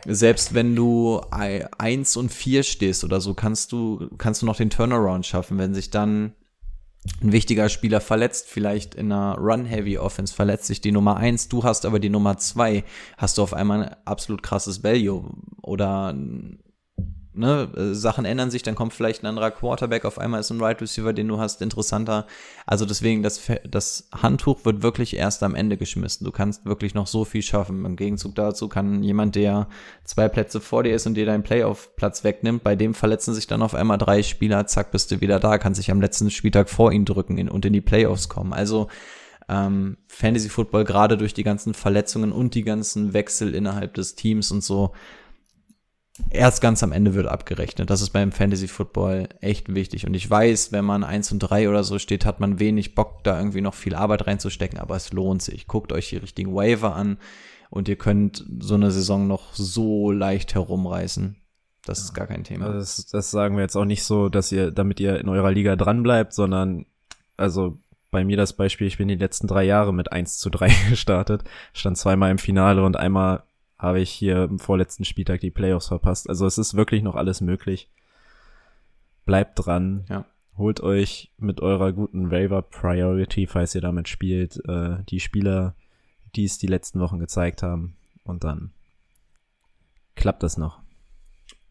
selbst 0.06 0.54
wenn 0.54 0.74
du 0.74 1.20
eins 1.30 2.16
und 2.16 2.32
vier 2.32 2.62
stehst 2.62 3.04
oder 3.04 3.20
so, 3.20 3.34
kannst 3.34 3.72
du, 3.72 4.08
kannst 4.18 4.42
du 4.42 4.46
noch 4.46 4.56
den 4.56 4.70
Turnaround 4.70 5.26
schaffen, 5.26 5.58
wenn 5.58 5.74
sich 5.74 5.90
dann 5.90 6.32
ein 7.22 7.32
wichtiger 7.32 7.68
Spieler 7.68 8.00
verletzt, 8.00 8.46
vielleicht 8.48 8.94
in 8.94 9.12
einer 9.12 9.36
Run-Heavy-Offense 9.38 10.34
verletzt 10.34 10.66
sich 10.66 10.80
die 10.80 10.92
Nummer 10.92 11.16
eins, 11.16 11.48
du 11.48 11.62
hast 11.62 11.86
aber 11.86 12.00
die 12.00 12.10
Nummer 12.10 12.36
zwei, 12.38 12.84
hast 13.16 13.38
du 13.38 13.42
auf 13.42 13.54
einmal 13.54 13.84
ein 13.84 13.96
absolut 14.04 14.42
krasses 14.42 14.82
Value 14.82 15.24
oder 15.62 16.14
ne, 17.36 17.68
äh, 17.76 17.94
Sachen 17.94 18.24
ändern 18.24 18.50
sich, 18.50 18.62
dann 18.62 18.74
kommt 18.74 18.92
vielleicht 18.92 19.22
ein 19.22 19.26
anderer 19.26 19.50
Quarterback, 19.50 20.04
auf 20.04 20.18
einmal 20.18 20.40
ist 20.40 20.50
ein 20.50 20.60
Right 20.60 20.80
Receiver, 20.80 21.12
den 21.12 21.28
du 21.28 21.38
hast, 21.38 21.62
interessanter. 21.62 22.26
Also 22.66 22.86
deswegen, 22.86 23.22
das, 23.22 23.40
das 23.68 24.08
Handtuch 24.12 24.64
wird 24.64 24.82
wirklich 24.82 25.16
erst 25.16 25.42
am 25.42 25.54
Ende 25.54 25.76
geschmissen. 25.76 26.24
Du 26.24 26.32
kannst 26.32 26.64
wirklich 26.64 26.94
noch 26.94 27.06
so 27.06 27.24
viel 27.24 27.42
schaffen. 27.42 27.84
Im 27.84 27.96
Gegenzug 27.96 28.34
dazu 28.34 28.68
kann 28.68 29.02
jemand, 29.02 29.36
der 29.36 29.68
zwei 30.04 30.28
Plätze 30.28 30.60
vor 30.60 30.82
dir 30.82 30.94
ist 30.94 31.06
und 31.06 31.14
dir 31.14 31.26
deinen 31.26 31.42
Playoff-Platz 31.42 32.24
wegnimmt, 32.24 32.64
bei 32.64 32.76
dem 32.76 32.94
verletzen 32.94 33.34
sich 33.34 33.46
dann 33.46 33.62
auf 33.62 33.74
einmal 33.74 33.98
drei 33.98 34.22
Spieler, 34.22 34.66
zack, 34.66 34.90
bist 34.90 35.10
du 35.10 35.20
wieder 35.20 35.38
da, 35.38 35.58
kannst 35.58 35.78
dich 35.78 35.90
am 35.90 36.00
letzten 36.00 36.30
Spieltag 36.30 36.68
vor 36.70 36.92
ihn 36.92 37.04
drücken 37.04 37.48
und 37.48 37.64
in 37.64 37.72
die 37.72 37.80
Playoffs 37.80 38.28
kommen. 38.28 38.52
Also 38.52 38.88
ähm, 39.48 39.96
Fantasy 40.08 40.48
Football 40.48 40.84
gerade 40.84 41.16
durch 41.16 41.34
die 41.34 41.44
ganzen 41.44 41.74
Verletzungen 41.74 42.32
und 42.32 42.54
die 42.54 42.64
ganzen 42.64 43.12
Wechsel 43.12 43.54
innerhalb 43.54 43.94
des 43.94 44.14
Teams 44.14 44.50
und 44.50 44.64
so 44.64 44.92
erst 46.30 46.60
ganz 46.60 46.82
am 46.82 46.92
Ende 46.92 47.14
wird 47.14 47.26
abgerechnet. 47.26 47.90
Das 47.90 48.02
ist 48.02 48.10
beim 48.10 48.32
Fantasy 48.32 48.68
Football 48.68 49.28
echt 49.40 49.74
wichtig. 49.74 50.06
Und 50.06 50.14
ich 50.14 50.28
weiß, 50.28 50.72
wenn 50.72 50.84
man 50.84 51.04
1 51.04 51.32
und 51.32 51.40
3 51.40 51.68
oder 51.68 51.84
so 51.84 51.98
steht, 51.98 52.24
hat 52.24 52.40
man 52.40 52.58
wenig 52.58 52.94
Bock, 52.94 53.22
da 53.24 53.38
irgendwie 53.38 53.60
noch 53.60 53.74
viel 53.74 53.94
Arbeit 53.94 54.26
reinzustecken, 54.26 54.78
aber 54.78 54.96
es 54.96 55.12
lohnt 55.12 55.42
sich. 55.42 55.66
Guckt 55.66 55.92
euch 55.92 56.08
die 56.08 56.16
richtigen 56.16 56.54
Waiver 56.54 56.94
an 56.94 57.18
und 57.70 57.88
ihr 57.88 57.96
könnt 57.96 58.44
so 58.60 58.74
eine 58.74 58.90
Saison 58.90 59.26
noch 59.26 59.54
so 59.54 60.10
leicht 60.10 60.54
herumreißen. 60.54 61.36
Das 61.84 62.00
ist 62.00 62.14
gar 62.14 62.26
kein 62.26 62.44
Thema. 62.44 62.66
Also 62.66 62.78
das, 62.78 63.06
das 63.06 63.30
sagen 63.30 63.56
wir 63.56 63.62
jetzt 63.62 63.76
auch 63.76 63.84
nicht 63.84 64.02
so, 64.02 64.28
dass 64.28 64.50
ihr, 64.50 64.72
damit 64.72 64.98
ihr 64.98 65.20
in 65.20 65.28
eurer 65.28 65.52
Liga 65.52 65.76
dran 65.76 66.02
bleibt, 66.02 66.32
sondern 66.32 66.86
also 67.36 67.78
bei 68.10 68.24
mir 68.24 68.36
das 68.36 68.54
Beispiel, 68.54 68.86
ich 68.86 68.98
bin 68.98 69.08
die 69.08 69.14
letzten 69.14 69.46
drei 69.46 69.64
Jahre 69.64 69.92
mit 69.92 70.10
1 70.10 70.38
zu 70.38 70.50
3 70.50 70.72
gestartet, 70.90 71.44
stand 71.72 71.98
zweimal 71.98 72.30
im 72.30 72.38
Finale 72.38 72.84
und 72.84 72.96
einmal 72.96 73.44
habe 73.78 74.00
ich 74.00 74.10
hier 74.10 74.44
im 74.44 74.58
vorletzten 74.58 75.04
Spieltag 75.04 75.40
die 75.40 75.50
Playoffs 75.50 75.88
verpasst. 75.88 76.28
Also 76.28 76.46
es 76.46 76.58
ist 76.58 76.74
wirklich 76.74 77.02
noch 77.02 77.14
alles 77.14 77.40
möglich. 77.40 77.90
Bleibt 79.26 79.66
dran. 79.66 80.04
Ja. 80.08 80.24
Holt 80.56 80.80
euch 80.80 81.30
mit 81.36 81.60
eurer 81.60 81.92
guten 81.92 82.30
Waiver 82.30 82.62
Priority, 82.62 83.46
falls 83.46 83.74
ihr 83.74 83.82
damit 83.82 84.08
spielt, 84.08 84.62
äh, 84.66 84.96
die 85.10 85.20
Spieler, 85.20 85.74
die 86.34 86.44
es 86.44 86.56
die 86.56 86.66
letzten 86.66 87.00
Wochen 87.00 87.18
gezeigt 87.18 87.62
haben. 87.62 87.96
Und 88.24 88.44
dann 88.44 88.70
klappt 90.14 90.42
das 90.42 90.56
noch. 90.56 90.80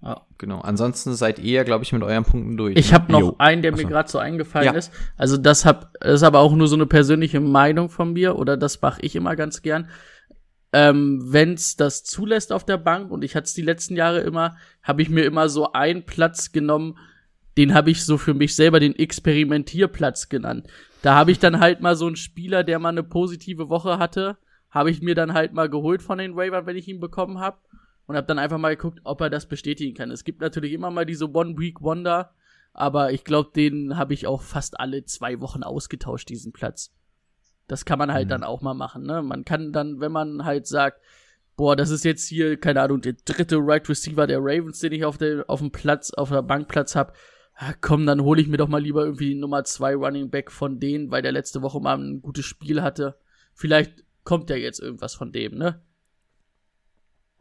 Ja, 0.01 0.21
genau. 0.37 0.59
Ansonsten 0.61 1.15
seid 1.15 1.39
ihr, 1.39 1.63
glaube 1.63 1.83
ich, 1.83 1.91
mit 1.91 2.03
euren 2.03 2.25
Punkten 2.25 2.57
durch. 2.57 2.77
Ich 2.77 2.91
ne? 2.91 2.95
habe 2.95 3.11
noch 3.11 3.19
Jo. 3.21 3.35
einen, 3.39 3.63
der 3.63 3.71
mir 3.71 3.79
Achso. 3.79 3.87
gerade 3.87 4.09
so 4.09 4.19
eingefallen 4.19 4.67
Ja. 4.67 4.73
ist. 4.73 4.91
Also 5.17 5.37
das, 5.37 5.65
hab, 5.65 5.93
das 5.99 6.15
ist 6.15 6.23
aber 6.23 6.39
auch 6.39 6.53
nur 6.53 6.67
so 6.67 6.75
eine 6.75 6.85
persönliche 6.85 7.39
Meinung 7.39 7.89
von 7.89 8.13
mir 8.13 8.37
oder 8.37 8.55
das 8.55 8.79
mache 8.81 9.01
ich 9.01 9.15
immer 9.15 9.35
ganz 9.35 9.63
gern. 9.63 9.89
Ähm, 10.77 11.21
wenn's 11.31 11.77
das 11.77 12.03
zulässt 12.03 12.51
auf 12.51 12.65
der 12.65 12.75
Bank 12.75 13.09
und 13.09 13.23
ich 13.23 13.37
hatte 13.37 13.45
es 13.45 13.53
die 13.53 13.61
letzten 13.61 13.95
Jahre 13.95 14.19
immer, 14.19 14.57
habe 14.83 15.01
ich 15.01 15.09
mir 15.09 15.23
immer 15.23 15.47
so 15.47 15.71
einen 15.71 16.03
Platz 16.03 16.51
genommen, 16.51 16.97
den 17.55 17.73
habe 17.73 17.91
ich 17.91 18.03
so 18.03 18.17
für 18.17 18.33
mich 18.33 18.57
selber 18.57 18.81
den 18.81 18.93
Experimentierplatz 18.93 20.27
genannt. 20.27 20.67
Da 21.01 21.15
habe 21.15 21.31
ich 21.31 21.39
dann 21.39 21.61
halt 21.61 21.79
mal 21.79 21.95
so 21.95 22.07
einen 22.07 22.17
Spieler, 22.17 22.65
der 22.65 22.79
mal 22.79 22.89
eine 22.89 23.03
positive 23.03 23.69
Woche 23.69 23.99
hatte, 23.99 24.35
habe 24.69 24.91
ich 24.91 25.01
mir 25.01 25.15
dann 25.15 25.33
halt 25.33 25.53
mal 25.53 25.69
geholt 25.69 26.01
von 26.01 26.17
den 26.17 26.35
Waivern, 26.35 26.65
wenn 26.65 26.75
ich 26.75 26.89
ihn 26.89 26.99
bekommen 26.99 27.39
habe 27.39 27.55
und 28.05 28.17
habe 28.17 28.27
dann 28.27 28.37
einfach 28.37 28.57
mal 28.57 28.75
geguckt, 28.75 28.99
ob 29.05 29.21
er 29.21 29.29
das 29.29 29.45
bestätigen 29.45 29.95
kann. 29.95 30.11
Es 30.11 30.25
gibt 30.25 30.41
natürlich 30.41 30.73
immer 30.73 30.91
mal 30.91 31.05
diese 31.05 31.31
One-Week-Wonder, 31.31 32.33
aber 32.73 33.13
ich 33.13 33.23
glaube, 33.23 33.51
den 33.55 33.95
habe 33.95 34.13
ich 34.13 34.27
auch 34.27 34.41
fast 34.41 34.77
alle 34.77 35.05
zwei 35.05 35.39
Wochen 35.39 35.63
ausgetauscht, 35.63 36.27
diesen 36.27 36.51
Platz. 36.51 36.91
Das 37.67 37.85
kann 37.85 37.97
man 37.99 38.13
halt 38.13 38.25
Mhm. 38.27 38.29
dann 38.29 38.43
auch 38.43 38.61
mal 38.61 38.73
machen, 38.73 39.03
ne? 39.03 39.21
Man 39.21 39.43
kann 39.45 39.71
dann, 39.71 39.99
wenn 39.99 40.11
man 40.11 40.45
halt 40.45 40.67
sagt, 40.67 41.01
boah, 41.55 41.75
das 41.75 41.89
ist 41.89 42.03
jetzt 42.05 42.27
hier, 42.27 42.59
keine 42.59 42.81
Ahnung, 42.81 43.01
der 43.01 43.13
dritte 43.13 43.57
Right 43.59 43.87
Receiver 43.89 44.27
der 44.27 44.39
Ravens, 44.39 44.79
den 44.79 44.91
ich 44.91 45.05
auf, 45.05 45.17
der, 45.17 45.45
auf 45.47 45.59
dem 45.61 45.71
Platz, 45.71 46.11
auf 46.13 46.29
der 46.29 46.41
Bankplatz 46.41 46.95
hab, 46.95 47.15
ah, 47.55 47.73
komm, 47.81 48.05
dann 48.05 48.21
hole 48.21 48.41
ich 48.41 48.47
mir 48.47 48.57
doch 48.57 48.67
mal 48.67 48.81
lieber 48.81 49.05
irgendwie 49.05 49.29
die 49.29 49.39
Nummer 49.39 49.63
2 49.63 49.95
Running 49.95 50.29
Back 50.29 50.51
von 50.51 50.79
denen, 50.79 51.11
weil 51.11 51.21
der 51.21 51.31
letzte 51.31 51.61
Woche 51.61 51.79
mal 51.79 51.97
ein 51.97 52.21
gutes 52.21 52.45
Spiel 52.45 52.81
hatte. 52.81 53.17
Vielleicht 53.53 54.03
kommt 54.25 54.49
ja 54.49 54.57
jetzt 54.57 54.79
irgendwas 54.79 55.15
von 55.15 55.31
dem, 55.31 55.55
ne? 55.57 55.81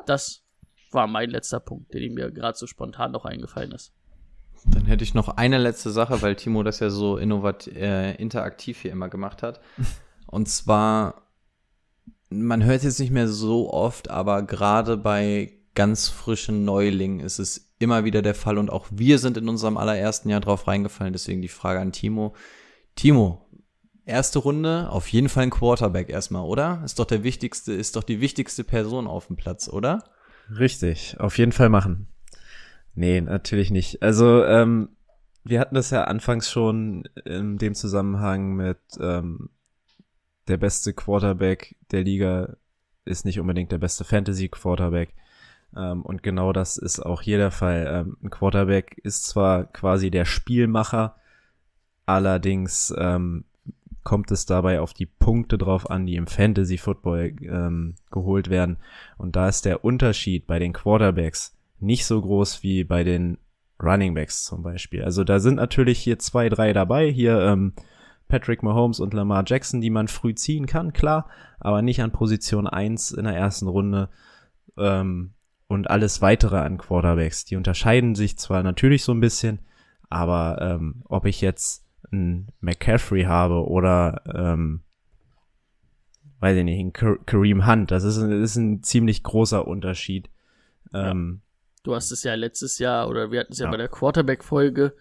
Das 0.06 0.42
war 0.92 1.06
mein 1.06 1.30
letzter 1.30 1.60
Punkt, 1.60 1.92
den 1.92 2.14
mir 2.14 2.30
gerade 2.30 2.56
so 2.56 2.66
spontan 2.66 3.12
noch 3.12 3.24
eingefallen 3.24 3.72
ist. 3.72 3.92
Dann 4.66 4.86
hätte 4.86 5.04
ich 5.04 5.12
noch 5.14 5.28
eine 5.28 5.58
letzte 5.58 5.90
Sache, 5.90 6.22
weil 6.22 6.36
Timo 6.36 6.62
das 6.62 6.80
ja 6.80 6.88
so 6.88 7.16
innovat 7.16 7.66
äh, 7.66 8.14
interaktiv 8.14 8.80
hier 8.80 8.92
immer 8.92 9.08
gemacht 9.08 9.42
hat. 9.42 9.60
Und 10.34 10.48
zwar, 10.48 11.28
man 12.28 12.64
hört 12.64 12.82
jetzt 12.82 12.98
nicht 12.98 13.12
mehr 13.12 13.28
so 13.28 13.72
oft, 13.72 14.10
aber 14.10 14.42
gerade 14.42 14.96
bei 14.96 15.52
ganz 15.76 16.08
frischen 16.08 16.64
Neulingen 16.64 17.20
ist 17.20 17.38
es 17.38 17.72
immer 17.78 18.02
wieder 18.04 18.20
der 18.20 18.34
Fall 18.34 18.58
und 18.58 18.68
auch 18.68 18.88
wir 18.90 19.20
sind 19.20 19.36
in 19.36 19.48
unserem 19.48 19.76
allerersten 19.76 20.28
Jahr 20.28 20.40
drauf 20.40 20.66
reingefallen. 20.66 21.12
Deswegen 21.12 21.40
die 21.40 21.46
Frage 21.46 21.78
an 21.78 21.92
Timo. 21.92 22.34
Timo, 22.96 23.46
erste 24.06 24.40
Runde, 24.40 24.90
auf 24.90 25.06
jeden 25.06 25.28
Fall 25.28 25.44
ein 25.44 25.50
Quarterback 25.50 26.08
erstmal, 26.08 26.42
oder? 26.42 26.82
Ist 26.84 26.98
doch 26.98 27.04
der 27.04 27.22
wichtigste, 27.22 27.72
ist 27.72 27.94
doch 27.94 28.02
die 28.02 28.20
wichtigste 28.20 28.64
Person 28.64 29.06
auf 29.06 29.28
dem 29.28 29.36
Platz, 29.36 29.68
oder? 29.68 30.02
Richtig, 30.50 31.14
auf 31.20 31.38
jeden 31.38 31.52
Fall 31.52 31.68
machen. 31.68 32.08
Nee, 32.96 33.20
natürlich 33.20 33.70
nicht. 33.70 34.02
Also, 34.02 34.44
ähm, 34.44 34.88
wir 35.44 35.60
hatten 35.60 35.76
das 35.76 35.90
ja 35.90 36.04
anfangs 36.04 36.50
schon 36.50 37.04
in 37.24 37.56
dem 37.56 37.74
Zusammenhang 37.74 38.56
mit 38.56 38.78
ähm, 38.98 39.50
der 40.48 40.56
beste 40.56 40.92
Quarterback 40.92 41.76
der 41.90 42.04
Liga 42.04 42.56
ist 43.04 43.24
nicht 43.24 43.40
unbedingt 43.40 43.72
der 43.72 43.78
beste 43.78 44.04
Fantasy-Quarterback. 44.04 45.14
Ähm, 45.76 46.02
und 46.02 46.22
genau 46.22 46.52
das 46.52 46.76
ist 46.76 47.00
auch 47.00 47.22
hier 47.22 47.38
der 47.38 47.50
Fall. 47.50 47.86
Ähm, 47.88 48.16
ein 48.22 48.30
Quarterback 48.30 48.98
ist 49.02 49.26
zwar 49.26 49.64
quasi 49.64 50.10
der 50.10 50.24
Spielmacher, 50.24 51.16
allerdings 52.06 52.94
ähm, 52.96 53.44
kommt 54.02 54.30
es 54.30 54.46
dabei 54.46 54.80
auf 54.80 54.92
die 54.92 55.06
Punkte 55.06 55.58
drauf 55.58 55.90
an, 55.90 56.06
die 56.06 56.16
im 56.16 56.26
Fantasy 56.26 56.78
Football 56.78 57.34
ähm, 57.42 57.94
geholt 58.10 58.50
werden. 58.50 58.76
Und 59.16 59.34
da 59.34 59.48
ist 59.48 59.64
der 59.64 59.84
Unterschied 59.84 60.46
bei 60.46 60.58
den 60.58 60.74
Quarterbacks 60.74 61.56
nicht 61.80 62.04
so 62.06 62.20
groß 62.20 62.62
wie 62.62 62.84
bei 62.84 63.02
den 63.02 63.38
Running 63.82 64.14
Backs 64.14 64.44
zum 64.44 64.62
Beispiel. 64.62 65.02
Also 65.02 65.24
da 65.24 65.40
sind 65.40 65.56
natürlich 65.56 65.98
hier 65.98 66.18
zwei, 66.18 66.48
drei 66.48 66.72
dabei. 66.72 67.10
Hier 67.10 67.40
ähm, 67.40 67.72
Patrick 68.28 68.62
Mahomes 68.62 69.00
und 69.00 69.14
Lamar 69.14 69.44
Jackson, 69.46 69.80
die 69.80 69.90
man 69.90 70.08
früh 70.08 70.34
ziehen 70.34 70.66
kann, 70.66 70.92
klar, 70.92 71.28
aber 71.60 71.82
nicht 71.82 72.02
an 72.02 72.12
Position 72.12 72.66
1 72.66 73.12
in 73.12 73.24
der 73.24 73.36
ersten 73.36 73.68
Runde. 73.68 74.08
Ähm, 74.76 75.34
und 75.66 75.88
alles 75.88 76.20
weitere 76.20 76.58
an 76.58 76.78
Quarterbacks. 76.78 77.44
Die 77.44 77.56
unterscheiden 77.56 78.14
sich 78.14 78.38
zwar 78.38 78.62
natürlich 78.62 79.02
so 79.02 79.12
ein 79.12 79.20
bisschen, 79.20 79.60
aber 80.10 80.58
ähm, 80.60 81.02
ob 81.06 81.26
ich 81.26 81.40
jetzt 81.40 81.86
einen 82.12 82.48
McCaffrey 82.60 83.24
habe 83.24 83.66
oder 83.66 84.22
ähm, 84.32 84.82
weiß 86.40 86.58
ich 86.58 86.64
nicht, 86.64 86.78
einen 86.78 86.92
Kareem 87.24 87.66
Hunt. 87.66 87.90
Das 87.90 88.04
ist, 88.04 88.18
das 88.18 88.28
ist 88.28 88.56
ein 88.56 88.82
ziemlich 88.82 89.22
großer 89.22 89.66
Unterschied. 89.66 90.28
Ähm, 90.92 91.40
ja. 91.40 91.70
Du 91.84 91.94
hast 91.94 92.10
es 92.10 92.22
ja 92.22 92.34
letztes 92.34 92.78
Jahr, 92.78 93.08
oder 93.08 93.30
wir 93.30 93.40
hatten 93.40 93.52
es 93.52 93.58
ja, 93.58 93.66
ja, 93.66 93.70
bei 93.70 93.78
der 93.78 93.88
Quarterback-Folge. 93.88 94.94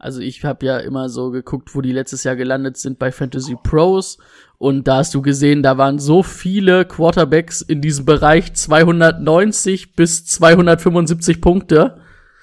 Also 0.00 0.20
ich 0.20 0.44
habe 0.44 0.66
ja 0.66 0.78
immer 0.78 1.08
so 1.08 1.30
geguckt, 1.30 1.74
wo 1.74 1.80
die 1.80 1.92
letztes 1.92 2.24
Jahr 2.24 2.36
gelandet 2.36 2.76
sind 2.76 2.98
bei 2.98 3.12
Fantasy 3.12 3.56
Pros. 3.62 4.18
Und 4.58 4.88
da 4.88 4.96
hast 4.96 5.14
du 5.14 5.22
gesehen, 5.22 5.62
da 5.62 5.78
waren 5.78 5.98
so 5.98 6.22
viele 6.22 6.84
Quarterbacks 6.84 7.60
in 7.62 7.80
diesem 7.80 8.04
Bereich 8.04 8.54
290 8.54 9.94
bis 9.94 10.26
275 10.26 11.40
Punkte 11.40 12.00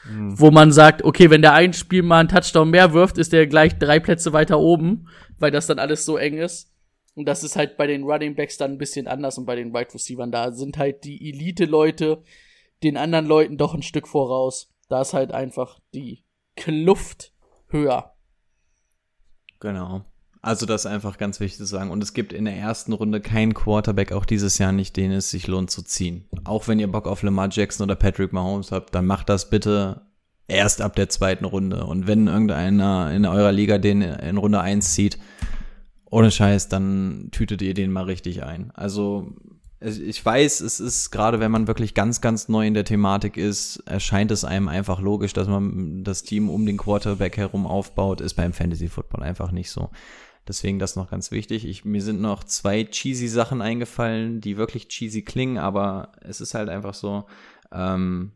mhm. 0.10 0.39
wo 0.39 0.51
man 0.51 0.72
sagt, 0.72 1.03
okay, 1.03 1.30
wenn 1.30 1.41
der 1.41 1.53
ein 1.53 1.74
Spiel 1.74 2.03
mal 2.03 2.20
einen 2.20 2.30
Touchdown 2.30 2.70
mehr 2.70 2.93
wirft, 2.93 3.18
ist 3.18 3.34
der 3.34 3.47
gleich 3.47 3.78
drei 3.78 3.99
Plätze 3.99 4.34
weiter 4.34 4.60
oben, 4.60 5.08
weil 5.39 5.51
das 5.51 5.68
dann 5.68 5.80
alles 5.80 6.05
so 6.05 6.18
eng 6.18 6.38
ist. 6.38 6.74
Und 7.16 7.26
das 7.26 7.43
ist 7.43 7.55
halt 7.55 7.78
bei 7.78 7.88
den 7.88 8.03
Running 8.03 8.36
Backs 8.36 8.58
dann 8.58 8.74
ein 8.74 8.78
bisschen 8.78 9.08
anders 9.08 9.38
und 9.38 9.45
bei 9.45 9.55
den 9.55 9.74
Wide 9.74 9.93
Receivers. 9.93 10.30
Da 10.32 10.51
sind 10.51 10.78
halt 10.78 11.03
die 11.03 11.30
Elite-Leute 11.30 12.22
den 12.84 12.95
anderen 12.95 13.26
Leuten 13.26 13.58
doch 13.58 13.74
ein 13.74 13.82
Stück 13.82 14.08
voraus. 14.08 14.70
Da 14.88 15.01
ist 15.01 15.14
halt 15.14 15.32
einfach 15.32 15.80
die 15.95 16.24
Kluft 16.55 17.34
höher. 17.70 18.13
Genau. 19.59 20.05
Also 20.41 20.65
das 20.65 20.86
ist 20.86 20.91
einfach 20.91 21.18
ganz 21.18 21.39
wichtig 21.39 21.57
zu 21.57 21.65
sagen. 21.65 21.91
Und 21.91 22.01
es 22.01 22.13
gibt 22.13 22.32
in 22.32 22.45
der 22.45 22.55
ersten 22.55 22.93
Runde 22.93 23.20
keinen 23.20 23.53
Quarterback, 23.53 24.11
auch 24.11 24.26
dieses 24.26 24.57
Jahr 24.57 24.72
nicht, 24.72 24.95
den 24.95 25.11
es 25.11 25.30
sich 25.30 25.47
lohnt 25.47 25.72
zu 25.72 25.82
ziehen. 25.82 26.26
Auch 26.45 26.68
wenn 26.68 26.80
ihr 26.80 26.91
Bock 26.91 27.07
auf 27.07 27.22
Lamar 27.24 27.49
Jackson 27.51 27.84
oder 27.84 27.95
Patrick 27.95 28.34
Mahomes 28.34 28.72
habt, 28.72 28.93
dann 28.95 29.05
macht 29.05 29.30
das 29.30 29.49
bitte 29.49 30.03
erst 30.47 30.82
ab 30.82 30.95
der 30.95 31.09
zweiten 31.09 31.45
Runde. 31.45 31.86
Und 31.86 32.07
wenn 32.07 32.28
irgendeiner 32.28 33.11
in 33.13 33.26
eurer 33.26 33.51
Liga 33.51 33.78
den 33.78 34.01
in 34.01 34.38
Runde 34.38 34.61
1 34.61 34.93
zieht, 34.93 35.18
ohne 36.09 36.32
Scheiß, 36.32 36.70
dann 36.70 37.30
tütet 37.32 37.61
ihr 37.61 37.74
den 37.74 37.91
mal 37.91 38.05
richtig 38.05 38.43
ein. 38.43 38.72
Also 38.74 39.34
ich 39.80 40.25
weiß, 40.25 40.61
es 40.61 40.80
ist 40.80 41.11
gerade, 41.11 41.39
wenn 41.39 41.51
man 41.51 41.67
wirklich 41.67 41.93
ganz, 41.93 42.19
ganz 42.19 42.49
neu 42.49 42.65
in 42.65 42.73
der 42.73 42.86
Thematik 42.86 43.38
ist, 43.38 43.78
erscheint 43.86 44.32
es 44.32 44.43
einem 44.43 44.69
einfach 44.69 44.99
logisch, 44.99 45.34
dass 45.34 45.47
man 45.47 46.03
das 46.03 46.23
Team 46.23 46.49
um 46.49 46.65
den 46.65 46.78
Quarterback 46.78 47.38
herum 47.38 47.67
aufbaut, 47.67 48.19
ist 48.19 48.34
beim 48.34 48.53
Fantasy 48.53 48.88
Football 48.88 49.23
einfach 49.23 49.51
nicht 49.51 49.69
so. 49.69 49.89
Deswegen 50.47 50.80
das 50.80 50.95
noch 50.95 51.11
ganz 51.11 51.30
wichtig. 51.32 51.67
Ich, 51.67 51.86
mir 51.86 52.01
sind 52.01 52.21
noch 52.21 52.43
zwei 52.43 52.86
cheesy 52.86 53.28
Sachen 53.28 53.61
eingefallen, 53.61 54.41
die 54.41 54.57
wirklich 54.57 54.88
cheesy 54.88 55.21
klingen, 55.21 55.57
aber 55.57 56.13
es 56.21 56.41
ist 56.41 56.53
halt 56.55 56.69
einfach 56.69 56.93
so, 56.93 57.25
ähm, 57.71 58.32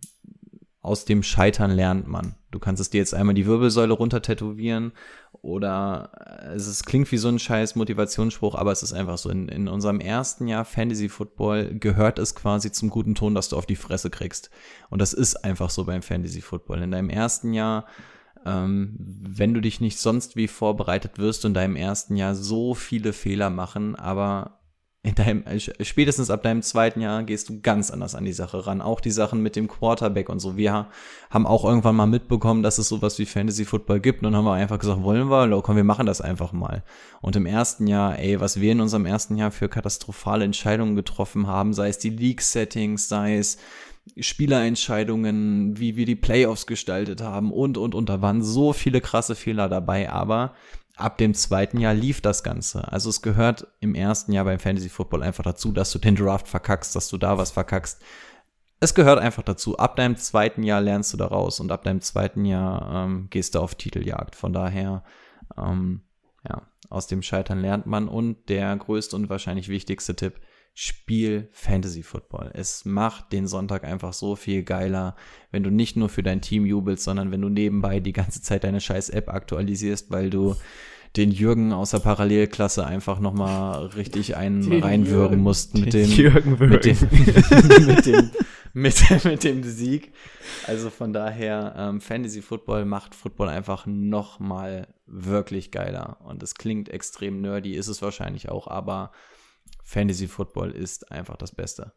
aus 0.81 1.05
dem 1.05 1.23
Scheitern 1.23 1.71
lernt 1.71 2.07
man. 2.07 2.35
Du 2.51 2.59
kannst 2.59 2.81
es 2.81 2.89
dir 2.89 2.97
jetzt 2.97 3.13
einmal 3.13 3.35
die 3.35 3.45
Wirbelsäule 3.45 3.93
runter 3.93 4.21
tätowieren 4.21 4.91
oder 5.41 6.11
äh, 6.43 6.53
es 6.53 6.83
klingt 6.83 7.11
wie 7.11 7.17
so 7.17 7.27
ein 7.27 7.39
scheiß 7.39 7.75
Motivationsspruch, 7.75 8.55
aber 8.55 8.71
es 8.71 8.83
ist 8.83 8.93
einfach 8.93 9.17
so. 9.17 9.29
In, 9.29 9.49
in 9.49 9.67
unserem 9.67 9.99
ersten 9.99 10.47
Jahr 10.47 10.65
Fantasy 10.65 11.09
Football 11.09 11.79
gehört 11.79 12.19
es 12.19 12.35
quasi 12.35 12.71
zum 12.71 12.89
guten 12.89 13.15
Ton, 13.15 13.35
dass 13.35 13.49
du 13.49 13.57
auf 13.57 13.65
die 13.65 13.75
Fresse 13.75 14.09
kriegst. 14.09 14.49
Und 14.89 15.01
das 15.01 15.13
ist 15.13 15.43
einfach 15.43 15.69
so 15.69 15.85
beim 15.85 16.01
Fantasy 16.01 16.41
Football. 16.41 16.83
In 16.83 16.91
deinem 16.91 17.09
ersten 17.09 17.53
Jahr 17.53 17.85
ähm, 18.45 18.95
wenn 18.97 19.53
du 19.53 19.61
dich 19.61 19.81
nicht 19.81 19.99
sonst 19.99 20.35
wie 20.35 20.47
vorbereitet 20.47 21.17
wirst 21.17 21.45
und 21.45 21.51
in 21.51 21.55
deinem 21.55 21.75
ersten 21.75 22.15
Jahr 22.15 22.35
so 22.35 22.73
viele 22.73 23.13
Fehler 23.13 23.49
machen, 23.49 23.95
aber 23.95 24.60
in 25.03 25.15
deinem, 25.15 25.43
spätestens 25.79 26.29
ab 26.29 26.43
deinem 26.43 26.61
zweiten 26.61 27.01
Jahr 27.01 27.23
gehst 27.23 27.49
du 27.49 27.59
ganz 27.61 27.89
anders 27.89 28.13
an 28.13 28.23
die 28.23 28.33
Sache 28.33 28.67
ran. 28.67 28.81
Auch 28.81 28.99
die 29.01 29.09
Sachen 29.09 29.41
mit 29.41 29.55
dem 29.55 29.67
Quarterback 29.67 30.29
und 30.29 30.39
so. 30.39 30.57
Wir 30.57 30.89
haben 31.31 31.47
auch 31.47 31.65
irgendwann 31.65 31.95
mal 31.95 32.05
mitbekommen, 32.05 32.61
dass 32.61 32.77
es 32.77 32.87
sowas 32.87 33.17
wie 33.17 33.25
Fantasy 33.25 33.65
Football 33.65 33.99
gibt 33.99 34.19
und 34.19 34.25
dann 34.25 34.35
haben 34.35 34.45
wir 34.45 34.53
einfach 34.53 34.77
gesagt, 34.77 35.01
wollen 35.01 35.29
wir? 35.29 35.61
Komm, 35.63 35.75
wir 35.75 35.83
machen 35.83 36.05
das 36.05 36.21
einfach 36.21 36.51
mal. 36.51 36.83
Und 37.19 37.35
im 37.35 37.47
ersten 37.47 37.87
Jahr, 37.87 38.19
ey, 38.19 38.39
was 38.39 38.61
wir 38.61 38.71
in 38.71 38.79
unserem 38.79 39.07
ersten 39.07 39.37
Jahr 39.37 39.49
für 39.49 39.69
katastrophale 39.69 40.45
Entscheidungen 40.45 40.95
getroffen 40.95 41.47
haben, 41.47 41.73
sei 41.73 41.89
es 41.89 41.97
die 41.97 42.11
League-Settings, 42.11 43.07
sei 43.07 43.37
es 43.37 43.57
Spielerentscheidungen, 44.19 45.79
wie 45.79 45.95
wir 45.95 46.05
die 46.05 46.15
Playoffs 46.15 46.67
gestaltet 46.67 47.21
haben 47.21 47.51
und, 47.51 47.77
und, 47.77 47.95
und. 47.95 48.07
Da 48.09 48.21
waren 48.21 48.43
so 48.43 48.71
viele 48.73 49.01
krasse 49.01 49.33
Fehler 49.33 49.67
dabei, 49.67 50.11
aber 50.11 50.53
ab 51.01 51.17
dem 51.17 51.33
zweiten 51.33 51.79
Jahr 51.79 51.93
lief 51.93 52.21
das 52.21 52.43
Ganze. 52.43 52.91
Also 52.91 53.09
es 53.09 53.21
gehört 53.21 53.67
im 53.79 53.95
ersten 53.95 54.31
Jahr 54.31 54.45
beim 54.45 54.59
Fantasy 54.59 54.89
Football 54.89 55.23
einfach 55.23 55.43
dazu, 55.43 55.71
dass 55.71 55.91
du 55.91 55.99
den 55.99 56.15
Draft 56.15 56.47
verkackst, 56.47 56.95
dass 56.95 57.09
du 57.09 57.17
da 57.17 57.37
was 57.37 57.51
verkackst. 57.51 58.01
Es 58.79 58.95
gehört 58.95 59.19
einfach 59.19 59.43
dazu. 59.43 59.77
Ab 59.77 59.95
deinem 59.95 60.17
zweiten 60.17 60.63
Jahr 60.63 60.81
lernst 60.81 61.13
du 61.13 61.17
da 61.17 61.27
raus 61.27 61.59
und 61.59 61.71
ab 61.71 61.83
deinem 61.83 62.01
zweiten 62.01 62.45
Jahr 62.45 63.05
ähm, 63.05 63.27
gehst 63.29 63.55
du 63.55 63.59
auf 63.59 63.75
Titeljagd. 63.75 64.35
Von 64.35 64.53
daher, 64.53 65.03
ähm, 65.57 66.01
ja, 66.47 66.63
aus 66.89 67.07
dem 67.07 67.21
Scheitern 67.21 67.59
lernt 67.59 67.85
man. 67.85 68.07
Und 68.07 68.49
der 68.49 68.75
größte 68.75 69.15
und 69.15 69.29
wahrscheinlich 69.29 69.69
wichtigste 69.69 70.15
Tipp, 70.15 70.39
Spiel 70.73 71.49
Fantasy 71.51 72.01
Football. 72.01 72.51
Es 72.53 72.85
macht 72.85 73.33
den 73.33 73.47
Sonntag 73.47 73.83
einfach 73.83 74.13
so 74.13 74.35
viel 74.35 74.63
geiler, 74.63 75.15
wenn 75.51 75.63
du 75.63 75.69
nicht 75.69 75.97
nur 75.97 76.09
für 76.09 76.23
dein 76.23 76.41
Team 76.41 76.65
jubelst, 76.65 77.03
sondern 77.03 77.31
wenn 77.31 77.41
du 77.41 77.49
nebenbei 77.49 77.99
die 77.99 78.13
ganze 78.13 78.41
Zeit 78.41 78.63
deine 78.63 78.79
scheiß 78.79 79.09
App 79.09 79.29
aktualisierst, 79.29 80.11
weil 80.11 80.29
du 80.29 80.55
den 81.17 81.31
Jürgen 81.31 81.73
aus 81.73 81.91
der 81.91 81.99
Parallelklasse 81.99 82.85
einfach 82.85 83.19
nochmal 83.19 83.87
richtig 83.87 84.37
einen 84.37 84.69
den 84.69 84.81
reinwürgen 84.81 85.31
Jürgen. 85.31 85.43
musst 85.43 85.75
mit 85.77 85.93
dem, 85.93 86.09
Jürgen 86.09 86.51
mit 86.59 86.85
dem, 86.85 86.97
mit 87.85 88.05
dem, 88.05 88.31
mit, 88.73 89.25
mit 89.25 89.43
dem 89.43 89.63
Sieg. 89.63 90.13
Also 90.67 90.89
von 90.89 91.11
daher, 91.11 91.75
ähm, 91.77 91.99
Fantasy 91.99 92.41
Football 92.41 92.85
macht 92.85 93.13
Football 93.13 93.49
einfach 93.49 93.85
nochmal 93.85 94.87
wirklich 95.05 95.71
geiler. 95.71 96.17
Und 96.23 96.41
es 96.43 96.55
klingt 96.55 96.87
extrem 96.87 97.41
nerdy, 97.41 97.73
ist 97.73 97.89
es 97.89 98.01
wahrscheinlich 98.01 98.47
auch, 98.47 98.67
aber 98.67 99.11
Fantasy 99.91 100.29
Football 100.29 100.71
ist 100.71 101.11
einfach 101.11 101.35
das 101.35 101.53
Beste. 101.53 101.91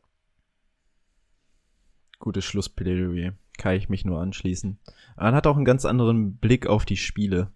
Gutes 2.19 2.45
Schlussplädoyer. 2.45 3.35
Kann 3.57 3.77
ich 3.77 3.89
mich 3.89 4.05
nur 4.05 4.21
anschließen. 4.21 4.81
Man 5.16 5.35
hat 5.37 5.47
auch 5.47 5.55
einen 5.55 5.65
ganz 5.65 5.85
anderen 5.85 6.37
Blick 6.39 6.66
auf 6.66 6.85
die 6.85 6.97
Spiele. 6.97 7.53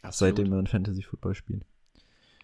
Absolut. 0.00 0.36
Seitdem 0.36 0.50
man 0.50 0.66
Fantasy 0.66 1.02
Football 1.02 1.34
spielt. 1.34 1.66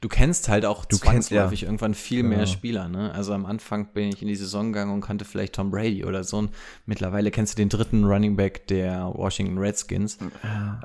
Du 0.03 0.09
kennst 0.09 0.49
halt 0.49 0.65
auch 0.67 0.85
Du 0.85 0.99
kennst, 0.99 1.29
zwangsläufig 1.31 1.63
ja. 1.63 1.69
irgendwann 1.69 1.95
viel 1.95 2.23
Genau. 2.23 2.37
mehr 2.37 2.47
Spieler, 2.47 2.89
ne? 2.89 3.13
Also 3.13 3.33
am 3.33 3.47
Anfang 3.47 3.93
bin 3.95 4.09
ich 4.11 4.21
in 4.23 4.29
die 4.29 4.37
Saison 4.37 4.73
gegangen 4.73 4.93
und 4.93 5.01
kannte 5.01 5.25
vielleicht 5.25 5.55
Tom 5.55 5.71
Brady 5.71 6.05
oder 6.05 6.23
so. 6.23 6.37
Und 6.39 6.51
mittlerweile 6.85 7.31
kennst 7.31 7.55
du 7.55 7.57
den 7.63 7.69
dritten 7.71 8.05
Running 8.05 8.37
Back 8.37 8.67
der 8.67 9.11
Washington 9.15 9.59
Redskins. 9.59 10.19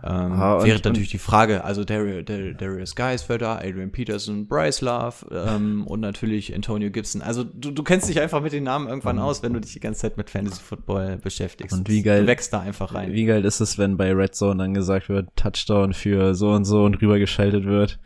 Ähm, 0.03 0.31
und- 0.31 0.39
wäre 0.65 0.79
natürlich 0.83 1.09
die 1.11 1.17
Frage, 1.17 1.63
also 1.63 1.83
Darius, 1.83 2.25
Darius 2.57 2.95
da, 2.95 3.57
Adrian 3.57 3.91
Peterson, 3.91 4.47
Bryce 4.47 4.81
Love 4.81 5.15
ähm, 5.31 5.85
und 5.87 5.99
natürlich 5.99 6.55
Antonio 6.55 6.89
Gibson. 6.89 7.21
Also 7.21 7.43
du, 7.43 7.71
du 7.71 7.83
kennst 7.83 8.07
dich 8.09 8.19
einfach 8.19 8.41
mit 8.41 8.53
den 8.53 8.63
Namen 8.63 8.87
irgendwann 8.87 9.19
aus, 9.19 9.43
wenn 9.43 9.53
du 9.53 9.59
dich 9.61 9.73
die 9.73 9.79
ganze 9.79 10.01
Zeit 10.01 10.17
mit 10.17 10.29
Fantasy 10.29 10.61
Football 10.61 11.17
beschäftigst. 11.17 11.77
Und 11.77 11.89
wie 11.89 12.01
geil- 12.01 12.21
Du 12.21 12.27
wächst 12.27 12.53
da 12.53 12.61
einfach 12.61 12.93
rein. 12.93 13.11
Wie 13.11 13.25
geil 13.25 13.43
ist 13.45 13.59
es, 13.59 13.77
wenn 13.77 13.97
bei 13.97 14.11
Red 14.13 14.35
Zone 14.35 14.57
dann 14.63 14.73
gesagt 14.73 15.09
wird, 15.09 15.29
Touchdown 15.35 15.93
für 15.93 16.33
so 16.33 16.51
und 16.51 16.65
so 16.65 16.85
und 16.85 17.01
rübergeschaltet 17.01 17.65
wird. 17.65 17.99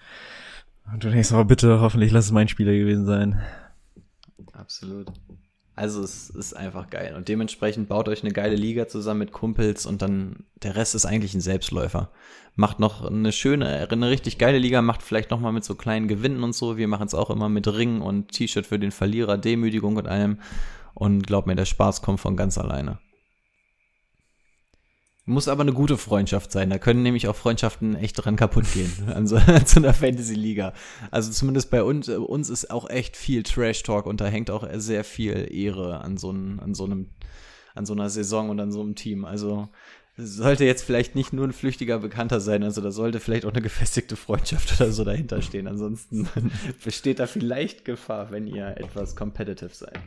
Und 0.92 1.04
du 1.04 1.10
denkst, 1.10 1.32
oh 1.32 1.44
bitte, 1.44 1.82
hoffentlich 1.82 2.12
lass 2.12 2.26
es 2.26 2.32
mein 2.32 2.48
Spieler 2.48 2.74
gewesen 2.74 3.06
sein. 3.06 3.42
Absolut. 4.54 5.12
Also 5.76 6.02
es 6.02 6.30
ist 6.30 6.56
einfach 6.56 6.90
geil. 6.90 7.16
Und 7.16 7.28
dementsprechend 7.28 7.90
baut 7.90 8.08
euch 8.08 8.24
eine 8.24 8.32
geile 8.32 8.56
Liga 8.56 8.88
zusammen 8.88 9.20
mit 9.20 9.34
Kumpels 9.34 9.86
und 9.86 10.02
dann 10.02 10.46
der 10.64 10.78
Rest 10.78 10.96
ist 10.96 11.06
eigentlich 11.06 11.34
ein 11.34 11.42
Selbstläufer. 11.42 12.12
Macht 12.56 12.80
noch 12.80 13.04
eine 13.04 13.34
schöne, 13.34 13.90
eine 13.90 14.10
richtig 14.10 14.38
geile 14.38 14.58
Liga, 14.58 14.82
macht 14.82 15.04
vielleicht 15.04 15.32
noch 15.32 15.42
mal 15.42 15.52
mit 15.52 15.66
so 15.66 15.76
kleinen 15.76 16.08
Gewinnen 16.08 16.44
und 16.44 16.56
so. 16.56 16.78
Wir 16.78 16.88
machen 16.88 17.08
es 17.08 17.14
auch 17.14 17.30
immer 17.30 17.50
mit 17.50 17.68
Ring 17.68 18.00
und 18.00 18.32
T-Shirt 18.32 18.66
für 18.66 18.80
den 18.80 18.92
Verlierer, 18.92 19.38
Demütigung 19.38 19.98
und 19.98 20.08
allem. 20.08 20.40
Und 20.94 21.28
glaub 21.28 21.46
mir, 21.46 21.56
der 21.56 21.66
Spaß 21.66 22.02
kommt 22.02 22.22
von 22.22 22.38
ganz 22.38 22.58
alleine. 22.58 23.00
Muss 25.28 25.48
aber 25.48 25.64
eine 25.64 25.74
gute 25.74 25.98
Freundschaft 25.98 26.52
sein. 26.52 26.70
Da 26.70 26.78
können 26.78 27.02
nämlich 27.02 27.28
auch 27.28 27.36
Freundschaften 27.36 27.96
echt 27.96 28.24
dran 28.24 28.36
kaputt 28.36 28.72
gehen 28.72 28.92
an 29.12 29.26
so, 29.26 29.38
an 29.38 29.66
so 29.66 29.80
einer 29.80 29.94
Fantasy-Liga. 29.94 30.74
Also 31.10 31.32
zumindest 31.32 31.72
bei 31.72 31.82
uns, 31.82 32.08
äh, 32.08 32.18
uns 32.18 32.50
ist 32.50 32.70
auch 32.70 32.88
echt 32.88 33.18
viel 33.18 33.42
Trash-Talk 33.42 34.06
und 34.06 34.22
da 34.22 34.28
hängt 34.28 34.52
auch 34.52 34.68
sehr 34.76 35.04
viel 35.04 35.48
Ehre 35.52 36.02
an 36.02 36.18
so, 36.18 36.30
einem, 36.30 36.60
an 36.60 36.76
so 36.76 36.86
einem, 36.86 37.10
an 37.74 37.88
so 37.88 37.94
einer 37.94 38.12
Saison 38.12 38.50
und 38.50 38.60
an 38.60 38.72
so 38.72 38.82
einem 38.82 38.94
Team. 38.94 39.26
Also 39.26 39.68
sollte 40.16 40.64
jetzt 40.64 40.84
vielleicht 40.84 41.16
nicht 41.16 41.34
nur 41.34 41.48
ein 41.48 41.54
flüchtiger 41.54 42.00
Bekannter 42.00 42.40
sein, 42.40 42.64
also 42.64 42.80
da 42.80 42.92
sollte 42.92 43.20
vielleicht 43.20 43.46
auch 43.46 43.52
eine 43.52 43.64
gefestigte 43.64 44.16
Freundschaft 44.16 44.76
oder 44.80 44.92
so 44.92 45.04
dahinter 45.04 45.42
stehen. 45.42 45.68
Ansonsten 45.68 46.30
besteht 46.84 47.18
da 47.18 47.26
vielleicht 47.26 47.84
Gefahr, 47.84 48.30
wenn 48.30 48.46
ihr 48.46 48.78
etwas 48.78 49.16
competitive 49.16 49.74
seid. 49.74 50.00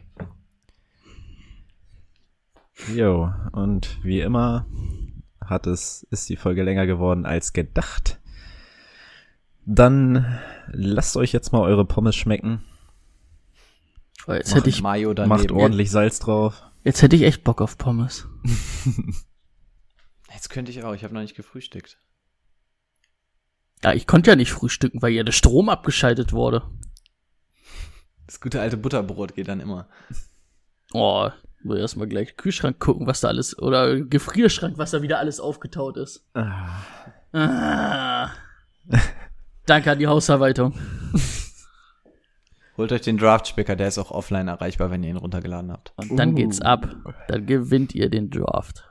Jo, 2.94 3.32
und 3.50 3.98
wie 4.04 4.20
immer 4.20 4.64
hat 5.50 5.66
es, 5.66 6.06
ist 6.10 6.28
die 6.28 6.36
Folge 6.36 6.62
länger 6.62 6.86
geworden 6.86 7.26
als 7.26 7.52
gedacht. 7.52 8.18
Dann 9.64 10.38
lasst 10.68 11.16
euch 11.16 11.32
jetzt 11.32 11.52
mal 11.52 11.60
eure 11.60 11.84
Pommes 11.84 12.16
schmecken. 12.16 12.64
Oh, 14.26 14.32
jetzt 14.32 14.54
hätte 14.54 14.68
ich, 14.68 14.82
Mayo 14.82 15.14
daneben. 15.14 15.36
Macht 15.36 15.50
ordentlich 15.50 15.90
Salz 15.90 16.18
drauf. 16.18 16.62
jetzt 16.84 17.02
hätte 17.02 17.16
ich 17.16 17.22
echt 17.22 17.44
Bock 17.44 17.60
auf 17.60 17.78
Pommes. 17.78 18.26
Jetzt 20.32 20.50
könnte 20.50 20.70
ich 20.70 20.84
auch, 20.84 20.94
ich 20.94 21.04
habe 21.04 21.14
noch 21.14 21.22
nicht 21.22 21.34
gefrühstückt. 21.34 21.98
Ja, 23.82 23.92
ich 23.92 24.06
konnte 24.06 24.30
ja 24.30 24.36
nicht 24.36 24.52
frühstücken, 24.52 25.00
weil 25.02 25.12
ja 25.12 25.22
der 25.22 25.32
Strom 25.32 25.68
abgeschaltet 25.68 26.32
wurde. 26.32 26.62
Das 28.26 28.40
gute 28.40 28.60
alte 28.60 28.76
Butterbrot 28.76 29.34
geht 29.34 29.48
dann 29.48 29.60
immer. 29.60 29.88
Oh, 30.92 31.30
erstmal 31.64 32.06
gleich 32.08 32.36
Kühlschrank 32.36 32.78
gucken, 32.78 33.06
was 33.06 33.20
da 33.20 33.28
alles, 33.28 33.58
oder 33.58 34.00
Gefrierschrank, 34.00 34.78
was 34.78 34.90
da 34.92 35.02
wieder 35.02 35.18
alles 35.18 35.40
aufgetaut 35.40 35.96
ist. 35.96 36.26
Ah, 36.34 36.78
Ah. 37.32 38.30
Danke 39.66 39.90
an 39.90 39.98
die 39.98 40.06
Hausverwaltung. 40.06 40.72
Holt 42.78 42.92
euch 42.92 43.00
den 43.02 43.18
Draft-Spicker, 43.18 43.74
der 43.76 43.88
ist 43.88 43.98
auch 43.98 44.10
offline 44.12 44.46
erreichbar, 44.48 44.90
wenn 44.90 45.02
ihr 45.02 45.10
ihn 45.10 45.16
runtergeladen 45.16 45.72
habt. 45.72 45.92
Und 45.96 46.16
dann 46.16 46.30
Uh. 46.30 46.34
geht's 46.36 46.60
ab. 46.62 46.88
Dann 47.26 47.44
gewinnt 47.44 47.94
ihr 47.94 48.08
den 48.08 48.30
Draft. 48.30 48.84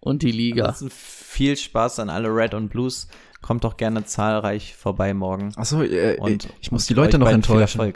Und 0.00 0.22
die 0.22 0.32
Liga. 0.32 0.64
Ansonsten 0.64 0.90
viel 0.90 1.56
Spaß 1.56 1.98
an 2.00 2.08
alle 2.10 2.28
Red 2.34 2.54
und 2.54 2.68
Blues. 2.70 3.08
Kommt 3.42 3.64
doch 3.64 3.76
gerne 3.76 4.04
zahlreich 4.04 4.74
vorbei 4.74 5.12
morgen. 5.14 5.52
Achso, 5.56 5.82
äh, 5.82 6.16
Und 6.18 6.48
ich 6.60 6.72
muss 6.72 6.86
die 6.86 6.94
Leute 6.94 7.18
noch 7.18 7.28
enttäuschen. 7.28 7.92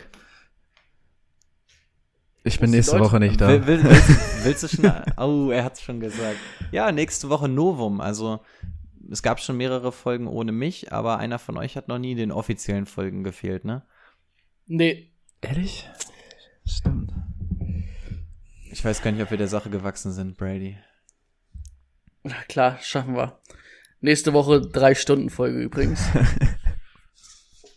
Ich 2.44 2.58
bin 2.58 2.70
nächste 2.70 2.96
Leute- 2.96 3.04
Woche 3.04 3.20
nicht 3.20 3.40
da. 3.40 3.48
Will, 3.48 3.66
will, 3.66 3.84
willst, 3.84 4.44
willst 4.44 4.62
du 4.64 4.68
schon? 4.68 4.92
Oh, 5.16 5.50
er 5.50 5.64
hat's 5.64 5.80
schon 5.82 6.00
gesagt. 6.00 6.38
Ja, 6.72 6.90
nächste 6.90 7.28
Woche 7.28 7.48
Novum. 7.48 8.00
Also 8.00 8.40
es 9.10 9.22
gab 9.22 9.40
schon 9.40 9.56
mehrere 9.56 9.92
Folgen 9.92 10.26
ohne 10.26 10.50
mich, 10.52 10.92
aber 10.92 11.18
einer 11.18 11.38
von 11.38 11.56
euch 11.56 11.76
hat 11.76 11.88
noch 11.88 11.98
nie 11.98 12.14
den 12.14 12.32
offiziellen 12.32 12.86
Folgen 12.86 13.22
gefehlt, 13.24 13.64
ne? 13.64 13.82
Nee. 14.66 15.10
Ehrlich? 15.40 15.88
Stimmt. 16.64 17.12
Ich 18.70 18.84
weiß 18.84 19.02
gar 19.02 19.12
nicht, 19.12 19.22
ob 19.22 19.30
wir 19.30 19.38
der 19.38 19.48
Sache 19.48 19.70
gewachsen 19.70 20.12
sind, 20.12 20.36
Brady. 20.36 20.78
Na 22.24 22.34
Klar, 22.48 22.78
schaffen 22.80 23.14
wir. 23.16 23.38
Nächste 24.00 24.32
Woche 24.32 24.60
drei 24.62 24.94
Stunden 24.94 25.30
Folge 25.30 25.60
übrigens. 25.60 26.02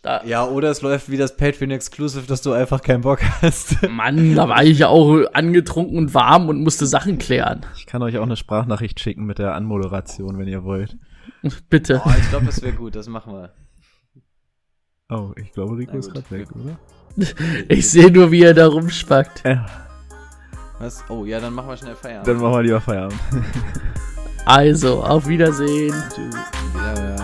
Da, 0.06 0.22
Ja, 0.24 0.44
oder 0.46 0.70
es 0.70 0.82
läuft 0.82 1.10
wie 1.10 1.16
das 1.16 1.36
Patreon 1.36 1.72
Exclusive, 1.72 2.26
dass 2.28 2.40
du 2.40 2.52
einfach 2.52 2.80
keinen 2.80 3.00
Bock 3.00 3.18
hast. 3.42 3.82
Mann, 3.90 4.36
da 4.36 4.48
war 4.48 4.62
ich 4.62 4.78
ja 4.78 4.86
auch 4.88 5.24
angetrunken 5.32 5.98
und 5.98 6.14
warm 6.14 6.48
und 6.48 6.60
musste 6.62 6.86
Sachen 6.86 7.18
klären. 7.18 7.66
Ich 7.76 7.86
kann 7.86 8.02
euch 8.02 8.16
auch 8.18 8.22
eine 8.22 8.36
Sprachnachricht 8.36 9.00
schicken 9.00 9.24
mit 9.26 9.38
der 9.40 9.54
Anmoderation, 9.56 10.38
wenn 10.38 10.46
ihr 10.46 10.62
wollt. 10.62 10.96
Bitte. 11.70 12.00
Oh, 12.04 12.10
ich 12.16 12.28
glaube, 12.30 12.46
das 12.46 12.62
wäre 12.62 12.72
gut, 12.74 12.94
das 12.94 13.08
machen 13.08 13.32
wir. 13.32 13.52
Oh, 15.10 15.32
ich 15.36 15.52
glaube, 15.52 15.76
Rico 15.76 15.96
ist 15.96 16.12
gut. 16.12 16.24
gerade 16.28 16.40
weg, 16.42 16.48
oder? 16.54 16.78
Ich 17.68 17.90
sehe 17.90 18.10
nur, 18.12 18.30
wie 18.30 18.42
er 18.42 18.54
da 18.54 18.66
rumspackt. 18.68 19.42
Ja, 19.44 19.66
Was? 20.78 21.02
Oh, 21.08 21.24
ja, 21.24 21.40
dann 21.40 21.52
machen 21.52 21.68
wir 21.70 21.76
schnell 21.76 21.96
Feierabend. 21.96 22.28
dann 22.28 22.36
machen 22.36 22.52
wir 22.54 22.62
lieber 22.62 22.80
Feierabend. 22.80 23.18
Also, 24.44 25.02
auf 25.02 25.26
Wiedersehen. 25.26 25.94
Tschüss. 26.14 26.34
Ja, 26.76 27.16